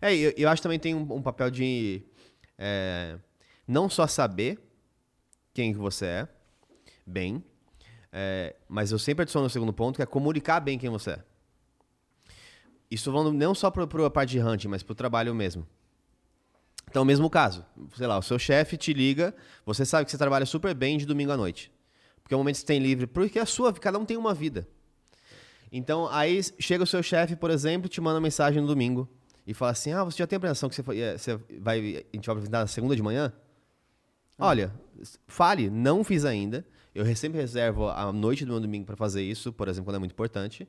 É, 0.00 0.14
eu, 0.14 0.32
eu 0.36 0.48
acho 0.48 0.60
que 0.60 0.62
também 0.62 0.78
tem 0.78 0.94
um, 0.94 1.02
um 1.14 1.22
papel 1.22 1.50
de 1.50 2.02
é, 2.56 3.18
não 3.66 3.88
só 3.88 4.06
saber 4.06 4.58
quem 5.52 5.72
que 5.72 5.78
você 5.78 6.06
é, 6.06 6.28
bem, 7.06 7.44
é, 8.12 8.56
mas 8.68 8.92
eu 8.92 8.98
sempre 8.98 9.22
adiciono 9.22 9.46
o 9.46 9.50
segundo 9.50 9.72
ponto, 9.72 9.96
que 9.96 10.02
é 10.02 10.06
comunicar 10.06 10.60
bem 10.60 10.78
quem 10.78 10.90
você 10.90 11.10
é. 11.10 11.24
Isso 12.90 13.10
falando 13.10 13.32
não 13.32 13.54
só 13.54 13.70
para 13.70 13.84
a 13.84 14.10
parte 14.10 14.30
de 14.30 14.40
hunting, 14.40 14.68
mas 14.68 14.82
para 14.82 14.92
o 14.92 14.96
trabalho 14.96 15.34
mesmo. 15.34 15.66
Então, 16.88 17.04
mesmo 17.04 17.28
caso, 17.28 17.66
sei 17.96 18.06
lá, 18.06 18.16
o 18.16 18.22
seu 18.22 18.38
chefe 18.38 18.76
te 18.76 18.92
liga, 18.92 19.34
você 19.64 19.84
sabe 19.84 20.04
que 20.04 20.10
você 20.10 20.16
trabalha 20.16 20.46
super 20.46 20.72
bem 20.72 20.96
de 20.96 21.04
domingo 21.04 21.32
à 21.32 21.36
noite. 21.36 21.72
Porque 22.26 22.34
é 22.34 22.36
o 22.36 22.40
momento 22.40 22.54
que 22.56 22.60
você 22.62 22.66
tem 22.66 22.80
livre, 22.80 23.06
porque 23.06 23.38
a 23.38 23.46
sua, 23.46 23.72
cada 23.72 23.96
um 24.00 24.04
tem 24.04 24.16
uma 24.16 24.34
vida. 24.34 24.66
Então, 25.70 26.08
aí 26.10 26.40
chega 26.58 26.82
o 26.82 26.86
seu 26.86 27.00
chefe, 27.00 27.36
por 27.36 27.52
exemplo, 27.52 27.88
te 27.88 28.00
manda 28.00 28.20
mensagem 28.20 28.60
no 28.60 28.66
domingo 28.66 29.08
e 29.46 29.54
fala 29.54 29.70
assim: 29.70 29.92
Ah, 29.92 30.02
você 30.02 30.18
já 30.18 30.26
tem 30.26 30.36
a 30.36 30.38
apreensão 30.38 30.68
que 30.68 30.74
você, 30.74 30.82
foi- 30.82 30.98
eh, 30.98 31.16
você 31.16 31.36
vai, 31.60 31.78
a 31.78 32.16
gente 32.16 32.26
vai 32.26 32.32
apresentar 32.32 32.58
na 32.62 32.66
segunda 32.66 32.96
de 32.96 33.02
manhã? 33.02 33.32
Olha, 34.36 34.72
s- 35.00 35.20
fale, 35.28 35.70
não 35.70 36.02
fiz 36.02 36.24
ainda. 36.24 36.66
Eu 36.92 37.04
re- 37.04 37.14
sempre 37.14 37.38
reservo 37.40 37.88
a 37.88 38.12
noite 38.12 38.44
do 38.44 38.50
meu 38.50 38.60
domingo 38.60 38.84
para 38.86 38.96
fazer 38.96 39.22
isso, 39.22 39.52
por 39.52 39.68
exemplo, 39.68 39.86
quando 39.86 39.96
é 39.96 40.00
muito 40.00 40.12
importante. 40.12 40.66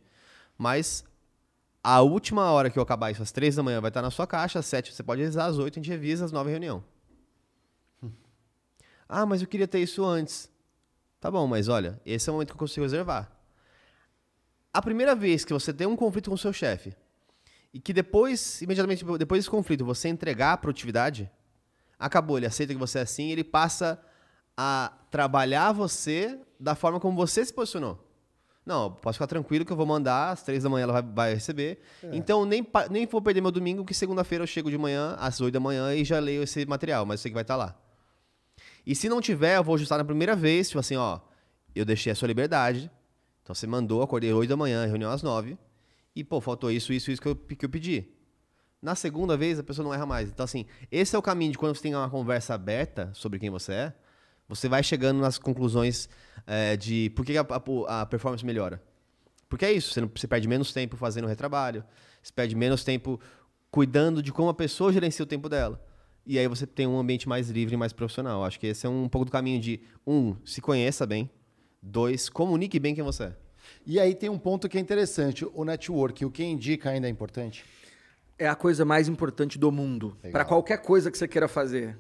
Mas 0.60 1.04
a 1.84 2.02
última 2.02 2.52
hora 2.52 2.70
que 2.70 2.78
eu 2.78 2.84
acabar 2.84 3.10
isso, 3.10 3.24
às 3.24 3.32
três 3.32 3.56
da 3.56 3.64
manhã, 3.64 3.82
vai 3.82 3.90
estar 3.90 4.04
na 4.04 4.12
sua 4.12 4.28
caixa, 4.28 4.60
às 4.60 4.66
sete 4.68 4.94
você 4.94 5.02
pode 5.02 5.22
revisar, 5.22 5.48
às 5.50 5.58
oito 5.58 5.80
a 5.80 5.82
gente 5.82 5.90
revisa, 5.90 6.24
às 6.24 6.32
nove 6.32 6.52
reunião. 6.52 6.84
Ah, 9.10 9.26
mas 9.26 9.42
eu 9.42 9.48
queria 9.48 9.68
ter 9.68 9.80
isso 9.80 10.04
antes. 10.06 10.52
Tá 11.20 11.32
bom, 11.32 11.48
mas 11.48 11.68
olha, 11.68 12.00
esse 12.06 12.30
é 12.30 12.32
o 12.32 12.36
momento 12.36 12.50
que 12.50 12.54
eu 12.54 12.60
consigo 12.60 12.84
reservar. 12.84 13.32
A 14.74 14.82
primeira 14.82 15.16
vez 15.16 15.44
que 15.44 15.54
você 15.54 15.74
tem 15.74 15.88
um 15.88 15.96
conflito 15.96 16.30
com 16.30 16.36
o 16.36 16.38
seu 16.38 16.54
chefe 16.54 16.96
e 17.74 17.80
que 17.80 17.92
depois, 17.92 18.62
imediatamente 18.62 19.04
depois 19.18 19.40
desse 19.40 19.50
conflito, 19.50 19.84
você 19.84 20.08
entregar 20.08 20.54
a 20.54 20.58
produtividade, 20.58 21.30
acabou, 21.98 22.38
ele 22.38 22.46
aceita 22.46 22.74
que 22.74 22.80
você 22.80 23.00
é 23.00 23.02
assim, 23.02 23.32
ele 23.32 23.44
passa 23.44 24.00
a 24.56 24.94
trabalhar 25.10 25.72
você 25.72 26.40
da 26.60 26.76
forma 26.76 27.00
como 27.00 27.16
você 27.16 27.44
se 27.44 27.54
posicionou. 27.54 28.04
Não, 28.66 28.92
posso 28.92 29.18
ficar 29.18 29.28
tranquilo 29.28 29.64
que 29.64 29.72
eu 29.72 29.78
vou 29.78 29.86
mandar, 29.86 30.32
às 30.32 30.44
três 30.44 30.64
da 30.64 30.70
manhã 30.70 30.84
ela 30.84 30.94
vai, 30.94 31.02
vai 31.02 31.34
receber. 31.34 31.80
Então, 32.12 32.46
nem, 32.46 32.68
nem 32.92 33.06
vou 33.06 33.22
perder 33.22 33.40
meu 33.40 33.52
domingo, 33.52 33.86
que 33.86 33.94
segunda-feira 33.94 34.44
eu 34.44 34.48
chego 34.48 34.70
de 34.70 34.78
manhã, 34.78 35.16
às 35.18 35.40
oito 35.40 35.54
da 35.54 35.60
manhã, 35.60 35.96
e 35.96 36.04
já 36.04 36.20
leio 36.20 36.44
esse 36.44 36.66
material, 36.66 37.06
mas 37.06 37.20
eu 37.20 37.24
sei 37.24 37.32
que 37.32 37.36
vai 37.36 37.44
estar 37.44 37.56
lá. 37.56 37.76
E 38.88 38.96
se 38.96 39.10
não 39.10 39.20
tiver, 39.20 39.58
eu 39.58 39.64
vou 39.66 39.76
ajustar 39.76 39.98
na 39.98 40.06
primeira 40.06 40.34
vez, 40.34 40.70
tipo 40.70 40.80
assim, 40.80 40.96
ó, 40.96 41.20
eu 41.76 41.84
deixei 41.84 42.10
a 42.12 42.16
sua 42.16 42.28
liberdade, 42.30 42.90
então 43.44 43.54
você 43.54 43.68
mandou, 43.68 44.02
acordei 44.02 44.32
8 44.32 44.48
da 44.50 44.56
manhã, 44.56 44.86
reunião 44.86 45.12
às 45.12 45.22
9, 45.22 45.58
e 46.16 46.24
pô, 46.24 46.40
faltou 46.40 46.72
isso, 46.72 46.94
isso, 46.94 47.12
isso 47.12 47.22
que 47.22 47.28
eu, 47.28 47.36
que 47.36 47.66
eu 47.66 47.70
pedi. 47.70 48.08
Na 48.82 48.96
segunda 48.96 49.36
vez, 49.36 49.60
a 49.60 49.64
pessoa 49.64 49.84
não 49.86 49.94
erra 49.94 50.06
mais. 50.06 50.30
Então, 50.30 50.44
assim, 50.46 50.66
esse 50.90 51.14
é 51.16 51.20
o 51.20 51.22
caminho 51.22 51.52
de 51.52 51.58
quando 51.58 51.76
você 51.76 51.82
tem 51.82 51.94
uma 51.96 52.10
conversa 52.10 52.54
aberta 52.54 53.12
sobre 53.14 53.40
quem 53.40 53.50
você 53.50 53.74
é, 53.74 53.94
você 54.48 54.70
vai 54.70 54.82
chegando 54.82 55.20
nas 55.20 55.38
conclusões 55.38 56.08
é, 56.46 56.78
de 56.78 57.10
por 57.10 57.26
que 57.26 57.38
a, 57.38 57.42
a- 57.42 58.02
a 58.02 58.06
performance 58.06 58.46
melhora. 58.46 58.82
Porque 59.50 59.66
é 59.66 59.72
isso, 59.74 59.92
você, 59.94 60.00
não- 60.00 60.10
você 60.16 60.28
perde 60.28 60.48
menos 60.48 60.72
tempo 60.72 60.96
fazendo 60.96 61.28
retrabalho, 61.28 61.84
você 62.24 62.32
perde 62.32 62.56
menos 62.56 62.86
tempo 62.86 63.20
cuidando 63.70 64.24
de 64.24 64.32
como 64.32 64.48
a 64.48 64.54
pessoa 64.54 64.94
gerencia 64.94 65.24
o 65.24 65.28
tempo 65.28 65.50
dela. 65.50 65.84
E 66.28 66.38
aí 66.38 66.46
você 66.46 66.68
tem 66.68 66.86
um 66.86 67.00
ambiente 67.00 67.28
mais 67.28 67.50
livre 67.50 67.76
e 67.76 67.78
mais 67.78 67.94
profissional. 67.94 68.44
Acho 68.44 68.60
que 68.60 68.68
esse 68.68 68.86
é 68.86 68.90
um 68.90 69.08
pouco 69.08 69.24
do 69.24 69.32
caminho 69.32 69.62
de, 69.62 69.80
um, 70.06 70.36
se 70.44 70.60
conheça 70.60 71.06
bem, 71.06 71.32
dois, 71.82 72.28
comunique 72.28 72.78
bem 72.82 72.94
quem 72.94 73.04
você 73.04 73.24
é. 73.24 73.36
E 73.86 73.98
aí 73.98 74.14
tem 74.14 74.30
um 74.30 74.38
ponto 74.38 74.68
que 74.68 74.78
é 74.78 74.82
interessante, 74.82 75.46
o 75.46 75.64
network, 75.64 76.26
o 76.26 76.30
que 76.30 76.44
indica 76.44 76.90
ainda 76.90 77.08
é 77.08 77.10
importante. 77.10 77.64
É 78.38 78.46
a 78.46 78.56
coisa 78.56 78.84
mais 78.84 79.08
importante 79.08 79.58
do 79.58 79.72
mundo. 79.72 80.18
Para 80.30 80.44
qualquer 80.44 80.82
coisa 80.82 81.10
que 81.10 81.18
você 81.18 81.30
queira 81.30 81.48
fazer. 81.48 81.98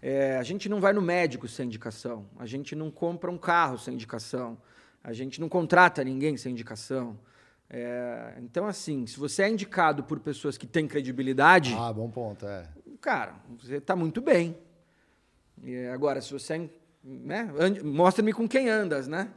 É, 0.00 0.36
a 0.36 0.42
gente 0.44 0.68
não 0.68 0.80
vai 0.80 0.92
no 0.92 1.02
médico 1.02 1.48
sem 1.48 1.66
indicação. 1.66 2.26
A 2.38 2.46
gente 2.46 2.76
não 2.76 2.88
compra 2.88 3.30
um 3.30 3.38
carro 3.38 3.78
sem 3.78 3.94
indicação. 3.94 4.56
A 5.02 5.12
gente 5.12 5.40
não 5.40 5.48
contrata 5.48 6.04
ninguém 6.04 6.36
sem 6.36 6.52
indicação. 6.52 7.18
É, 7.68 8.34
então, 8.42 8.66
assim, 8.66 9.06
se 9.06 9.18
você 9.18 9.42
é 9.42 9.48
indicado 9.48 10.04
por 10.04 10.20
pessoas 10.20 10.56
que 10.56 10.66
têm 10.66 10.86
credibilidade, 10.86 11.74
Ah, 11.76 11.92
bom 11.92 12.08
ponto, 12.08 12.46
é. 12.46 12.68
Cara, 13.04 13.34
você 13.60 13.76
está 13.76 13.94
muito 13.94 14.22
bem. 14.22 14.56
E 15.62 15.86
agora, 15.88 16.22
se 16.22 16.32
você 16.32 16.54
é, 16.54 16.70
né, 17.04 17.52
mostra-me 17.84 18.32
com 18.32 18.48
quem 18.48 18.70
andas, 18.70 19.06
né? 19.06 19.30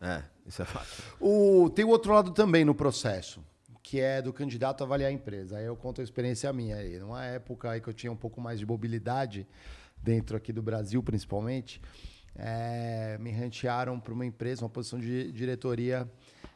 É, 0.00 0.22
isso 0.46 0.62
é 0.62 0.64
fato. 0.64 1.02
O, 1.20 1.68
tem 1.70 1.84
o 1.84 1.88
outro 1.88 2.12
lado 2.12 2.30
também 2.30 2.64
no 2.64 2.72
processo, 2.72 3.44
que 3.82 4.00
é 4.00 4.22
do 4.22 4.32
candidato 4.32 4.84
avaliar 4.84 5.10
a 5.10 5.12
empresa. 5.12 5.58
Aí 5.58 5.64
eu 5.64 5.74
conto 5.74 6.00
a 6.00 6.04
experiência 6.04 6.52
minha 6.52 6.76
aí. 6.76 6.96
Numa 7.00 7.24
época 7.24 7.70
aí 7.70 7.80
que 7.80 7.88
eu 7.88 7.92
tinha 7.92 8.12
um 8.12 8.16
pouco 8.16 8.40
mais 8.40 8.60
de 8.60 8.66
mobilidade, 8.66 9.48
dentro 10.00 10.36
aqui 10.36 10.52
do 10.52 10.62
Brasil 10.62 11.02
principalmente, 11.02 11.82
eh, 12.36 13.16
me 13.18 13.32
rantearam 13.32 13.98
para 13.98 14.14
uma 14.14 14.24
empresa, 14.24 14.62
uma 14.62 14.70
posição 14.70 15.00
de 15.00 15.32
diretoria 15.32 16.08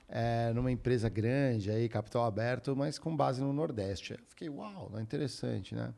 é, 0.09 0.53
numa 0.55 0.73
empresa 0.73 1.09
grande, 1.09 1.71
aí, 1.71 1.89
capital 1.89 2.25
aberto, 2.25 2.75
mas 2.75 2.99
com 2.99 3.15
base 3.15 3.43
no 3.43 3.53
Nordeste. 3.53 4.13
Eu 4.13 4.19
fiquei, 4.29 4.49
uau, 4.49 4.91
é 4.97 5.03
interessante, 5.03 5.75
né? 5.75 5.93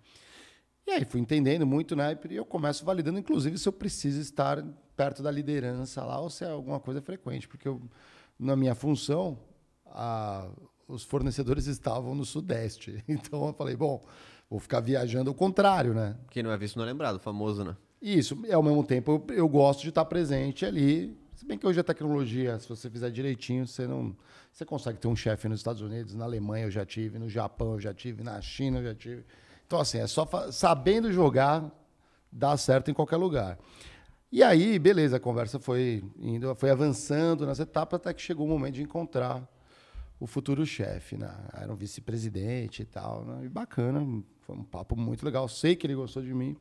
E 0.87 0.91
aí 0.91 1.05
fui 1.05 1.21
entendendo 1.21 1.67
muito, 1.67 1.95
né? 1.95 2.19
E 2.29 2.35
eu 2.35 2.45
começo 2.45 2.85
validando, 2.85 3.19
inclusive, 3.19 3.57
se 3.59 3.69
eu 3.69 3.73
preciso 3.73 4.21
estar 4.21 4.65
perto 4.97 5.23
da 5.23 5.31
liderança 5.31 6.05
lá 6.05 6.19
ou 6.19 6.29
se 6.29 6.45
é 6.45 6.51
alguma 6.51 6.81
coisa 6.81 7.01
frequente, 7.01 7.47
porque 7.47 7.69
eu, 7.69 7.81
na 8.39 8.57
minha 8.57 8.75
função, 8.75 9.39
a, 9.87 10.51
os 10.89 11.05
fornecedores 11.05 11.67
estavam 11.67 12.15
no 12.15 12.25
Sudeste. 12.25 13.05
Então 13.09 13.47
eu 13.47 13.53
falei, 13.53 13.77
bom, 13.77 14.03
vou 14.49 14.59
ficar 14.59 14.81
viajando 14.81 15.31
o 15.31 15.35
contrário, 15.35 15.95
né? 15.95 16.17
Quem 16.31 16.43
não 16.43 16.51
é 16.51 16.59
visto 16.59 16.77
não 16.77 16.85
é 16.85 16.89
lembrado, 16.89 17.21
famoso, 17.21 17.63
né? 17.63 17.77
Isso, 18.03 18.37
e 18.47 18.53
ao 18.53 18.63
mesmo 18.63 18.83
tempo 18.83 19.25
eu, 19.29 19.37
eu 19.37 19.49
gosto 19.49 19.83
de 19.83 19.91
estar 19.91 20.05
presente 20.07 20.65
ali. 20.65 21.17
Se 21.41 21.47
bem 21.47 21.57
que 21.57 21.67
hoje 21.67 21.81
a 21.81 21.83
tecnologia, 21.83 22.59
se 22.59 22.69
você 22.69 22.91
fizer 22.91 23.11
direitinho, 23.11 23.67
você 23.67 23.87
não. 23.87 24.15
Você 24.53 24.63
consegue 24.63 24.99
ter 24.99 25.09
um 25.09 25.17
chefe 25.17 25.49
nos 25.49 25.61
Estados 25.61 25.81
Unidos, 25.81 26.15
na 26.15 26.27
Alemanha 26.27 26.67
eu 26.67 26.71
já 26.71 26.85
tive, 26.85 27.19
no 27.19 27.31
Japão 27.31 27.73
eu 27.73 27.81
já 27.81 27.95
tive, 27.95 28.23
na 28.23 28.39
China 28.43 28.81
eu 28.81 28.85
já 28.85 28.95
tive. 28.95 29.25
Então, 29.67 29.81
assim, 29.81 29.97
é 29.97 30.07
só 30.07 30.29
sabendo 30.53 31.11
jogar, 31.11 31.65
dá 32.31 32.55
certo 32.59 32.91
em 32.91 32.95
qualquer 32.95 33.17
lugar. 33.17 33.59
E 34.31 34.43
aí, 34.43 34.79
beleza, 34.79 35.17
a 35.17 35.21
conversa 35.21 35.59
foi 35.59 36.05
indo, 36.19 36.55
foi 36.57 36.69
avançando 36.69 37.47
nas 37.47 37.59
etapas 37.59 37.99
até 37.99 38.13
que 38.13 38.21
chegou 38.21 38.45
o 38.45 38.51
momento 38.51 38.75
de 38.75 38.83
encontrar 38.83 39.43
o 40.21 40.27
futuro 40.27 40.67
chefe, 40.67 41.17
né? 41.17 41.35
Era 41.55 41.73
um 41.73 41.77
vice-presidente 41.77 42.83
e 42.83 42.85
tal, 42.85 43.25
né? 43.25 43.47
E 43.47 43.49
bacana, 43.49 44.07
foi 44.43 44.57
um 44.57 44.63
papo 44.63 44.95
muito 44.95 45.25
legal. 45.25 45.49
Sei 45.49 45.75
que 45.75 45.87
ele 45.87 45.95
gostou 45.95 46.23
de 46.23 46.35
mim. 46.35 46.55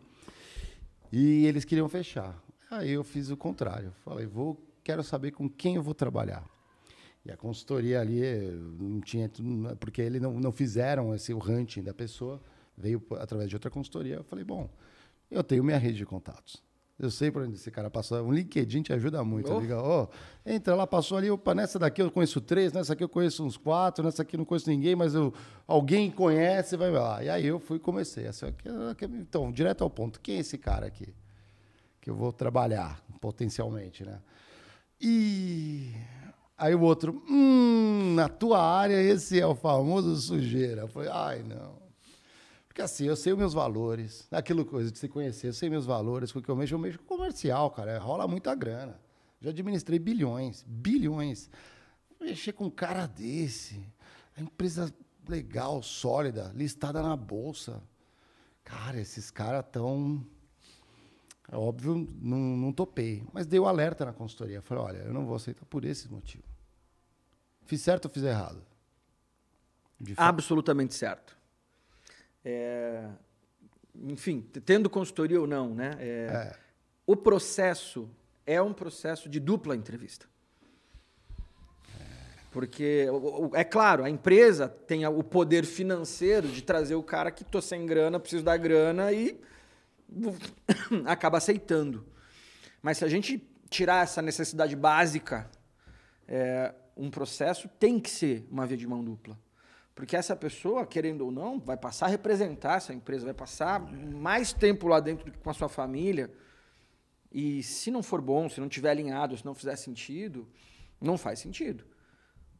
E 1.11 1.45
eles 1.45 1.65
queriam 1.65 1.89
fechar. 1.89 2.41
Aí 2.71 2.91
eu 2.91 3.03
fiz 3.03 3.29
o 3.29 3.35
contrário. 3.35 3.91
Falei, 4.05 4.25
vou, 4.25 4.68
quero 4.89 5.03
saber 5.03 5.31
com 5.31 5.47
quem 5.47 5.75
eu 5.75 5.83
vou 5.83 5.93
trabalhar. 5.93 6.43
E 7.23 7.31
a 7.31 7.37
consultoria 7.37 8.01
ali 8.01 8.21
não 8.79 8.99
tinha, 8.99 9.29
porque 9.79 10.01
eles 10.01 10.19
não, 10.19 10.39
não 10.39 10.51
fizeram 10.51 11.13
esse 11.13 11.31
o 11.31 11.37
hunting 11.37 11.83
da 11.83 11.93
pessoa, 11.93 12.41
veio 12.75 12.99
através 13.19 13.49
de 13.49 13.55
outra 13.55 13.69
consultoria. 13.69 14.15
Eu 14.15 14.23
falei, 14.23 14.43
bom, 14.43 14.67
eu 15.29 15.43
tenho 15.43 15.63
minha 15.63 15.77
rede 15.77 15.97
de 15.97 16.05
contatos. 16.07 16.63
Eu 16.97 17.11
sei 17.11 17.29
por 17.29 17.43
onde 17.43 17.53
esse 17.53 17.69
cara 17.69 17.87
passou. 17.89 18.19
Um 18.23 18.31
LinkedIn 18.31 18.81
te 18.81 18.91
ajuda 18.91 19.23
muito. 19.23 19.53
Oh. 19.53 19.59
Liga, 19.59 19.79
oh, 19.81 20.09
entra 20.43 20.75
lá, 20.75 20.87
passou 20.87 21.19
ali. 21.19 21.29
Opa, 21.29 21.53
nessa 21.53 21.77
daqui 21.77 22.01
eu 22.01 22.09
conheço 22.09 22.41
três, 22.41 22.73
nessa 22.73 22.93
aqui 22.93 23.03
eu 23.03 23.07
conheço 23.07 23.45
uns 23.45 23.57
quatro, 23.57 24.03
nessa 24.03 24.23
aqui 24.23 24.35
eu 24.35 24.39
não 24.39 24.45
conheço 24.45 24.69
ninguém, 24.69 24.95
mas 24.95 25.13
eu, 25.13 25.31
alguém 25.67 26.09
conhece, 26.09 26.75
vai 26.75 26.89
lá. 26.89 27.23
E 27.23 27.29
aí 27.29 27.45
eu 27.45 27.59
fui 27.59 27.77
e 27.77 27.79
comecei. 27.79 28.25
Assim, 28.25 28.47
então, 29.21 29.51
direto 29.51 29.83
ao 29.83 29.89
ponto. 29.89 30.19
Quem 30.19 30.37
é 30.37 30.39
esse 30.39 30.57
cara 30.57 30.87
aqui? 30.87 31.13
Que 32.01 32.09
eu 32.09 32.15
vou 32.15 32.33
trabalhar 32.33 33.01
potencialmente, 33.21 34.03
né? 34.03 34.19
E 35.01 35.93
aí 36.57 36.75
o 36.75 36.81
outro, 36.81 37.23
hum, 37.29 38.13
na 38.15 38.27
tua 38.27 38.61
área 38.61 39.01
esse 39.01 39.39
é 39.39 39.45
o 39.45 39.55
famoso 39.55 40.15
sujeira. 40.17 40.81
Eu 40.81 40.87
falei, 40.87 41.09
ai, 41.09 41.43
não. 41.43 41.79
Porque 42.67 42.81
assim, 42.81 43.05
eu 43.05 43.15
sei 43.15 43.33
os 43.33 43.39
meus 43.39 43.53
valores, 43.53 44.27
aquilo 44.31 44.65
coisa 44.65 44.91
de 44.91 44.99
se 44.99 45.07
conhecer, 45.07 45.47
eu 45.47 45.53
sei 45.53 45.69
meus 45.69 45.85
valores, 45.85 46.31
porque 46.31 46.49
eu 46.49 46.55
mexo, 46.55 46.75
eu 46.75 46.79
mexo 46.79 46.99
comercial, 46.99 47.71
cara, 47.71 47.97
rola 47.99 48.27
muita 48.27 48.53
grana. 48.55 48.99
Já 49.41 49.51
administrei 49.51 49.99
bilhões, 49.99 50.65
bilhões. 50.67 51.49
Mexer 52.19 52.51
com 52.51 52.65
um 52.65 52.69
cara 52.69 53.07
desse, 53.07 53.81
a 54.35 54.41
empresa 54.41 54.93
legal, 55.27 55.81
sólida, 55.81 56.51
listada 56.53 57.01
na 57.01 57.15
bolsa. 57.15 57.81
Cara, 58.63 58.99
esses 58.99 59.31
caras 59.31 59.63
tão 59.71 60.25
é 61.51 61.57
óbvio, 61.57 62.07
não, 62.21 62.37
não 62.37 62.71
topei. 62.71 63.23
Mas 63.33 63.45
dei 63.47 63.59
o 63.59 63.67
alerta 63.67 64.05
na 64.05 64.13
consultoria. 64.13 64.61
Falei, 64.61 64.83
olha, 64.83 64.97
eu 64.99 65.13
não 65.13 65.25
vou 65.25 65.35
aceitar 65.35 65.65
por 65.65 65.83
esse 65.83 66.11
motivo. 66.11 66.43
Fiz 67.65 67.81
certo 67.81 68.05
ou 68.05 68.11
fiz 68.11 68.23
errado? 68.23 68.61
Absolutamente 70.15 70.93
certo. 70.93 71.37
É, 72.45 73.05
enfim, 73.95 74.41
tendo 74.65 74.89
consultoria 74.89 75.39
ou 75.41 75.47
não, 75.47 75.73
né? 75.73 75.95
É, 75.99 76.51
é. 76.53 76.55
O 77.05 77.15
processo 77.15 78.09
é 78.45 78.61
um 78.61 78.73
processo 78.73 79.27
de 79.27 79.39
dupla 79.39 79.75
entrevista. 79.75 80.27
Porque, 82.51 83.07
é 83.53 83.63
claro, 83.63 84.03
a 84.03 84.09
empresa 84.09 84.67
tem 84.67 85.05
o 85.05 85.23
poder 85.23 85.65
financeiro 85.65 86.47
de 86.47 86.63
trazer 86.63 86.95
o 86.95 87.03
cara 87.03 87.29
que 87.29 87.43
tô 87.43 87.61
sem 87.61 87.85
grana, 87.85 88.19
preciso 88.19 88.43
da 88.43 88.57
grana 88.57 89.11
e 89.11 89.39
acaba 91.05 91.37
aceitando. 91.37 92.05
Mas 92.81 92.97
se 92.97 93.05
a 93.05 93.09
gente 93.09 93.47
tirar 93.69 94.03
essa 94.03 94.21
necessidade 94.21 94.75
básica, 94.75 95.49
é, 96.27 96.73
um 96.95 97.09
processo 97.09 97.67
tem 97.79 97.99
que 97.99 98.09
ser 98.09 98.47
uma 98.51 98.65
via 98.65 98.77
de 98.77 98.87
mão 98.87 99.03
dupla. 99.03 99.37
Porque 99.93 100.15
essa 100.15 100.35
pessoa, 100.35 100.85
querendo 100.85 101.25
ou 101.25 101.31
não, 101.31 101.59
vai 101.59 101.75
passar 101.75 102.05
a 102.05 102.09
representar 102.09 102.77
essa 102.77 102.93
empresa, 102.93 103.25
vai 103.25 103.33
passar 103.33 103.81
mais 103.81 104.53
tempo 104.53 104.87
lá 104.87 104.99
dentro 104.99 105.25
do 105.25 105.31
que 105.31 105.37
com 105.37 105.49
a 105.49 105.53
sua 105.53 105.67
família. 105.67 106.31
E 107.31 107.61
se 107.63 107.91
não 107.91 108.01
for 108.01 108.21
bom, 108.21 108.49
se 108.49 108.61
não 108.61 108.69
tiver 108.69 108.91
alinhado, 108.91 109.37
se 109.37 109.45
não 109.45 109.53
fizer 109.53 109.75
sentido, 109.75 110.47
não 111.01 111.17
faz 111.17 111.39
sentido. 111.39 111.83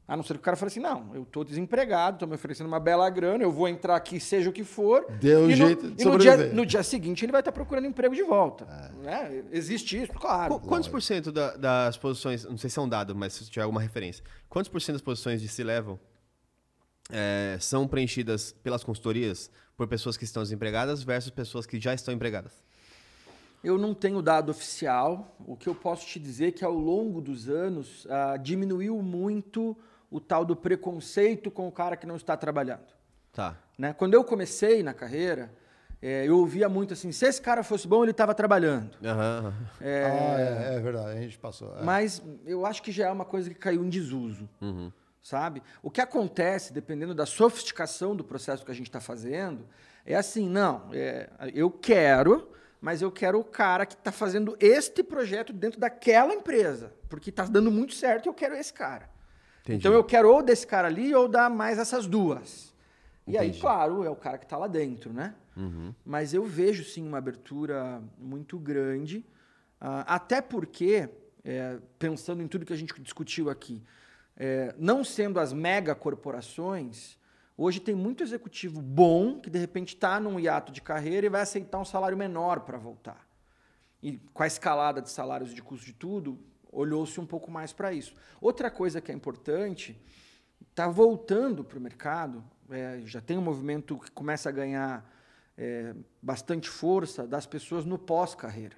A 0.10 0.18
não 0.18 0.23
ser 0.23 0.34
que 0.34 0.40
o 0.40 0.41
cara 0.41 0.57
fale 0.57 0.72
assim, 0.72 0.80
não, 0.80 1.14
eu 1.14 1.22
estou 1.22 1.44
desempregado, 1.44 2.15
estou 2.15 2.27
me 2.27 2.34
oferecendo 2.34 2.65
uma 2.65 2.80
bela 2.80 3.07
grana, 3.11 3.44
eu 3.44 3.52
vou 3.52 3.68
entrar 3.68 3.95
aqui, 3.95 4.19
seja 4.19 4.49
o 4.49 4.53
que 4.53 4.64
for. 4.64 5.06
Deu 5.22 5.41
um 5.41 5.52
jeito 5.52 5.86
no, 5.86 5.95
de. 5.95 6.06
No 6.06 6.18
dia, 6.18 6.38
no 6.52 6.65
dia 6.65 6.81
seguinte 6.81 7.23
ele 7.23 7.31
vai 7.31 7.41
estar 7.41 7.52
procurando 7.52 7.86
emprego 7.86 8.15
de 8.15 8.23
volta. 8.23 8.65
É. 8.65 9.03
Né? 9.03 9.44
Existe 9.52 10.02
isso, 10.02 10.11
claro. 10.14 10.60
Qu 10.60 10.68
quantos 10.68 10.90
por 10.90 10.99
cento 10.99 11.31
da, 11.31 11.56
das 11.56 11.95
posições, 11.95 12.44
não 12.44 12.57
sei 12.57 12.72
se 12.72 12.80
é 12.80 12.81
um 12.81 12.90
dado, 12.90 13.15
mas 13.15 13.34
se 13.34 13.48
tiver 13.52 13.61
alguma 13.61 13.80
referência, 13.80 14.23
quantos 14.49 14.68
por 14.68 14.81
cento 14.81 14.95
das 14.95 15.03
posições 15.03 15.44
de 15.44 15.48
C-Level 15.48 15.99
é, 17.11 17.57
são 17.60 17.88
preenchidas 17.88 18.52
pelas 18.52 18.84
consultorias 18.84 19.52
por 19.77 19.88
pessoas 19.88 20.18
que 20.18 20.23
estão 20.23 20.41
desempregadas 20.41 21.03
versus 21.03 21.30
pessoas 21.30 21.68
que 21.68 21.80
já 21.80 21.94
estão 21.94 22.11
empregadas? 22.11 22.64
Eu 23.64 23.77
não 23.77 23.94
tenho 23.94 24.23
dado 24.23 24.49
oficial. 24.49 25.36
O 25.45 25.56
que 25.56 25.68
eu 25.68 25.76
posso 25.76 26.07
te 26.07 26.19
dizer 26.19 26.48
é 26.48 26.52
que 26.52 26.65
ao 26.65 26.73
longo 26.73 27.22
dos 27.22 27.48
anos 27.48 28.07
ah, 28.10 28.38
diminuiu 28.38 28.99
muito 29.03 29.77
o 30.10 30.19
tal 30.19 30.44
do 30.44 30.56
preconceito 30.56 31.52
com 31.52 31.68
o 31.68 31.72
cara 31.72 31.95
que 31.95 32.06
não 32.06 32.15
está 32.15 32.36
trabalhando. 32.36 32.88
Tá. 33.31 33.57
Né? 33.77 33.94
Quando 33.94 34.14
eu 34.14 34.23
comecei 34.23 34.81
na 34.84 34.94
carreira, 34.94 35.52
é, 36.02 36.27
eu 36.27 36.38
ouvia 36.38 36.68
muito 36.68 36.94
assim: 36.94 37.11
se 37.11 37.26
esse 37.26 37.41
cara 37.41 37.64
fosse 37.64 37.88
bom, 37.88 38.03
ele 38.03 38.11
estava 38.11 38.34
trabalhando. 38.34 38.95
Uhum. 39.02 39.53
É, 39.81 40.06
ah, 40.06 40.72
é, 40.72 40.76
é, 40.76 40.80
verdade, 40.80 41.18
a 41.18 41.22
gente 41.22 41.38
passou. 41.38 41.77
É. 41.77 41.84
Mas 41.84 42.22
eu 42.45 42.65
acho 42.65 42.81
que 42.81 42.91
já 42.91 43.07
é 43.07 43.11
uma 43.11 43.26
coisa 43.26 43.49
que 43.49 43.56
caiu 43.56 43.84
em 43.84 43.90
desuso. 43.90 44.49
Uhum 44.61 44.91
sabe? 45.22 45.61
O 45.84 45.91
que 45.91 46.02
acontece, 46.02 46.73
dependendo 46.73 47.14
da 47.14 47.26
sofisticação 47.26 48.15
do 48.15 48.23
processo 48.23 48.65
que 48.65 48.72
a 48.72 48.73
gente 48.73 48.88
está 48.88 48.99
fazendo, 48.99 49.68
é 50.06 50.15
assim, 50.15 50.49
não, 50.49 50.90
é, 50.91 51.30
eu 51.53 51.69
quero, 51.69 52.49
mas 52.81 53.02
eu 53.02 53.11
quero 53.11 53.40
o 53.40 53.44
cara 53.44 53.86
que 53.86 53.94
está 53.94 54.11
fazendo 54.11 54.57
este 54.60 55.03
projeto 55.03 55.52
dentro 55.53 55.80
daquela 55.80 56.34
empresa, 56.34 56.94
porque 57.07 57.30
está 57.30 57.44
dando 57.44 57.69
muito 57.69 57.94
certo 57.94 58.26
e 58.26 58.30
eu 58.30 58.34
quero 58.34 58.56
esse 58.56 58.73
cara. 58.73 59.10
Entendi. 59.70 59.88
Então 59.88 59.94
eu 59.94 60.04
quero 60.04 60.34
ou 60.34 60.41
desse 60.41 60.66
cara 60.66 60.88
ali 60.88 61.14
ou 61.14 61.28
dar 61.28 61.50
mais 61.50 61.78
essas 61.78 62.08
duas. 62.08 62.74
E 63.28 63.36
Entendi. 63.36 63.52
aí, 63.54 63.60
claro, 63.60 64.04
é 64.04 64.10
o 64.10 64.16
cara 64.16 64.40
que 64.40 64.46
está 64.46 64.58
lá 64.58 64.68
dentro, 64.68 65.14
né? 65.14 65.36
Uhum. 65.56 65.94
Mas 66.04 66.34
eu 66.34 66.44
vejo 66.44 66.84
sim 66.84 67.08
uma 67.08 67.20
abertura 67.20 68.02
muito 68.18 68.58
grande, 68.58 69.20
uh, 69.80 70.04
até 70.08 70.41
porque, 70.41 71.08
é, 71.44 71.78
pensando 72.00 72.41
em 72.41 72.48
tudo 72.48 72.66
que 72.66 72.74
a 72.74 72.78
gente 72.78 73.00
discutiu 73.00 73.50
aqui, 73.50 73.84
é, 74.36 74.74
não 74.78 75.04
sendo 75.04 75.40
as 75.40 75.54
mega 75.54 75.94
corporações, 75.94 77.18
hoje 77.56 77.80
tem 77.80 77.94
muito 77.94 78.24
executivo 78.24 78.82
bom 78.82 79.40
que 79.40 79.50
de 79.50 79.60
repente 79.60 79.94
está 79.94 80.20
num 80.20 80.40
hiato 80.40 80.72
de 80.72 80.82
carreira 80.82 81.28
e 81.28 81.30
vai 81.30 81.41
aceitar 81.41 81.78
um 81.78 81.86
salário 81.86 82.18
menor 82.18 82.62
para 82.62 82.78
voltar. 82.78 83.28
E 84.02 84.18
com 84.34 84.41
a 84.41 84.48
escalada 84.48 85.02
de 85.02 85.12
salários 85.12 85.54
de 85.54 85.62
custo 85.62 85.86
de 85.86 85.94
tudo, 85.94 86.40
olhou-se 86.72 87.20
um 87.20 87.26
pouco 87.26 87.50
mais 87.52 87.74
para 87.74 87.94
isso. 87.94 88.14
Outra 88.41 88.70
coisa 88.70 89.02
que 89.02 89.12
é 89.12 89.16
importante, 89.16 90.00
está 90.70 90.88
voltando 90.88 91.64
para 91.64 91.78
o 91.78 91.82
mercado, 91.82 92.44
é, 92.70 93.02
já 93.06 93.22
tem 93.22 93.38
um 93.38 93.41
movimento 93.41 93.98
que 93.98 94.12
começa 94.12 94.50
a 94.50 94.52
ganhar 94.52 95.10
é, 95.58 95.94
bastante 96.22 96.70
força 96.70 97.28
das 97.28 97.46
pessoas 97.46 97.86
no 97.86 97.98
pós-carreira. 97.98 98.78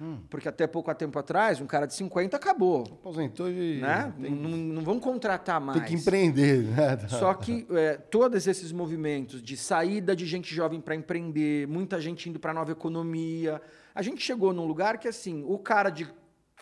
Hum. 0.00 0.18
Porque 0.28 0.48
até 0.48 0.66
pouco 0.66 0.92
tempo 0.94 1.16
atrás, 1.16 1.60
um 1.60 1.66
cara 1.66 1.86
de 1.86 1.94
50 1.94 2.36
acabou. 2.36 2.82
Aposentou 2.82 3.48
e. 3.48 3.80
Né? 3.80 4.12
Tem... 4.20 4.30
Não, 4.34 4.50
não 4.50 4.82
vão 4.82 4.98
contratar 4.98 5.60
mais. 5.60 5.78
Tem 5.78 5.88
que 5.88 5.94
empreender. 5.94 6.64
Né? 6.64 7.08
Só 7.08 7.32
que 7.34 7.66
é, 7.70 7.94
todos 7.96 8.48
esses 8.48 8.72
movimentos 8.72 9.40
de 9.40 9.56
saída 9.56 10.16
de 10.16 10.26
gente 10.26 10.52
jovem 10.52 10.80
para 10.80 10.96
empreender, 10.96 11.68
muita 11.68 12.00
gente 12.00 12.28
indo 12.28 12.40
para 12.40 12.52
nova 12.52 12.72
economia. 12.72 13.62
A 13.94 14.02
gente 14.02 14.20
chegou 14.22 14.52
num 14.52 14.66
lugar 14.66 14.98
que, 14.98 15.06
assim, 15.06 15.44
o 15.46 15.56
cara 15.58 15.88
de 15.88 16.08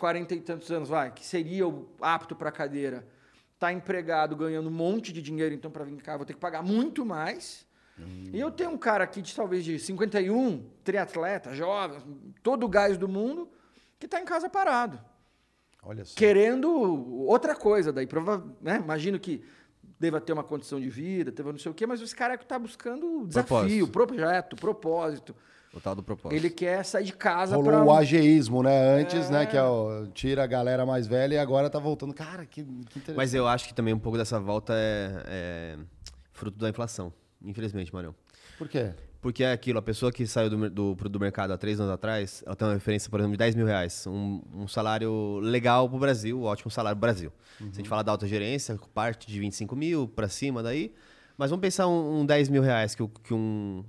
40 0.00 0.34
e 0.34 0.40
tantos 0.40 0.70
anos, 0.72 0.88
vai, 0.88 1.12
que 1.12 1.24
seria 1.24 1.68
o 1.68 1.86
apto 2.00 2.34
para 2.34 2.48
a 2.48 2.52
cadeira, 2.52 3.06
está 3.54 3.70
empregado, 3.70 4.34
ganhando 4.34 4.68
um 4.68 4.72
monte 4.72 5.12
de 5.12 5.20
dinheiro, 5.20 5.54
então 5.54 5.70
para 5.70 5.84
vir 5.84 6.00
cá 6.00 6.16
vou 6.16 6.24
ter 6.24 6.32
que 6.32 6.40
pagar 6.40 6.62
muito 6.62 7.04
mais. 7.04 7.66
Hum. 7.98 8.30
E 8.32 8.40
eu 8.40 8.50
tenho 8.50 8.70
um 8.70 8.78
cara 8.78 9.04
aqui 9.04 9.20
de 9.20 9.34
talvez 9.34 9.62
de 9.62 9.78
51, 9.78 10.66
triatleta, 10.82 11.54
jovem, 11.54 12.00
todo 12.42 12.64
o 12.64 12.68
gás 12.68 12.96
do 12.96 13.06
mundo, 13.06 13.50
que 13.98 14.06
está 14.06 14.18
em 14.18 14.24
casa 14.24 14.48
parado. 14.48 14.98
Olha 15.82 16.04
só. 16.04 16.14
querendo 16.16 16.70
outra 17.26 17.54
coisa 17.54 17.92
daí. 17.92 18.06
Prova, 18.06 18.44
né? 18.60 18.76
Imagino 18.76 19.18
que 19.18 19.42
deva 19.98 20.20
ter 20.20 20.32
uma 20.32 20.44
condição 20.44 20.80
de 20.80 20.88
vida, 20.88 21.30
teve 21.30 21.50
não 21.52 21.58
sei 21.58 21.70
o 21.70 21.74
quê, 21.74 21.86
mas 21.86 22.00
esse 22.00 22.16
cara 22.16 22.38
que 22.38 22.46
tá 22.46 22.58
buscando 22.58 23.26
desafio, 23.26 23.86
projeto, 23.88 24.56
propósito. 24.56 25.36
O 25.72 25.80
tal 25.80 25.94
do 25.94 26.02
propósito. 26.02 26.36
Ele 26.36 26.50
quer 26.50 26.84
sair 26.84 27.04
de 27.04 27.12
casa 27.12 27.54
Rolou 27.54 27.70
pra... 27.70 27.84
o 27.84 27.92
ageísmo, 27.92 28.62
né? 28.62 29.00
Antes, 29.00 29.30
né? 29.30 29.46
Que 29.46 29.56
é 29.56 29.62
o, 29.62 30.08
tira 30.12 30.42
a 30.42 30.46
galera 30.46 30.84
mais 30.84 31.06
velha 31.06 31.34
e 31.34 31.38
agora 31.38 31.70
tá 31.70 31.78
voltando. 31.78 32.12
Cara, 32.12 32.44
que, 32.44 32.64
que 32.64 32.70
interessante. 32.98 33.16
Mas 33.16 33.32
eu 33.34 33.46
acho 33.46 33.68
que 33.68 33.74
também 33.74 33.94
um 33.94 33.98
pouco 33.98 34.18
dessa 34.18 34.40
volta 34.40 34.72
é, 34.74 35.22
é 35.26 35.78
fruto 36.32 36.58
da 36.58 36.68
inflação. 36.68 37.12
Infelizmente, 37.44 37.94
Marião. 37.94 38.14
Por 38.58 38.68
quê? 38.68 38.92
Porque 39.20 39.44
é 39.44 39.52
aquilo, 39.52 39.78
a 39.78 39.82
pessoa 39.82 40.10
que 40.10 40.26
saiu 40.26 40.50
do, 40.50 40.70
do, 40.70 40.94
do 40.94 41.20
mercado 41.20 41.52
há 41.52 41.58
três 41.58 41.78
anos 41.78 41.92
atrás, 41.92 42.42
ela 42.44 42.56
tem 42.56 42.66
uma 42.66 42.74
referência, 42.74 43.08
por 43.10 43.20
exemplo, 43.20 43.32
de 43.32 43.38
10 43.38 43.54
mil 43.54 43.66
reais. 43.66 44.06
Um, 44.06 44.40
um 44.54 44.66
salário 44.66 45.38
legal 45.40 45.88
pro 45.88 45.98
Brasil, 45.98 46.40
um 46.40 46.44
ótimo 46.44 46.70
salário 46.70 46.96
pro 46.96 47.02
Brasil. 47.02 47.30
Se 47.58 47.64
a 47.64 47.76
gente 47.76 47.88
falar 47.88 48.02
da 48.02 48.10
alta 48.10 48.26
gerência, 48.26 48.78
parte 48.94 49.26
de 49.26 49.38
25 49.38 49.76
mil 49.76 50.08
pra 50.08 50.26
cima 50.28 50.62
daí. 50.62 50.92
Mas 51.36 51.50
vamos 51.50 51.60
pensar 51.60 51.86
um, 51.86 52.20
um 52.20 52.26
10 52.26 52.48
mil 52.48 52.62
reais 52.62 52.94
que, 52.94 53.02
o- 53.02 53.08
que 53.08 53.32
um, 53.34 53.84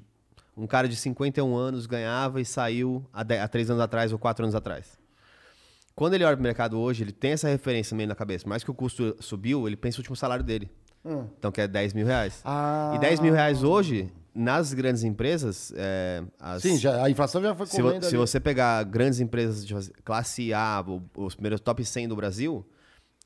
um 0.56 0.68
cara 0.68 0.88
de 0.88 0.96
51 0.96 1.56
anos 1.56 1.86
ganhava 1.86 2.42
e 2.42 2.46
saiu 2.46 3.06
há, 3.14 3.24
de- 3.24 3.38
há 3.40 3.48
três 3.48 3.70
anos 3.70 3.82
atrás 3.82 4.12
ou 4.12 4.20
quatro 4.20 4.44
anos 4.46 4.56
atrás. 4.56 5.00
Quando 5.96 6.14
ele 6.14 6.24
olha 6.24 6.36
pro 6.36 6.44
mercado 6.44 6.80
hoje, 6.80 7.04
ele 7.04 7.12
tem 7.12 7.32
essa 7.32 7.48
referência 7.48 7.96
meio 7.96 8.08
na 8.10 8.16
cabeça. 8.16 8.48
Mais 8.48 8.64
que 8.64 8.72
o 8.72 8.74
custo 8.74 9.16
subiu, 9.20 9.68
ele 9.68 9.76
pensa 9.76 9.98
no 9.98 10.02
último 10.02 10.16
salário 10.16 10.44
dele. 10.44 10.70
Hum. 11.04 11.28
Então, 11.38 11.52
que 11.52 11.60
é 11.62 11.68
10 11.68 11.94
mil 11.94 12.06
reais. 12.06 12.42
Ah. 12.46 12.94
E 12.96 13.00
10 13.00 13.20
mil 13.20 13.34
reais 13.34 13.64
hoje, 13.64 14.12
nas 14.34 14.74
grandes 14.74 15.04
empresas, 15.04 15.74
é, 15.76 16.24
as- 16.40 16.62
Sim, 16.62 16.78
já, 16.78 17.04
a 17.04 17.10
inflação 17.10 17.42
já 17.42 17.54
foi 17.56 17.66
se, 17.66 17.82
vo- 17.82 18.02
se 18.02 18.16
você 18.16 18.40
pegar 18.40 18.84
grandes 18.84 19.20
empresas 19.20 19.66
de 19.66 19.74
classe 20.04 20.54
A, 20.54 20.84
o- 20.88 21.02
os 21.18 21.36
primeiros 21.36 21.60
top 21.60 21.84
100 21.84 22.08
do 22.08 22.16
Brasil, 22.16 22.66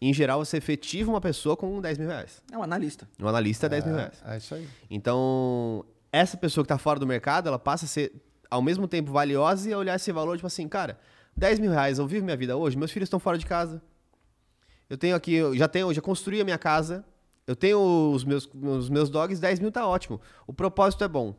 em 0.01 0.13
geral 0.13 0.43
você 0.43 0.57
efetiva 0.57 1.09
uma 1.11 1.21
pessoa 1.21 1.55
com 1.55 1.79
10 1.79 1.97
mil 1.97 2.07
reais. 2.07 2.41
É 2.51 2.57
um 2.57 2.63
analista. 2.63 3.07
Um 3.21 3.27
analista 3.27 3.67
é 3.67 3.69
10 3.69 3.85
mil 3.85 3.95
reais. 3.95 4.23
É 4.25 4.37
isso 4.37 4.55
aí. 4.55 4.67
Então, 4.89 5.85
essa 6.15 6.37
pessoa 6.37 6.63
que 6.63 6.65
está 6.65 6.77
fora 6.77 6.99
do 6.99 7.05
mercado, 7.05 7.47
ela 7.47 7.59
passa 7.59 7.85
a 7.85 7.87
ser, 7.87 8.13
ao 8.49 8.61
mesmo 8.61 8.87
tempo, 8.87 9.11
valiosa 9.11 9.69
e 9.69 9.73
a 9.73 9.77
olhar 9.77 9.95
esse 9.95 10.11
valor, 10.11 10.37
tipo 10.37 10.47
assim, 10.47 10.67
cara, 10.67 10.97
10 11.35 11.59
mil 11.59 11.71
reais, 11.71 11.99
eu 11.99 12.07
vivo 12.07 12.23
minha 12.23 12.37
vida 12.37 12.55
hoje, 12.55 12.77
meus 12.77 12.91
filhos 12.91 13.07
estão 13.07 13.19
fora 13.19 13.37
de 13.37 13.45
casa. 13.45 13.81
Eu 14.89 14.97
tenho 14.97 15.15
aqui, 15.15 15.33
eu 15.33 15.55
já 15.57 15.67
tenho, 15.67 15.93
já 15.93 16.01
construí 16.01 16.39
a 16.39 16.45
minha 16.45 16.57
casa, 16.57 17.03
eu 17.45 17.55
tenho 17.55 18.11
os 18.11 18.23
meus, 18.23 18.49
os 18.53 18.89
meus 18.89 19.09
dogs, 19.09 19.41
10 19.41 19.59
mil 19.59 19.71
tá 19.71 19.85
ótimo. 19.85 20.21
O 20.47 20.53
propósito 20.53 21.03
é 21.03 21.07
bom. 21.07 21.35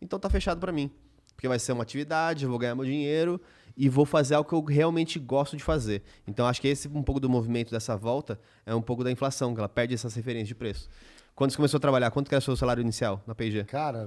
Então 0.00 0.18
tá 0.18 0.28
fechado 0.28 0.60
para 0.60 0.70
mim. 0.70 0.90
Porque 1.34 1.48
vai 1.48 1.58
ser 1.58 1.72
uma 1.72 1.82
atividade, 1.82 2.44
eu 2.44 2.50
vou 2.50 2.58
ganhar 2.58 2.74
meu 2.74 2.84
dinheiro 2.84 3.40
e 3.76 3.88
vou 3.88 4.04
fazer 4.04 4.34
algo 4.34 4.48
que 4.48 4.54
eu 4.54 4.62
realmente 4.62 5.18
gosto 5.18 5.56
de 5.56 5.64
fazer. 5.64 6.02
Então 6.26 6.46
acho 6.46 6.60
que 6.60 6.68
esse 6.68 6.86
um 6.88 7.02
pouco 7.02 7.18
do 7.18 7.28
movimento 7.28 7.70
dessa 7.70 7.96
volta 7.96 8.38
é 8.66 8.74
um 8.74 8.82
pouco 8.82 9.02
da 9.02 9.10
inflação, 9.10 9.54
que 9.54 9.60
ela 9.60 9.68
perde 9.68 9.94
essas 9.94 10.14
referências 10.14 10.48
de 10.48 10.54
preço. 10.54 10.88
Quando 11.40 11.52
você 11.52 11.56
começou 11.56 11.78
a 11.78 11.80
trabalhar, 11.80 12.10
quanto 12.10 12.28
que 12.28 12.34
era 12.34 12.38
o 12.40 12.44
seu 12.44 12.54
salário 12.54 12.82
inicial 12.82 13.22
na 13.26 13.34
P&G? 13.34 13.64
Cara, 13.64 14.06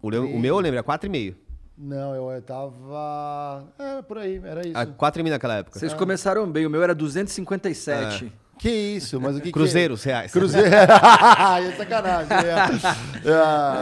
O, 0.00 0.08
leu- 0.08 0.24
o 0.24 0.38
meu, 0.38 0.54
eu 0.54 0.60
lembro, 0.60 0.78
era 0.78 0.84
4,5. 0.86 1.34
não, 1.76 2.14
eu 2.30 2.40
tava. 2.42 3.66
É, 3.76 4.00
por 4.02 4.18
aí, 4.18 4.40
era 4.44 4.60
isso. 4.64 4.78
Ah, 4.78 4.86
4,5 4.86 5.30
naquela 5.30 5.54
época. 5.56 5.76
Vocês 5.80 5.92
começaram 5.92 6.48
bem, 6.48 6.64
o 6.64 6.70
meu 6.70 6.80
era 6.80 6.94
257. 6.94 8.32
Que 8.58 8.70
isso, 8.70 9.20
mas 9.20 9.36
o 9.36 9.40
que 9.40 9.50
Cruzeiros, 9.52 10.02
que... 10.02 10.08
reais. 10.08 10.32
Cruzeiro. 10.32 10.68
é 10.74 11.72
sacanagem. 11.76 12.28
É, 12.32 13.28
é, 13.28 13.32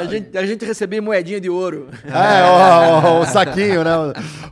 A, 0.00 0.04
gente, 0.04 0.36
a 0.38 0.46
gente 0.46 0.64
recebia 0.64 1.00
moedinha 1.00 1.40
de 1.40 1.48
ouro. 1.50 1.88
É, 2.04 3.08
o, 3.10 3.18
o- 3.18 3.20
o 3.20 3.26
saquinho, 3.26 3.84
né? 3.84 3.92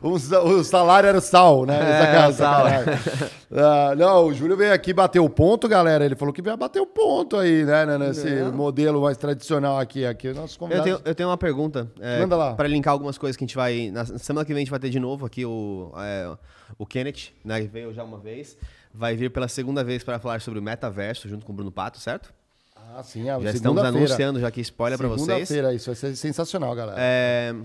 O, 0.01 0.09
o 0.11 0.63
salário 0.63 1.09
era 1.09 1.17
o 1.17 1.21
sal, 1.21 1.65
né? 1.65 1.75
É, 1.77 1.99
Sacanagem, 1.99 2.29
o 2.29 2.33
sal. 2.33 2.63
sacanagem. 2.69 3.29
Ah, 3.53 3.93
não, 3.97 4.25
o 4.27 4.33
Júlio 4.33 4.55
veio 4.55 4.73
aqui 4.73 4.93
bater 4.93 5.19
o 5.19 5.29
ponto, 5.29 5.67
galera. 5.67 6.05
Ele 6.05 6.15
falou 6.15 6.33
que 6.33 6.41
veio 6.41 6.55
bater 6.55 6.79
o 6.79 6.85
ponto 6.87 7.35
aí, 7.37 7.65
né? 7.65 7.85
né, 7.85 7.97
Nesse 7.97 8.29
Não. 8.29 8.51
modelo 8.53 9.01
mais 9.01 9.17
tradicional 9.17 9.77
aqui. 9.79 10.05
aqui 10.05 10.29
o 10.29 10.35
nosso 10.35 10.57
Eu 10.69 10.81
tenho, 10.83 10.99
eu 11.03 11.15
tenho 11.15 11.29
uma 11.29 11.37
pergunta. 11.37 11.91
é, 11.99 12.19
Manda 12.21 12.37
lá. 12.37 12.53
Pra 12.53 12.67
linkar 12.67 12.93
algumas 12.93 13.17
coisas 13.17 13.35
que 13.35 13.43
a 13.43 13.47
gente 13.47 13.55
vai. 13.55 13.91
Na 13.91 14.05
semana 14.05 14.45
que 14.45 14.53
vem 14.53 14.61
a 14.61 14.63
gente 14.63 14.71
vai 14.71 14.79
ter 14.79 14.89
de 14.89 14.99
novo 14.99 15.25
aqui 15.25 15.45
o, 15.45 15.91
é, 15.97 16.31
o 16.77 16.85
Kenneth, 16.85 17.33
né? 17.43 17.61
que 17.61 17.67
Veio 17.67 17.93
já 17.93 18.03
uma 18.03 18.17
vez. 18.19 18.57
Vai 18.93 19.15
vir 19.15 19.31
pela 19.31 19.47
segunda 19.47 19.83
vez 19.83 20.03
para 20.03 20.19
falar 20.19 20.41
sobre 20.41 20.59
o 20.59 20.63
metaverso 20.63 21.27
junto 21.29 21.45
com 21.45 21.53
o 21.53 21.55
Bruno 21.55 21.71
Pato, 21.71 21.99
certo? 21.99 22.33
Ah, 22.75 23.01
sim, 23.03 23.29
a 23.29 23.39
Já 23.39 23.51
estamos 23.51 23.81
anunciando 23.81 24.39
já 24.39 24.47
aqui 24.47 24.61
spoiler 24.61 24.97
para 24.97 25.07
vocês. 25.07 25.47
Segunda-feira, 25.47 25.73
isso 25.73 25.85
vai 25.85 25.95
ser 25.95 26.15
sensacional, 26.15 26.75
galera. 26.75 26.97
É, 26.99 27.55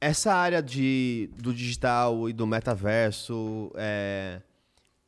essa 0.00 0.34
área 0.34 0.60
de, 0.60 1.30
do 1.36 1.54
digital 1.54 2.28
e 2.28 2.32
do 2.32 2.44
metaverso, 2.44 3.70
é, 3.76 4.40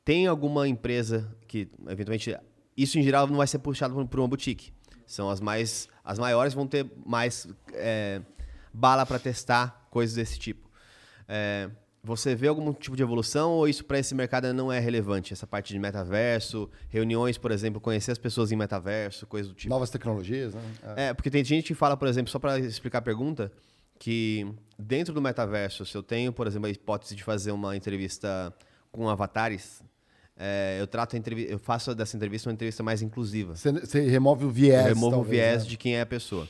tem 0.04 0.28
alguma 0.28 0.68
empresa 0.68 1.28
que, 1.48 1.68
eventualmente, 1.88 2.36
isso 2.76 2.98
em 2.98 3.02
geral 3.02 3.26
não 3.26 3.38
vai 3.38 3.46
ser 3.46 3.58
puxado 3.58 4.06
por 4.06 4.20
uma 4.20 4.28
boutique. 4.28 4.72
São 5.04 5.28
as 5.28 5.40
mais, 5.40 5.88
as 6.04 6.18
maiores 6.18 6.54
vão 6.54 6.66
ter 6.66 6.86
mais 7.04 7.48
é, 7.72 8.20
bala 8.72 9.04
para 9.04 9.18
testar 9.18 9.86
coisas 9.90 10.14
desse 10.14 10.38
tipo. 10.38 10.70
É, 11.26 11.68
você 12.04 12.34
vê 12.34 12.48
algum 12.48 12.70
tipo 12.74 12.94
de 12.94 13.02
evolução 13.02 13.52
ou 13.52 13.66
isso 13.66 13.82
para 13.82 13.98
esse 13.98 14.14
mercado 14.14 14.52
não 14.52 14.70
é 14.70 14.78
relevante? 14.78 15.32
Essa 15.32 15.46
parte 15.46 15.72
de 15.72 15.78
metaverso, 15.78 16.70
reuniões, 16.90 17.38
por 17.38 17.50
exemplo, 17.50 17.80
conhecer 17.80 18.12
as 18.12 18.18
pessoas 18.18 18.52
em 18.52 18.56
metaverso, 18.56 19.26
coisas 19.26 19.50
do 19.50 19.54
tipo. 19.54 19.70
Novas 19.70 19.88
tecnologias, 19.88 20.54
né? 20.54 20.60
É. 20.96 21.04
É, 21.06 21.14
porque 21.14 21.30
tem 21.30 21.42
gente 21.42 21.68
que 21.68 21.74
fala, 21.74 21.96
por 21.96 22.06
exemplo, 22.06 22.30
só 22.30 22.38
para 22.38 22.58
explicar 22.58 22.98
a 22.98 23.02
pergunta, 23.02 23.50
que 23.98 24.46
dentro 24.78 25.14
do 25.14 25.22
metaverso, 25.22 25.86
se 25.86 25.96
eu 25.96 26.02
tenho, 26.02 26.30
por 26.30 26.46
exemplo, 26.46 26.66
a 26.66 26.70
hipótese 26.70 27.16
de 27.16 27.24
fazer 27.24 27.52
uma 27.52 27.74
entrevista 27.74 28.52
com 28.92 29.08
avatares, 29.08 29.82
é, 30.36 30.76
eu 30.78 30.86
trato 30.86 31.16
eu 31.16 31.58
faço 31.58 31.94
dessa 31.94 32.16
entrevista 32.16 32.50
uma 32.50 32.54
entrevista 32.54 32.82
mais 32.82 33.00
inclusiva. 33.00 33.54
Você, 33.54 34.00
remove 34.00 34.44
o 34.44 34.50
viés. 34.50 34.88
eu 34.88 34.94
removo 34.94 35.06
o 35.06 35.20
talvez, 35.20 35.40
viés 35.40 35.62
né? 35.62 35.70
de 35.70 35.76
quem 35.78 35.96
é 35.96 36.02
a 36.02 36.06
pessoa. 36.06 36.46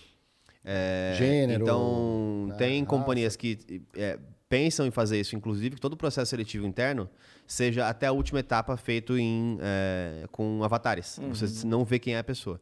É, 0.64 1.14
Gênero, 1.16 1.62
Então, 1.62 2.46
né, 2.48 2.54
tem 2.56 2.84
companhias 2.84 3.36
que 3.36 3.82
é, 3.94 4.18
pensam 4.54 4.86
em 4.86 4.90
fazer 4.92 5.18
isso, 5.18 5.34
inclusive 5.34 5.74
que 5.74 5.80
todo 5.80 5.94
o 5.94 5.96
processo 5.96 6.30
seletivo 6.30 6.64
interno 6.64 7.10
seja 7.44 7.88
até 7.88 8.06
a 8.06 8.12
última 8.12 8.38
etapa 8.38 8.76
feito 8.76 9.18
em, 9.18 9.58
é, 9.60 10.28
com 10.30 10.62
avatares. 10.62 11.18
Você 11.28 11.66
não 11.66 11.84
vê 11.84 11.98
quem 11.98 12.14
é 12.14 12.20
a 12.20 12.24
pessoa, 12.24 12.60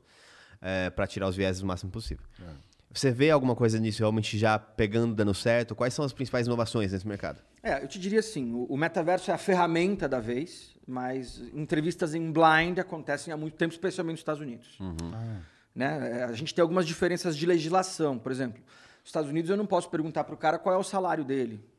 para 0.97 1.07
tirar 1.07 1.29
os 1.29 1.37
viéses 1.37 1.61
o 1.61 1.67
máximo 1.67 1.91
possível. 1.93 2.25
Você 2.91 3.11
vê 3.11 3.31
alguma 3.31 3.55
coisa 3.55 3.79
nisso 3.79 3.99
realmente 4.01 4.39
já 4.39 4.59
pegando, 4.59 5.15
dando 5.15 5.35
certo? 5.35 5.75
Quais 5.75 5.93
são 5.93 6.03
as 6.03 6.15
principais 6.15 6.47
inovações 6.47 6.93
nesse 6.93 7.07
mercado? 7.07 7.43
É, 7.63 7.83
eu 7.83 7.89
te 7.89 7.99
diria 7.99 8.21
assim, 8.21 8.55
o, 8.55 8.65
o 8.65 8.77
metaverso 8.77 9.31
é 9.31 9.35
a 9.35 9.39
ferramenta 9.39 10.09
da 10.09 10.19
vez, 10.19 10.75
mas 10.87 11.43
entrevistas 11.53 12.15
em 12.15 12.33
blind 12.33 12.79
acontecem 12.79 13.35
há 13.35 13.37
muito 13.37 13.57
tempo, 13.57 13.73
especialmente 13.73 14.15
nos 14.15 14.21
Estados 14.21 14.41
Unidos. 14.41 14.79
Né? 15.75 16.21
É, 16.21 16.25
A 16.25 16.33
gente 16.33 16.55
tem 16.55 16.63
algumas 16.63 16.87
diferenças 16.87 17.37
de 17.37 17.45
legislação, 17.45 18.19
por 18.19 18.33
exemplo. 18.33 18.63
Nos 19.01 19.09
Estados 19.09 19.29
Unidos 19.29 19.51
eu 19.51 19.57
não 19.57 19.67
posso 19.67 19.91
perguntar 19.91 20.25
para 20.25 20.35
o 20.35 20.39
cara 20.39 20.59
qual 20.59 20.75
é 20.75 20.79
o 20.79 20.83
salário 20.83 21.25
dele. 21.25 21.72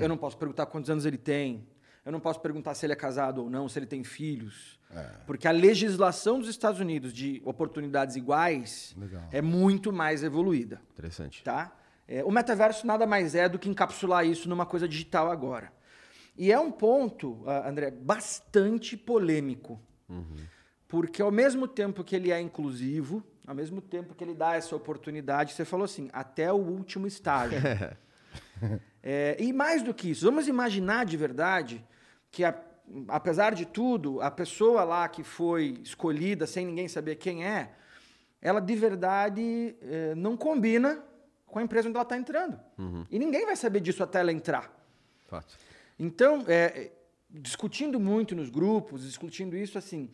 Eu 0.00 0.08
não 0.08 0.16
posso 0.16 0.36
perguntar 0.36 0.66
quantos 0.66 0.90
anos 0.90 1.06
ele 1.06 1.18
tem. 1.18 1.66
Eu 2.04 2.12
não 2.12 2.20
posso 2.20 2.40
perguntar 2.40 2.74
se 2.74 2.86
ele 2.86 2.94
é 2.94 2.96
casado 2.96 3.42
ou 3.42 3.50
não, 3.50 3.68
se 3.68 3.78
ele 3.78 3.86
tem 3.86 4.02
filhos. 4.02 4.78
Porque 5.26 5.46
a 5.46 5.50
legislação 5.50 6.38
dos 6.38 6.48
Estados 6.48 6.80
Unidos 6.80 7.12
de 7.12 7.42
oportunidades 7.44 8.16
iguais 8.16 8.94
Legal. 8.96 9.28
é 9.30 9.42
muito 9.42 9.92
mais 9.92 10.22
evoluída 10.22 10.80
Interessante. 10.92 11.42
tá? 11.42 11.76
É, 12.06 12.24
o 12.24 12.30
metaverso 12.30 12.86
nada 12.86 13.06
mais 13.06 13.34
é 13.34 13.46
do 13.46 13.58
que 13.58 13.68
encapsular 13.68 14.24
isso 14.24 14.48
numa 14.48 14.64
coisa 14.64 14.88
digital 14.88 15.30
agora. 15.30 15.70
E 16.34 16.50
é 16.50 16.58
um 16.58 16.70
ponto, 16.70 17.42
ah, 17.46 17.68
André, 17.68 17.90
bastante 17.90 18.96
polêmico. 18.96 19.78
Porque 20.86 21.20
ao 21.20 21.30
mesmo 21.30 21.68
tempo 21.68 22.02
que 22.02 22.16
ele 22.16 22.32
é 22.32 22.40
inclusivo, 22.40 23.22
ao 23.46 23.54
mesmo 23.54 23.82
tempo 23.82 24.14
que 24.14 24.24
ele 24.24 24.34
dá 24.34 24.54
essa 24.54 24.74
oportunidade, 24.74 25.52
você 25.52 25.66
falou 25.66 25.84
assim, 25.84 26.08
até 26.14 26.50
o 26.50 26.56
último 26.56 27.06
estágio. 27.06 27.58
É, 29.02 29.36
e 29.38 29.52
mais 29.52 29.82
do 29.82 29.94
que 29.94 30.10
isso, 30.10 30.24
vamos 30.24 30.48
imaginar 30.48 31.04
de 31.06 31.16
verdade 31.16 31.84
que, 32.30 32.44
a- 32.44 32.58
apesar 33.08 33.54
de 33.54 33.64
tudo, 33.66 34.20
a 34.20 34.30
pessoa 34.30 34.82
lá 34.84 35.08
que 35.08 35.22
foi 35.22 35.78
escolhida 35.82 36.46
sem 36.46 36.66
ninguém 36.66 36.88
saber 36.88 37.16
quem 37.16 37.44
é, 37.46 37.72
ela 38.40 38.60
de 38.60 38.74
verdade 38.76 39.74
eh, 39.82 40.14
não 40.16 40.36
combina 40.36 41.02
com 41.46 41.58
a 41.58 41.62
empresa 41.62 41.88
onde 41.88 41.96
ela 41.96 42.02
está 42.04 42.16
entrando. 42.16 42.58
E 43.10 43.18
ninguém 43.18 43.44
vai 43.44 43.56
saber 43.56 43.80
disso 43.80 44.02
até 44.02 44.20
ela 44.20 44.30
entrar. 44.32 44.70
Fato. 45.26 45.56
Então, 45.98 46.44
é, 46.46 46.92
discutindo 47.28 47.98
muito 47.98 48.36
nos 48.36 48.48
grupos, 48.48 49.02
discutindo 49.02 49.56
isso, 49.56 49.76
assim, 49.76 50.08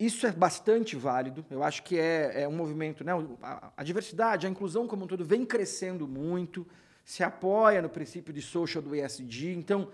isso 0.00 0.26
é 0.26 0.32
bastante 0.32 0.96
válido. 0.96 1.44
Eu 1.48 1.62
acho 1.62 1.82
que 1.84 1.96
é, 1.98 2.42
é 2.42 2.48
um 2.48 2.56
movimento, 2.56 3.04
né? 3.04 3.12
A, 3.42 3.72
a 3.76 3.84
diversidade, 3.84 4.46
a 4.46 4.50
inclusão 4.50 4.86
como 4.88 5.04
um 5.04 5.06
todo 5.06 5.24
vem 5.24 5.44
crescendo 5.46 6.08
muito, 6.08 6.66
se 7.04 7.22
apoia 7.22 7.82
no 7.82 7.88
princípio 7.88 8.32
de 8.32 8.40
social 8.40 8.82
do 8.82 8.94
ESG. 8.94 9.52
Então, 9.54 9.88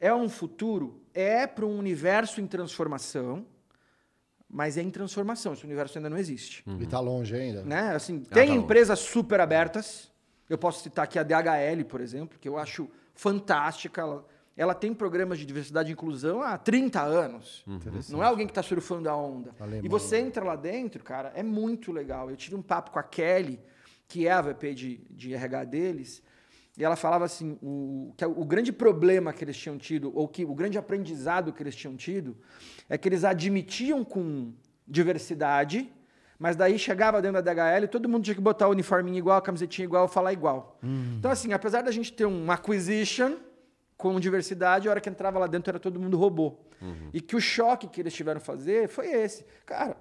é 0.00 0.14
um 0.14 0.28
futuro, 0.28 1.00
é 1.12 1.46
para 1.46 1.66
um 1.66 1.78
universo 1.78 2.40
em 2.40 2.46
transformação, 2.46 3.44
mas 4.48 4.76
é 4.76 4.82
em 4.82 4.90
transformação. 4.90 5.52
Esse 5.54 5.64
universo 5.64 5.98
ainda 5.98 6.10
não 6.10 6.18
existe 6.18 6.62
E 6.80 6.86
tá 6.86 7.00
longe 7.00 7.34
ainda. 7.34 7.62
né? 7.62 7.94
Assim, 7.94 8.22
Ah, 8.30 8.34
tem 8.34 8.48
tá 8.48 8.54
empresas 8.54 8.98
super 8.98 9.40
abertas. 9.40 10.10
Eu 10.48 10.58
posso 10.58 10.82
citar 10.82 11.04
aqui 11.04 11.18
a 11.18 11.22
DHL, 11.22 11.84
por 11.88 12.00
exemplo, 12.00 12.38
que 12.38 12.48
eu 12.48 12.58
acho 12.58 12.88
fantástica. 13.14 14.00
Ela 14.00 14.24
ela 14.54 14.74
tem 14.74 14.92
programas 14.92 15.38
de 15.38 15.46
diversidade 15.46 15.88
e 15.90 15.92
inclusão 15.94 16.42
há 16.42 16.58
30 16.58 17.00
anos. 17.00 17.64
Não 18.10 18.22
é 18.22 18.26
alguém 18.26 18.46
que 18.46 18.50
está 18.50 18.62
surfando 18.62 19.08
a 19.08 19.16
onda. 19.16 19.54
Alemão. 19.58 19.82
E 19.82 19.88
você 19.88 20.18
entra 20.18 20.44
lá 20.44 20.56
dentro, 20.56 21.02
cara, 21.02 21.32
é 21.34 21.42
muito 21.42 21.90
legal. 21.90 22.28
Eu 22.28 22.36
tive 22.36 22.54
um 22.54 22.60
papo 22.60 22.90
com 22.90 22.98
a 22.98 23.02
Kelly, 23.02 23.58
que 24.06 24.26
é 24.26 24.30
a 24.30 24.42
VP 24.42 24.74
de, 24.74 24.96
de 25.10 25.32
RH 25.32 25.64
deles, 25.64 26.22
e 26.76 26.84
ela 26.84 26.96
falava 26.96 27.24
assim, 27.24 27.58
o, 27.62 28.14
que 28.16 28.24
o 28.24 28.44
grande 28.44 28.72
problema 28.72 29.32
que 29.32 29.44
eles 29.44 29.56
tinham 29.56 29.76
tido, 29.76 30.10
ou 30.14 30.26
que 30.26 30.44
o 30.44 30.54
grande 30.54 30.78
aprendizado 30.78 31.52
que 31.52 31.62
eles 31.62 31.76
tinham 31.76 31.96
tido, 31.96 32.36
é 32.88 32.96
que 32.96 33.08
eles 33.08 33.24
admitiam 33.24 34.02
com 34.02 34.52
diversidade, 34.86 35.92
mas 36.38 36.56
daí 36.56 36.78
chegava 36.78 37.20
dentro 37.20 37.42
da 37.42 37.52
DHL 37.52 37.84
e 37.84 37.88
todo 37.88 38.08
mundo 38.08 38.24
tinha 38.24 38.34
que 38.34 38.40
botar 38.40 38.68
o 38.68 38.70
uniforminho 38.70 39.18
igual, 39.18 39.36
a 39.36 39.42
camisetinha 39.42 39.84
igual, 39.84 40.08
falar 40.08 40.32
igual. 40.32 40.78
Então, 41.18 41.30
assim, 41.30 41.52
apesar 41.52 41.82
da 41.82 41.90
gente 41.90 42.12
ter 42.12 42.26
um 42.26 42.50
acquisition 42.50 43.36
com 43.96 44.18
diversidade, 44.18 44.88
a 44.88 44.90
hora 44.90 45.00
que 45.00 45.08
entrava 45.08 45.38
lá 45.38 45.46
dentro 45.46 45.70
era 45.70 45.78
todo 45.78 46.00
mundo 46.00 46.16
robô. 46.16 46.56
E 47.12 47.20
que 47.20 47.36
o 47.36 47.40
choque 47.40 47.86
que 47.86 48.00
eles 48.00 48.12
tiveram 48.12 48.40
fazer 48.40 48.88
foi 48.88 49.06
esse. 49.12 49.44
Cara, 49.64 49.96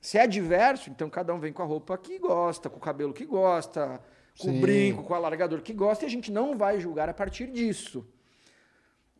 se 0.00 0.18
é 0.18 0.26
diverso, 0.26 0.90
então 0.90 1.08
cada 1.08 1.32
um 1.32 1.40
vem 1.40 1.52
com 1.52 1.62
a 1.62 1.64
roupa 1.64 1.96
que 1.96 2.18
gosta, 2.18 2.68
com 2.68 2.76
o 2.76 2.80
cabelo 2.80 3.14
que 3.14 3.24
gosta, 3.24 3.98
com 4.38 4.48
Sim. 4.48 4.58
o 4.58 4.60
brinco, 4.60 5.02
com 5.02 5.12
o 5.12 5.16
alargador 5.16 5.60
que 5.60 5.72
gosta, 5.72 6.04
e 6.04 6.06
a 6.06 6.10
gente 6.10 6.30
não 6.30 6.56
vai 6.56 6.80
julgar 6.80 7.08
a 7.08 7.14
partir 7.14 7.50
disso. 7.50 8.06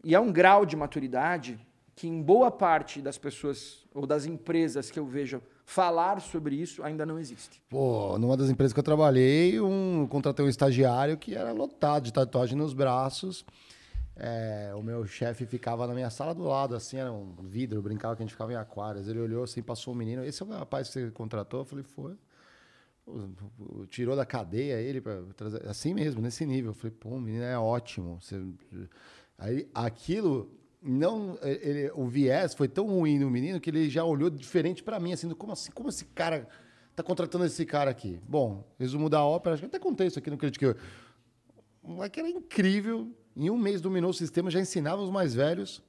E 0.05 0.15
é 0.15 0.21
um 0.21 0.33
grau 0.33 0.65
de 0.65 0.77
maturidade 0.77 1.59
que, 1.95 2.07
em 2.07 2.23
boa 2.23 2.51
parte 2.51 3.03
das 3.03 3.19
pessoas 3.19 3.85
ou 3.93 4.07
das 4.07 4.25
empresas 4.25 4.91
que 4.91 4.99
eu 4.99 5.05
vejo 5.05 5.43
falar 5.67 6.21
sobre 6.21 6.55
isso, 6.55 6.83
ainda 6.85 7.05
não 7.05 7.19
existe. 7.19 7.61
Pô, 7.69 8.17
numa 8.17 8.37
das 8.37 8.49
empresas 8.49 8.73
que 8.73 8.79
eu 8.79 8.85
trabalhei, 8.85 9.61
um, 9.61 10.07
contratei 10.09 10.45
um 10.45 10.49
estagiário 10.49 11.19
que 11.19 11.35
era 11.35 11.53
lotado 11.53 12.05
de 12.05 12.13
tatuagem 12.13 12.57
nos 12.57 12.73
braços. 12.73 13.45
É, 14.17 14.73
o 14.75 14.83
meu 14.83 15.07
chefe 15.07 15.47
ficava 15.47 15.87
na 15.87 15.95
minha 15.95 16.11
sala 16.11 16.35
do 16.35 16.45
lado, 16.45 16.75
assim, 16.75 16.97
era 16.97 17.13
um 17.13 17.35
vidro, 17.43 17.83
brincava 17.83 18.17
que 18.17 18.23
a 18.23 18.25
gente 18.25 18.33
ficava 18.33 18.53
em 18.53 18.57
aquários. 18.57 19.09
Ele 19.09 19.21
olhou 19.21 19.43
assim, 19.45 19.63
passou 19.63 19.93
um 19.93 19.97
menino. 19.97 20.25
Esse 20.25 20.43
é 20.43 20.47
o 20.47 20.49
rapaz 20.49 20.89
que 20.89 20.95
você 20.95 21.11
contratou? 21.11 21.61
Eu 21.61 21.65
falei, 21.65 21.85
foi. 21.85 22.17
Tirou 23.89 24.15
da 24.17 24.27
cadeia 24.27 24.81
ele 24.81 25.01
para 25.01 25.23
trazer. 25.37 25.67
Assim 25.69 25.95
mesmo, 25.95 26.21
nesse 26.21 26.45
nível. 26.47 26.71
Eu 26.71 26.75
falei, 26.75 26.97
pô, 26.99 27.11
o 27.11 27.21
menino 27.21 27.45
é 27.45 27.59
ótimo. 27.59 28.21
Você- 28.21 28.43
Aí 29.39 29.69
aquilo. 29.75 30.51
Não, 30.81 31.37
ele, 31.43 31.91
o 31.95 32.07
viés 32.07 32.55
foi 32.55 32.69
tão 32.69 32.87
ruim 32.87 33.19
no 33.19 33.29
menino 33.29 33.61
que 33.61 33.69
ele 33.69 33.91
já 33.91 34.05
olhou 34.05 34.31
diferente 34.31 34.83
para 34.83 35.01
mim, 35.01 35.13
assim, 35.13 35.29
como 35.31 35.53
assim, 35.53 35.73
como 35.73 35.89
esse 35.89 36.05
cara 36.05 36.49
tá 36.95 37.03
contratando 37.03 37.45
esse 37.45 37.67
cara 37.67 37.91
aqui? 37.91 38.21
Bom, 38.29 38.65
resumo 38.79 39.11
da 39.11 39.25
ópera, 39.25 39.55
acho 39.55 39.63
que 39.63 39.67
até 39.67 39.79
contei 39.79 40.07
isso 40.07 40.21
aqui 40.21 40.31
no 40.31 40.39
Critiquei. 40.39 40.75
O 41.83 41.91
moleque 41.93 42.21
era 42.21 42.29
incrível. 42.29 43.13
Em 43.37 43.51
um 43.51 43.57
mês 43.57 43.81
dominou 43.81 44.11
o 44.11 44.15
sistema, 44.15 44.51
já 44.51 44.61
ensinava 44.61 45.03
os 45.03 45.11
mais 45.11 45.35
velhos. 45.35 45.83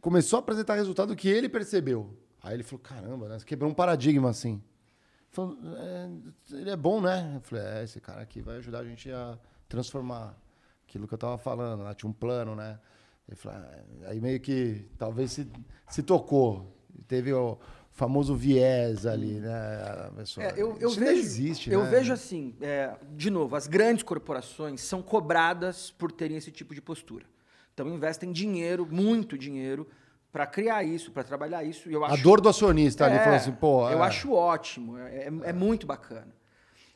Começou 0.00 0.38
a 0.38 0.40
apresentar 0.40 0.74
resultado 0.74 1.14
que 1.16 1.28
ele 1.28 1.48
percebeu. 1.48 2.10
Aí 2.42 2.54
ele 2.54 2.62
falou: 2.62 2.80
caramba, 2.80 3.28
né? 3.28 3.38
Quebrou 3.44 3.70
um 3.70 3.74
paradigma 3.74 4.30
assim. 4.30 4.62
"É, 5.76 6.08
ele 6.56 6.70
é 6.70 6.76
bom, 6.76 7.00
né? 7.00 7.32
Eu 7.36 7.40
falei: 7.40 7.64
é, 7.64 7.84
esse 7.84 8.00
cara 8.00 8.20
aqui 8.22 8.40
vai 8.40 8.56
ajudar 8.56 8.80
a 8.80 8.84
gente 8.84 9.10
a 9.10 9.38
transformar 9.68 10.36
aquilo 10.86 11.06
que 11.06 11.14
eu 11.14 11.18
tava 11.18 11.36
falando. 11.38 11.84
Né? 11.84 11.94
Tinha 11.94 12.08
um 12.08 12.12
plano, 12.12 12.54
né? 12.54 12.78
Ele 13.28 13.36
falou, 13.36 13.58
"Ah", 13.58 14.08
aí 14.08 14.20
meio 14.20 14.38
que 14.40 14.86
talvez 14.98 15.32
se, 15.32 15.48
se 15.88 16.02
tocou. 16.02 16.72
Teve 17.08 17.32
o 17.32 17.58
famoso 17.92 18.34
viés 18.34 19.06
ali, 19.06 19.40
né? 19.40 20.06
A 20.06 20.10
pessoa, 20.14 20.46
É, 20.46 20.52
eu, 20.56 20.76
eu 20.78 20.90
vejo, 20.90 21.20
existe, 21.20 21.70
eu 21.70 21.82
né? 21.82 21.90
vejo 21.90 22.12
assim, 22.12 22.54
é, 22.60 22.94
de 23.16 23.30
novo, 23.30 23.56
as 23.56 23.66
grandes 23.66 24.02
corporações 24.02 24.80
são 24.82 25.00
cobradas 25.02 25.90
por 25.90 26.12
terem 26.12 26.36
esse 26.36 26.50
tipo 26.52 26.74
de 26.74 26.80
postura. 26.82 27.24
Então 27.72 27.88
investem 27.88 28.32
dinheiro, 28.32 28.86
muito 28.90 29.36
dinheiro, 29.36 29.86
para 30.36 30.46
criar 30.46 30.84
isso, 30.84 31.10
para 31.12 31.24
trabalhar 31.24 31.64
isso. 31.64 31.88
Eu 31.88 32.04
A 32.04 32.08
acho, 32.08 32.22
dor 32.22 32.42
do 32.42 32.48
acionista 32.50 33.06
ali, 33.06 33.14
É, 33.16 33.20
falou 33.20 33.36
assim, 33.36 33.52
pô... 33.52 33.88
Eu 33.88 34.02
é. 34.04 34.06
acho 34.06 34.30
ótimo, 34.34 34.98
é, 34.98 35.28
é- 35.28 35.30
é 35.44 35.52
muito 35.54 35.86
bacana. 35.86 36.28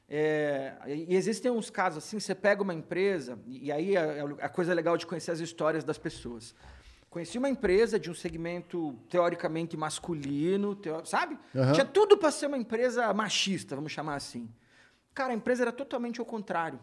É, 0.07 0.75
e 0.87 1.17
existem 1.17 1.51
uns 1.51 1.71
casos 1.71 2.05
assim, 2.05 2.21
você 2.21 2.35
pega 2.35 2.63
uma 2.63 2.75
empresa, 2.75 3.39
e 3.47 3.73
aí 3.73 3.97
é 3.97 4.21
a, 4.21 4.25
a 4.45 4.49
coisa 4.51 4.75
legal 4.75 4.95
de 4.99 5.07
conhecer 5.07 5.31
as 5.31 5.41
histórias 5.41 5.83
das 5.83 5.97
pessoas. 5.97 6.55
Conheci 7.09 7.39
uma 7.39 7.49
empresa 7.49 7.99
de 7.99 8.11
um 8.11 8.15
segmento 8.15 8.93
teoricamente 9.09 9.75
masculino, 9.75 10.79
sabe? 11.07 11.39
Aham. 11.57 11.73
Tinha 11.73 11.87
tudo 11.87 12.19
para 12.19 12.31
ser 12.31 12.45
uma 12.47 12.59
empresa 12.59 13.11
machista, 13.15 13.75
vamos 13.75 13.91
chamar 13.91 14.17
assim. 14.17 14.51
Cara, 15.15 15.33
a 15.33 15.35
empresa 15.35 15.63
era 15.63 15.73
totalmente 15.73 16.21
ao 16.21 16.27
contrário. 16.27 16.79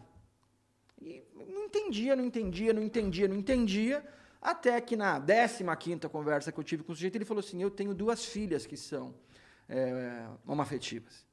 E 1.00 1.22
não 1.36 1.66
entendia, 1.66 2.16
não 2.16 2.24
entendia, 2.24 2.72
não 2.72 2.82
entendia, 2.82 3.28
não 3.28 3.36
entendia. 3.36 4.04
Até 4.40 4.80
que 4.80 4.96
na 4.96 5.20
15 5.20 5.64
conversa 6.10 6.52
que 6.52 6.58
eu 6.60 6.64
tive 6.64 6.82
com 6.82 6.92
o 6.92 6.94
sujeito, 6.94 7.16
ele 7.16 7.24
falou 7.24 7.40
assim: 7.40 7.62
Eu 7.62 7.70
tenho 7.70 7.94
duas 7.94 8.24
filhas 8.24 8.66
que 8.66 8.76
são 8.76 9.14
é, 9.68 10.26
homoafetivas. 10.46 11.26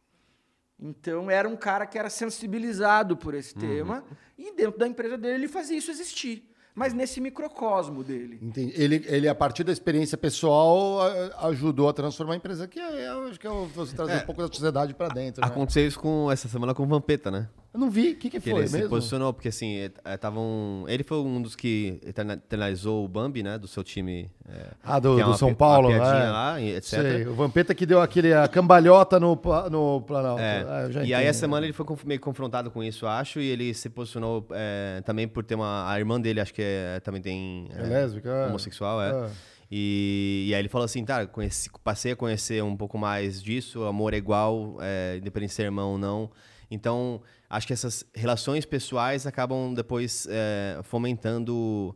Então 0.79 1.31
era 1.31 1.47
um 1.47 1.55
cara 1.55 1.85
que 1.85 1.97
era 1.97 2.09
sensibilizado 2.09 3.15
por 3.15 3.33
esse 3.33 3.55
tema. 3.55 4.03
E 4.37 4.53
dentro 4.55 4.77
da 4.77 4.87
empresa 4.87 5.17
dele 5.17 5.35
ele 5.35 5.47
fazia 5.47 5.77
isso 5.77 5.89
existir. 5.91 6.51
Mas 6.77 6.93
nesse 6.93 7.21
microcosmo 7.21 8.03
dele. 8.03 8.37
Entendi. 8.41 8.73
Ele, 8.75 9.05
ele, 9.07 9.29
a 9.29 9.35
partir 9.35 9.63
da 9.63 9.71
experiência 9.71 10.17
pessoal, 10.17 10.99
ajudou 11.47 11.87
a 11.87 11.93
transformar 11.93 12.33
a 12.33 12.35
empresa, 12.35 12.67
que 12.67 12.77
é, 12.77 13.07
eu 13.07 13.27
acho 13.29 13.39
que 13.39 13.47
é 13.47 13.49
você 13.49 13.95
trazer 13.95 14.11
É. 14.11 14.17
um 14.17 14.25
pouco 14.25 14.41
da 14.41 14.49
sociedade 14.49 14.93
para 14.93 15.07
dentro. 15.07 15.39
Né? 15.41 15.47
Aconteceu 15.47 15.87
isso 15.87 15.97
com, 15.97 16.29
essa 16.29 16.49
semana 16.49 16.75
com 16.75 16.83
o 16.83 16.85
Vampeta, 16.85 17.31
né? 17.31 17.47
Eu 17.75 17.79
não 17.79 17.89
vi. 17.89 18.11
O 18.11 18.15
que, 18.15 18.29
que 18.29 18.39
foi 18.39 18.59
ele 18.61 18.67
se 18.69 18.73
mesmo? 18.77 18.89
posicionou, 18.89 19.33
porque 19.33 19.49
assim, 19.49 19.79
eh, 20.05 20.17
tava 20.17 20.39
um- 20.39 20.85
ele 20.87 21.03
foi 21.03 21.17
um 21.17 21.41
dos 21.41 21.57
que 21.57 21.99
eternalizou 22.05 23.03
o 23.03 23.07
Bambi, 23.09 23.43
né? 23.43 23.57
Do 23.57 23.67
seu 23.67 23.83
time. 23.83 24.31
eh, 24.47 24.67
Ah, 24.81 24.97
do, 24.97 25.19
é 25.19 25.23
do 25.25 25.37
São 25.37 25.53
Paulo, 25.53 25.89
uma 25.89 25.97
piadinha 25.97 26.23
é. 26.25 26.31
lá, 26.31 26.61
etc. 26.61 26.83
Sei, 26.85 27.27
o 27.27 27.33
Vampeta 27.33 27.75
que 27.75 27.85
deu 27.85 27.99
aquele 27.99 28.33
a 28.33 28.47
cambalhota 28.47 29.19
no, 29.19 29.37
no 29.69 30.01
Planalto. 30.01 30.41
É, 30.41 30.65
Ah, 30.95 31.03
e 31.03 31.13
aí 31.13 31.25
essa 31.25 31.41
semana 31.41 31.65
ele 31.65 31.73
foi 31.73 31.85
meio 32.05 32.19
confrontado 32.21 32.71
com 32.71 32.81
isso, 32.81 33.05
acho, 33.05 33.41
e 33.41 33.45
ele 33.47 33.73
se 33.73 33.89
posicionou 33.89 34.47
eh, 34.51 35.01
também 35.05 35.27
por 35.27 35.43
ter 35.43 35.55
uma. 35.55 35.91
A 35.91 35.99
irmã 35.99 36.19
dele, 36.21 36.39
acho 36.39 36.53
que 36.53 36.61
é- 36.61 37.01
também 37.01 37.21
tem. 37.21 37.67
É 37.75 37.81
lésbica? 37.83 38.29
é. 38.29 38.47
Homossexual, 38.47 39.01
é. 39.01 39.29
E, 39.69 40.45
e 40.47 40.53
aí 40.53 40.61
ele 40.61 40.69
falou 40.69 40.85
assim, 40.85 41.03
tá, 41.03 41.25
conheci- 41.25 41.69
passei 41.83 42.13
a 42.13 42.15
conhecer 42.15 42.63
um 42.63 42.77
pouco 42.77 42.97
mais 42.97 43.43
disso, 43.43 43.83
amor 43.83 44.13
é 44.13 44.17
igual, 44.17 44.77
é, 44.79 45.17
independente 45.17 45.49
de 45.49 45.55
ser 45.55 45.63
irmão 45.63 45.91
ou 45.93 45.97
não. 45.97 46.29
Então, 46.71 47.21
acho 47.55 47.67
que 47.67 47.73
essas 47.73 48.05
relações 48.13 48.65
pessoais 48.65 49.25
acabam 49.25 49.73
depois 49.73 50.27
é, 50.29 50.81
fomentando 50.83 51.95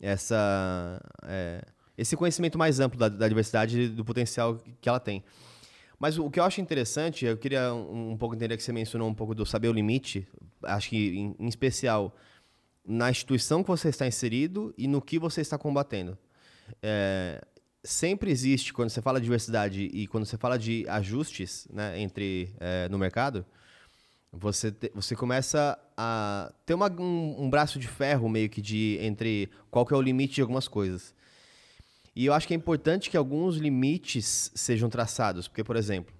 essa, 0.00 1.00
é, 1.24 1.64
esse 1.98 2.16
conhecimento 2.16 2.56
mais 2.56 2.78
amplo 2.78 2.98
da, 2.98 3.08
da 3.08 3.28
diversidade 3.28 3.80
e 3.80 3.88
do 3.88 4.04
potencial 4.04 4.60
que 4.80 4.88
ela 4.88 5.00
tem. 5.00 5.24
Mas 5.98 6.16
o 6.16 6.30
que 6.30 6.38
eu 6.38 6.44
acho 6.44 6.60
interessante, 6.60 7.26
eu 7.26 7.36
queria 7.36 7.74
um, 7.74 8.12
um 8.12 8.16
pouco 8.16 8.36
entender 8.36 8.56
que 8.56 8.62
você 8.62 8.72
mencionou 8.72 9.08
um 9.08 9.14
pouco 9.14 9.34
do 9.34 9.44
saber 9.44 9.68
o 9.68 9.72
limite, 9.72 10.26
acho 10.62 10.88
que 10.88 11.18
em, 11.18 11.34
em 11.38 11.48
especial 11.48 12.14
na 12.86 13.10
instituição 13.10 13.62
que 13.62 13.68
você 13.68 13.88
está 13.88 14.06
inserido 14.06 14.72
e 14.78 14.86
no 14.86 15.02
que 15.02 15.18
você 15.18 15.40
está 15.40 15.58
combatendo. 15.58 16.16
É, 16.80 17.44
sempre 17.82 18.30
existe, 18.30 18.72
quando 18.72 18.90
você 18.90 19.02
fala 19.02 19.18
de 19.18 19.24
diversidade 19.24 19.82
e 19.92 20.06
quando 20.06 20.24
você 20.24 20.38
fala 20.38 20.58
de 20.58 20.86
ajustes 20.88 21.66
né, 21.72 22.00
entre, 22.00 22.54
é, 22.60 22.88
no 22.88 22.98
mercado, 22.98 23.44
você, 24.32 24.70
te- 24.70 24.90
você 24.94 25.16
começa 25.16 25.78
a 25.96 26.52
ter 26.64 26.74
uma- 26.74 26.90
um, 26.90 27.44
um 27.44 27.50
braço 27.50 27.78
de 27.78 27.88
ferro 27.88 28.28
meio 28.28 28.48
que 28.48 28.60
de 28.62 28.98
entre 29.00 29.50
qual 29.70 29.84
que 29.84 29.92
é 29.92 29.96
o 29.96 30.00
limite 30.02 30.34
de 30.36 30.40
algumas 30.42 30.68
coisas. 30.68 31.14
E 32.14 32.26
eu 32.26 32.34
acho 32.34 32.46
que 32.46 32.54
é 32.54 32.56
importante 32.56 33.08
que 33.10 33.16
alguns 33.16 33.56
limites 33.56 34.50
sejam 34.54 34.88
traçados, 34.88 35.46
porque, 35.48 35.62
por 35.64 35.76
exemplo, 35.76 36.12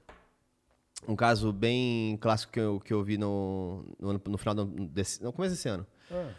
um 1.08 1.16
caso 1.16 1.52
bem 1.52 2.16
clássico 2.20 2.52
que 2.52 2.60
eu, 2.60 2.80
que 2.80 2.92
eu 2.92 3.02
vi 3.02 3.16
no, 3.16 3.84
no, 3.98 4.20
no 4.26 4.38
final 4.38 4.54
desse, 4.64 5.22
no 5.22 5.32
começo 5.32 5.54
desse 5.54 5.68
ano 5.68 5.86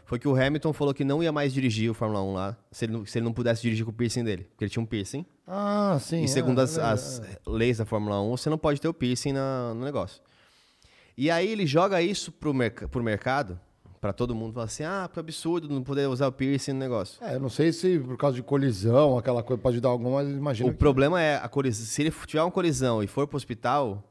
foi 0.05 0.19
que 0.19 0.27
o 0.27 0.35
Hamilton 0.35 0.73
falou 0.73 0.93
que 0.93 1.05
não 1.05 1.23
ia 1.23 1.31
mais 1.31 1.53
dirigir 1.53 1.89
o 1.89 1.93
Fórmula 1.93 2.21
1 2.21 2.33
lá 2.33 2.57
se 2.73 2.83
ele, 2.83 2.91
não- 2.91 3.05
se 3.05 3.17
ele 3.17 3.23
não 3.23 3.31
pudesse 3.31 3.61
dirigir 3.61 3.85
com 3.85 3.91
o 3.91 3.93
piercing 3.93 4.21
dele, 4.23 4.43
porque 4.43 4.65
ele 4.65 4.69
tinha 4.69 4.83
um 4.83 4.85
piercing. 4.85 5.25
Ah, 5.47 5.97
sim. 6.01 6.23
E 6.23 6.27
segundo 6.27 6.59
é, 6.59 6.63
as, 6.65 6.77
é, 6.77 6.81
as 6.81 7.19
é. 7.21 7.37
leis 7.47 7.77
da 7.77 7.85
Fórmula 7.85 8.21
1, 8.21 8.31
você 8.35 8.49
não 8.49 8.57
pode 8.57 8.81
ter 8.81 8.89
o 8.89 8.93
piercing 8.93 9.31
na- 9.31 9.73
no 9.73 9.85
negócio. 9.85 10.21
E 11.17 11.29
aí 11.29 11.47
ele 11.47 11.65
joga 11.65 12.01
isso 12.01 12.31
pro, 12.31 12.53
merc 12.53 12.87
pro 12.87 13.03
mercado, 13.03 13.59
pra 13.99 14.11
todo 14.11 14.33
mundo, 14.33 14.53
fala 14.53 14.65
assim, 14.65 14.83
ah, 14.83 15.09
que 15.11 15.19
absurdo 15.19 15.69
não 15.69 15.83
poder 15.83 16.07
usar 16.07 16.27
o 16.27 16.31
piercing 16.31 16.73
no 16.73 16.79
negócio. 16.79 17.23
É, 17.23 17.35
eu 17.35 17.39
não 17.39 17.49
sei 17.49 17.71
se 17.71 17.99
por 17.99 18.17
causa 18.17 18.35
de 18.35 18.41
colisão, 18.41 19.17
aquela 19.17 19.43
coisa 19.43 19.61
pode 19.61 19.79
dar 19.79 19.89
alguma, 19.89 20.23
mas 20.23 20.29
imagino 20.29 20.69
O 20.69 20.71
que... 20.71 20.77
problema 20.77 21.21
é 21.21 21.37
a 21.37 21.47
colisão. 21.47 21.85
Se 21.85 22.01
ele 22.01 22.11
tiver 22.25 22.41
uma 22.41 22.51
colisão 22.51 23.03
e 23.03 23.07
for 23.07 23.27
pro 23.27 23.37
hospital, 23.37 24.03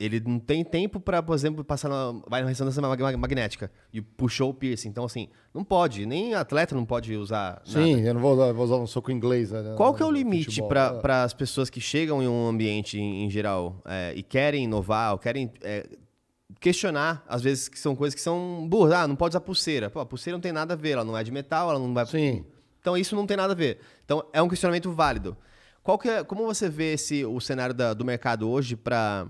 ele 0.00 0.18
não 0.26 0.38
tem 0.38 0.64
tempo 0.64 0.98
pra, 0.98 1.22
por 1.22 1.34
exemplo, 1.34 1.62
passar 1.62 1.88
na, 1.90 2.12
vai 2.26 2.42
na 2.42 2.48
ressonância 2.48 2.80
mag- 2.80 3.00
mag- 3.02 3.16
magnética 3.16 3.70
e 3.92 4.00
puxou 4.00 4.48
o 4.50 4.54
piercing. 4.54 4.88
Então, 4.88 5.04
assim, 5.04 5.28
não 5.52 5.62
pode. 5.62 6.06
Nem 6.06 6.34
atleta 6.34 6.74
não 6.74 6.86
pode 6.86 7.14
usar. 7.14 7.60
Sim, 7.64 7.96
nada. 7.96 8.08
eu 8.08 8.14
não 8.14 8.20
vou, 8.20 8.32
usar- 8.32 8.52
vou 8.52 8.64
usar 8.64 8.76
um 8.76 8.86
soco 8.86 9.12
inglês. 9.12 9.50
né, 9.52 9.74
Qual 9.76 9.92
que 9.94 10.02
é 10.02 10.06
o 10.06 10.10
limite 10.10 10.62
para 10.62 11.00
É. 11.04 11.12
as 11.24 11.34
pessoas 11.34 11.68
que 11.68 11.80
chegam 11.80 12.22
em 12.22 12.26
um 12.28 12.48
ambiente 12.48 12.98
em, 12.98 13.24
em 13.26 13.30
geral 13.30 13.82
é, 13.84 14.12
e 14.16 14.22
querem 14.22 14.64
inovar, 14.64 15.12
ou 15.12 15.18
querem 15.18 15.52
é, 15.62 15.86
questionar, 16.58 17.24
às 17.28 17.42
vezes, 17.42 17.68
que 17.68 17.78
são 17.78 17.94
coisas 17.94 18.14
que 18.14 18.20
são 18.20 18.66
burras. 18.68 18.92
Ah, 18.94 19.06
não 19.08 19.16
pode 19.16 19.32
usar 19.32 19.40
pulseira. 19.40 19.88
Pô, 19.90 20.00
a 20.00 20.06
pulseira 20.06 20.36
não 20.36 20.40
tem 20.40 20.52
nada 20.52 20.74
a 20.74 20.76
ver, 20.76 20.90
ela 20.90 21.04
não 21.04 21.16
é 21.16 21.22
de 21.22 21.30
metal, 21.30 21.70
ela 21.70 21.78
não 21.78 21.92
vai. 21.92 22.06
Sim. 22.06 22.44
Então 22.80 22.96
isso 22.96 23.14
não 23.14 23.26
tem 23.26 23.36
nada 23.36 23.52
a 23.52 23.56
ver. 23.56 23.78
Então 24.04 24.24
é 24.32 24.40
um 24.40 24.48
questionamento 24.48 24.90
válido. 24.90 25.36
Qual 25.82 25.98
que 25.98 26.08
é, 26.08 26.24
como 26.24 26.44
você 26.44 26.68
vê 26.68 26.92
esse, 26.94 27.24
o 27.24 27.40
cenário 27.40 27.74
da- 27.74 27.94
do 27.94 28.04
mercado 28.04 28.48
hoje 28.48 28.76
para 28.76 29.26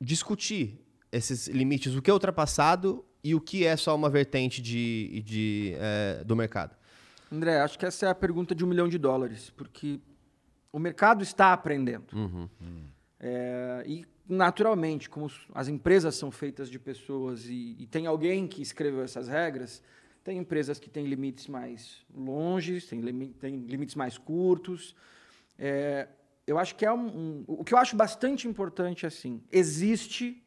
discutir 0.00 0.84
esses 1.12 1.46
limites? 1.48 1.94
O 1.94 2.02
que 2.02 2.10
é 2.10 2.12
ultrapassado 2.12 3.04
e 3.22 3.34
o 3.34 3.40
que 3.40 3.64
é 3.64 3.76
só 3.76 3.94
uma 3.94 4.08
vertente 4.08 4.62
de, 4.62 5.22
de, 5.24 5.74
é, 5.78 6.24
do 6.24 6.34
mercado? 6.34 6.76
André, 7.30 7.60
acho 7.60 7.78
que 7.78 7.86
essa 7.86 8.06
é 8.06 8.08
a 8.10 8.14
pergunta 8.14 8.54
de 8.54 8.64
um 8.64 8.68
milhão 8.68 8.88
de 8.88 8.98
dólares, 8.98 9.50
porque 9.50 10.00
o 10.72 10.78
mercado 10.78 11.22
está 11.22 11.52
aprendendo. 11.52 12.06
É, 13.20 13.84
e, 13.86 14.04
naturalmente, 14.28 15.08
como 15.08 15.30
as 15.54 15.68
empresas 15.68 16.14
são 16.14 16.30
feitas 16.30 16.70
de 16.70 16.78
pessoas 16.78 17.46
e, 17.46 17.76
e 17.78 17.86
tem 17.86 18.06
alguém 18.06 18.48
que 18.48 18.62
escreveu 18.62 19.02
essas 19.02 19.28
regras, 19.28 19.82
tem 20.24 20.38
empresas 20.38 20.78
que 20.78 20.90
têm 20.90 21.06
limites 21.06 21.46
mais 21.46 22.04
longes, 22.14 22.86
tem, 22.86 23.00
tem 23.32 23.56
limites 23.60 23.94
mais 23.94 24.18
curtos. 24.18 24.94
É, 25.58 26.08
eu 26.50 26.58
acho 26.58 26.74
que 26.74 26.84
é 26.84 26.92
um, 26.92 27.06
um- 27.06 27.44
O 27.46 27.64
que 27.64 27.72
eu 27.74 27.78
acho 27.78 27.94
bastante 27.96 28.46
importante 28.48 29.04
é 29.04 29.08
assim: 29.08 29.42
existe 29.52 30.42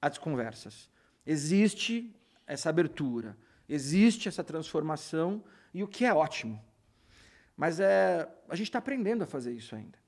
as 0.00 0.16
conversas, 0.18 0.88
existe 1.26 2.14
essa 2.46 2.68
abertura, 2.70 3.36
existe 3.68 4.28
essa 4.28 4.44
transformação, 4.44 5.42
e 5.74 5.82
o 5.82 5.88
que 5.88 6.04
é 6.04 6.14
ótimo. 6.14 6.62
Mas 7.56 7.80
é, 7.80 8.28
a 8.48 8.54
gente 8.54 8.68
está 8.68 8.78
aprendendo 8.78 9.24
a 9.24 9.26
fazer 9.26 9.52
isso 9.52 9.74
ainda. 9.74 9.98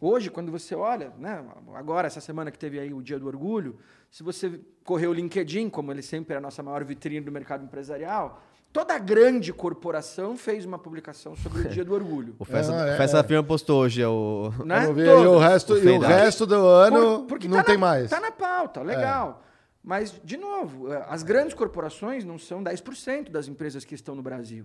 Hoje, 0.00 0.28
quando 0.28 0.50
você 0.50 0.74
olha, 0.74 1.10
né, 1.18 1.44
agora, 1.74 2.08
essa 2.08 2.20
semana 2.20 2.50
que 2.50 2.58
teve 2.58 2.80
aí 2.80 2.92
o 2.92 3.00
Dia 3.00 3.16
do 3.18 3.28
Orgulho, 3.28 3.78
se 4.10 4.20
você 4.24 4.60
correr 4.82 5.06
o 5.06 5.12
LinkedIn, 5.12 5.70
como 5.70 5.92
ele 5.92 6.02
sempre 6.02 6.34
é 6.34 6.38
a 6.38 6.40
nossa 6.40 6.64
maior 6.64 6.82
vitrine 6.84 7.20
do 7.20 7.30
mercado 7.30 7.64
empresarial, 7.64 8.42
toda 8.72 8.98
grande 8.98 9.52
corporação 9.52 10.36
fez 10.36 10.64
uma 10.64 10.78
publicação 10.78 11.36
sobre 11.36 11.62
o 11.62 11.68
Dia 11.70 11.84
do 11.84 11.92
Orgulho. 11.94 12.34
O 12.38 12.44
Festa, 12.44 12.72
Ah, 12.74 12.88
é, 12.88 12.96
Festa 12.96 13.18
é. 13.18 13.22
da 13.22 13.28
Firma 13.28 13.44
postou 13.44 13.82
hoje 13.82 14.00
é 14.02 14.08
o... 14.08 14.50
né? 14.64 14.90
Ver 14.92 15.10
aí 15.10 15.26
o 15.26 15.38
resto, 15.38 15.74
O 15.74 15.78
e 15.78 15.88
o 15.96 16.00
resto 16.00 16.46
do 16.46 16.54
ano 16.66 17.18
Por- 17.20 17.26
porque 17.26 17.48
não 17.48 17.58
tá 17.58 17.64
tem 17.64 17.74
na- 17.74 17.80
mais. 17.80 18.10
Tá 18.10 18.20
na 18.20 18.32
pauta, 18.32 18.82
legal. 18.82 19.44
Mas, 19.84 20.14
de 20.22 20.36
novo, 20.36 20.92
eh, 20.92 21.04
as 21.08 21.24
grandes 21.24 21.54
corporações 21.54 22.24
não 22.24 22.38
são 22.38 22.62
10% 22.62 23.30
das 23.32 23.48
empresas 23.48 23.84
que 23.84 23.94
estão 23.96 24.14
no 24.14 24.22
Brasil. 24.22 24.64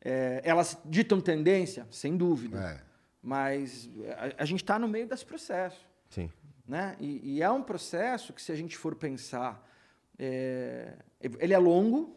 Eh, 0.00 0.40
elas 0.44 0.78
ditam 0.84 1.20
tendência, 1.20 1.86
sem 1.90 2.16
dúvida. 2.16 2.58
É. 2.58 2.80
Mas 3.22 3.88
a, 4.38 4.42
a 4.42 4.44
gente 4.44 4.62
está 4.62 4.78
no 4.78 4.86
meio 4.86 5.06
desse 5.08 5.24
processo. 5.24 5.80
Sim. 6.10 6.30
Né? 6.68 6.94
E, 7.00 7.36
e 7.36 7.42
é 7.42 7.50
um 7.50 7.62
processo 7.62 8.32
que, 8.32 8.40
se 8.40 8.52
a 8.52 8.54
gente 8.54 8.76
for 8.76 8.94
pensar, 8.94 9.66
é, 10.18 10.94
ele 11.40 11.52
é 11.54 11.58
longo, 11.58 12.16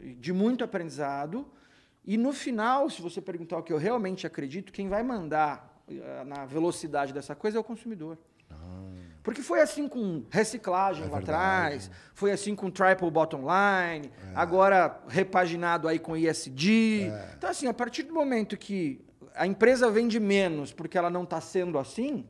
de 0.00 0.32
muito 0.32 0.64
aprendizado, 0.64 1.46
e 2.04 2.16
no 2.16 2.32
final, 2.32 2.90
se 2.90 3.00
você 3.00 3.20
perguntar 3.20 3.58
o 3.58 3.62
que 3.62 3.72
eu 3.72 3.78
realmente 3.78 4.26
acredito, 4.26 4.72
quem 4.72 4.88
vai 4.88 5.02
mandar 5.02 5.82
eh, 5.88 6.24
na 6.24 6.44
velocidade 6.44 7.12
dessa 7.12 7.34
coisa 7.34 7.58
é 7.58 7.60
o 7.60 7.64
consumidor. 7.64 8.18
Porque 9.22 9.40
foi 9.40 9.60
assim 9.60 9.88
com 9.88 10.24
reciclagem 10.30 11.04
É 11.04 11.08
lá 11.08 11.18
atrás, 11.18 11.90
foi 12.12 12.32
assim 12.32 12.56
com 12.56 12.70
triple 12.70 13.08
bottom 13.10 13.42
line, 13.42 14.10
agora 14.34 15.00
repaginado 15.06 15.86
aí 15.86 15.98
com 15.98 16.16
ISD. 16.16 17.10
Então, 17.36 17.48
assim, 17.48 17.68
a 17.68 17.74
partir 17.74 18.02
do 18.02 18.12
momento 18.12 18.56
que 18.56 19.00
a 19.34 19.46
empresa 19.46 19.90
vende 19.90 20.18
menos 20.18 20.72
porque 20.72 20.98
ela 20.98 21.08
não 21.08 21.22
está 21.22 21.40
sendo 21.40 21.78
assim, 21.78 22.26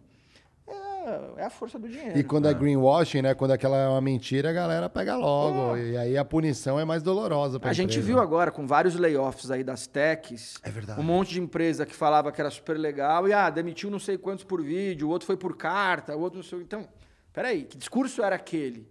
é, 1.02 1.42
é 1.42 1.44
a 1.44 1.50
força 1.50 1.78
do 1.78 1.88
dinheiro. 1.88 2.18
E 2.18 2.22
quando 2.24 2.48
é 2.48 2.54
greenwashing, 2.54 3.22
né? 3.22 3.34
Quando 3.34 3.50
aquela 3.50 3.76
é 3.76 3.88
uma 3.88 4.00
mentira, 4.00 4.50
a 4.50 4.52
galera 4.52 4.88
pega 4.88 5.16
logo. 5.16 5.76
E 5.76 5.96
aí 5.96 6.16
a 6.16 6.24
punição 6.24 6.78
é 6.78 6.84
mais 6.84 7.02
dolorosa 7.02 7.58
pra 7.58 7.70
A 7.70 7.72
gente 7.72 7.90
empresa. 7.90 8.06
viu 8.06 8.20
agora 8.20 8.50
com 8.50 8.66
vários 8.66 8.94
layoffs 8.94 9.50
aí 9.50 9.64
das 9.64 9.86
techs. 9.86 10.58
É 10.62 10.70
verdade. 10.70 11.00
Um 11.00 11.02
monte 11.02 11.30
de 11.30 11.40
empresa 11.40 11.84
que 11.84 11.94
falava 11.94 12.30
que 12.32 12.40
era 12.40 12.50
super 12.50 12.78
legal 12.78 13.28
e 13.28 13.32
ah, 13.32 13.50
demitiu 13.50 13.90
não 13.90 13.98
sei 13.98 14.16
quantos 14.16 14.44
por 14.44 14.62
vídeo, 14.62 15.08
o 15.08 15.10
outro 15.10 15.26
foi 15.26 15.36
por 15.36 15.56
carta, 15.56 16.16
o 16.16 16.20
outro 16.20 16.38
não 16.38 16.44
sei. 16.44 16.60
Então, 16.60 16.88
peraí, 17.32 17.64
que 17.64 17.76
discurso 17.76 18.22
era 18.22 18.36
aquele? 18.36 18.90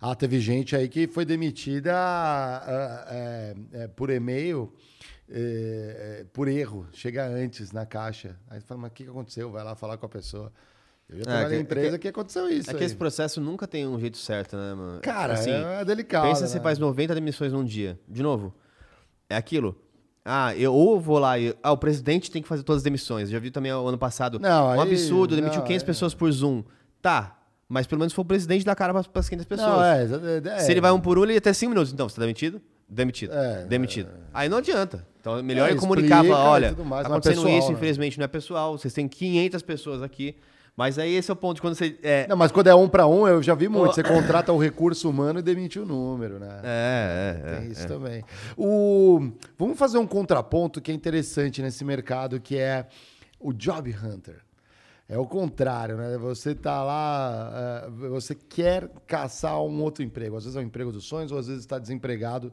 Ah, 0.00 0.14
teve 0.16 0.40
gente 0.40 0.74
aí 0.74 0.88
que 0.88 1.06
foi 1.06 1.24
demitida 1.24 1.92
ah, 1.94 3.06
é, 3.08 3.54
é, 3.72 3.88
por 3.88 4.10
e-mail 4.10 4.72
é, 5.30 6.20
é, 6.20 6.24
por 6.32 6.48
erro. 6.48 6.86
Chega 6.92 7.26
antes 7.26 7.72
na 7.72 7.86
caixa. 7.86 8.36
Aí 8.50 8.60
você 8.60 8.66
fala, 8.66 8.80
mas 8.80 8.90
o 8.90 8.94
que 8.94 9.04
que 9.04 9.10
aconteceu? 9.10 9.50
Vai 9.50 9.64
lá 9.64 9.74
falar 9.74 9.96
com 9.96 10.06
a 10.06 10.08
pessoa. 10.08 10.52
Eu 11.08 11.16
já 11.16 11.22
É, 11.22 11.24
trabalhei 11.24 11.48
que- 11.48 11.54
em 11.56 11.60
empresa 11.60 11.96
é 11.96 11.98
que, 11.98 12.08
aconteceu 12.08 12.48
isso. 12.48 12.70
É 12.70 12.74
que 12.74 12.80
aí. 12.80 12.86
esse 12.86 12.96
processo 12.96 13.40
nunca 13.40 13.66
tem 13.66 13.86
um 13.86 13.98
jeito 14.00 14.16
certo, 14.16 14.56
né, 14.56 14.74
mano? 14.74 15.00
Cara, 15.00 15.34
Assim, 15.34 15.50
é 15.50 15.84
delicado. 15.84 16.26
Pensa 16.28 16.46
se 16.46 16.56
né? 16.56 16.62
faz 16.62 16.78
90 16.78 17.14
demissões 17.14 17.52
num 17.52 17.64
dia. 17.64 17.98
De 18.08 18.22
novo, 18.22 18.54
é 19.28 19.36
aquilo. 19.36 19.76
Ah, 20.24 20.54
eu 20.56 20.72
ou 20.72 21.00
vou 21.00 21.18
lá 21.18 21.38
e. 21.38 21.54
Ah, 21.62 21.72
o 21.72 21.76
presidente 21.76 22.30
tem 22.30 22.40
que 22.40 22.48
fazer 22.48 22.62
todas 22.62 22.78
as 22.80 22.84
demissões. 22.84 23.28
Já 23.28 23.38
vi 23.38 23.50
também 23.50 23.72
o 23.72 23.86
ano 23.86 23.98
passado. 23.98 24.38
Não, 24.38 24.68
um 24.68 24.70
aí- 24.70 24.80
absurdo, 24.80 25.34
demitiu 25.34 25.58
não, 25.58 25.66
500 25.66 25.82
é. 25.82 25.86
pessoas 25.86 26.14
por 26.14 26.30
Zoom. 26.30 26.62
Tá, 27.02 27.36
mas 27.68 27.86
pelo 27.86 27.98
menos 27.98 28.12
foi 28.14 28.22
o 28.22 28.26
presidente 28.26 28.64
dar 28.64 28.76
cara 28.76 28.92
para 28.94 29.20
as 29.20 29.28
500 29.28 29.44
pessoas. 29.46 29.68
Não, 29.68 29.82
é, 29.84 30.02
é, 30.52 30.56
é, 30.56 30.58
Se 30.60 30.70
ele 30.70 30.80
vai 30.80 30.92
um 30.92 31.00
por 31.00 31.18
um, 31.18 31.24
ele 31.24 31.32
ia 31.32 31.38
até 31.38 31.52
5 31.52 31.70
minutos. 31.70 31.92
Então, 31.92 32.08
você 32.08 32.14
tá 32.16 32.20
demitido? 32.22 32.62
Demitido. 32.88 33.32
É, 33.34 33.64
demitido. 33.64 34.10
Aí 34.32 34.48
não 34.48 34.58
adianta. 34.58 35.04
Então, 35.20 35.42
melhor 35.42 35.68
É, 35.68 35.72
é, 35.72 35.74
comunicar, 35.76 36.16
explica 36.16 36.36
falar, 36.36 36.50
olha, 36.50 36.72
mais, 36.84 37.02
tá 37.02 37.08
é 37.08 37.12
acontecendo 37.12 37.42
pessoal, 37.42 37.58
isso, 37.58 37.68
né? 37.68 37.74
infelizmente 37.74 38.18
não 38.18 38.24
é 38.24 38.28
pessoal. 38.28 38.78
Vocês 38.78 38.94
têm 38.94 39.08
500 39.08 39.62
pessoas 39.62 40.02
aqui. 40.02 40.36
Mas 40.76 40.98
aí 40.98 41.14
esse 41.14 41.30
é 41.30 41.34
o 41.34 41.36
ponto 41.36 41.56
de 41.56 41.60
quando 41.60 41.74
você... 41.74 41.98
É, 42.02 42.26
Não, 42.26 42.36
mas 42.36 42.50
quando 42.50 42.68
é 42.68 42.74
um 42.74 42.88
para 42.88 43.06
um, 43.06 43.28
eu 43.28 43.42
já 43.42 43.54
vi 43.54 43.68
muito. 43.68 43.94
Você 43.94 44.02
contrata 44.02 44.52
o 44.52 44.58
recurso 44.58 45.08
humano 45.10 45.38
e 45.40 45.42
demite 45.42 45.78
o 45.78 45.84
número, 45.84 46.38
né? 46.38 46.60
é, 46.64 47.42
é, 47.44 47.50
é. 47.52 47.60
Tem 47.60 47.70
isso 47.70 47.86
também. 47.86 48.24
O... 48.56 49.32
Vamos 49.58 49.78
fazer 49.78 49.98
um 49.98 50.06
contraponto 50.06 50.80
que 50.80 50.90
é 50.90 50.94
interessante 50.94 51.60
nesse 51.60 51.84
mercado, 51.84 52.40
que 52.40 52.56
é 52.56 52.86
o 53.38 53.52
Job 53.52 53.94
Hunter. 53.94 54.40
É 55.08 55.18
o 55.18 55.26
contrário, 55.26 55.98
né? 55.98 56.16
Você 56.16 56.54
tá 56.54 56.82
lá, 56.82 57.82
eh, 57.84 58.08
você 58.08 58.34
quer 58.34 58.88
caçar 59.06 59.60
um 59.60 59.82
outro 59.82 60.02
emprego. 60.02 60.36
Às 60.36 60.44
vezes 60.44 60.56
é 60.56 60.60
o 60.60 60.62
emprego 60.62 60.90
dos 60.90 61.04
sonhos, 61.04 61.30
ou 61.30 61.38
às 61.38 61.48
vezes 61.48 61.62
está 61.62 61.78
desempregado 61.78 62.50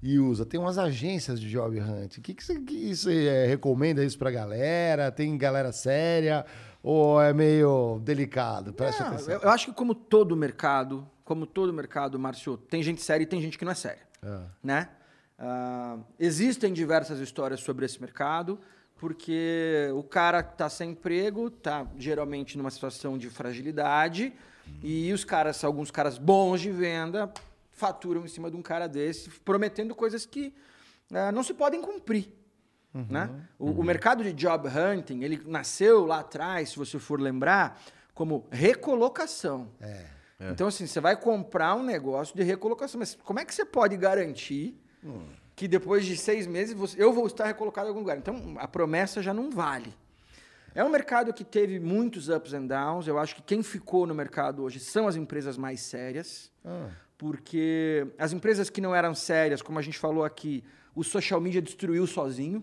e 0.00 0.18
usa. 0.18 0.46
Tem 0.46 0.60
umas 0.60 0.78
agências 0.78 1.40
de 1.40 1.50
job 1.50 1.80
hunt. 1.80 2.18
O 2.18 2.20
que, 2.20 2.32
que 2.32 2.44
você, 2.44 2.60
que 2.60 2.94
você 2.94 3.26
eh, 3.26 3.46
recomenda 3.46 4.04
isso 4.04 4.16
pra 4.16 4.30
galera? 4.30 5.10
Tem 5.10 5.36
galera 5.36 5.72
séria? 5.72 6.44
Ou 6.88 7.20
é 7.20 7.32
meio 7.32 7.98
delicado? 8.04 8.72
Preste 8.72 9.00
Não, 9.00 9.08
atenção. 9.08 9.40
eu, 9.42 9.50
acho 9.50 9.66
que 9.66 9.72
como 9.72 9.92
todo 9.92 10.36
mercado, 10.36 11.04
como 11.24 11.44
todo 11.44 11.72
mercado, 11.72 12.16
Márcio, 12.16 12.56
tem 12.56 12.80
gente 12.80 13.02
séria 13.02 13.24
e 13.24 13.26
tem 13.26 13.42
gente 13.42 13.58
que 13.58 13.64
não 13.64 13.72
é 13.72 13.74
séria. 13.74 14.06
Ah. 14.22 14.44
Né? 14.62 14.88
Ah, 15.36 15.98
existem 16.16 16.72
diversas 16.72 17.18
histórias 17.18 17.58
sobre 17.58 17.84
esse 17.84 18.00
mercado, 18.00 18.60
porque 18.94 19.90
o 19.96 20.02
cara 20.04 20.38
está 20.38 20.68
sem 20.68 20.90
emprego, 20.90 21.48
está 21.48 21.84
geralmente 21.98 22.56
numa 22.56 22.70
situação 22.70 23.18
de 23.18 23.28
fragilidade, 23.30 24.32
e 24.80 25.12
os 25.12 25.24
caras, 25.24 25.64
alguns 25.64 25.90
caras 25.90 26.18
bons 26.18 26.60
de 26.60 26.70
venda, 26.70 27.32
faturam 27.72 28.24
em 28.24 28.28
cima 28.28 28.48
de 28.48 28.56
um 28.56 28.62
cara 28.62 28.86
desse, 28.86 29.28
prometendo 29.40 29.92
coisas 29.92 30.24
que 30.24 30.54
ah, 31.12 31.32
não 31.32 31.42
se 31.42 31.52
podem 31.52 31.82
cumprir. 31.82 32.32
Né? 33.10 33.30
O, 33.58 33.70
o 33.72 33.84
mercado 33.84 34.22
de 34.24 34.32
job 34.32 34.68
hunting, 34.68 35.22
ele 35.22 35.42
nasceu 35.46 36.06
lá 36.06 36.20
atrás, 36.20 36.70
se 36.70 36.76
você 36.78 36.98
for 36.98 37.20
lembrar, 37.20 37.80
como 38.14 38.46
recolocação. 38.50 39.68
Então, 40.38 40.68
assim, 40.68 40.86
você 40.86 41.00
vai 41.00 41.16
comprar 41.16 41.74
um 41.74 41.82
negócio 41.82 42.34
de 42.36 42.42
recolocação, 42.42 42.98
mas 42.98 43.14
como 43.24 43.38
é 43.40 43.44
que 43.44 43.54
você 43.54 43.64
pode 43.64 43.96
garantir 43.96 44.78
que 45.54 45.66
depois 45.68 46.04
de 46.04 46.16
seis 46.16 46.46
meses 46.46 46.74
você- 46.74 47.02
eu 47.02 47.12
vou 47.12 47.26
estar 47.26 47.46
recolocado 47.46 47.86
em 47.86 47.88
algum 47.88 48.00
lugar? 48.00 48.16
Então, 48.18 48.54
a 48.58 48.68
promessa 48.68 49.22
já 49.22 49.32
não 49.34 49.50
vale. 49.50 49.94
É 50.74 50.84
um 50.84 50.90
mercado 50.90 51.32
que 51.32 51.42
teve 51.44 51.80
muitos 51.80 52.28
ups 52.28 52.52
and 52.52 52.66
downs. 52.66 53.06
Eu 53.08 53.18
acho 53.18 53.34
que 53.36 53.42
quem 53.42 53.62
ficou 53.62 54.06
no 54.06 54.14
mercado 54.14 54.62
hoje 54.62 54.78
são 54.78 55.08
as 55.08 55.16
empresas 55.16 55.56
mais 55.56 55.80
sérias, 55.80 56.50
Ah. 56.64 56.88
porque 57.16 58.06
as 58.18 58.32
empresas 58.32 58.68
que 58.68 58.80
não 58.80 58.94
eram 58.94 59.14
sérias, 59.14 59.62
como 59.62 59.78
a 59.78 59.82
gente 59.82 59.98
falou 59.98 60.22
aqui, 60.24 60.62
o 60.94 61.02
social 61.02 61.40
media 61.40 61.62
destruiu 61.62 62.06
sozinho. 62.06 62.62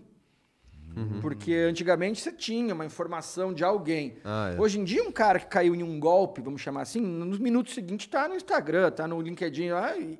Porque 1.20 1.52
antigamente 1.54 2.20
você 2.20 2.30
tinha 2.32 2.74
uma 2.74 2.84
informação 2.84 3.52
de 3.52 3.64
alguém. 3.64 4.16
Ah, 4.24 4.52
é. 4.56 4.60
Hoje 4.60 4.78
em 4.78 4.84
dia, 4.84 5.02
um 5.02 5.10
cara 5.12 5.38
que 5.40 5.46
caiu 5.46 5.74
em 5.74 5.82
um 5.82 5.98
golpe, 5.98 6.40
vamos 6.40 6.60
chamar 6.60 6.82
assim, 6.82 7.00
nos 7.00 7.38
minutos 7.38 7.74
seguintes 7.74 8.06
está 8.06 8.28
no 8.28 8.34
Instagram, 8.36 8.88
está 8.88 9.06
no 9.08 9.20
LinkedIn, 9.20 9.70
lá 9.70 9.96
e 9.96 10.18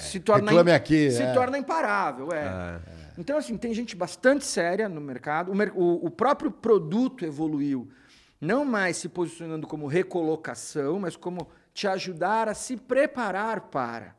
se 0.00 0.20
torna 0.20 0.50
reclame 0.50 0.72
aqui, 0.72 1.10
se 1.10 1.22
é. 1.22 1.32
torna 1.32 1.56
imparável. 1.58 2.28
É. 2.32 2.80
Então, 3.16 3.36
assim, 3.38 3.56
tem 3.56 3.72
gente 3.72 3.94
bastante 3.96 4.44
séria 4.44 4.88
no 4.88 5.00
mercado. 5.00 5.52
O, 5.52 5.54
mer- 5.54 5.72
o- 5.74 6.04
o 6.06 6.10
próprio 6.10 6.50
produto 6.50 7.24
evoluiu, 7.24 7.88
não 8.40 8.64
mais 8.64 8.96
se 8.98 9.08
posicionando 9.08 9.66
como 9.66 9.86
recolocação, 9.86 10.98
mas 10.98 11.16
como 11.16 11.48
te 11.72 11.86
ajudar 11.86 12.48
a 12.48 12.54
se 12.54 12.76
preparar 12.76 13.62
para. 13.62 14.14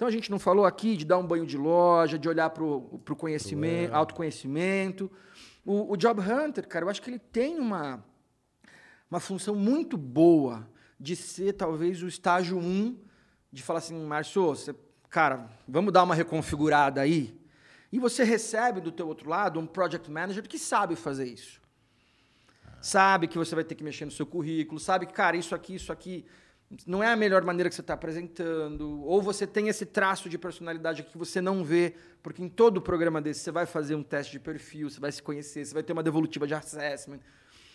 Então, 0.00 0.08
a 0.08 0.10
gente 0.10 0.30
não 0.30 0.38
falou 0.38 0.64
aqui 0.64 0.96
de 0.96 1.04
dar 1.04 1.18
um 1.18 1.26
banho 1.26 1.44
de 1.44 1.58
loja, 1.58 2.18
de 2.18 2.26
olhar 2.26 2.48
para 2.48 2.64
o 2.64 3.16
conhecimento, 3.18 3.92
autoconhecimento. 3.92 5.12
O, 5.62 5.92
o 5.92 5.96
Job 5.98 6.22
Hunter, 6.22 6.66
cara, 6.66 6.86
eu 6.86 6.88
acho 6.88 7.02
que 7.02 7.10
ele 7.10 7.18
tem 7.18 7.58
uma, 7.58 8.02
uma 9.10 9.20
função 9.20 9.54
muito 9.54 9.98
boa 9.98 10.66
de 10.98 11.14
ser 11.14 11.52
talvez 11.52 12.02
o 12.02 12.08
estágio 12.08 12.56
1 12.56 12.98
de 13.52 13.62
falar 13.62 13.80
assim, 13.80 14.02
Márcio, 14.02 14.46
você, 14.46 14.74
cara, 15.10 15.50
vamos 15.68 15.92
dar 15.92 16.02
uma 16.02 16.14
reconfigurada 16.14 17.02
aí. 17.02 17.38
E 17.92 17.98
você 17.98 18.24
recebe 18.24 18.80
do 18.80 18.90
teu 18.90 19.06
outro 19.06 19.28
lado 19.28 19.60
um 19.60 19.66
project 19.66 20.10
manager 20.10 20.48
que 20.48 20.58
sabe 20.58 20.96
fazer 20.96 21.26
isso. 21.26 21.60
Sabe 22.80 23.28
que 23.28 23.36
você 23.36 23.54
vai 23.54 23.64
ter 23.64 23.74
que 23.74 23.84
mexer 23.84 24.06
no 24.06 24.10
seu 24.10 24.24
currículo, 24.24 24.80
sabe 24.80 25.04
que, 25.04 25.12
cara, 25.12 25.36
isso 25.36 25.54
aqui, 25.54 25.74
isso 25.74 25.92
aqui 25.92 26.24
não 26.86 27.02
é 27.02 27.08
a 27.08 27.16
melhor 27.16 27.42
maneira 27.44 27.68
que 27.68 27.74
você 27.74 27.80
está 27.80 27.94
apresentando, 27.94 29.02
ou 29.04 29.20
você 29.20 29.46
tem 29.46 29.68
esse 29.68 29.84
traço 29.84 30.28
de 30.28 30.38
personalidade 30.38 31.02
que 31.02 31.18
você 31.18 31.40
não 31.40 31.64
vê, 31.64 31.94
porque 32.22 32.42
em 32.42 32.48
todo 32.48 32.80
programa 32.80 33.20
desse 33.20 33.40
você 33.40 33.50
vai 33.50 33.66
fazer 33.66 33.96
um 33.96 34.02
teste 34.02 34.32
de 34.32 34.38
perfil, 34.38 34.88
você 34.88 35.00
vai 35.00 35.10
se 35.10 35.22
conhecer, 35.22 35.64
você 35.64 35.74
vai 35.74 35.82
ter 35.82 35.92
uma 35.92 36.02
devolutiva 36.02 36.46
de 36.46 36.54
assessment. 36.54 37.18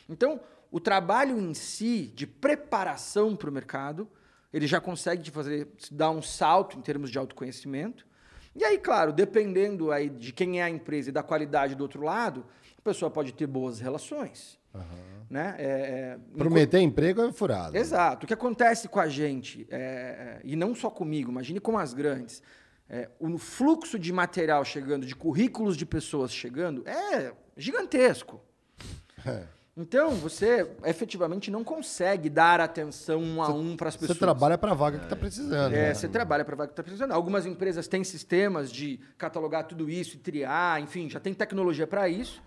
Então, 0.07 0.39
o 0.71 0.79
trabalho 0.79 1.37
em 1.39 1.53
si 1.53 2.11
de 2.15 2.25
preparação 2.25 3.35
para 3.35 3.49
o 3.49 3.53
mercado, 3.53 4.07
ele 4.53 4.65
já 4.65 4.79
consegue 4.79 5.23
te 5.23 5.31
fazer 5.31 5.67
dar 5.91 6.11
um 6.11 6.21
salto 6.21 6.77
em 6.77 6.81
termos 6.81 7.11
de 7.11 7.17
autoconhecimento. 7.17 8.07
E 8.55 8.63
aí, 8.63 8.77
claro, 8.77 9.11
dependendo 9.11 9.91
aí 9.91 10.09
de 10.09 10.31
quem 10.31 10.61
é 10.61 10.63
a 10.63 10.69
empresa 10.69 11.09
e 11.09 11.11
da 11.11 11.21
qualidade 11.21 11.75
do 11.75 11.81
outro 11.81 12.01
lado, 12.01 12.45
a 12.77 12.81
pessoa 12.81 13.11
pode 13.11 13.33
ter 13.33 13.45
boas 13.45 13.81
relações. 13.81 14.57
Uhum. 14.75 15.05
Né? 15.29 15.55
É, 15.57 15.65
é, 15.65 16.17
Prometer 16.37 16.79
emprego 16.79 17.21
é 17.21 17.31
furado. 17.31 17.75
Exato. 17.75 18.25
O 18.25 18.27
que 18.27 18.33
acontece 18.33 18.87
com 18.87 18.99
a 18.99 19.07
gente, 19.07 19.67
é, 19.69 19.77
é, 19.77 20.41
e 20.43 20.55
não 20.55 20.75
só 20.75 20.89
comigo, 20.89 21.31
imagine 21.31 21.59
com 21.59 21.77
as 21.77 21.93
grandes, 21.93 22.43
é, 22.87 23.09
o 23.19 23.37
fluxo 23.37 23.97
de 23.97 24.13
material 24.13 24.63
chegando, 24.63 25.05
de 25.05 25.15
currículos 25.15 25.75
de 25.75 25.85
pessoas 25.85 26.33
chegando, 26.33 26.83
é 26.87 27.33
gigantesco. 27.57 28.41
É. 29.27 29.41
Então, 29.77 30.11
você 30.11 30.69
efetivamente 30.85 31.51
não 31.51 31.61
consegue 31.61 32.29
dar 32.29 32.61
atenção 32.61 33.21
um 33.21 33.41
a 33.41 33.49
um 33.49 33.75
para 33.75 33.89
as 33.89 33.95
pessoas. 33.95 34.17
Você 34.17 34.23
trabalha 34.23 34.57
para 34.57 34.71
a 34.71 34.73
vaga 34.73 34.99
que 34.99 35.03
está 35.03 35.17
precisando. 35.17 35.73
É, 35.73 35.87
né? 35.87 35.93
você 35.93 36.07
trabalha 36.07 36.45
para 36.45 36.53
a 36.53 36.57
vaga 36.57 36.67
que 36.67 36.73
está 36.73 36.83
precisando. 36.83 37.11
Algumas 37.11 37.45
empresas 37.45 37.85
têm 37.85 38.01
sistemas 38.01 38.71
de 38.71 39.01
catalogar 39.17 39.65
tudo 39.65 39.89
isso 39.89 40.15
e 40.15 40.19
triar, 40.19 40.79
enfim, 40.81 41.09
já 41.09 41.19
tem 41.19 41.33
tecnologia 41.33 41.85
para 41.85 42.07
isso, 42.07 42.41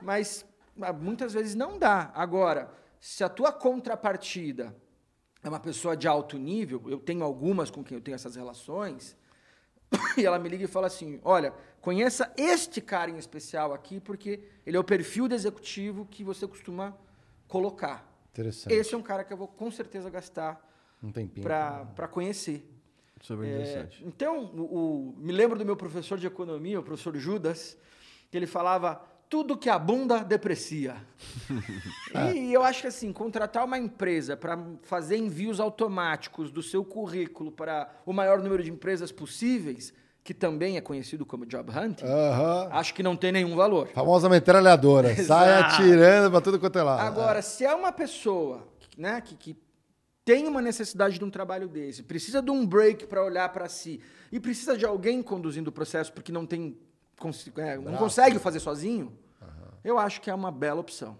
mas 0.00 0.46
muitas 1.00 1.32
vezes 1.32 1.54
não 1.54 1.78
dá. 1.78 2.10
Agora, 2.14 2.72
se 3.00 3.22
a 3.22 3.28
tua 3.28 3.52
contrapartida 3.52 4.74
é 5.42 5.48
uma 5.48 5.60
pessoa 5.60 5.96
de 5.96 6.08
alto 6.08 6.36
nível, 6.38 6.82
eu 6.86 6.98
tenho 6.98 7.22
algumas 7.22 7.70
com 7.70 7.82
quem 7.84 7.96
eu 7.96 8.02
tenho 8.02 8.14
essas 8.14 8.36
relações, 8.36 9.16
e 10.16 10.24
ela 10.24 10.38
me 10.38 10.48
liga 10.48 10.64
e 10.64 10.68
fala 10.68 10.86
assim: 10.86 11.20
olha, 11.24 11.52
conheça 11.80 12.32
este 12.36 12.80
cara 12.80 13.10
em 13.10 13.16
especial 13.16 13.72
aqui, 13.72 14.00
porque 14.00 14.42
ele 14.66 14.76
é 14.76 14.80
o 14.80 14.84
perfil 14.84 15.28
de 15.28 15.34
executivo 15.34 16.06
que 16.06 16.24
você 16.24 16.46
costuma 16.46 16.96
colocar. 17.46 18.06
Interessante. 18.32 18.72
Esse 18.72 18.94
é 18.94 18.98
um 18.98 19.02
cara 19.02 19.24
que 19.24 19.32
eu 19.32 19.36
vou 19.36 19.48
com 19.48 19.70
certeza 19.70 20.10
gastar 20.10 20.64
um 21.02 21.10
tempinho 21.10 21.44
para 21.44 22.08
conhecer. 22.08 22.68
Super 23.20 23.46
interessante. 23.46 24.04
É, 24.04 24.06
então, 24.06 24.44
o, 24.54 24.62
o, 24.62 25.14
me 25.16 25.32
lembro 25.32 25.58
do 25.58 25.64
meu 25.64 25.76
professor 25.76 26.18
de 26.18 26.26
economia, 26.26 26.78
o 26.78 26.82
professor 26.82 27.16
Judas, 27.16 27.76
que 28.30 28.36
ele 28.36 28.46
falava 28.46 29.02
tudo 29.28 29.56
que 29.56 29.68
abunda 29.68 30.24
deprecia. 30.24 30.96
e 32.34 32.52
eu 32.52 32.62
acho 32.62 32.82
que 32.82 32.86
assim, 32.86 33.12
contratar 33.12 33.64
uma 33.64 33.78
empresa 33.78 34.36
para 34.36 34.58
fazer 34.82 35.16
envios 35.16 35.60
automáticos 35.60 36.50
do 36.50 36.62
seu 36.62 36.84
currículo 36.84 37.52
para 37.52 37.88
o 38.06 38.12
maior 38.12 38.42
número 38.42 38.62
de 38.62 38.70
empresas 38.70 39.12
possíveis, 39.12 39.92
que 40.24 40.34
também 40.34 40.76
é 40.76 40.80
conhecido 40.80 41.24
como 41.24 41.46
job 41.46 41.70
hunting, 41.70 42.04
acho 42.70 42.92
que 42.94 43.02
não 43.02 43.16
tem 43.16 43.32
nenhum 43.32 43.54
valor. 43.54 43.88
Famosa 43.88 44.28
metralhadora, 44.28 45.14
sai 45.24 45.62
atirando 45.62 46.30
para 46.30 46.40
tudo 46.40 46.58
quanto 46.58 46.78
é 46.78 46.82
lado. 46.82 47.00
Agora, 47.00 47.42
se 47.42 47.64
é 47.64 47.74
uma 47.74 47.92
pessoa 47.92 48.66
né, 48.96 49.20
que, 49.20 49.34
que 49.36 49.56
tem 50.24 50.46
uma 50.46 50.60
necessidade 50.60 51.18
de 51.18 51.24
um 51.24 51.30
trabalho 51.30 51.68
desse, 51.68 52.02
precisa 52.02 52.42
de 52.42 52.50
um 52.50 52.66
break 52.66 53.06
para 53.06 53.24
olhar 53.24 53.48
para 53.50 53.68
si 53.68 54.00
e 54.30 54.38
precisa 54.38 54.76
de 54.76 54.84
alguém 54.84 55.22
conduzindo 55.22 55.68
o 55.68 55.72
processo 55.72 56.12
porque 56.12 56.30
não 56.30 56.44
tem 56.44 56.76
é, 57.56 57.76
não 57.78 57.96
consegue 57.96 58.38
fazer 58.38 58.60
sozinho, 58.60 59.12
uhum. 59.40 59.48
eu 59.84 59.98
acho 59.98 60.20
que 60.20 60.30
é 60.30 60.34
uma 60.34 60.50
bela 60.50 60.80
opção. 60.80 61.18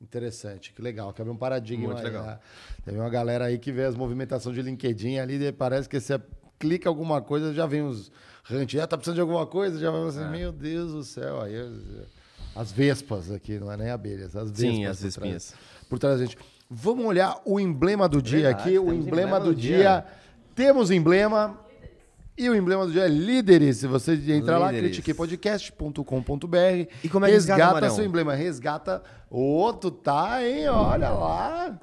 Interessante, 0.00 0.72
que 0.72 0.82
legal, 0.82 1.12
que 1.12 1.22
é 1.22 1.24
um 1.24 1.36
paradigma. 1.36 1.88
Muito 1.88 2.02
legal. 2.02 2.24
Né? 2.24 2.38
Tem 2.84 2.94
uma 2.94 3.08
galera 3.08 3.46
aí 3.46 3.58
que 3.58 3.72
vê 3.72 3.84
as 3.84 3.94
movimentações 3.94 4.54
de 4.54 4.60
LinkedIn 4.60 5.18
ali, 5.18 5.50
parece 5.52 5.88
que 5.88 5.98
você 5.98 6.20
clica 6.58 6.88
alguma 6.88 7.22
coisa, 7.22 7.54
já 7.54 7.66
vem 7.66 7.82
os 7.82 8.12
rantes. 8.44 8.78
Ah, 8.78 8.86
tá 8.86 8.96
precisando 8.96 9.16
de 9.16 9.20
alguma 9.22 9.46
coisa? 9.46 9.78
Já 9.78 9.90
vai 9.90 10.02
assim, 10.06 10.22
é. 10.22 10.28
meu 10.28 10.52
Deus 10.52 10.92
do 10.92 11.02
céu. 11.02 11.40
Aí 11.40 11.54
as 12.54 12.72
vespas 12.72 13.30
aqui, 13.30 13.58
não 13.58 13.70
é 13.70 13.76
nem 13.76 13.90
abelhas, 13.90 14.36
as 14.36 14.50
vespas. 14.50 14.58
Sim, 14.58 14.84
as 14.86 15.02
vespinhas. 15.02 15.54
Por 15.88 15.98
trás 15.98 16.18
da 16.18 16.24
gente. 16.24 16.38
Vamos 16.68 17.04
olhar 17.04 17.40
o 17.44 17.60
emblema 17.60 18.08
do 18.08 18.20
dia 18.20 18.48
Verdade, 18.48 18.68
aqui, 18.68 18.78
o 18.78 18.92
emblema, 18.92 19.06
emblema 19.06 19.40
do, 19.40 19.46
do 19.46 19.54
dia. 19.54 19.76
dia. 19.76 20.06
Temos 20.54 20.90
emblema, 20.90 21.58
e 22.36 22.50
o 22.50 22.54
emblema 22.54 22.86
do 22.86 22.92
dia 22.92 23.04
é 23.04 23.08
líderes. 23.08 23.78
Se 23.78 23.86
você 23.86 24.14
entrar 24.32 24.58
lá, 24.58 24.70
critiquepodcast.com.br. 24.70 26.90
E 27.02 27.08
como 27.08 27.24
é 27.24 27.28
que 27.28 27.34
resgata, 27.34 27.62
resgata 27.62 27.90
seu 27.90 28.04
emblema? 28.04 28.34
Resgata. 28.34 29.02
Outro 29.30 29.90
tá, 29.90 30.46
hein? 30.46 30.68
Olha 30.68 31.10
lá. 31.10 31.78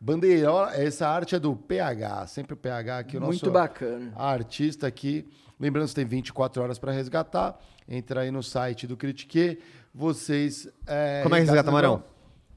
Bandeira, 0.00 0.50
essa 0.74 1.08
arte 1.08 1.34
é 1.34 1.38
do 1.38 1.56
PH, 1.56 2.26
sempre 2.26 2.52
o 2.52 2.56
PH 2.56 2.98
aqui, 2.98 3.16
o 3.16 3.20
nosso 3.20 3.30
Muito 3.30 3.50
bacana. 3.50 4.12
artista 4.14 4.86
aqui. 4.86 5.26
Lembrando 5.58 5.88
que 5.88 5.94
tem 5.94 6.04
24 6.04 6.62
horas 6.62 6.78
para 6.78 6.92
resgatar. 6.92 7.58
Entra 7.88 8.20
aí 8.20 8.30
no 8.30 8.42
site 8.42 8.86
do 8.86 8.96
Critique. 8.96 9.58
Vocês. 9.94 10.68
É, 10.86 11.22
Como 11.22 11.34
é 11.34 11.40
que 11.40 11.46
resgata, 11.46 11.70
Marão? 11.70 12.02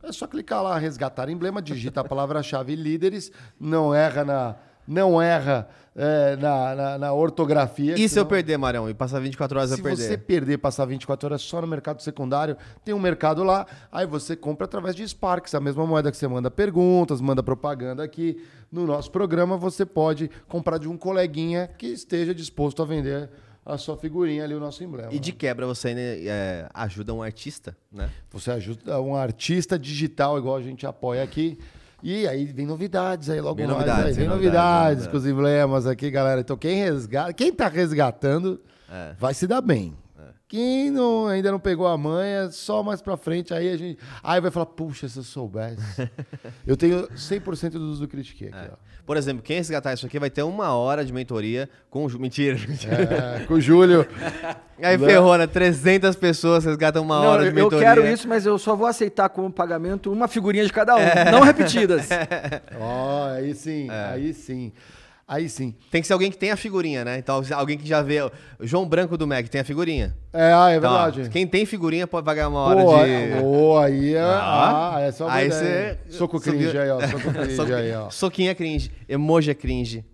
É 0.04 0.12
só 0.12 0.28
clicar 0.28 0.64
lá, 0.64 0.78
resgatar 0.78 1.30
emblema, 1.30 1.62
digita 1.62 2.02
a 2.02 2.04
palavra-chave 2.04 2.76
líderes, 2.76 3.32
não 3.60 3.94
erra 3.94 4.24
na, 4.24 4.56
não 4.88 5.22
erra 5.22 5.68
é, 5.96 6.36
na, 6.36 6.76
na, 6.76 6.98
na, 6.98 7.14
ortografia. 7.14 7.96
E 7.98 8.08
se 8.08 8.20
eu 8.20 8.26
perder, 8.26 8.56
Marão, 8.58 8.88
e 8.90 8.94
passar 8.94 9.20
24 9.20 9.58
horas 9.58 9.72
se 9.72 9.80
a 9.80 9.84
perder? 9.84 10.02
Se 10.02 10.08
você 10.10 10.18
perder, 10.18 10.58
passar 10.60 10.86
24 10.86 11.28
horas 11.28 11.42
só 11.42 11.60
no 11.60 11.68
mercado 11.68 12.02
secundário, 12.02 12.56
tem 12.86 12.94
um 12.94 13.00
mercado 13.00 13.44
lá, 13.44 13.66
aí 13.92 14.06
você 14.06 14.36
compra 14.36 14.66
através 14.66 14.96
de 14.96 15.08
Sparks, 15.08 15.56
a 15.56 15.60
mesma 15.60 15.86
moeda 15.86 16.12
que 16.12 16.18
você 16.18 16.28
manda 16.28 16.52
perguntas, 16.52 17.20
manda 17.20 17.42
propaganda 17.42 18.04
aqui. 18.04 18.42
No 18.72 18.86
nosso 18.86 19.10
programa, 19.12 19.58
você 19.58 19.86
pode 19.86 20.30
comprar 20.48 20.78
de 20.78 20.88
um 20.88 20.98
coleguinha 20.98 21.68
que 21.78 21.88
esteja 21.88 22.36
disposto 22.36 22.84
a 22.84 22.86
vender 22.86 23.30
a 23.66 23.78
sua 23.78 23.98
figurinha 23.98 24.44
ali, 24.44 24.54
o 24.54 24.60
nosso 24.60 24.84
emblema. 24.84 25.12
E 25.12 25.20
de 25.20 25.34
quebra, 25.34 25.66
você 25.66 25.94
é, 25.98 26.70
ajuda 26.74 27.14
um 27.14 27.22
artista, 27.22 27.76
né? 27.92 28.10
Você 28.30 28.52
ajuda 28.52 29.02
um 29.02 29.16
artista 29.16 29.78
digital, 29.78 30.38
igual 30.38 30.56
a 30.56 30.62
gente 30.62 30.86
apoia 30.86 31.24
aqui. 31.24 31.58
E 32.04 32.28
aí 32.28 32.46
vem 32.46 32.66
novidades 32.66 33.30
aí 33.30 33.42
logo 33.42 33.56
vem 33.56 33.68
mais. 33.68 33.78
Novidades, 33.80 34.06
aí, 34.06 34.14
vem 34.14 34.28
novidades, 34.28 34.58
novidades 34.58 35.08
com 35.08 35.18
os 35.18 35.26
emblemas 35.26 35.88
aqui, 35.88 36.12
galera. 36.12 36.42
Então 36.42 36.58
quem 36.58 36.84
resgata, 36.84 37.34
quem 37.34 37.52
tá 37.52 37.68
resgatando 37.68 38.62
é. 38.90 39.14
vai 39.18 39.34
se 39.34 39.48
dar 39.48 39.62
bem. 39.62 39.96
Quem 40.48 40.90
não, 40.90 41.28
ainda 41.28 41.52
não 41.52 41.60
pegou 41.60 41.86
a 41.88 41.98
manha, 41.98 42.50
só 42.50 42.82
mais 42.82 43.02
pra 43.02 43.18
frente, 43.18 43.54
aí 43.54 43.70
a 43.70 43.76
gente. 43.76 44.00
Aí 44.24 44.40
vai 44.40 44.50
falar, 44.50 44.68
puxa, 44.68 45.10
se 45.10 45.20
eu 45.20 45.24
soubesse. 45.24 46.10
eu 46.66 46.78
tenho 46.78 47.06
100% 47.10 47.72
do 47.72 47.82
uso 47.82 48.02
do 48.02 48.08
Critique 48.08 48.46
aqui, 48.46 48.56
é. 48.56 48.72
ó. 48.72 48.78
Por 49.06 49.16
exemplo, 49.16 49.42
quem 49.42 49.58
resgatar 49.58 49.94
isso 49.94 50.06
aqui 50.06 50.20
vai 50.20 50.30
ter 50.30 50.44
uma 50.44 50.74
hora 50.76 51.04
de 51.04 51.14
mentoria 51.14 51.70
com 51.90 52.06
o 52.06 52.20
Mentira. 52.20 52.58
É, 52.58 53.46
com 53.46 53.54
o 53.54 53.62
Júlio. 53.62 54.06
Aí 54.84 54.98
ferrou, 54.98 55.38
né? 55.38 55.48
300 55.48 56.16
pessoas 56.16 56.66
resgatam 56.66 57.04
uma 57.04 57.20
não, 57.20 57.28
hora 57.28 57.44
de 57.46 57.52
mentoria. 57.54 57.78
Eu 57.78 57.96
quero 57.96 58.08
isso, 58.08 58.28
mas 58.28 58.46
eu 58.46 58.58
só 58.58 58.76
vou 58.76 58.86
aceitar 58.86 59.30
como 59.30 59.52
pagamento 59.52 60.12
uma 60.12 60.28
figurinha 60.28 60.66
de 60.66 60.74
cada 60.74 60.96
um, 60.96 61.00
é. 61.00 61.32
não 61.32 61.42
repetidas. 61.42 62.10
Ó, 62.80 63.28
oh, 63.28 63.34
aí 63.34 63.56
sim, 63.56 63.90
é. 63.90 64.06
aí 64.14 64.34
sim. 64.34 64.72
Aí 65.28 65.50
sim. 65.50 65.76
Tem 65.92 66.00
que 66.00 66.08
ser 66.08 66.14
alguém 66.14 66.32
que 66.32 66.38
tenha 66.38 66.54
a 66.54 66.58
figurinha, 66.58 67.04
né? 67.04 67.18
Então, 67.18 67.44
alguém 67.54 67.78
que 67.78 67.86
já 67.86 68.02
vê. 68.02 68.22
O 68.22 68.32
João 68.62 68.88
Branco 68.88 69.18
do 69.18 69.28
Mac 69.28 69.46
tem 69.50 69.60
a 69.60 69.64
figurinha. 69.66 70.16
É, 70.32 70.54
ah, 70.54 70.72
é 70.72 70.78
então, 70.78 70.90
verdade. 70.90 71.24
Ó, 71.28 71.30
quem 71.30 71.46
tem 71.46 71.66
figurinha 71.66 72.08
pode 72.08 72.24
pagar 72.24 72.48
uma 72.48 72.62
hora 72.62 72.82
Pô, 72.82 72.96
de. 72.96 73.42
Pô, 73.42 73.78
aí 73.78 74.14
é. 74.14 74.22
Ah, 74.22 74.96
ah 74.96 75.02
é 75.02 75.12
só 75.12 75.28
Aí 75.28 75.52
você. 75.52 75.98
Soco 76.10 76.40
cringe 76.40 76.78
aí, 76.78 76.90
ó. 76.90 77.06
Soco 77.06 77.34
cringe 77.34 77.74
aí, 77.74 77.94
ó. 77.94 78.10
Soquinho 78.10 78.52
é 78.52 78.56
cringe. 78.56 78.90
Emoji 79.10 79.52
é 79.52 79.54
cringe. 79.54 80.06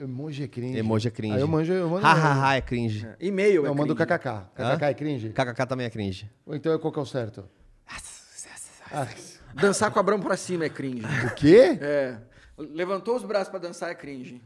Emoji 0.00 0.44
é 0.44 0.46
cringe. 0.46 0.78
Emoji 0.78 1.08
é 1.08 1.10
cringe. 1.10 1.34
Aí 1.34 1.40
eu 1.40 1.48
manjo. 1.48 1.72
Eu 1.72 1.88
mando 1.88 2.06
Hahaha 2.06 2.54
é 2.54 2.60
cringe. 2.60 3.04
É. 3.04 3.26
E-mail 3.26 3.66
é 3.66 3.68
Eu 3.68 3.74
mando 3.74 3.96
kkk. 3.96 4.46
KKK 4.54 4.84
é 4.84 4.94
cringe? 4.94 5.28
KKK 5.30 5.66
também 5.66 5.86
é 5.86 5.90
cringe. 5.90 6.30
Ou 6.46 6.54
então 6.54 6.78
qual 6.78 6.92
que 6.92 6.98
é 7.00 7.02
o 7.02 7.06
certo? 7.06 7.44
Ah. 8.92 9.06
Dançar 9.54 9.90
com 9.90 9.98
a 9.98 10.02
brão 10.02 10.20
pra 10.20 10.36
cima 10.36 10.64
é 10.64 10.68
cringe. 10.68 11.04
O 11.26 11.34
quê? 11.34 11.76
É. 11.80 12.16
Levantou 12.56 13.16
os 13.16 13.24
braços 13.24 13.48
pra 13.48 13.58
dançar 13.58 13.90
é 13.90 13.94
cringe. 13.94 14.40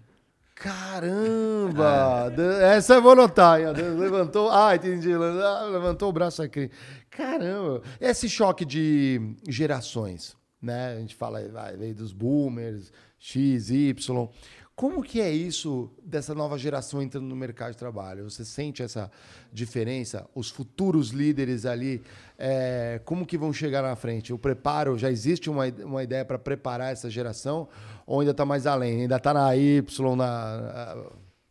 Caramba! 0.55 2.33
É. 2.61 2.77
Essa 2.77 2.95
eu 2.95 3.03
vou 3.03 3.17
notar. 3.17 3.61
Levantou. 3.61 4.51
Ah, 4.51 4.75
entendi. 4.75 5.15
Levantou 5.17 6.09
o 6.11 6.13
braço 6.13 6.43
aqui. 6.43 6.71
Caramba! 7.11 7.83
Esse 8.01 8.29
choque 8.29 8.65
de 8.65 9.37
gerações, 9.49 10.37
né? 10.63 10.95
A 10.95 11.01
gente 11.01 11.15
fala, 11.15 11.47
vai, 11.49 11.77
veio 11.77 11.95
dos 11.95 12.13
boomers, 12.13 12.93
X, 13.19 13.71
Y. 13.71 14.29
Como 14.77 15.05
que 15.05 15.21
é 15.21 15.31
isso 15.31 15.89
dessa 16.03 16.35
nova 16.35 16.59
geração 16.59 17.01
entrando 17.01 17.27
no 17.27 17.37
mercado 17.37 17.73
de 17.73 17.79
trabalho? 17.79 18.29
Você 18.29 18.45
sente 18.45 18.83
essa 18.83 19.09
diferença? 19.53 20.29
Os 20.35 20.51
futuros 20.51 21.11
líderes 21.11 21.65
ali, 21.65 22.03
é, 22.37 23.01
como 23.05 23.25
que 23.25 23.39
vão 23.39 23.53
chegar 23.53 23.83
na 23.83 23.95
frente? 23.95 24.33
O 24.33 24.39
preparo, 24.39 24.99
já 24.99 25.09
existe 25.13 25.49
uma, 25.49 25.67
uma 25.85 26.03
ideia 26.03 26.25
para 26.25 26.41
preparar 26.41 26.93
essa 26.93 27.09
geração? 27.09 27.69
Ou 28.05 28.19
ainda 28.19 28.33
está 28.33 28.45
mais 28.45 28.67
além? 28.67 29.03
Ainda 29.03 29.17
está 29.17 29.33
na 29.33 29.57
Y, 29.57 30.17
na... 30.17 30.97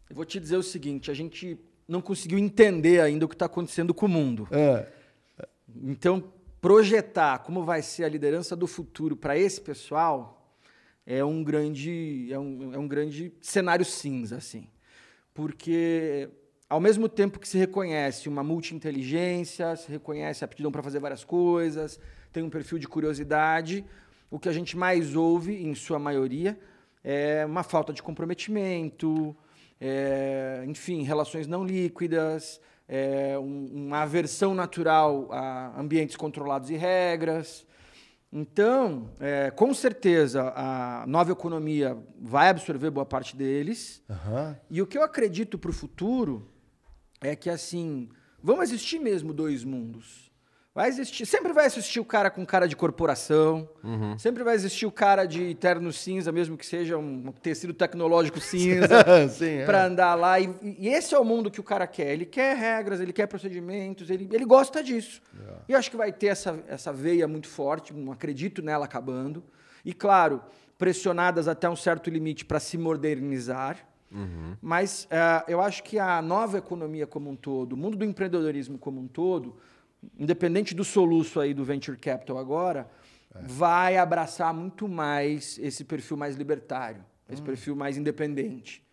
Eu 0.10 0.16
vou 0.16 0.26
te 0.26 0.38
dizer 0.38 0.58
o 0.58 0.64
seguinte, 0.64 1.10
a 1.10 1.14
gente 1.14 1.58
não 1.88 2.02
conseguiu 2.02 2.38
entender 2.38 3.00
ainda 3.00 3.26
o 3.26 3.30
que 3.30 3.36
está 3.36 3.46
acontecendo 3.46 3.94
com 3.94 4.06
o 4.06 4.10
mundo. 4.10 4.50
É. 4.52 4.86
Então, 5.82 6.22
projetar 6.60 7.40
como 7.40 7.64
vai 7.64 7.82
ser 7.82 8.04
a 8.04 8.10
liderança 8.10 8.54
do 8.54 8.68
futuro 8.68 9.16
para 9.16 9.38
esse 9.38 9.62
pessoal 9.62 10.43
é 11.06 11.24
um 11.24 11.44
grande 11.44 12.28
é 12.32 12.40
um, 12.40 12.74
é 12.74 12.78
um 12.78 12.88
grande 12.88 13.34
cenário 13.42 13.86
cinza 13.86 14.38
assim 14.38 14.68
porque 15.34 16.30
ao 16.70 16.80
mesmo 16.80 17.08
tempo 17.08 17.40
que 17.40 17.48
se 17.48 17.58
reconhece 17.58 18.28
uma 18.28 18.44
multi-inteligência, 18.44 19.76
se 19.76 19.92
reconhece 19.92 20.44
a 20.44 20.46
aptidão 20.46 20.72
para 20.72 20.82
fazer 20.82 21.00
várias 21.00 21.24
coisas, 21.24 22.00
tem 22.32 22.42
um 22.42 22.50
perfil 22.50 22.80
de 22.80 22.88
curiosidade, 22.88 23.86
o 24.32 24.40
que 24.40 24.50
a 24.50 24.52
gente 24.52 24.76
mais 24.76 25.16
ouve, 25.16 25.64
em 25.64 25.76
sua 25.76 26.00
maioria, 26.00 26.60
é 27.04 27.46
uma 27.46 27.62
falta 27.62 27.94
de 27.94 28.02
comprometimento, 28.02 29.36
é, 29.80 30.64
enfim, 30.66 31.04
relações 31.04 31.46
não 31.46 31.64
líquidas, 31.64 32.60
é, 32.88 33.38
um, 33.38 33.86
uma 33.86 34.02
aversão 34.02 34.56
natural 34.56 35.28
a 35.32 35.80
ambientes 35.80 36.16
controlados 36.16 36.72
e 36.72 36.76
regras. 36.76 37.68
Então, 38.36 39.12
é, 39.20 39.52
com 39.52 39.72
certeza, 39.76 40.52
a 40.56 41.06
nova 41.06 41.32
economia 41.32 41.96
vai 42.20 42.50
absorver 42.50 42.90
boa 42.90 43.06
parte 43.06 43.38
deles. 43.38 44.02
Aham. 44.10 44.58
E 44.72 44.82
o 44.82 44.88
que 44.88 44.98
eu 44.98 45.04
acredito 45.04 45.56
para 45.56 45.70
o 45.70 45.74
futuro 45.74 46.50
é 47.22 47.36
que, 47.36 47.48
assim, 47.48 48.10
vão 48.42 48.64
existir 48.64 48.98
mesmo 48.98 49.36
dois 49.36 49.64
mundos. 49.64 50.33
Vai 50.76 50.90
existir, 50.90 51.28
sempre 51.28 51.54
vai 51.54 51.68
existir 51.68 52.00
o 52.00 52.06
cara 52.06 52.32
com 52.32 52.44
cara 52.44 52.68
de 52.68 52.76
corporação, 52.76 53.70
sempre 54.18 54.44
vai 54.44 54.56
existir 54.56 54.88
o 54.88 54.92
cara 54.92 55.26
de 55.26 55.54
terno 55.54 55.94
cinza, 55.94 56.32
mesmo 56.32 56.58
que 56.58 56.66
seja 56.66 56.98
um 56.98 57.32
tecido 57.32 57.76
tecnológico 57.76 58.40
cinza, 58.42 59.06
é. 59.40 59.66
para 59.66 59.86
andar 59.86 60.16
lá. 60.16 60.40
E, 60.40 60.50
e 60.64 60.88
esse 60.88 61.14
é 61.14 61.20
o 61.20 61.24
mundo 61.24 61.52
que 61.52 61.60
o 61.60 61.64
cara 61.64 61.86
quer. 61.86 62.14
Ele 62.14 62.26
quer 62.26 62.58
regras, 62.58 63.00
ele 63.00 63.14
quer 63.14 63.28
procedimentos, 63.28 64.10
ele, 64.10 64.28
ele 64.32 64.46
gosta 64.46 64.84
disso. 64.84 65.22
E 65.70 65.74
eu 65.74 65.78
acho 65.78 65.92
que 65.92 65.98
vai 65.98 66.12
ter 66.12 66.28
essa, 66.28 66.60
essa 66.68 66.92
veia 66.92 67.28
muito 67.28 67.48
forte, 67.48 67.94
não 67.94 68.12
acredito 68.12 68.64
nela 68.64 68.86
acabando. 68.86 69.44
E, 69.86 69.94
claro, 69.94 70.42
pressionadas 70.76 71.48
até 71.48 71.70
um 71.70 71.76
certo 71.76 72.10
limite 72.10 72.46
para 72.46 72.60
se 72.60 72.80
modernizar. 72.80 73.78
Mas 74.62 75.08
eh, 75.10 75.44
eu 75.48 75.60
acho 75.60 75.84
que 75.84 75.98
a 75.98 76.22
nova 76.22 76.60
economia 76.60 77.08
como 77.08 77.30
um 77.30 77.36
todo, 77.36 77.74
o 77.74 77.78
mundo 77.78 77.98
do 77.98 78.06
empreendedorismo 78.06 78.78
como 78.78 79.02
um 79.02 79.08
todo, 79.08 79.58
independente 80.18 80.74
do 80.74 80.84
soluço 80.84 81.40
aí 81.40 81.54
do 81.54 81.64
venture 81.64 81.98
capital 81.98 82.38
agora, 82.38 82.90
vai 83.42 83.98
abraçar 83.98 84.54
muito 84.54 84.88
mais 84.88 85.58
esse 85.60 85.84
perfil 85.84 86.16
mais 86.18 86.36
libertário, 86.36 87.04
esse 87.30 87.42
perfil 87.42 87.76
mais 87.76 87.98
independente. 87.98 88.84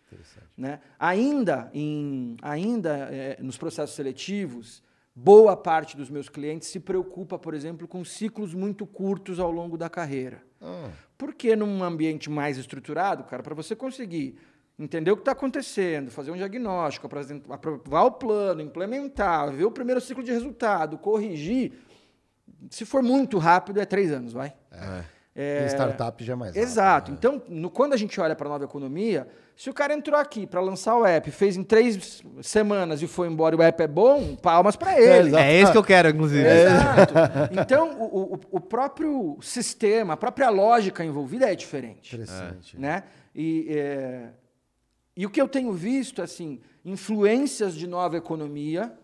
Né? 0.57 0.79
Ainda, 0.99 1.69
em, 1.73 2.35
ainda 2.41 3.07
eh, 3.11 3.37
nos 3.39 3.57
processos 3.57 3.95
seletivos, 3.95 4.83
boa 5.15 5.55
parte 5.55 5.95
dos 5.95 6.09
meus 6.09 6.27
clientes 6.27 6.67
se 6.67 6.79
preocupa, 6.79 7.37
por 7.39 7.53
exemplo, 7.53 7.87
com 7.87 8.03
ciclos 8.03 8.53
muito 8.53 8.85
curtos 8.85 9.39
ao 9.39 9.51
longo 9.51 9.77
da 9.77 9.89
carreira. 9.89 10.43
Ah, 10.59 10.89
Porque 11.17 11.55
num 11.55 11.83
ambiente 11.83 12.29
mais 12.29 12.57
estruturado, 12.57 13.23
cara, 13.23 13.41
para 13.43 13.55
você 13.55 13.75
conseguir 13.75 14.37
entender 14.79 15.11
o 15.11 15.15
que 15.15 15.21
está 15.21 15.31
acontecendo, 15.33 16.09
fazer 16.11 16.31
um 16.31 16.35
diagnóstico, 16.35 17.05
apresentar, 17.05 17.53
aprovar 17.53 18.03
o 18.05 18.11
plano, 18.11 18.61
implementar, 18.61 19.51
ver 19.51 19.65
o 19.65 19.71
primeiro 19.71 20.01
ciclo 20.01 20.23
de 20.23 20.31
resultado, 20.31 20.97
corrigir, 20.97 21.73
se 22.69 22.85
for 22.85 23.01
muito 23.03 23.37
rápido, 23.37 23.79
é 23.79 23.85
três 23.85 24.11
anos, 24.11 24.33
vai. 24.33 24.53
Em 25.33 25.65
startup 25.67 26.23
já 26.23 26.33
é 26.33 26.35
mais 26.35 26.51
rápido, 26.53 26.63
Exato. 26.69 27.11
né? 27.11 27.17
Então, 27.17 27.41
no- 27.47 27.69
quando 27.69 27.93
a 27.93 27.97
gente 27.97 28.19
olha 28.19 28.35
para 28.35 28.47
a 28.47 28.49
nova 28.49 28.65
economia, 28.65 29.27
se 29.55 29.69
o 29.69 29.73
cara 29.73 29.93
entrou 29.93 30.19
aqui 30.19 30.45
para 30.45 30.59
lançar 30.59 30.97
o 30.97 31.05
app, 31.05 31.31
fez 31.31 31.55
em 31.55 31.63
três 31.63 32.21
semanas 32.41 33.01
e 33.01 33.07
foi 33.07 33.27
embora 33.29 33.55
e 33.55 33.57
o 33.57 33.61
app 33.61 33.81
é 33.83 33.87
bom, 33.87 34.35
palmas 34.35 34.75
para 34.75 34.99
ele. 34.99 35.29
Exato. 35.29 35.43
É 35.43 35.53
esse 35.53 35.71
que 35.71 35.77
eu 35.77 35.83
quero, 35.83 36.09
inclusive. 36.09 36.45
Exato. 36.47 37.13
Então, 37.59 37.97
o, 37.99 38.33
o- 38.35 38.39
o 38.51 38.59
próprio 38.59 39.37
sistema, 39.41 40.13
a 40.13 40.17
própria 40.17 40.49
lógica 40.49 41.03
envolvida 41.05 41.49
é 41.49 41.55
diferente. 41.55 42.13
Interessante. 42.15 42.77
Né? 42.77 43.03
E, 43.33 43.67
é, 43.69 44.29
e 45.15 45.25
o 45.25 45.29
que 45.29 45.41
eu 45.41 45.47
tenho 45.47 45.73
visto, 45.73 46.21
assim, 46.21 46.59
influências 46.85 47.75
de 47.75 47.85
nova 47.87 48.17
economia, 48.17 48.97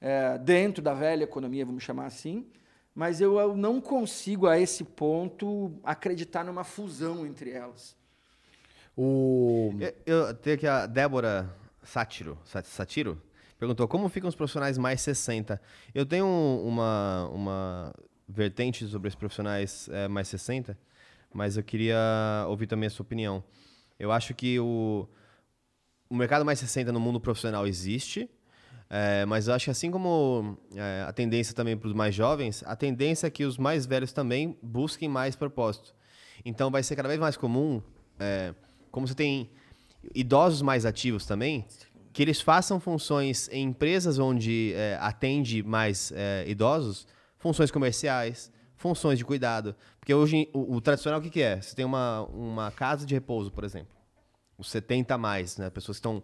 é, 0.00 0.36
dentro 0.38 0.82
da 0.82 0.92
velha 0.94 1.24
economia, 1.24 1.64
vamos 1.64 1.82
chamar 1.82 2.06
assim, 2.06 2.46
mas 2.94 3.20
eu, 3.20 3.38
eu 3.38 3.56
não 3.56 3.80
consigo, 3.80 4.46
a 4.46 4.58
esse 4.58 4.84
ponto, 4.84 5.72
acreditar 5.82 6.44
numa 6.44 6.62
fusão 6.64 7.26
entre 7.26 7.50
elas. 7.50 7.96
O... 8.96 9.74
Eu, 9.80 9.94
eu 10.28 10.34
tenho 10.34 10.56
aqui 10.56 10.66
a 10.66 10.86
Débora 10.86 11.52
Sátiro, 11.82 12.38
Sat- 12.44 12.66
Satiro, 12.66 13.20
perguntou 13.58 13.88
como 13.88 14.08
ficam 14.08 14.28
os 14.28 14.34
profissionais 14.36 14.78
mais 14.78 15.00
60. 15.00 15.60
Eu 15.94 16.06
tenho 16.06 16.26
um- 16.26 16.66
uma, 16.66 17.28
uma 17.32 17.94
vertente 18.28 18.86
sobre 18.86 19.08
os 19.08 19.14
profissionais 19.14 19.88
eh, 19.90 20.06
mais 20.08 20.28
60, 20.28 20.78
mas 21.32 21.56
eu 21.56 21.64
queria 21.64 21.98
ouvir 22.48 22.66
também 22.68 22.86
a 22.86 22.90
sua 22.90 23.02
opinião. 23.02 23.42
Eu 23.98 24.12
acho 24.12 24.32
que 24.34 24.58
o, 24.60 25.08
o 26.08 26.14
mercado 26.14 26.44
mais 26.44 26.58
60 26.58 26.92
no 26.92 27.00
mundo 27.00 27.20
profissional 27.20 27.66
existe, 27.66 28.28
eh, 28.90 29.24
mas 29.26 29.48
eu 29.48 29.54
acho 29.54 29.64
que 29.66 29.70
assim 29.70 29.90
como 29.90 30.58
eh, 30.74 31.04
a 31.06 31.12
tendência 31.12 31.54
também 31.54 31.76
para 31.76 31.88
os 31.88 31.94
mais 31.94 32.14
jovens, 32.14 32.62
a 32.66 32.76
tendência 32.76 33.26
é 33.26 33.30
que 33.30 33.44
os 33.44 33.58
mais 33.58 33.86
velhos 33.86 34.12
também 34.12 34.58
busquem 34.62 35.08
mais 35.08 35.34
propósito. 35.34 35.94
Então 36.44 36.70
vai 36.70 36.82
ser 36.82 36.96
cada 36.96 37.08
vez 37.08 37.18
mais 37.18 37.36
comum, 37.36 37.82
eh, 38.18 38.54
como 38.90 39.06
você 39.08 39.14
tem 39.14 39.50
idosos 40.14 40.62
mais 40.62 40.84
ativos 40.84 41.26
também, 41.26 41.66
que 42.12 42.22
eles 42.22 42.40
façam 42.40 42.78
funções 42.78 43.48
em 43.50 43.64
empresas 43.64 44.18
onde 44.18 44.72
eh, 44.74 44.98
atende 45.00 45.62
mais 45.62 46.12
eh, 46.14 46.44
idosos, 46.46 47.06
funções 47.38 47.70
comerciais, 47.70 48.52
funções 48.76 49.18
de 49.18 49.24
cuidado. 49.24 49.74
Porque 49.98 50.14
hoje 50.14 50.48
o, 50.52 50.76
o 50.76 50.80
tradicional 50.80 51.18
o 51.18 51.22
que, 51.22 51.30
que 51.30 51.42
é? 51.42 51.60
Você 51.60 51.74
tem 51.74 51.84
uma, 51.84 52.22
uma 52.26 52.70
casa 52.70 53.04
de 53.06 53.14
repouso, 53.14 53.50
por 53.50 53.64
exemplo 53.64 53.93
os 54.58 54.70
70 54.70 55.14
a 55.14 55.18
mais, 55.18 55.56
né? 55.56 55.70
Pessoas 55.70 55.98
que 55.98 56.06
estão 56.06 56.22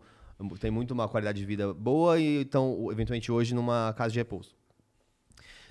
têm 0.59 0.70
muito 0.70 0.93
uma 0.93 1.09
qualidade 1.09 1.39
de 1.39 1.44
vida 1.44 1.74
boa 1.74 2.19
e 2.19 2.43
estão 2.43 2.89
eventualmente 2.90 3.31
hoje 3.31 3.55
numa 3.55 3.94
casa 3.97 4.12
de 4.12 4.19
repouso. 4.19 4.55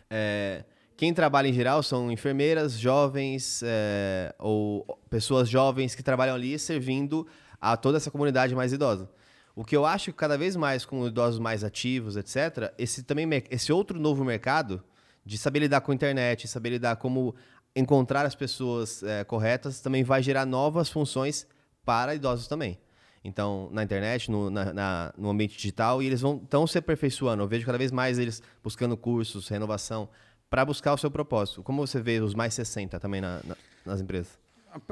É, 0.09 0.63
quem 0.95 1.13
trabalha 1.13 1.47
em 1.47 1.53
geral 1.53 1.81
são 1.81 2.11
enfermeiras 2.11 2.73
jovens 2.73 3.61
é, 3.63 4.33
ou 4.37 4.85
pessoas 5.09 5.47
jovens 5.47 5.95
que 5.95 6.03
trabalham 6.03 6.35
ali 6.35 6.59
servindo 6.59 7.25
a 7.59 7.77
toda 7.77 7.97
essa 7.97 8.11
comunidade 8.11 8.53
mais 8.53 8.73
idosa. 8.73 9.09
O 9.55 9.63
que 9.63 9.75
eu 9.75 9.85
acho 9.85 10.11
que 10.11 10.17
cada 10.17 10.37
vez 10.37 10.55
mais 10.55 10.85
com 10.85 11.05
idosos 11.07 11.39
mais 11.39 11.63
ativos, 11.63 12.15
etc., 12.15 12.73
esse 12.77 13.03
também 13.03 13.27
esse 13.49 13.71
outro 13.73 13.99
novo 13.99 14.23
mercado 14.23 14.83
de 15.25 15.37
saber 15.37 15.59
lidar 15.59 15.81
com 15.81 15.91
a 15.91 15.95
internet, 15.95 16.47
saber 16.47 16.71
lidar 16.71 16.95
como 16.95 17.35
encontrar 17.75 18.25
as 18.25 18.35
pessoas 18.35 19.03
é, 19.03 19.23
corretas, 19.23 19.79
também 19.79 20.03
vai 20.03 20.23
gerar 20.23 20.45
novas 20.45 20.89
funções 20.89 21.47
para 21.85 22.15
idosos 22.15 22.47
também. 22.47 22.77
Então, 23.23 23.69
na 23.71 23.83
internet, 23.83 24.31
no, 24.31 24.49
na- 24.49 24.73
na- 24.73 25.13
no 25.17 25.29
ambiente 25.29 25.55
digital, 25.57 26.01
e 26.01 26.05
eles 26.05 26.21
vão 26.21 26.37
estão 26.41 26.65
se 26.65 26.77
aperfeiçoando. 26.77 27.43
Eu 27.43 27.47
vejo 27.47 27.65
cada 27.65 27.77
vez 27.77 27.91
mais 27.91 28.17
eles 28.17 28.41
buscando 28.63 28.95
cursos, 28.95 29.47
renovação, 29.49 30.07
para 30.49 30.63
buscar 30.63 30.93
o 30.93 30.97
seu 30.97 31.11
propósito. 31.11 31.61
Como 31.61 31.85
você 31.85 32.01
vê 32.01 32.19
os 32.21 32.33
mais 32.33 32.53
60 32.53 32.99
também 32.99 33.19
na- 33.21 33.41
na- 33.45 33.57
nas 33.85 34.01
empresas? 34.01 34.39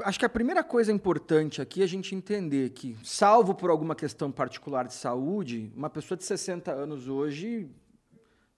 Acho 0.04 0.18
que 0.18 0.24
a 0.24 0.28
primeira 0.28 0.62
coisa 0.62 0.92
importante 0.92 1.62
aqui 1.62 1.80
é 1.80 1.84
a 1.84 1.88
gente 1.88 2.14
entender 2.14 2.70
que, 2.70 2.96
salvo 3.02 3.54
por 3.54 3.70
alguma 3.70 3.94
questão 3.94 4.30
particular 4.30 4.86
de 4.86 4.92
saúde, 4.94 5.72
uma 5.74 5.88
pessoa 5.88 6.18
de 6.18 6.24
60 6.24 6.72
anos 6.72 7.08
hoje 7.08 7.68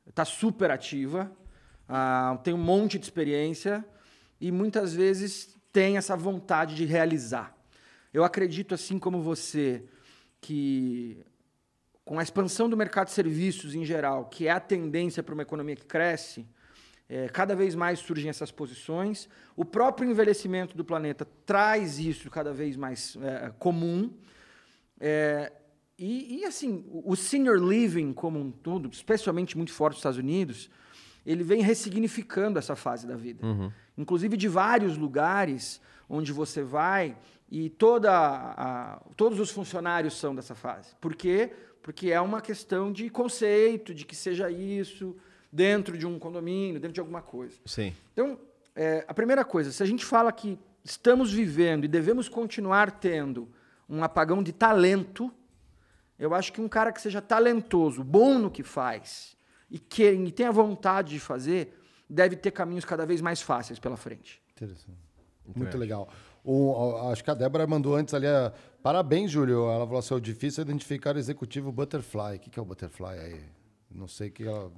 está 0.09 0.25
super 0.25 0.71
ativa, 0.71 1.31
ah, 1.89 2.39
tem 2.43 2.55
um 2.55 2.59
monte 2.63 2.99
de 2.99 3.05
experiência 3.05 3.85
e 4.41 4.51
muitas 4.51 4.95
vezes 4.95 5.55
tem 5.73 5.97
essa 5.99 6.17
vontade 6.17 6.75
de 6.75 6.87
realizar. 6.87 7.55
Eu 8.13 8.25
acredito, 8.25 8.75
assim 8.75 8.99
como 8.99 9.23
você, 9.23 9.85
que 10.41 11.25
com 12.05 12.19
a 12.19 12.23
expansão 12.23 12.69
do 12.69 12.77
mercado 12.77 13.07
de 13.07 13.13
serviços 13.13 13.75
em 13.75 13.85
geral, 13.85 14.25
que 14.25 14.49
é 14.49 14.51
a 14.51 14.59
tendência 14.59 15.23
para 15.23 15.33
uma 15.33 15.43
economia 15.43 15.77
que 15.77 15.85
cresce, 15.85 16.45
é, 17.09 17.29
cada 17.29 17.55
vez 17.55 17.75
mais 17.75 18.01
surgem 18.01 18.29
essas 18.29 18.51
posições. 18.51 19.29
O 19.57 19.65
próprio 19.65 20.11
envelhecimento 20.11 20.77
do 20.77 20.85
planeta 20.85 21.27
traz 21.45 21.99
isso 21.99 22.31
cada 22.31 22.53
vez 22.53 22.77
mais 22.77 23.17
é, 23.21 23.53
comum. 23.59 24.13
É, 24.99 25.53
e, 25.99 26.41
e, 26.41 26.45
assim, 26.45 26.85
o 26.89 27.13
o 27.13 27.17
senior 27.17 27.59
living 27.59 28.13
como 28.13 28.39
um 28.39 28.51
todo, 28.51 28.89
especialmente 28.93 29.57
muito 29.57 29.73
forte 29.73 29.95
nos 29.95 30.01
Estados 30.01 30.19
Unidos, 30.19 30.71
ele 31.27 31.45
vem 31.45 31.63
ressignificando 31.63 32.59
essa 32.59 32.75
fase 32.75 33.07
da 33.07 33.17
vida. 33.17 33.47
inclusive 33.97 34.37
de 34.37 34.49
vários 34.49 34.97
lugares 34.97 35.81
onde 36.09 36.33
você 36.33 36.63
vai 36.63 37.17
e 37.51 37.69
toda 37.69 38.11
a, 38.13 39.03
todos 39.17 39.41
os 39.41 39.51
funcionários 39.51 40.17
são 40.19 40.35
dessa 40.35 40.55
fase. 40.55 40.95
Por 41.01 41.15
quê? 41.15 41.53
Porque 41.83 42.11
é 42.11 42.21
uma 42.21 42.41
questão 42.41 42.93
de 42.93 43.11
conceito, 43.11 43.93
de 43.93 44.05
que 44.05 44.15
seja 44.15 44.51
isso 44.51 45.17
dentro 45.53 45.99
de 45.99 46.07
um 46.07 46.19
condomínio, 46.19 46.79
dentro 46.79 46.95
de 46.95 47.01
alguma 47.01 47.23
coisa. 47.23 47.57
Sim. 47.67 47.93
Então, 48.13 48.39
é, 48.77 49.05
a 49.09 49.13
primeira 49.13 49.45
coisa, 49.45 49.73
se 49.73 49.83
a 49.83 49.87
gente 49.87 50.05
fala 50.05 50.31
que 50.31 50.59
estamos 50.85 51.33
vivendo 51.33 51.85
e 51.85 51.89
devemos 51.89 52.29
continuar 52.29 52.93
tendo 52.93 53.49
um 53.89 54.05
apagão 54.05 54.43
de 54.43 54.53
talento, 54.53 55.33
eu 56.19 56.35
acho 56.35 56.53
que 56.53 56.61
um 56.61 56.69
cara 56.69 56.93
que 56.93 57.01
seja 57.01 57.21
talentoso, 57.21 58.05
bom 58.05 58.39
no 58.39 58.51
que 58.51 58.63
faz 58.63 59.37
e 59.69 59.79
que 59.79 60.09
e 60.09 60.31
tenha 60.31 60.53
vontade 60.53 61.11
de 61.11 61.21
fazer, 61.21 61.77
deve 62.09 62.37
ter 62.37 62.53
caminhos 62.53 62.85
cada 62.85 63.05
vez 63.05 63.21
mais 63.21 63.43
fáceis 63.43 63.79
pela 63.79 63.97
frente. 63.97 64.41
Interessante. 64.53 64.99
Muito 65.57 65.77
legal. 65.77 66.09
O, 66.45 67.11
acho 67.13 67.23
que 67.23 67.31
a 67.31 67.35
Débora 67.35 67.67
mandou 67.67 67.95
antes 67.97 68.15
ali. 68.15 68.27
A, 68.27 68.53
Parabéns, 68.83 69.31
Júlio. 69.31 69.69
Ela 69.71 69.85
falou 69.85 69.99
assim: 69.99 70.15
é 70.15 70.21
difícil 70.21 70.63
identificar 70.63 71.15
o 71.15 71.19
executivo 71.19 71.71
butterfly. 71.71 72.37
O 72.37 72.39
que, 72.39 72.51
que 72.51 72.59
é 72.59 72.63
o 72.63 72.65
butterfly 72.65 73.19
aí? 73.19 73.41
Não 73.91 74.09
sei 74.09 74.29
o 74.29 74.33
que 74.33 74.47
ela. 74.47 74.71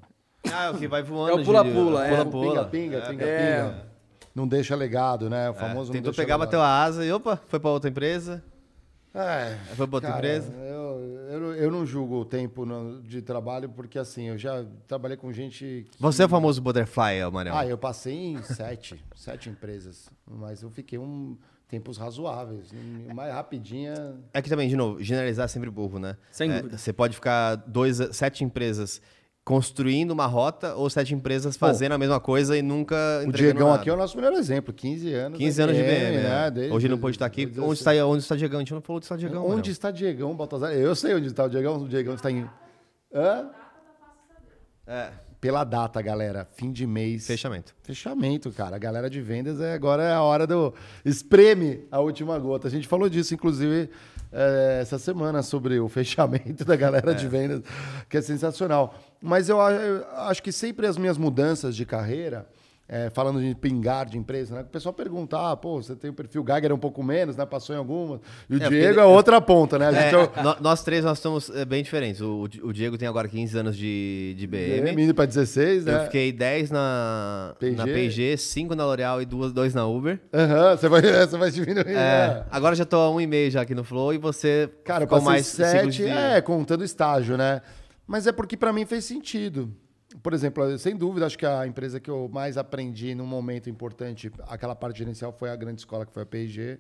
Ah, 0.53 0.71
o 0.75 0.79
que 0.79 0.89
vai 0.89 1.03
voando. 1.03 1.39
É 1.39 1.43
o 1.43 1.45
pula-pula, 1.45 2.07
é. 2.07 2.11
Pula-pula. 2.11 2.65
Pinga, 2.65 3.01
pinga, 3.01 3.11
pinga, 3.11 3.25
É. 3.25 3.63
pinga. 3.69 3.87
Não 4.35 4.49
deixa 4.49 4.75
legado, 4.75 5.29
né? 5.31 5.51
O 5.51 5.55
famoso 5.55 5.93
não 5.93 6.01
Tentou 6.01 6.13
pegar, 6.13 6.35
legado. 6.37 6.47
bateu 6.49 6.61
a 6.61 6.83
asa 6.83 7.05
e 7.05 7.13
opa, 7.13 7.39
foi 7.47 7.61
pra 7.61 7.71
outra 7.71 7.89
empresa. 7.91 8.43
É, 9.15 9.57
Foi 9.77 9.87
pra 9.87 9.97
outra 9.99 10.09
cara, 10.11 10.19
empresa. 10.21 10.51
Eu, 10.55 11.29
eu, 11.31 11.41
não- 11.41 11.55
eu 11.55 11.71
não 11.71 11.85
julgo 11.85 12.17
o 12.21 12.25
tempo 12.25 12.65
no- 12.65 13.03
de 13.03 13.21
trabalho, 13.21 13.69
porque 13.69 13.99
assim, 13.99 14.29
eu 14.31 14.39
já 14.39 14.65
trabalhei 14.89 15.19
com 15.19 15.31
gente. 15.31 15.87
que- 15.91 15.99
Você 16.01 16.23
é 16.23 16.27
o 16.27 16.29
famoso 16.31 16.63
butterfly, 16.63 17.21
Amarelo. 17.21 17.55
Ah, 17.57 17.67
eu 17.67 17.77
passei 17.77 18.15
em 18.33 18.43
sete, 18.43 19.05
sete 19.15 19.51
empresas. 19.51 20.09
Mas 20.27 20.63
eu 20.63 20.71
fiquei 20.71 20.99
um 20.99 21.37
tempos 21.73 21.97
razoáveis. 21.97 22.71
Mais 23.15 23.33
rapidinha. 23.33 24.15
É 24.35 24.43
que 24.43 24.51
também, 24.51 24.69
de 24.69 24.77
novo, 24.77 25.03
generalizar 25.03 25.47
é 25.47 25.49
sempre 25.49 25.71
burro, 25.71 25.99
né? 25.99 26.19
Sem 26.31 26.51
É, 26.53 26.57
dúvida. 26.59 26.77
Você 26.77 26.93
pode 26.93 27.15
ficar 27.15 27.55
dois, 27.57 27.97
sete 28.13 28.45
empresas 28.45 29.01
construindo 29.43 30.11
uma 30.11 30.27
rota 30.27 30.75
ou 30.77 30.89
sete 30.91 31.15
empresas 31.15 31.57
fazendo 31.57 31.93
a 31.93 31.99
mesma 31.99 32.21
coisa 32.21 32.57
e 32.57 32.61
nunca 32.63 32.95
O 33.27 33.33
Diegão 33.33 33.69
nada. 33.71 33.81
aqui 33.81 33.89
é 33.89 33.93
o 33.95 33.97
nosso 33.97 34.15
melhor 34.17 34.35
exemplo. 34.35 34.73
15 34.73 35.15
anos. 35.15 35.39
15 35.39 35.63
anos 35.63 35.75
de 35.77 35.83
BM, 35.83 36.17
né? 36.19 36.51
Desde- 36.51 36.73
Hoje 36.75 36.89
não 36.91 36.99
pode 36.99 37.17
estar 37.17 37.25
aqui. 37.27 37.51
Onde 37.59 37.73
está, 37.79 37.91
onde 38.07 38.23
está 38.23 38.37
Diegão? 38.37 38.59
A 38.59 38.61
gente 38.61 38.75
não 38.75 38.83
falou 38.83 38.99
onde 38.99 39.07
está 39.07 39.17
Diegão. 39.17 39.43
Onde 39.43 39.49
Manel. 39.57 39.71
está 39.73 39.91
Diegão, 39.91 40.37
Baltazar? 40.37 40.73
Eu 40.75 40.95
sei 40.95 41.15
onde 41.15 41.29
está 41.29 41.45
o 41.45 41.49
Diegão. 41.49 41.77
O 41.83 41.89
Diegão 41.89 42.15
está 42.15 42.31
em. 42.31 42.47
Hã? 43.15 43.49
É, 44.87 45.11
Pela 45.43 45.65
data, 45.65 46.01
galera. 46.01 46.47
Fim 46.55 46.71
de 46.71 46.87
mês. 46.87 47.27
fechamento. 47.27 47.75
Fechamento, 47.83 48.53
cara. 48.53 48.77
A 48.77 48.79
galera 48.79 49.11
de 49.11 49.21
vendas 49.21 49.61
é 49.61 49.73
agora 49.73 50.05
é 50.05 50.13
a 50.13 50.23
hora 50.23 50.47
do 50.47 50.73
espreme 51.05 51.85
a 51.91 51.99
última 51.99 52.39
gota. 52.39 52.69
A 52.69 52.71
gente 52.71 52.87
falou 52.87 53.09
disso, 53.09 53.35
inclusive, 53.35 53.91
é, 54.31 54.79
essa 54.81 55.01
semana, 55.01 55.43
sobre 55.43 55.81
o 55.81 55.89
fechamento 55.91 56.65
da 56.65 56.77
galera 56.77 57.13
de 57.13 57.27
vendas, 57.27 57.61
que 58.09 58.19
é 58.19 58.23
sensacional. 58.23 58.95
Mas 59.21 59.49
eu, 59.49 59.59
eu 59.59 60.07
acho 60.19 60.41
que 60.41 60.53
sempre 60.53 60.87
as 60.87 60.97
minhas 60.97 61.19
mudanças 61.19 61.75
de 61.75 61.85
carreira, 61.85 62.47
é, 62.95 63.09
falando 63.09 63.41
de 63.41 63.55
pingar 63.55 64.05
de 64.05 64.19
empresa, 64.19 64.55
né? 64.55 64.61
O 64.61 64.65
pessoal 64.67 64.93
pergunta, 64.93 65.39
ah, 65.53 65.57
pô, 65.57 65.83
você 65.83 65.97
tem 65.97 66.11
o 66.11 66.13
perfil 66.13 66.45
Geiger 66.47 66.75
um 66.75 66.79
pouco 66.79 67.03
menos, 67.03 67.39
né? 67.39 67.47
Passou 67.47 67.75
em 67.75 67.79
algumas. 67.79 68.21
E 68.51 68.55
o 68.55 68.63
É, 68.63 68.69
Diego 68.69 68.85
porque- 68.87 69.01
é 69.01 69.05
outra 69.05 69.41
ponta, 69.41 69.79
né? 69.79 69.87
É, 70.11 70.15
o- 70.15 70.31
É, 70.37 70.43
nó- 70.43 70.57
nós 70.61 70.85
três, 70.85 71.03
nós 71.03 71.17
estamos 71.17 71.49
é, 71.49 71.65
bem 71.65 71.83
diferentes. 71.83 72.21
O, 72.21 72.43
o 72.63 72.71
Diego 72.71 72.99
tem 72.99 73.09
agora 73.09 73.27
15 73.29 73.57
anos 73.59 73.79
de, 73.79 74.35
de 74.37 74.47
BM. 74.47 74.83
Menino 74.93 75.15
para 75.15 75.25
16, 75.25 75.87
né? 75.87 75.97
Eu 75.97 76.05
fiquei 76.05 76.31
10 76.33 76.71
na 76.71 77.55
PG. 77.59 77.77
na 77.77 77.85
PG, 77.85 78.37
5 78.37 78.75
na 78.75 78.85
L'Oreal 78.85 79.23
e 79.23 79.25
2 79.25 79.73
na 79.73 79.87
Uber. 79.87 80.21
Aham, 80.31 80.77
você, 80.77 80.89
vai, 80.89 81.01
você 81.27 81.39
vai 81.39 81.51
diminuindo. 81.51 81.89
É, 81.89 81.95
né? 81.95 82.45
agora 82.51 82.75
já 82.75 82.85
tô 82.85 82.97
a 82.99 83.09
1,5 83.11 83.51
já 83.51 83.63
aqui 83.63 83.75
no 83.75 83.85
Flow 83.85 84.13
e 84.13 84.19
você 84.19 84.69
Cara, 84.85 85.05
eu 85.05 85.09
ficou 85.09 85.23
mais 85.23 85.47
ciclos 85.47 85.71
sete, 85.71 85.91
de- 86.03 86.09
é, 86.09 86.41
contando 86.43 86.85
estágio, 86.85 87.39
né? 87.39 87.63
Mas 88.07 88.27
é 88.27 88.33
porque 88.33 88.57
pra 88.57 88.71
mim 88.73 88.85
fez 88.85 89.05
sentido. 89.07 89.73
Por 90.23 90.33
exemplo, 90.33 90.79
sem 90.79 90.97
dúvida, 90.97 91.27
acho 91.27 91.37
que 91.37 91.45
a 91.45 91.67
empresa 91.67 91.99
que 91.99 92.09
eu 92.11 92.29
mais 92.33 92.57
aprendi 92.57 93.15
num 93.15 93.27
momento 93.27 93.69
importante, 93.69 94.31
aquela 94.49 94.75
parte 94.75 94.99
gerencial, 94.99 95.33
foi 95.33 95.51
a 95.51 95.57
grande 95.57 95.81
escola 95.81 96.07
que 96.07 96.13
foi 96.13 96.23
a 96.23 96.27
P&G. 96.27 96.79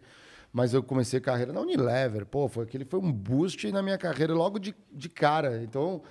Mas 0.52 0.74
eu 0.74 0.82
comecei 0.82 1.18
a 1.18 1.22
carreira 1.22 1.52
na 1.52 1.60
Unilever. 1.60 2.26
Pô, 2.26 2.46
foi, 2.46 2.64
aquele 2.64 2.84
foi 2.84 3.00
um 3.00 3.10
boost 3.10 3.70
na 3.72 3.82
minha 3.82 3.96
carreira 3.98 4.34
logo 4.34 4.58
de, 4.58 4.74
de 4.92 5.08
cara. 5.08 5.62
Então, 5.64 6.02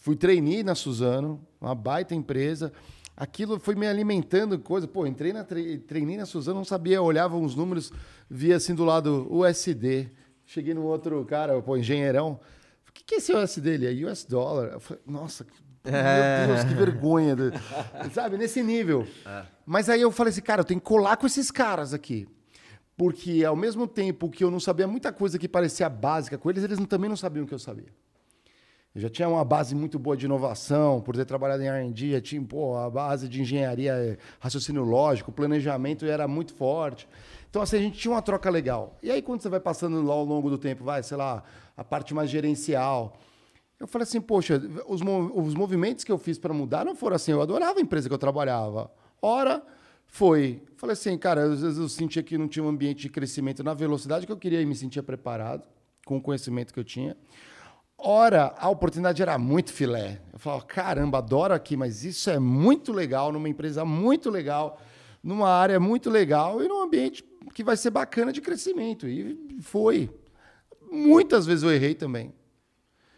fui 0.00 0.14
trainee 0.14 0.62
na 0.62 0.74
Suzano, 0.74 1.40
uma 1.60 1.74
baita 1.74 2.14
empresa. 2.14 2.72
Aquilo 3.16 3.58
foi 3.58 3.74
me 3.74 3.86
alimentando 3.86 4.58
coisa. 4.58 4.86
Pô, 4.86 5.06
entrei 5.06 5.32
na 5.32 5.42
tre- 5.44 5.78
trainee 5.78 6.18
na 6.18 6.26
Suzano, 6.26 6.58
não 6.58 6.64
sabia, 6.64 7.00
olhava 7.00 7.36
uns 7.36 7.56
números, 7.56 7.90
via 8.28 8.56
assim 8.56 8.74
do 8.74 8.84
lado 8.84 9.26
USD. 9.30 10.10
Cheguei 10.44 10.74
no 10.74 10.82
outro 10.84 11.24
cara, 11.24 11.60
pô, 11.62 11.76
engenheirão. 11.76 12.38
O 12.88 12.92
que, 12.92 13.02
que 13.02 13.14
é 13.14 13.18
esse 13.18 13.32
USD? 13.34 13.70
Ele 13.70 13.86
é 14.04 14.06
US 14.06 14.24
Dollar. 14.24 14.72
Eu 14.74 14.80
falei, 14.80 15.02
nossa, 15.06 15.46
meu 15.90 16.54
Deus, 16.54 16.64
que 16.64 16.74
vergonha. 16.74 17.36
Sabe, 18.12 18.36
nesse 18.36 18.62
nível. 18.62 19.06
Mas 19.64 19.88
aí 19.88 20.00
eu 20.00 20.10
falei 20.10 20.30
assim, 20.30 20.42
cara, 20.42 20.60
eu 20.60 20.64
tenho 20.64 20.80
que 20.80 20.86
colar 20.86 21.16
com 21.16 21.26
esses 21.26 21.50
caras 21.50 21.94
aqui. 21.94 22.28
Porque 22.96 23.44
ao 23.44 23.54
mesmo 23.54 23.86
tempo 23.86 24.30
que 24.30 24.42
eu 24.42 24.50
não 24.50 24.58
sabia 24.58 24.86
muita 24.86 25.12
coisa 25.12 25.38
que 25.38 25.48
parecia 25.48 25.88
básica 25.88 26.38
com 26.38 26.48
eles, 26.48 26.64
eles 26.64 26.78
também 26.86 27.10
não 27.10 27.16
sabiam 27.16 27.44
o 27.44 27.48
que 27.48 27.52
eu 27.52 27.58
sabia. 27.58 27.88
Eu 28.94 29.02
já 29.02 29.10
tinha 29.10 29.28
uma 29.28 29.44
base 29.44 29.74
muito 29.74 29.98
boa 29.98 30.16
de 30.16 30.24
inovação, 30.24 31.02
por 31.02 31.14
ter 31.14 31.26
trabalhado 31.26 31.62
em 31.62 31.66
R&D, 31.66 32.18
tinha 32.22 32.42
pô, 32.42 32.78
a 32.78 32.88
base 32.88 33.28
de 33.28 33.42
engenharia, 33.42 33.92
eh, 33.92 34.16
raciocínio 34.40 34.82
lógico, 34.84 35.30
planejamento 35.30 36.06
era 36.06 36.26
muito 36.26 36.54
forte. 36.54 37.06
Então, 37.50 37.60
assim, 37.60 37.76
a 37.76 37.80
gente 37.80 37.98
tinha 37.98 38.12
uma 38.12 38.22
troca 38.22 38.48
legal. 38.48 38.96
E 39.02 39.10
aí, 39.10 39.20
quando 39.20 39.42
você 39.42 39.50
vai 39.50 39.60
passando 39.60 40.02
lá 40.02 40.14
ao 40.14 40.24
longo 40.24 40.48
do 40.48 40.56
tempo, 40.56 40.82
vai, 40.82 41.02
sei 41.02 41.18
lá, 41.18 41.42
a 41.76 41.84
parte 41.84 42.14
mais 42.14 42.30
gerencial, 42.30 43.18
eu 43.78 43.86
falei 43.86 44.04
assim, 44.04 44.20
poxa, 44.20 44.60
os, 44.86 45.00
os 45.02 45.54
movimentos 45.54 46.02
que 46.02 46.10
eu 46.10 46.18
fiz 46.18 46.38
para 46.38 46.54
mudar 46.54 46.84
não 46.84 46.94
foram 46.94 47.16
assim. 47.16 47.32
Eu 47.32 47.42
adorava 47.42 47.78
a 47.78 47.82
empresa 47.82 48.08
que 48.08 48.14
eu 48.14 48.18
trabalhava. 48.18 48.90
Ora, 49.20 49.62
foi. 50.06 50.62
Falei 50.76 50.94
assim, 50.94 51.16
cara, 51.18 51.44
às 51.44 51.60
vezes 51.60 51.78
eu 51.78 51.88
sentia 51.88 52.22
que 52.22 52.38
não 52.38 52.48
tinha 52.48 52.64
um 52.64 52.68
ambiente 52.68 53.02
de 53.02 53.10
crescimento 53.10 53.62
na 53.62 53.74
velocidade 53.74 54.24
que 54.24 54.32
eu 54.32 54.36
queria 54.36 54.62
e 54.62 54.66
me 54.66 54.74
sentia 54.74 55.02
preparado 55.02 55.64
com 56.06 56.16
o 56.16 56.22
conhecimento 56.22 56.72
que 56.72 56.80
eu 56.80 56.84
tinha. 56.84 57.16
Ora, 57.98 58.54
a 58.58 58.68
oportunidade 58.68 59.20
era 59.20 59.38
muito 59.38 59.72
filé. 59.72 60.20
Eu 60.32 60.38
falava, 60.38 60.64
caramba, 60.64 61.18
adoro 61.18 61.52
aqui, 61.52 61.76
mas 61.76 62.04
isso 62.04 62.30
é 62.30 62.38
muito 62.38 62.92
legal, 62.92 63.32
numa 63.32 63.48
empresa 63.48 63.84
muito 63.84 64.30
legal, 64.30 64.80
numa 65.22 65.48
área 65.48 65.80
muito 65.80 66.08
legal 66.08 66.62
e 66.62 66.68
num 66.68 66.82
ambiente 66.82 67.24
que 67.54 67.64
vai 67.64 67.76
ser 67.76 67.90
bacana 67.90 68.32
de 68.32 68.40
crescimento. 68.40 69.06
E 69.06 69.58
foi. 69.60 70.10
Muitas 70.90 71.44
vezes 71.44 71.64
eu 71.64 71.72
errei 71.72 71.94
também. 71.94 72.32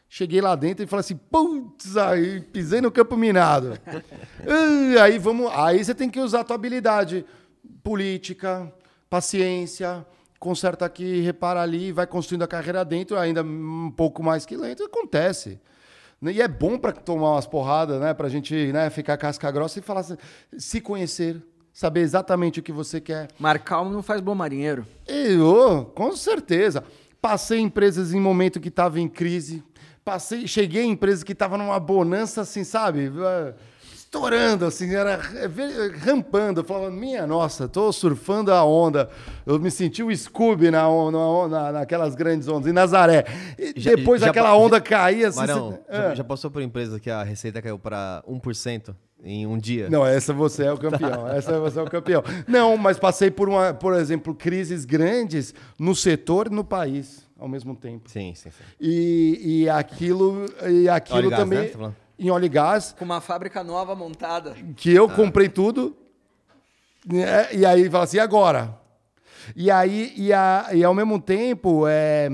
Cheguei 0.08 0.40
lá 0.40 0.54
dentro 0.54 0.82
e 0.82 0.86
falei 0.86 1.00
assim, 1.00 1.16
putz, 1.16 1.96
aí 1.96 2.40
pisei 2.40 2.80
no 2.80 2.90
campo 2.90 3.16
minado. 3.16 3.78
Aí 5.02 5.18
vamos, 5.18 5.52
aí 5.52 5.84
você 5.84 5.94
tem 5.94 6.08
que 6.08 6.18
usar 6.18 6.40
a 6.40 6.44
tua 6.44 6.56
habilidade 6.56 7.26
política, 7.82 8.72
paciência, 9.10 10.06
conserta 10.38 10.86
aqui, 10.86 11.20
repara 11.20 11.60
ali, 11.60 11.92
vai 11.92 12.06
construindo 12.06 12.42
a 12.42 12.48
carreira 12.48 12.84
dentro, 12.84 13.18
ainda 13.18 13.42
um 13.42 13.92
pouco 13.94 14.22
mais 14.22 14.46
que 14.46 14.56
lento, 14.56 14.82
acontece. 14.84 15.60
E 16.22 16.40
é 16.40 16.48
bom 16.48 16.78
para 16.78 16.92
tomar 16.92 17.32
umas 17.32 17.46
porradas, 17.46 18.00
né? 18.00 18.12
Pra 18.14 18.28
gente 18.28 18.72
né, 18.72 18.90
ficar 18.90 19.16
casca 19.16 19.50
grossa 19.50 19.78
e 19.78 19.82
falar 19.82 20.00
assim, 20.00 20.16
se 20.56 20.80
conhecer, 20.80 21.40
saber 21.72 22.00
exatamente 22.00 22.58
o 22.60 22.62
que 22.62 22.72
você 22.72 23.00
quer. 23.00 23.28
Mar 23.38 23.58
calmo 23.60 23.92
não 23.92 24.02
faz 24.02 24.20
bom 24.20 24.34
marinheiro. 24.34 24.86
Eu, 25.06 25.92
com 25.94 26.16
certeza. 26.16 26.82
Passei 27.20 27.60
em 27.60 27.64
empresas 27.64 28.12
em 28.12 28.20
momento 28.20 28.60
que 28.60 28.68
estava 28.68 28.98
em 28.98 29.08
crise. 29.08 29.62
Passei, 30.08 30.46
cheguei 30.48 30.84
em 30.84 30.92
empresas 30.92 31.22
que 31.22 31.32
estavam 31.32 31.58
numa 31.58 31.78
bonança, 31.78 32.40
assim, 32.40 32.64
sabe? 32.64 33.12
Eh, 33.14 33.54
Estourando, 33.94 34.64
assim, 34.64 34.94
era 34.94 35.18
ve- 35.18 35.88
rampando. 35.98 36.60
Eu 36.60 36.64
falava, 36.64 36.90
minha 36.90 37.26
nossa, 37.26 37.68
tô 37.68 37.92
surfando 37.92 38.50
a 38.50 38.64
onda. 38.64 39.10
Eu 39.44 39.58
me 39.58 39.70
senti 39.70 40.02
o 40.02 40.16
Scooby 40.16 40.70
na, 40.70 40.88
on- 40.88 41.46
na, 41.46 41.72
naquelas 41.72 42.14
grandes 42.14 42.48
ondas, 42.48 42.66
em 42.70 42.72
Nazaré. 42.72 43.26
E 43.58 43.74
Já- 43.78 43.94
depois 43.94 44.22
já 44.22 44.30
aquela 44.30 44.56
onda 44.56 44.80
caía, 44.80 45.28
assim. 45.28 45.40
Marão, 45.40 45.72
você- 45.72 45.92
já, 45.94 46.08
Ah. 46.10 46.14
já 46.14 46.24
passou 46.24 46.50
por 46.50 46.62
empresa 46.62 46.98
que 46.98 47.10
a 47.10 47.22
receita 47.22 47.60
caiu 47.60 47.78
para 47.78 48.22
1% 48.26 48.96
em 49.22 49.46
um 49.46 49.58
dia? 49.58 49.90
Não, 49.90 50.06
essa 50.06 50.32
você 50.32 50.64
é 50.64 50.72
o 50.72 50.78
campeão. 50.78 51.28
Essa 51.28 51.60
você 51.60 51.78
é 51.78 51.82
o 51.82 51.90
campeão. 51.90 52.24
Não, 52.46 52.78
mas 52.78 52.98
passei 52.98 53.30
por, 53.30 53.46
uma, 53.46 53.74
por 53.74 53.92
exemplo, 53.92 54.34
crises 54.34 54.86
grandes 54.86 55.52
no 55.78 55.94
setor 55.94 56.46
e 56.46 56.50
no 56.54 56.64
país 56.64 57.27
ao 57.38 57.48
mesmo 57.48 57.74
tempo. 57.76 58.10
Sim, 58.10 58.34
sim, 58.34 58.50
sim. 58.50 58.64
E, 58.80 59.62
e 59.62 59.70
aquilo, 59.70 60.46
e 60.68 60.88
aquilo 60.88 61.18
Óleo 61.18 61.26
e 61.28 61.30
gás, 61.30 61.40
também. 61.42 61.58
né? 61.60 61.68
Tá? 61.68 61.92
Em 62.18 62.30
óleo 62.30 62.44
e 62.46 62.48
gás, 62.48 62.94
Com 62.98 63.04
uma 63.04 63.20
fábrica 63.20 63.62
nova 63.62 63.94
montada. 63.94 64.54
que 64.76 64.92
eu 64.92 65.08
comprei 65.08 65.48
tudo. 65.48 65.96
né, 67.06 67.54
E 67.54 67.64
aí 67.64 67.88
fala 67.88 68.04
assim, 68.04 68.16
e 68.16 68.20
agora? 68.20 68.76
E 69.54 69.70
aí, 69.70 70.12
e, 70.16 70.32
a, 70.32 70.68
e 70.72 70.82
ao 70.84 70.92
mesmo 70.92 71.20
tempo, 71.20 71.86
é, 71.86 72.28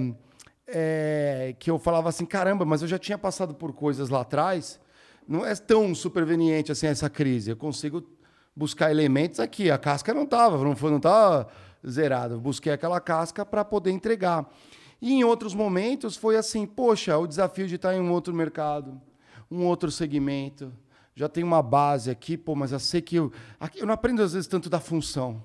é, 0.66 1.55
que 1.59 1.70
eu 1.70 1.78
falava 1.78 2.09
assim, 2.09 2.24
caramba, 2.24 2.64
mas 2.64 2.82
eu 2.82 2.89
já 2.89 2.98
tinha 2.98 3.18
passado 3.18 3.55
por 3.55 3.72
coisas 3.72 4.09
lá 4.09 4.22
atrás, 4.22 4.81
não 5.28 5.44
é 5.44 5.55
tão 5.55 5.94
superveniente 5.94 6.72
assim 6.72 6.86
essa 6.86 7.09
crise. 7.10 7.51
Eu 7.51 7.56
consigo 7.56 8.02
buscar 8.56 8.90
elementos 8.90 9.39
aqui. 9.39 9.70
A 9.70 9.78
casca 9.78 10.12
não 10.14 10.24
estava, 10.24 10.56
não 10.64 10.74
foi, 10.74 10.90
não 10.90 10.97
estava 10.98 11.47
zerada. 11.86 12.36
Busquei 12.36 12.72
aquela 12.72 13.01
casca 13.01 13.44
para 13.44 13.64
poder 13.64 13.90
entregar. 13.90 14.47
E 15.05 15.12
em 15.12 15.22
outros 15.22 15.52
momentos 15.52 16.16
foi 16.16 16.35
assim, 16.35 16.64
poxa, 16.64 17.18
o 17.18 17.26
desafio 17.26 17.68
de 17.68 17.74
estar 17.74 17.94
em 17.94 18.01
um 18.01 18.10
outro 18.10 18.32
mercado, 18.32 18.98
um 19.51 19.66
outro 19.66 19.90
segmento. 19.90 20.72
Já 21.14 21.28
tem 21.28 21.44
uma 21.44 21.62
base 21.62 22.10
aqui, 22.10 22.39
pô, 22.39 22.55
mas 22.55 22.72
eu 22.72 22.81
sei 22.81 23.02
que 23.02 23.16
eu, 23.16 23.31
eu 23.76 23.85
não 23.85 23.93
aprendo 23.93 24.22
às 24.22 24.32
vezes 24.32 24.48
tanto 24.48 24.70
da 24.70 24.81
função. 24.81 25.44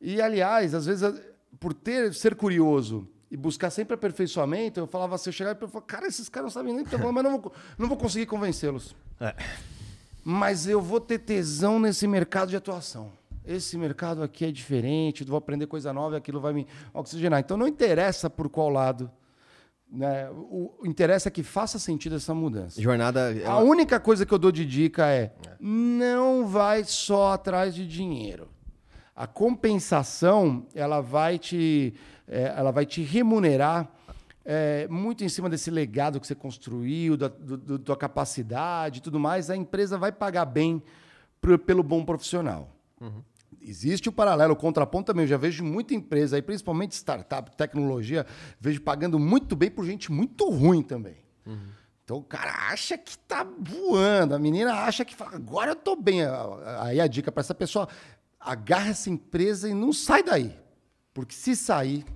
E 0.00 0.22
aliás, 0.22 0.72
às 0.72 0.86
vezes 0.86 1.20
por 1.58 1.74
ter 1.74 2.14
ser 2.14 2.36
curioso 2.36 3.08
e 3.28 3.36
buscar 3.36 3.70
sempre 3.70 3.94
aperfeiçoamento, 3.94 4.78
eu 4.78 4.86
falava 4.86 5.16
assim, 5.16 5.30
eu 5.30 5.34
chegava 5.34 5.56
e 5.56 5.66
falava, 5.66 5.80
cara, 5.82 6.06
esses 6.06 6.28
caras 6.28 6.44
não 6.44 6.60
sabem 6.62 6.72
nem 6.72 6.84
o 6.84 6.86
que 6.86 6.94
eu 6.94 7.12
mas 7.12 7.24
não 7.24 7.40
vou, 7.40 7.52
não 7.76 7.88
vou 7.88 7.96
conseguir 7.96 8.26
convencê-los. 8.26 8.94
É. 9.18 9.34
Mas 10.24 10.68
eu 10.68 10.80
vou 10.80 11.00
ter 11.00 11.18
tesão 11.18 11.80
nesse 11.80 12.06
mercado 12.06 12.50
de 12.50 12.56
atuação. 12.56 13.10
Esse 13.46 13.78
mercado 13.78 14.22
aqui 14.22 14.44
é 14.44 14.50
diferente, 14.50 15.24
vou 15.24 15.38
aprender 15.38 15.66
coisa 15.66 15.92
nova 15.92 16.16
e 16.16 16.18
aquilo 16.18 16.40
vai 16.40 16.52
me 16.52 16.66
oxigenar. 16.92 17.40
Então 17.40 17.56
não 17.56 17.68
interessa 17.68 18.28
por 18.28 18.48
qual 18.48 18.68
lado. 18.68 19.10
Né? 19.90 20.28
O, 20.30 20.74
o 20.80 20.86
interessa 20.86 21.28
é 21.28 21.30
que 21.30 21.42
faça 21.42 21.78
sentido 21.78 22.16
essa 22.16 22.34
mudança. 22.34 22.80
Jornada. 22.80 23.32
Ela... 23.32 23.54
A 23.54 23.58
única 23.58 24.00
coisa 24.00 24.26
que 24.26 24.34
eu 24.34 24.38
dou 24.38 24.50
de 24.50 24.66
dica 24.66 25.06
é, 25.06 25.20
é. 25.22 25.32
não 25.60 26.46
vai 26.46 26.82
só 26.84 27.32
atrás 27.32 27.74
de 27.74 27.86
dinheiro. 27.86 28.48
A 29.14 29.26
compensação 29.26 30.66
ela 30.74 31.00
vai 31.00 31.38
te, 31.38 31.94
é, 32.28 32.52
ela 32.56 32.70
vai 32.70 32.84
te 32.84 33.00
remunerar 33.02 33.90
é, 34.44 34.86
muito 34.88 35.24
em 35.24 35.28
cima 35.28 35.48
desse 35.48 35.70
legado 35.70 36.20
que 36.20 36.26
você 36.26 36.34
construiu, 36.34 37.16
da 37.16 37.28
do, 37.28 37.56
do, 37.56 37.78
tua 37.78 37.96
capacidade 37.96 38.98
e 38.98 39.02
tudo 39.02 39.18
mais. 39.18 39.50
A 39.50 39.56
empresa 39.56 39.96
vai 39.96 40.12
pagar 40.12 40.44
bem 40.44 40.82
pro, 41.40 41.58
pelo 41.58 41.82
bom 41.82 42.04
profissional. 42.04 42.70
Uhum. 43.00 43.22
Existe 43.66 44.08
o 44.08 44.12
paralelo, 44.12 44.52
o 44.52 44.56
contraponto 44.56 45.06
também. 45.06 45.24
Eu 45.24 45.28
já 45.28 45.36
vejo 45.36 45.64
muita 45.64 45.92
empresa, 45.92 46.36
aí, 46.36 46.42
principalmente 46.42 46.92
startup, 46.92 47.50
tecnologia, 47.56 48.24
vejo 48.60 48.80
pagando 48.80 49.18
muito 49.18 49.56
bem 49.56 49.68
por 49.68 49.84
gente 49.84 50.12
muito 50.12 50.48
ruim 50.48 50.82
também. 50.82 51.16
Uhum. 51.44 51.76
Então 52.04 52.18
o 52.18 52.22
cara 52.22 52.70
acha 52.70 52.96
que 52.96 53.18
tá 53.18 53.44
voando, 53.58 54.36
a 54.36 54.38
menina 54.38 54.72
acha 54.72 55.04
que 55.04 55.16
agora 55.20 55.72
eu 55.72 55.76
tô 55.76 55.96
bem. 55.96 56.20
Aí 56.78 57.00
a 57.00 57.08
dica 57.08 57.32
para 57.32 57.40
essa 57.40 57.54
pessoa: 57.54 57.88
agarra 58.38 58.90
essa 58.90 59.10
empresa 59.10 59.68
e 59.68 59.74
não 59.74 59.92
sai 59.92 60.22
daí. 60.22 60.56
Porque 61.12 61.34
se 61.34 61.56
sair, 61.56 62.06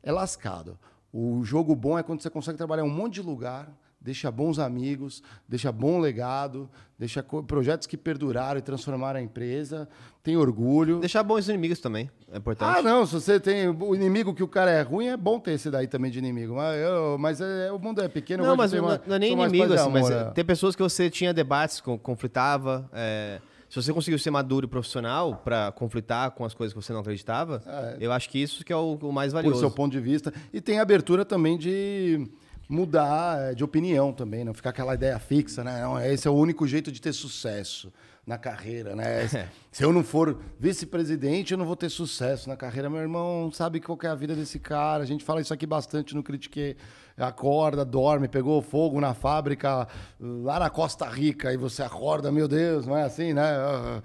é 0.00 0.12
lascado. 0.12 0.78
O 1.12 1.42
jogo 1.44 1.74
bom 1.74 1.98
é 1.98 2.02
quando 2.04 2.22
você 2.22 2.30
consegue 2.30 2.56
trabalhar 2.56 2.84
em 2.84 2.86
um 2.86 2.94
monte 2.94 3.14
de 3.14 3.22
lugar, 3.22 3.68
deixa 4.02 4.30
bons 4.30 4.58
amigos, 4.58 5.22
deixa 5.48 5.70
bom 5.70 5.98
legado, 5.98 6.68
deixa 6.98 7.22
projetos 7.22 7.86
que 7.86 7.96
perduraram 7.96 8.58
e 8.58 8.62
transformaram 8.62 9.20
a 9.20 9.22
empresa, 9.22 9.88
tem 10.22 10.36
orgulho. 10.36 10.98
Deixar 10.98 11.22
bons 11.22 11.48
inimigos 11.48 11.78
também, 11.78 12.10
é 12.32 12.38
importante. 12.38 12.78
Ah, 12.78 12.82
não, 12.82 13.06
se 13.06 13.14
você 13.14 13.38
tem 13.38 13.68
o 13.68 13.94
inimigo 13.94 14.34
que 14.34 14.42
o 14.42 14.48
cara 14.48 14.70
é 14.70 14.82
ruim, 14.82 15.06
é 15.06 15.16
bom 15.16 15.38
ter 15.38 15.52
esse 15.52 15.70
daí 15.70 15.86
também 15.86 16.10
de 16.10 16.18
inimigo. 16.18 16.54
Mas, 16.54 16.80
eu, 16.80 17.18
mas 17.18 17.40
é, 17.40 17.72
o 17.72 17.78
mundo 17.78 18.02
é 18.02 18.08
pequeno. 18.08 18.44
Não, 18.44 18.56
mas 18.56 18.72
não, 18.72 18.82
não, 19.06 19.16
é 19.16 19.18
nem 19.18 19.32
inimigo, 19.32 19.72
assim, 19.72 19.90
mas 19.90 20.10
é. 20.10 20.24
tem 20.30 20.44
pessoas 20.44 20.74
que 20.74 20.82
você 20.82 21.08
tinha 21.08 21.32
debates, 21.32 21.80
conflitava, 21.80 22.88
é, 22.92 23.40
se 23.72 23.82
você 23.82 23.90
conseguiu 23.90 24.18
ser 24.18 24.30
maduro 24.30 24.66
e 24.66 24.68
profissional 24.68 25.40
para 25.42 25.72
conflitar 25.72 26.32
com 26.32 26.44
as 26.44 26.52
coisas 26.52 26.74
que 26.74 26.82
você 26.82 26.92
não 26.92 27.00
acreditava, 27.00 27.62
é. 27.66 27.96
eu 28.00 28.12
acho 28.12 28.28
que 28.28 28.38
isso 28.38 28.62
que 28.62 28.70
é 28.70 28.76
o, 28.76 28.98
o 29.00 29.10
mais 29.10 29.32
valioso. 29.32 29.56
Do 29.56 29.60
seu 29.60 29.70
ponto 29.70 29.92
de 29.92 29.98
vista. 29.98 30.30
E 30.52 30.60
tem 30.60 30.78
abertura 30.78 31.24
também 31.24 31.56
de 31.56 32.28
mudar 32.68 33.50
é, 33.50 33.54
de 33.54 33.62
opinião 33.62 34.12
também, 34.12 34.44
não 34.44 34.54
ficar 34.54 34.70
aquela 34.70 34.94
ideia 34.94 35.18
fixa, 35.18 35.62
né? 35.62 35.82
Não, 35.82 36.00
esse 36.00 36.26
é 36.26 36.30
o 36.30 36.34
único 36.34 36.66
jeito 36.66 36.90
de 36.90 37.00
ter 37.00 37.12
sucesso 37.12 37.92
na 38.26 38.38
carreira, 38.38 38.94
né? 38.94 39.28
É. 39.34 39.48
Se 39.70 39.82
eu 39.84 39.92
não 39.92 40.04
for 40.04 40.38
vice-presidente, 40.58 41.52
eu 41.52 41.58
não 41.58 41.64
vou 41.64 41.76
ter 41.76 41.88
sucesso 41.88 42.48
na 42.48 42.56
carreira. 42.56 42.90
Meu 42.90 43.00
irmão 43.00 43.50
sabe 43.50 43.80
qual 43.80 43.98
é 44.02 44.06
a 44.06 44.14
vida 44.14 44.34
desse 44.34 44.58
cara. 44.58 45.02
A 45.02 45.06
gente 45.06 45.24
fala 45.24 45.40
isso 45.40 45.54
aqui 45.54 45.66
bastante 45.66 46.14
no 46.14 46.22
Critique 46.22 46.76
acorda, 47.16 47.84
dorme, 47.84 48.28
pegou 48.28 48.60
fogo 48.62 49.00
na 49.00 49.14
fábrica 49.14 49.86
lá 50.20 50.58
na 50.58 50.70
Costa 50.70 51.06
Rica 51.06 51.52
e 51.52 51.56
você 51.56 51.82
acorda, 51.82 52.32
meu 52.32 52.48
Deus, 52.48 52.86
não 52.86 52.96
é 52.96 53.02
assim, 53.04 53.32
né? 53.32 54.02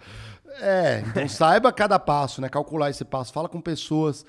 É, 0.62 1.04
então 1.08 1.28
saiba 1.30 1.72
cada 1.72 2.00
passo, 2.00 2.42
né? 2.42 2.50
Calcular 2.50 2.90
esse 2.90 3.06
passo. 3.06 3.34
Fala 3.34 3.50
com 3.50 3.62
pessoas 3.62 4.26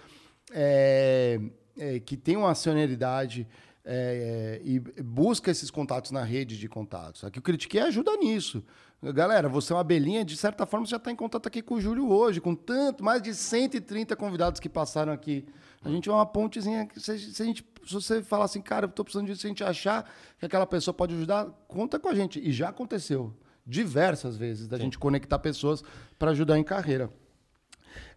é, 0.53 1.41
é, 1.79 2.01
que 2.01 2.17
têm 2.17 2.37
uma 2.37 2.51
acionalidade 2.51 3.47
é, 3.91 4.61
e 4.63 4.79
busca 5.03 5.51
esses 5.51 5.71
contatos 5.71 6.11
na 6.11 6.23
rede 6.23 6.59
de 6.59 6.69
contatos. 6.69 7.25
Aqui 7.25 7.39
o 7.39 7.43
Critique 7.43 7.79
ajuda 7.79 8.15
nisso. 8.19 8.63
Galera, 9.03 9.49
você 9.49 9.73
é 9.73 9.77
uma 9.77 9.81
abelhinha, 9.81 10.23
de 10.27 10.37
certa 10.37 10.67
forma 10.67 10.85
você 10.85 10.91
já 10.91 10.99
está 10.99 11.11
em 11.11 11.17
contato 11.17 11.47
aqui 11.47 11.63
com 11.63 11.77
o 11.77 11.81
Júlio 11.81 12.11
hoje, 12.11 12.39
com 12.39 12.55
tanto, 12.55 13.03
mais 13.03 13.23
de 13.23 13.35
130 13.35 14.15
convidados 14.15 14.61
que 14.61 14.69
passaram 14.69 15.11
aqui. 15.11 15.47
A 15.83 15.89
gente 15.89 16.07
é 16.07 16.13
uma 16.13 16.27
pontezinha 16.27 16.87
se, 16.97 17.19
se, 17.19 17.43
a 17.43 17.47
gente, 17.47 17.65
se 17.87 17.95
você 17.95 18.23
falar 18.23 18.45
assim, 18.45 18.61
cara, 18.61 18.85
eu 18.85 18.91
estou 18.91 19.05
precisando 19.05 19.27
disso, 19.27 19.41
se 19.41 19.47
a 19.47 19.49
gente 19.49 19.65
achar 19.65 20.13
que 20.39 20.45
aquela 20.45 20.67
pessoa 20.67 20.93
pode 20.93 21.15
ajudar, 21.15 21.47
conta 21.67 21.99
com 21.99 22.09
a 22.11 22.15
gente. 22.15 22.39
E 22.41 22.53
já 22.53 22.69
aconteceu 22.69 23.33
diversas 23.67 24.37
vezes 24.37 24.69
da 24.69 24.77
Sim. 24.77 24.85
gente 24.85 24.99
conectar 24.99 25.39
pessoas 25.39 25.83
para 26.19 26.33
ajudar 26.33 26.59
em 26.59 26.65
carreira. 26.65 27.11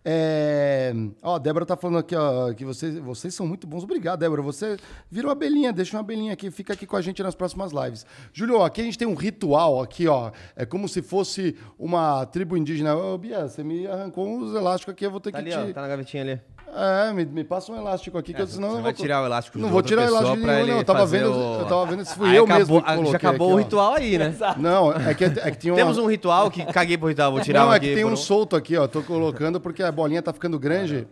É... 0.04 0.94
Ó, 1.22 1.36
a 1.36 1.38
Débora 1.38 1.66
tá 1.66 1.78
falando 1.78 2.00
aqui, 2.00 2.16
ó, 2.16 2.52
que 2.54 2.66
vocês, 2.66 2.98
vocês 2.98 3.34
são 3.34 3.46
muito 3.46 3.68
bons. 3.68 3.84
Obrigado, 3.84 4.20
Débora. 4.20 4.42
Você 4.42 4.78
virou 5.10 5.30
uma 5.30 5.34
abelhinha, 5.34 5.72
deixa 5.72 5.96
uma 5.96 6.02
abelhinha 6.02 6.34
aqui, 6.34 6.50
fica 6.50 6.74
aqui 6.74 6.86
com 6.86 6.96
a 6.96 7.02
gente 7.02 7.22
nas 7.22 7.36
próximas 7.36 7.72
lives. 7.72 8.06
Júlio, 8.34 8.64
aqui 8.64 8.82
a 8.82 8.84
gente 8.84 8.98
tem 8.98 9.08
um 9.08 9.14
ritual 9.14 9.82
aqui, 9.82 10.08
ó. 10.08 10.32
É 10.56 10.66
como 10.66 10.88
se 10.88 11.02
fosse 11.02 11.56
uma 11.78 12.26
tribo 12.26 12.58
indígena. 12.58 12.96
Ô, 12.96 13.18
Bia, 13.18 13.48
você 13.48 13.64
me 13.64 13.86
arrancou 13.88 14.28
uns 14.28 14.56
elásticos 14.56 14.94
aqui, 14.94 15.06
eu 15.06 15.12
vou 15.12 15.20
ter 15.20 15.32
tá 15.32 15.42
que 15.42 15.54
ali, 15.54 15.66
te... 15.66 15.72
Ó, 15.72 15.74
tá 15.74 15.82
na 15.82 15.88
gavetinha 15.88 16.24
ali. 16.24 16.42
É, 16.74 17.12
me, 17.12 17.26
me 17.26 17.44
passa 17.44 17.70
um 17.72 17.76
elástico 17.76 18.18
aqui, 18.18 18.34
que 18.34 18.40
é, 18.40 18.44
eu, 18.44 18.48
senão 18.48 18.70
você 18.70 18.76
não 18.76 18.84
vai 18.84 18.94
vou... 18.94 19.02
tirar 19.02 19.22
o 19.22 19.26
elástico 19.26 19.60
Não 19.60 19.70
vou 19.70 19.82
tirar 19.82 20.04
o 20.04 20.06
elástico 20.06 20.38
de 20.38 20.46
nenhum, 20.46 20.68
não. 20.68 20.78
Eu 20.78 20.84
tava, 20.86 21.06
vendo, 21.06 21.32
o... 21.32 21.60
eu 21.60 21.66
tava 21.66 21.86
vendo 21.86 22.06
se 22.06 22.16
fui 22.16 22.30
aí 22.30 22.36
eu 22.38 22.46
acabou, 22.46 22.60
mesmo 22.60 22.82
que 22.82 22.94
coloquei 22.94 23.12
Já 23.12 23.18
acabou 23.18 23.48
aqui, 23.48 23.56
o 23.56 23.58
ritual 23.58 23.94
aí, 23.94 24.18
né? 24.18 24.36
Não, 24.58 24.94
é 24.94 25.14
que, 25.14 25.26
é 25.26 25.52
que 25.52 25.58
tinha 25.58 25.74
uma... 25.74 25.80
Temos 25.80 25.98
um 25.98 26.06
ritual 26.06 26.50
que 26.50 26.66
caguei 26.66 26.98
pro 26.98 27.10
ritual, 27.10 27.34
vou 27.34 27.42
tirar 27.42 27.66
Não, 27.66 27.74
é 27.74 27.80
que 27.80 27.94
tem 27.94 28.06
um 28.06 28.16
solto 28.16 28.56
aqui, 28.56 28.78
ó. 28.78 28.88
Tô 28.88 29.02
colocando 29.04 29.60
porque 29.60 29.84
a 29.84 29.91
bolinha 29.92 30.22
tá 30.22 30.34
ficando 30.34 30.60
grande. 30.60 31.08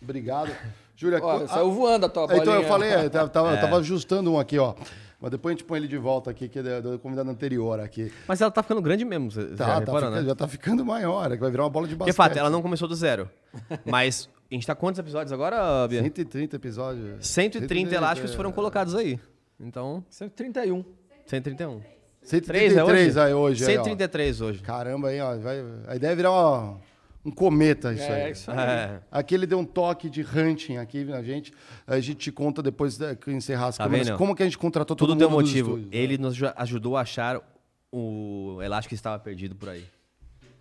Obrigado. 0.00 0.50
Júlia... 0.96 1.22
Olha, 1.22 1.48
saiu 1.48 1.72
voando 1.72 2.06
a 2.06 2.08
tua 2.08 2.26
bolinha. 2.26 2.42
Então, 2.42 2.54
eu 2.54 2.64
falei, 2.64 2.90
é, 2.90 3.08
tava, 3.08 3.54
é. 3.54 3.56
tava 3.56 3.76
ajustando 3.78 4.32
um 4.32 4.38
aqui, 4.38 4.58
ó. 4.58 4.74
Mas 5.20 5.30
depois 5.30 5.54
a 5.54 5.56
gente 5.56 5.64
põe 5.64 5.78
ele 5.78 5.86
de 5.86 5.96
volta 5.96 6.32
aqui, 6.32 6.48
que 6.48 6.58
é 6.58 6.80
do 6.80 6.98
convidado 6.98 7.30
anterior 7.30 7.78
aqui. 7.78 8.12
Mas 8.26 8.40
ela 8.40 8.50
tá 8.50 8.60
ficando 8.60 8.82
grande 8.82 9.04
mesmo, 9.04 9.30
você 9.30 9.44
tá, 9.44 9.50
já, 9.50 9.56
tá 9.56 9.78
reparou, 9.78 10.00
ficando, 10.00 10.16
né? 10.16 10.28
já 10.28 10.34
tá 10.34 10.48
ficando 10.48 10.84
maior, 10.84 11.30
é 11.30 11.36
que 11.36 11.40
vai 11.40 11.50
virar 11.50 11.62
uma 11.62 11.70
bola 11.70 11.86
de 11.86 11.94
basquete. 11.94 12.12
De 12.12 12.16
fato, 12.16 12.36
ela 12.36 12.50
não 12.50 12.60
começou 12.60 12.88
do 12.88 12.94
zero. 12.96 13.30
Mas 13.86 14.28
a 14.50 14.54
gente 14.54 14.66
tá 14.66 14.74
quantos 14.74 14.98
episódios 14.98 15.32
agora, 15.32 15.86
Bia? 15.86 16.02
130 16.02 16.56
episódios. 16.56 17.24
130, 17.24 17.60
130 17.60 17.94
elásticos 17.94 18.34
foram 18.34 18.50
colocados 18.50 18.96
aí. 18.96 19.20
Então... 19.60 20.04
131. 20.10 20.84
131. 21.24 21.80
133 22.22 23.16
aí 23.16 23.32
hoje. 23.32 23.64
133 23.64 24.42
aí, 24.42 24.48
hoje. 24.48 24.62
Caramba, 24.62 25.08
aí, 25.08 25.20
ó. 25.20 25.36
Vai, 25.38 25.64
a 25.86 25.94
ideia 25.94 26.10
é 26.10 26.16
virar 26.16 26.32
uma, 26.32 26.80
um 27.24 27.30
cometa 27.30 27.92
isso 27.92 28.02
é, 28.02 28.24
aí. 28.24 28.32
Isso 28.32 28.50
aí. 28.50 28.58
É. 28.58 29.00
Aqui 29.10 29.34
ele 29.34 29.46
deu 29.46 29.58
um 29.58 29.64
toque 29.64 30.10
de 30.10 30.22
hunting 30.22 30.76
aqui 30.76 31.04
na 31.04 31.22
gente. 31.22 31.52
A 31.86 32.00
gente 32.00 32.16
te 32.16 32.32
conta 32.32 32.62
depois 32.62 32.98
que 33.20 33.30
encerrar 33.30 33.68
as 33.68 33.76
tá 33.76 33.84
câmeras. 33.84 34.08
Vendo? 34.08 34.18
Como 34.18 34.34
que 34.34 34.42
a 34.42 34.46
gente 34.46 34.58
contratou 34.58 34.96
todo 34.96 35.10
Tudo 35.10 35.30
mundo 35.30 35.44
tem 35.44 35.62
motivo. 35.62 35.88
Ele 35.92 36.18
nos 36.18 36.36
ajudou 36.56 36.96
a 36.96 37.02
achar 37.02 37.40
o 37.92 38.58
elástico 38.62 38.90
que 38.90 38.94
estava 38.94 39.18
perdido 39.18 39.54
por 39.54 39.68
aí. 39.68 39.84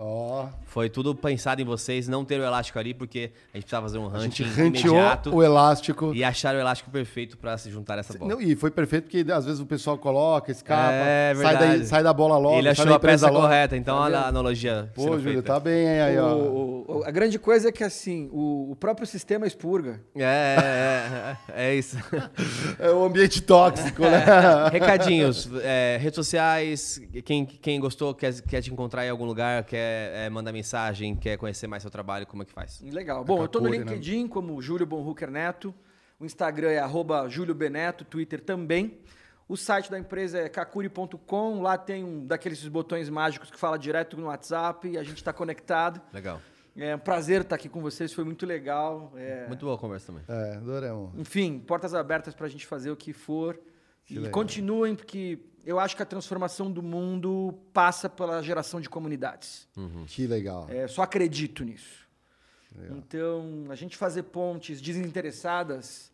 Oh. 0.04 0.46
Foi 0.66 0.90
tudo 0.90 1.14
pensado 1.14 1.62
em 1.62 1.66
vocês, 1.66 2.08
não 2.08 2.26
ter 2.26 2.40
o 2.40 2.44
elástico 2.44 2.80
ali, 2.80 2.92
porque 2.92 3.32
a 3.54 3.58
gente 3.58 3.66
precisava 3.66 3.86
fazer 3.86 4.00
um 4.00 4.08
hunting 4.08 4.44
imediato. 4.58 5.36
o 5.36 5.44
elástico. 5.44 6.12
E 6.16 6.24
achar 6.24 6.56
o 6.56 6.58
elástico 6.58 6.90
perfeito 6.90 7.38
para 7.38 7.56
se 7.58 7.70
juntar 7.70 8.00
essa 8.00 8.18
bola. 8.18 8.34
Não, 8.34 8.42
e 8.42 8.56
foi 8.56 8.72
perfeito 8.72 9.04
porque 9.04 9.32
às 9.32 9.46
vezes 9.46 9.60
o 9.60 9.66
pessoal 9.66 10.00
coloca, 10.00 10.52
escapa, 10.52 10.94
é, 10.94 11.36
sai, 11.36 11.58
daí, 11.58 11.86
sai, 11.86 12.02
da 12.02 12.14
bola 12.14 12.38
logo. 12.38 12.58
Ele 12.58 12.70
achou 12.70 12.92
a 12.92 13.00
peça 13.00 13.30
logo. 13.30 13.42
correta, 13.42 13.78
então 13.78 13.96
tá 13.98 14.02
olha 14.02 14.20
a 14.20 14.28
analogia. 14.30 14.90
Pô, 14.96 15.20
Júlio, 15.20 15.44
tá 15.44 15.60
bem 15.60 15.88
aí, 15.88 16.18
ó. 16.18 16.36
O, 16.36 16.86
o, 16.88 17.04
a 17.04 17.12
grande 17.12 17.38
coisa 17.38 17.70
é 17.70 17.72
que 17.72 17.84
assim, 17.84 18.28
o, 18.32 18.72
o 18.72 18.76
próprio 18.76 19.06
sistema 19.06 19.46
expurga. 19.46 20.02
É, 20.16 20.24
é, 20.24 21.54
é, 21.54 21.68
é 21.68 21.76
isso. 21.76 21.98
é 22.80 22.90
o 22.90 23.04
ambiente 23.04 23.40
tóxico, 23.40 24.02
né? 24.02 24.26
Recadinhos, 24.72 25.48
é, 25.62 26.00
redes 26.02 26.16
sociais, 26.16 27.00
quem, 27.24 27.46
quem 27.46 27.80
gostou, 27.80 28.16
quer, 28.16 28.42
quer 28.42 28.62
te 28.62 28.72
encontrar 28.72 29.06
em 29.06 29.10
algum 29.10 29.26
lugar, 29.26 29.64
quer 29.64 29.91
é, 30.14 30.30
mandar 30.30 30.52
mensagem, 30.52 31.16
quer 31.16 31.38
conhecer 31.38 31.68
mais 31.68 31.84
seu 31.84 31.92
trabalho, 31.92 32.26
como 32.26 32.44
é 32.44 32.46
que 32.46 32.52
faz? 32.52 32.82
Legal. 32.82 33.24
Bom, 33.24 33.40
eu 33.40 33.46
estou 33.46 33.62
no 33.62 33.70
né? 33.70 33.78
LinkedIn 33.78 34.24
né? 34.24 34.30
como 34.30 34.62
Júlio 34.62 34.86
Bonhooker 34.86 35.30
Neto. 35.30 35.74
O 36.20 36.26
Instagram 36.26 36.70
é 36.70 36.80
arroba 36.80 37.28
Júlio 37.28 37.56
Beneto, 37.56 38.06
Twitter 38.06 38.40
também. 38.40 39.00
O 39.48 39.58
site 39.58 39.92
da 39.92 40.00
empresa 40.00 40.40
é 40.40 40.48
kakuri.com. 40.48 41.62
Lá 41.62 41.78
tem 41.78 42.04
um 42.04 42.26
daqueles 42.26 42.66
botões 42.68 43.10
mágicos 43.10 43.52
que 43.52 43.58
fala 43.60 43.78
direto 43.78 44.16
no 44.16 44.28
WhatsApp 44.28 44.88
e 44.88 44.98
a 44.98 45.04
gente 45.04 45.18
está 45.18 45.34
conectado. 45.34 46.02
Legal. 46.14 46.40
É 46.78 46.96
um 46.96 47.00
prazer 47.00 47.42
estar 47.42 47.56
aqui 47.56 47.68
com 47.68 47.82
vocês, 47.82 48.14
foi 48.14 48.24
muito 48.24 48.46
legal. 48.46 49.12
É... 49.18 49.48
Muito 49.48 49.66
boa 49.66 49.76
a 49.76 49.78
conversa 49.78 50.08
também. 50.08 50.24
É, 50.28 50.56
adoramos. 50.56 51.12
Enfim, 51.18 51.60
portas 51.60 51.94
abertas 51.94 52.34
para 52.34 52.46
a 52.46 52.50
gente 52.50 52.66
fazer 52.66 52.92
o 52.92 52.96
que 52.96 53.12
for. 53.12 53.60
Que 54.06 54.14
e 54.14 54.18
legal. 54.18 54.32
continuem, 54.32 54.96
porque 54.96 55.40
eu 55.66 55.80
acho 55.80 55.96
que 55.96 56.04
a 56.04 56.06
transformação 56.06 56.72
do 56.72 56.82
mundo 56.82 57.58
passa 57.74 58.10
pela 58.10 58.42
geração 58.42 58.82
de 58.82 58.90
comunidades. 58.90 59.68
Que 60.08 60.28
legal. 60.28 60.68
É, 60.70 60.88
só 60.88 61.04
acredito 61.04 61.64
nisso. 61.64 62.02
Então, 62.90 63.66
a 63.70 63.76
gente 63.76 63.98
fazer 63.98 64.24
pontes 64.24 64.82
desinteressadas 64.82 66.12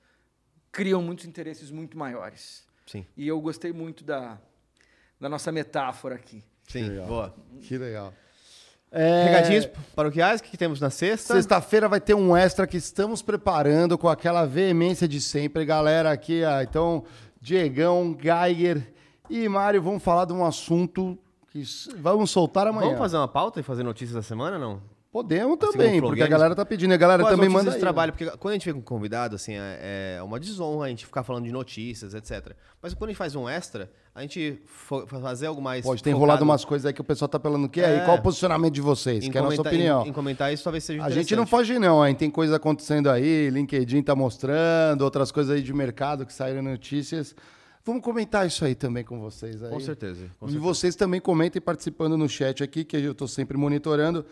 criam 0.71 1.01
muitos 1.01 1.25
interesses 1.25 1.71
muito 1.71 1.97
maiores. 1.97 2.65
Sim. 2.85 3.05
E 3.15 3.27
eu 3.27 3.39
gostei 3.39 3.71
muito 3.71 4.03
da, 4.03 4.39
da 5.19 5.29
nossa 5.29 5.51
metáfora 5.51 6.15
aqui. 6.15 6.43
Sim, 6.67 6.89
legal. 6.89 7.07
boa. 7.07 7.35
Que 7.61 7.77
legal. 7.77 8.13
É, 8.91 9.25
Recadinhos 9.25 9.69
paroquiais, 9.95 10.39
o 10.39 10.43
que, 10.43 10.51
que 10.51 10.57
temos 10.57 10.79
na 10.79 10.89
sexta? 10.89 11.33
Sexta-feira 11.33 11.89
vai 11.89 11.99
ter 11.99 12.13
um 12.13 12.35
extra 12.35 12.65
que 12.65 12.77
estamos 12.77 13.21
preparando 13.21 13.97
com 13.97 14.07
aquela 14.07 14.45
veemência 14.45 15.07
de 15.07 15.19
sempre. 15.19 15.65
Galera 15.65 16.11
aqui, 16.11 16.43
ah, 16.43 16.63
então, 16.63 17.03
Diegão, 17.41 18.17
Geiger 18.19 18.93
e 19.29 19.47
Mário 19.47 19.81
vão 19.81 19.99
falar 19.99 20.25
de 20.25 20.33
um 20.33 20.45
assunto 20.45 21.17
que 21.51 21.63
vamos 21.97 22.31
soltar 22.31 22.67
amanhã. 22.67 22.85
Vamos 22.87 22.99
fazer 22.99 23.17
uma 23.17 23.27
pauta 23.27 23.59
e 23.59 23.63
fazer 23.63 23.83
notícias 23.83 24.15
da 24.15 24.21
semana, 24.21 24.57
não? 24.57 24.81
Podemos 25.11 25.57
Assim, 25.61 25.71
também, 25.71 25.95
um 25.95 25.99
Flow 25.99 26.11
porque 26.11 26.21
a 26.21 26.27
galera 26.27 26.53
tá 26.53 26.65
pedindo. 26.65 26.91
E 26.91 26.93
a 26.93 26.97
galera 26.97 27.23
as 27.23 27.29
também 27.29 27.49
manda 27.49 27.71
aí, 27.71 27.79
trabalho, 27.79 28.11
porque 28.11 28.29
quando 28.37 28.51
a 28.51 28.53
gente 28.53 28.65
vem 28.65 28.73
com 28.75 28.81
convidado, 28.81 29.35
assim, 29.35 29.53
é, 29.55 30.17
é 30.17 30.21
uma 30.21 30.39
desonra 30.39 30.85
a 30.85 30.89
gente 30.89 31.05
ficar 31.05 31.23
falando 31.23 31.45
de 31.45 31.51
notícias, 31.51 32.13
etc. 32.13 32.53
Mas 32.81 32.93
quando 32.93 33.09
a 33.09 33.11
gente 33.13 33.17
faz 33.17 33.33
um 33.33 33.49
extra, 33.49 33.89
a 34.13 34.21
gente 34.21 34.61
fazer 35.07 35.47
algo 35.47 35.61
mais 35.61 35.83
Pode 35.85 36.03
ter 36.03 36.11
focado 36.11 36.17
enrolado 36.17 36.43
umas 36.43 36.63
coisas 36.65 36.85
aí 36.85 36.93
que 36.93 37.01
o 37.01 37.05
pessoal 37.05 37.29
tá 37.29 37.39
falando. 37.39 37.67
Que 37.69 37.81
aí, 37.81 37.99
É. 37.99 38.05
qual 38.05 38.17
o 38.17 38.21
posicionamento 38.21 38.73
de 38.73 38.81
vocês? 38.81 39.25
em 39.25 39.31
Que 39.31 39.37
é 39.37 39.41
a 39.41 39.43
nossa 39.45 39.61
opinião. 39.61 40.05
Em, 40.05 40.09
em 40.09 40.13
comentar 40.13 40.53
isso 40.53 40.63
talvez 40.63 40.83
seja 40.83 41.03
A 41.03 41.09
gente 41.09 41.35
não 41.35 41.47
foge, 41.47 41.79
não. 41.79 42.05
Hein? 42.05 42.13
Tem 42.13 42.29
coisa 42.29 42.57
acontecendo 42.57 43.09
aí, 43.09 43.49
LinkedIn 43.49 44.03
tá 44.03 44.13
mostrando, 44.13 45.01
outras 45.01 45.31
coisas 45.31 45.55
aí 45.55 45.63
de 45.63 45.73
mercado 45.73 46.25
que 46.25 46.33
saíram 46.33 46.61
notícias. 46.61 47.33
Vamos 47.87 48.03
comentar 48.03 48.45
isso 48.45 48.65
aí 48.65 48.75
também 48.75 49.01
com 49.01 49.17
vocês. 49.17 49.63
Aí. 49.63 49.69
Com 49.69 49.79
certeza. 49.79 50.29
com 50.37 50.45
e 50.45 50.49
certeza. 50.49 50.59
vocês 50.59 50.93
também 50.93 51.21
comentem 51.21 51.61
participando 51.61 52.17
no 52.17 52.27
chat 52.27 52.61
aqui, 52.61 52.83
que 52.83 52.97
eu 52.97 53.15
tô 53.15 53.29
sempre 53.29 53.57
monitorando 53.57 54.25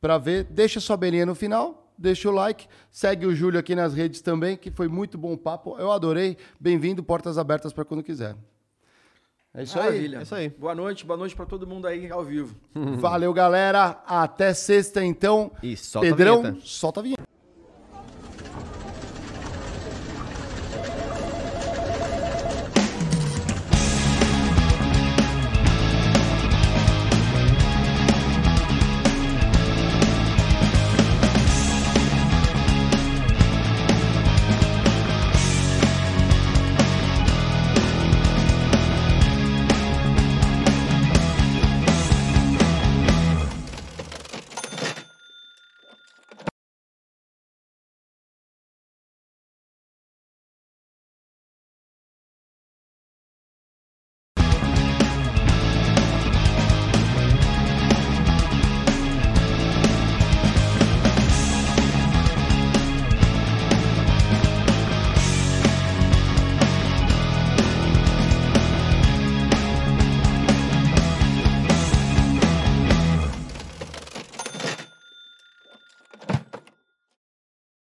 para 0.00 0.16
ver. 0.16 0.44
Deixa 0.44 0.78
sua 0.78 0.96
belinha 0.96 1.26
no 1.26 1.34
final, 1.34 1.92
deixa 1.98 2.28
o 2.28 2.32
like, 2.32 2.68
segue 2.88 3.26
o 3.26 3.34
Júlio 3.34 3.58
aqui 3.58 3.74
nas 3.74 3.94
redes 3.94 4.20
também, 4.20 4.56
que 4.56 4.70
foi 4.70 4.86
muito 4.86 5.18
bom 5.18 5.32
o 5.32 5.36
papo. 5.36 5.76
Eu 5.76 5.90
adorei. 5.90 6.36
Bem-vindo, 6.60 7.02
portas 7.02 7.36
abertas 7.36 7.72
para 7.72 7.84
quando 7.84 8.04
quiser. 8.04 8.36
É 9.52 9.64
isso 9.64 9.76
aí. 9.76 9.86
Maravilha. 9.86 10.18
é 10.18 10.22
isso 10.22 10.34
aí. 10.36 10.48
Boa 10.50 10.76
noite, 10.76 11.04
boa 11.04 11.16
noite 11.16 11.34
para 11.34 11.46
todo 11.46 11.66
mundo 11.66 11.88
aí 11.88 12.08
ao 12.12 12.24
vivo. 12.24 12.54
Valeu, 13.00 13.32
galera. 13.32 14.00
Até 14.06 14.54
sexta, 14.54 15.04
então. 15.04 15.50
E 15.60 15.76
solta 15.76 16.06
a 16.06 16.10
Pedrão, 16.12 16.42
vinheta. 16.42 16.60
solta 16.62 17.00
a 17.00 17.02
vinheta. 17.02 17.29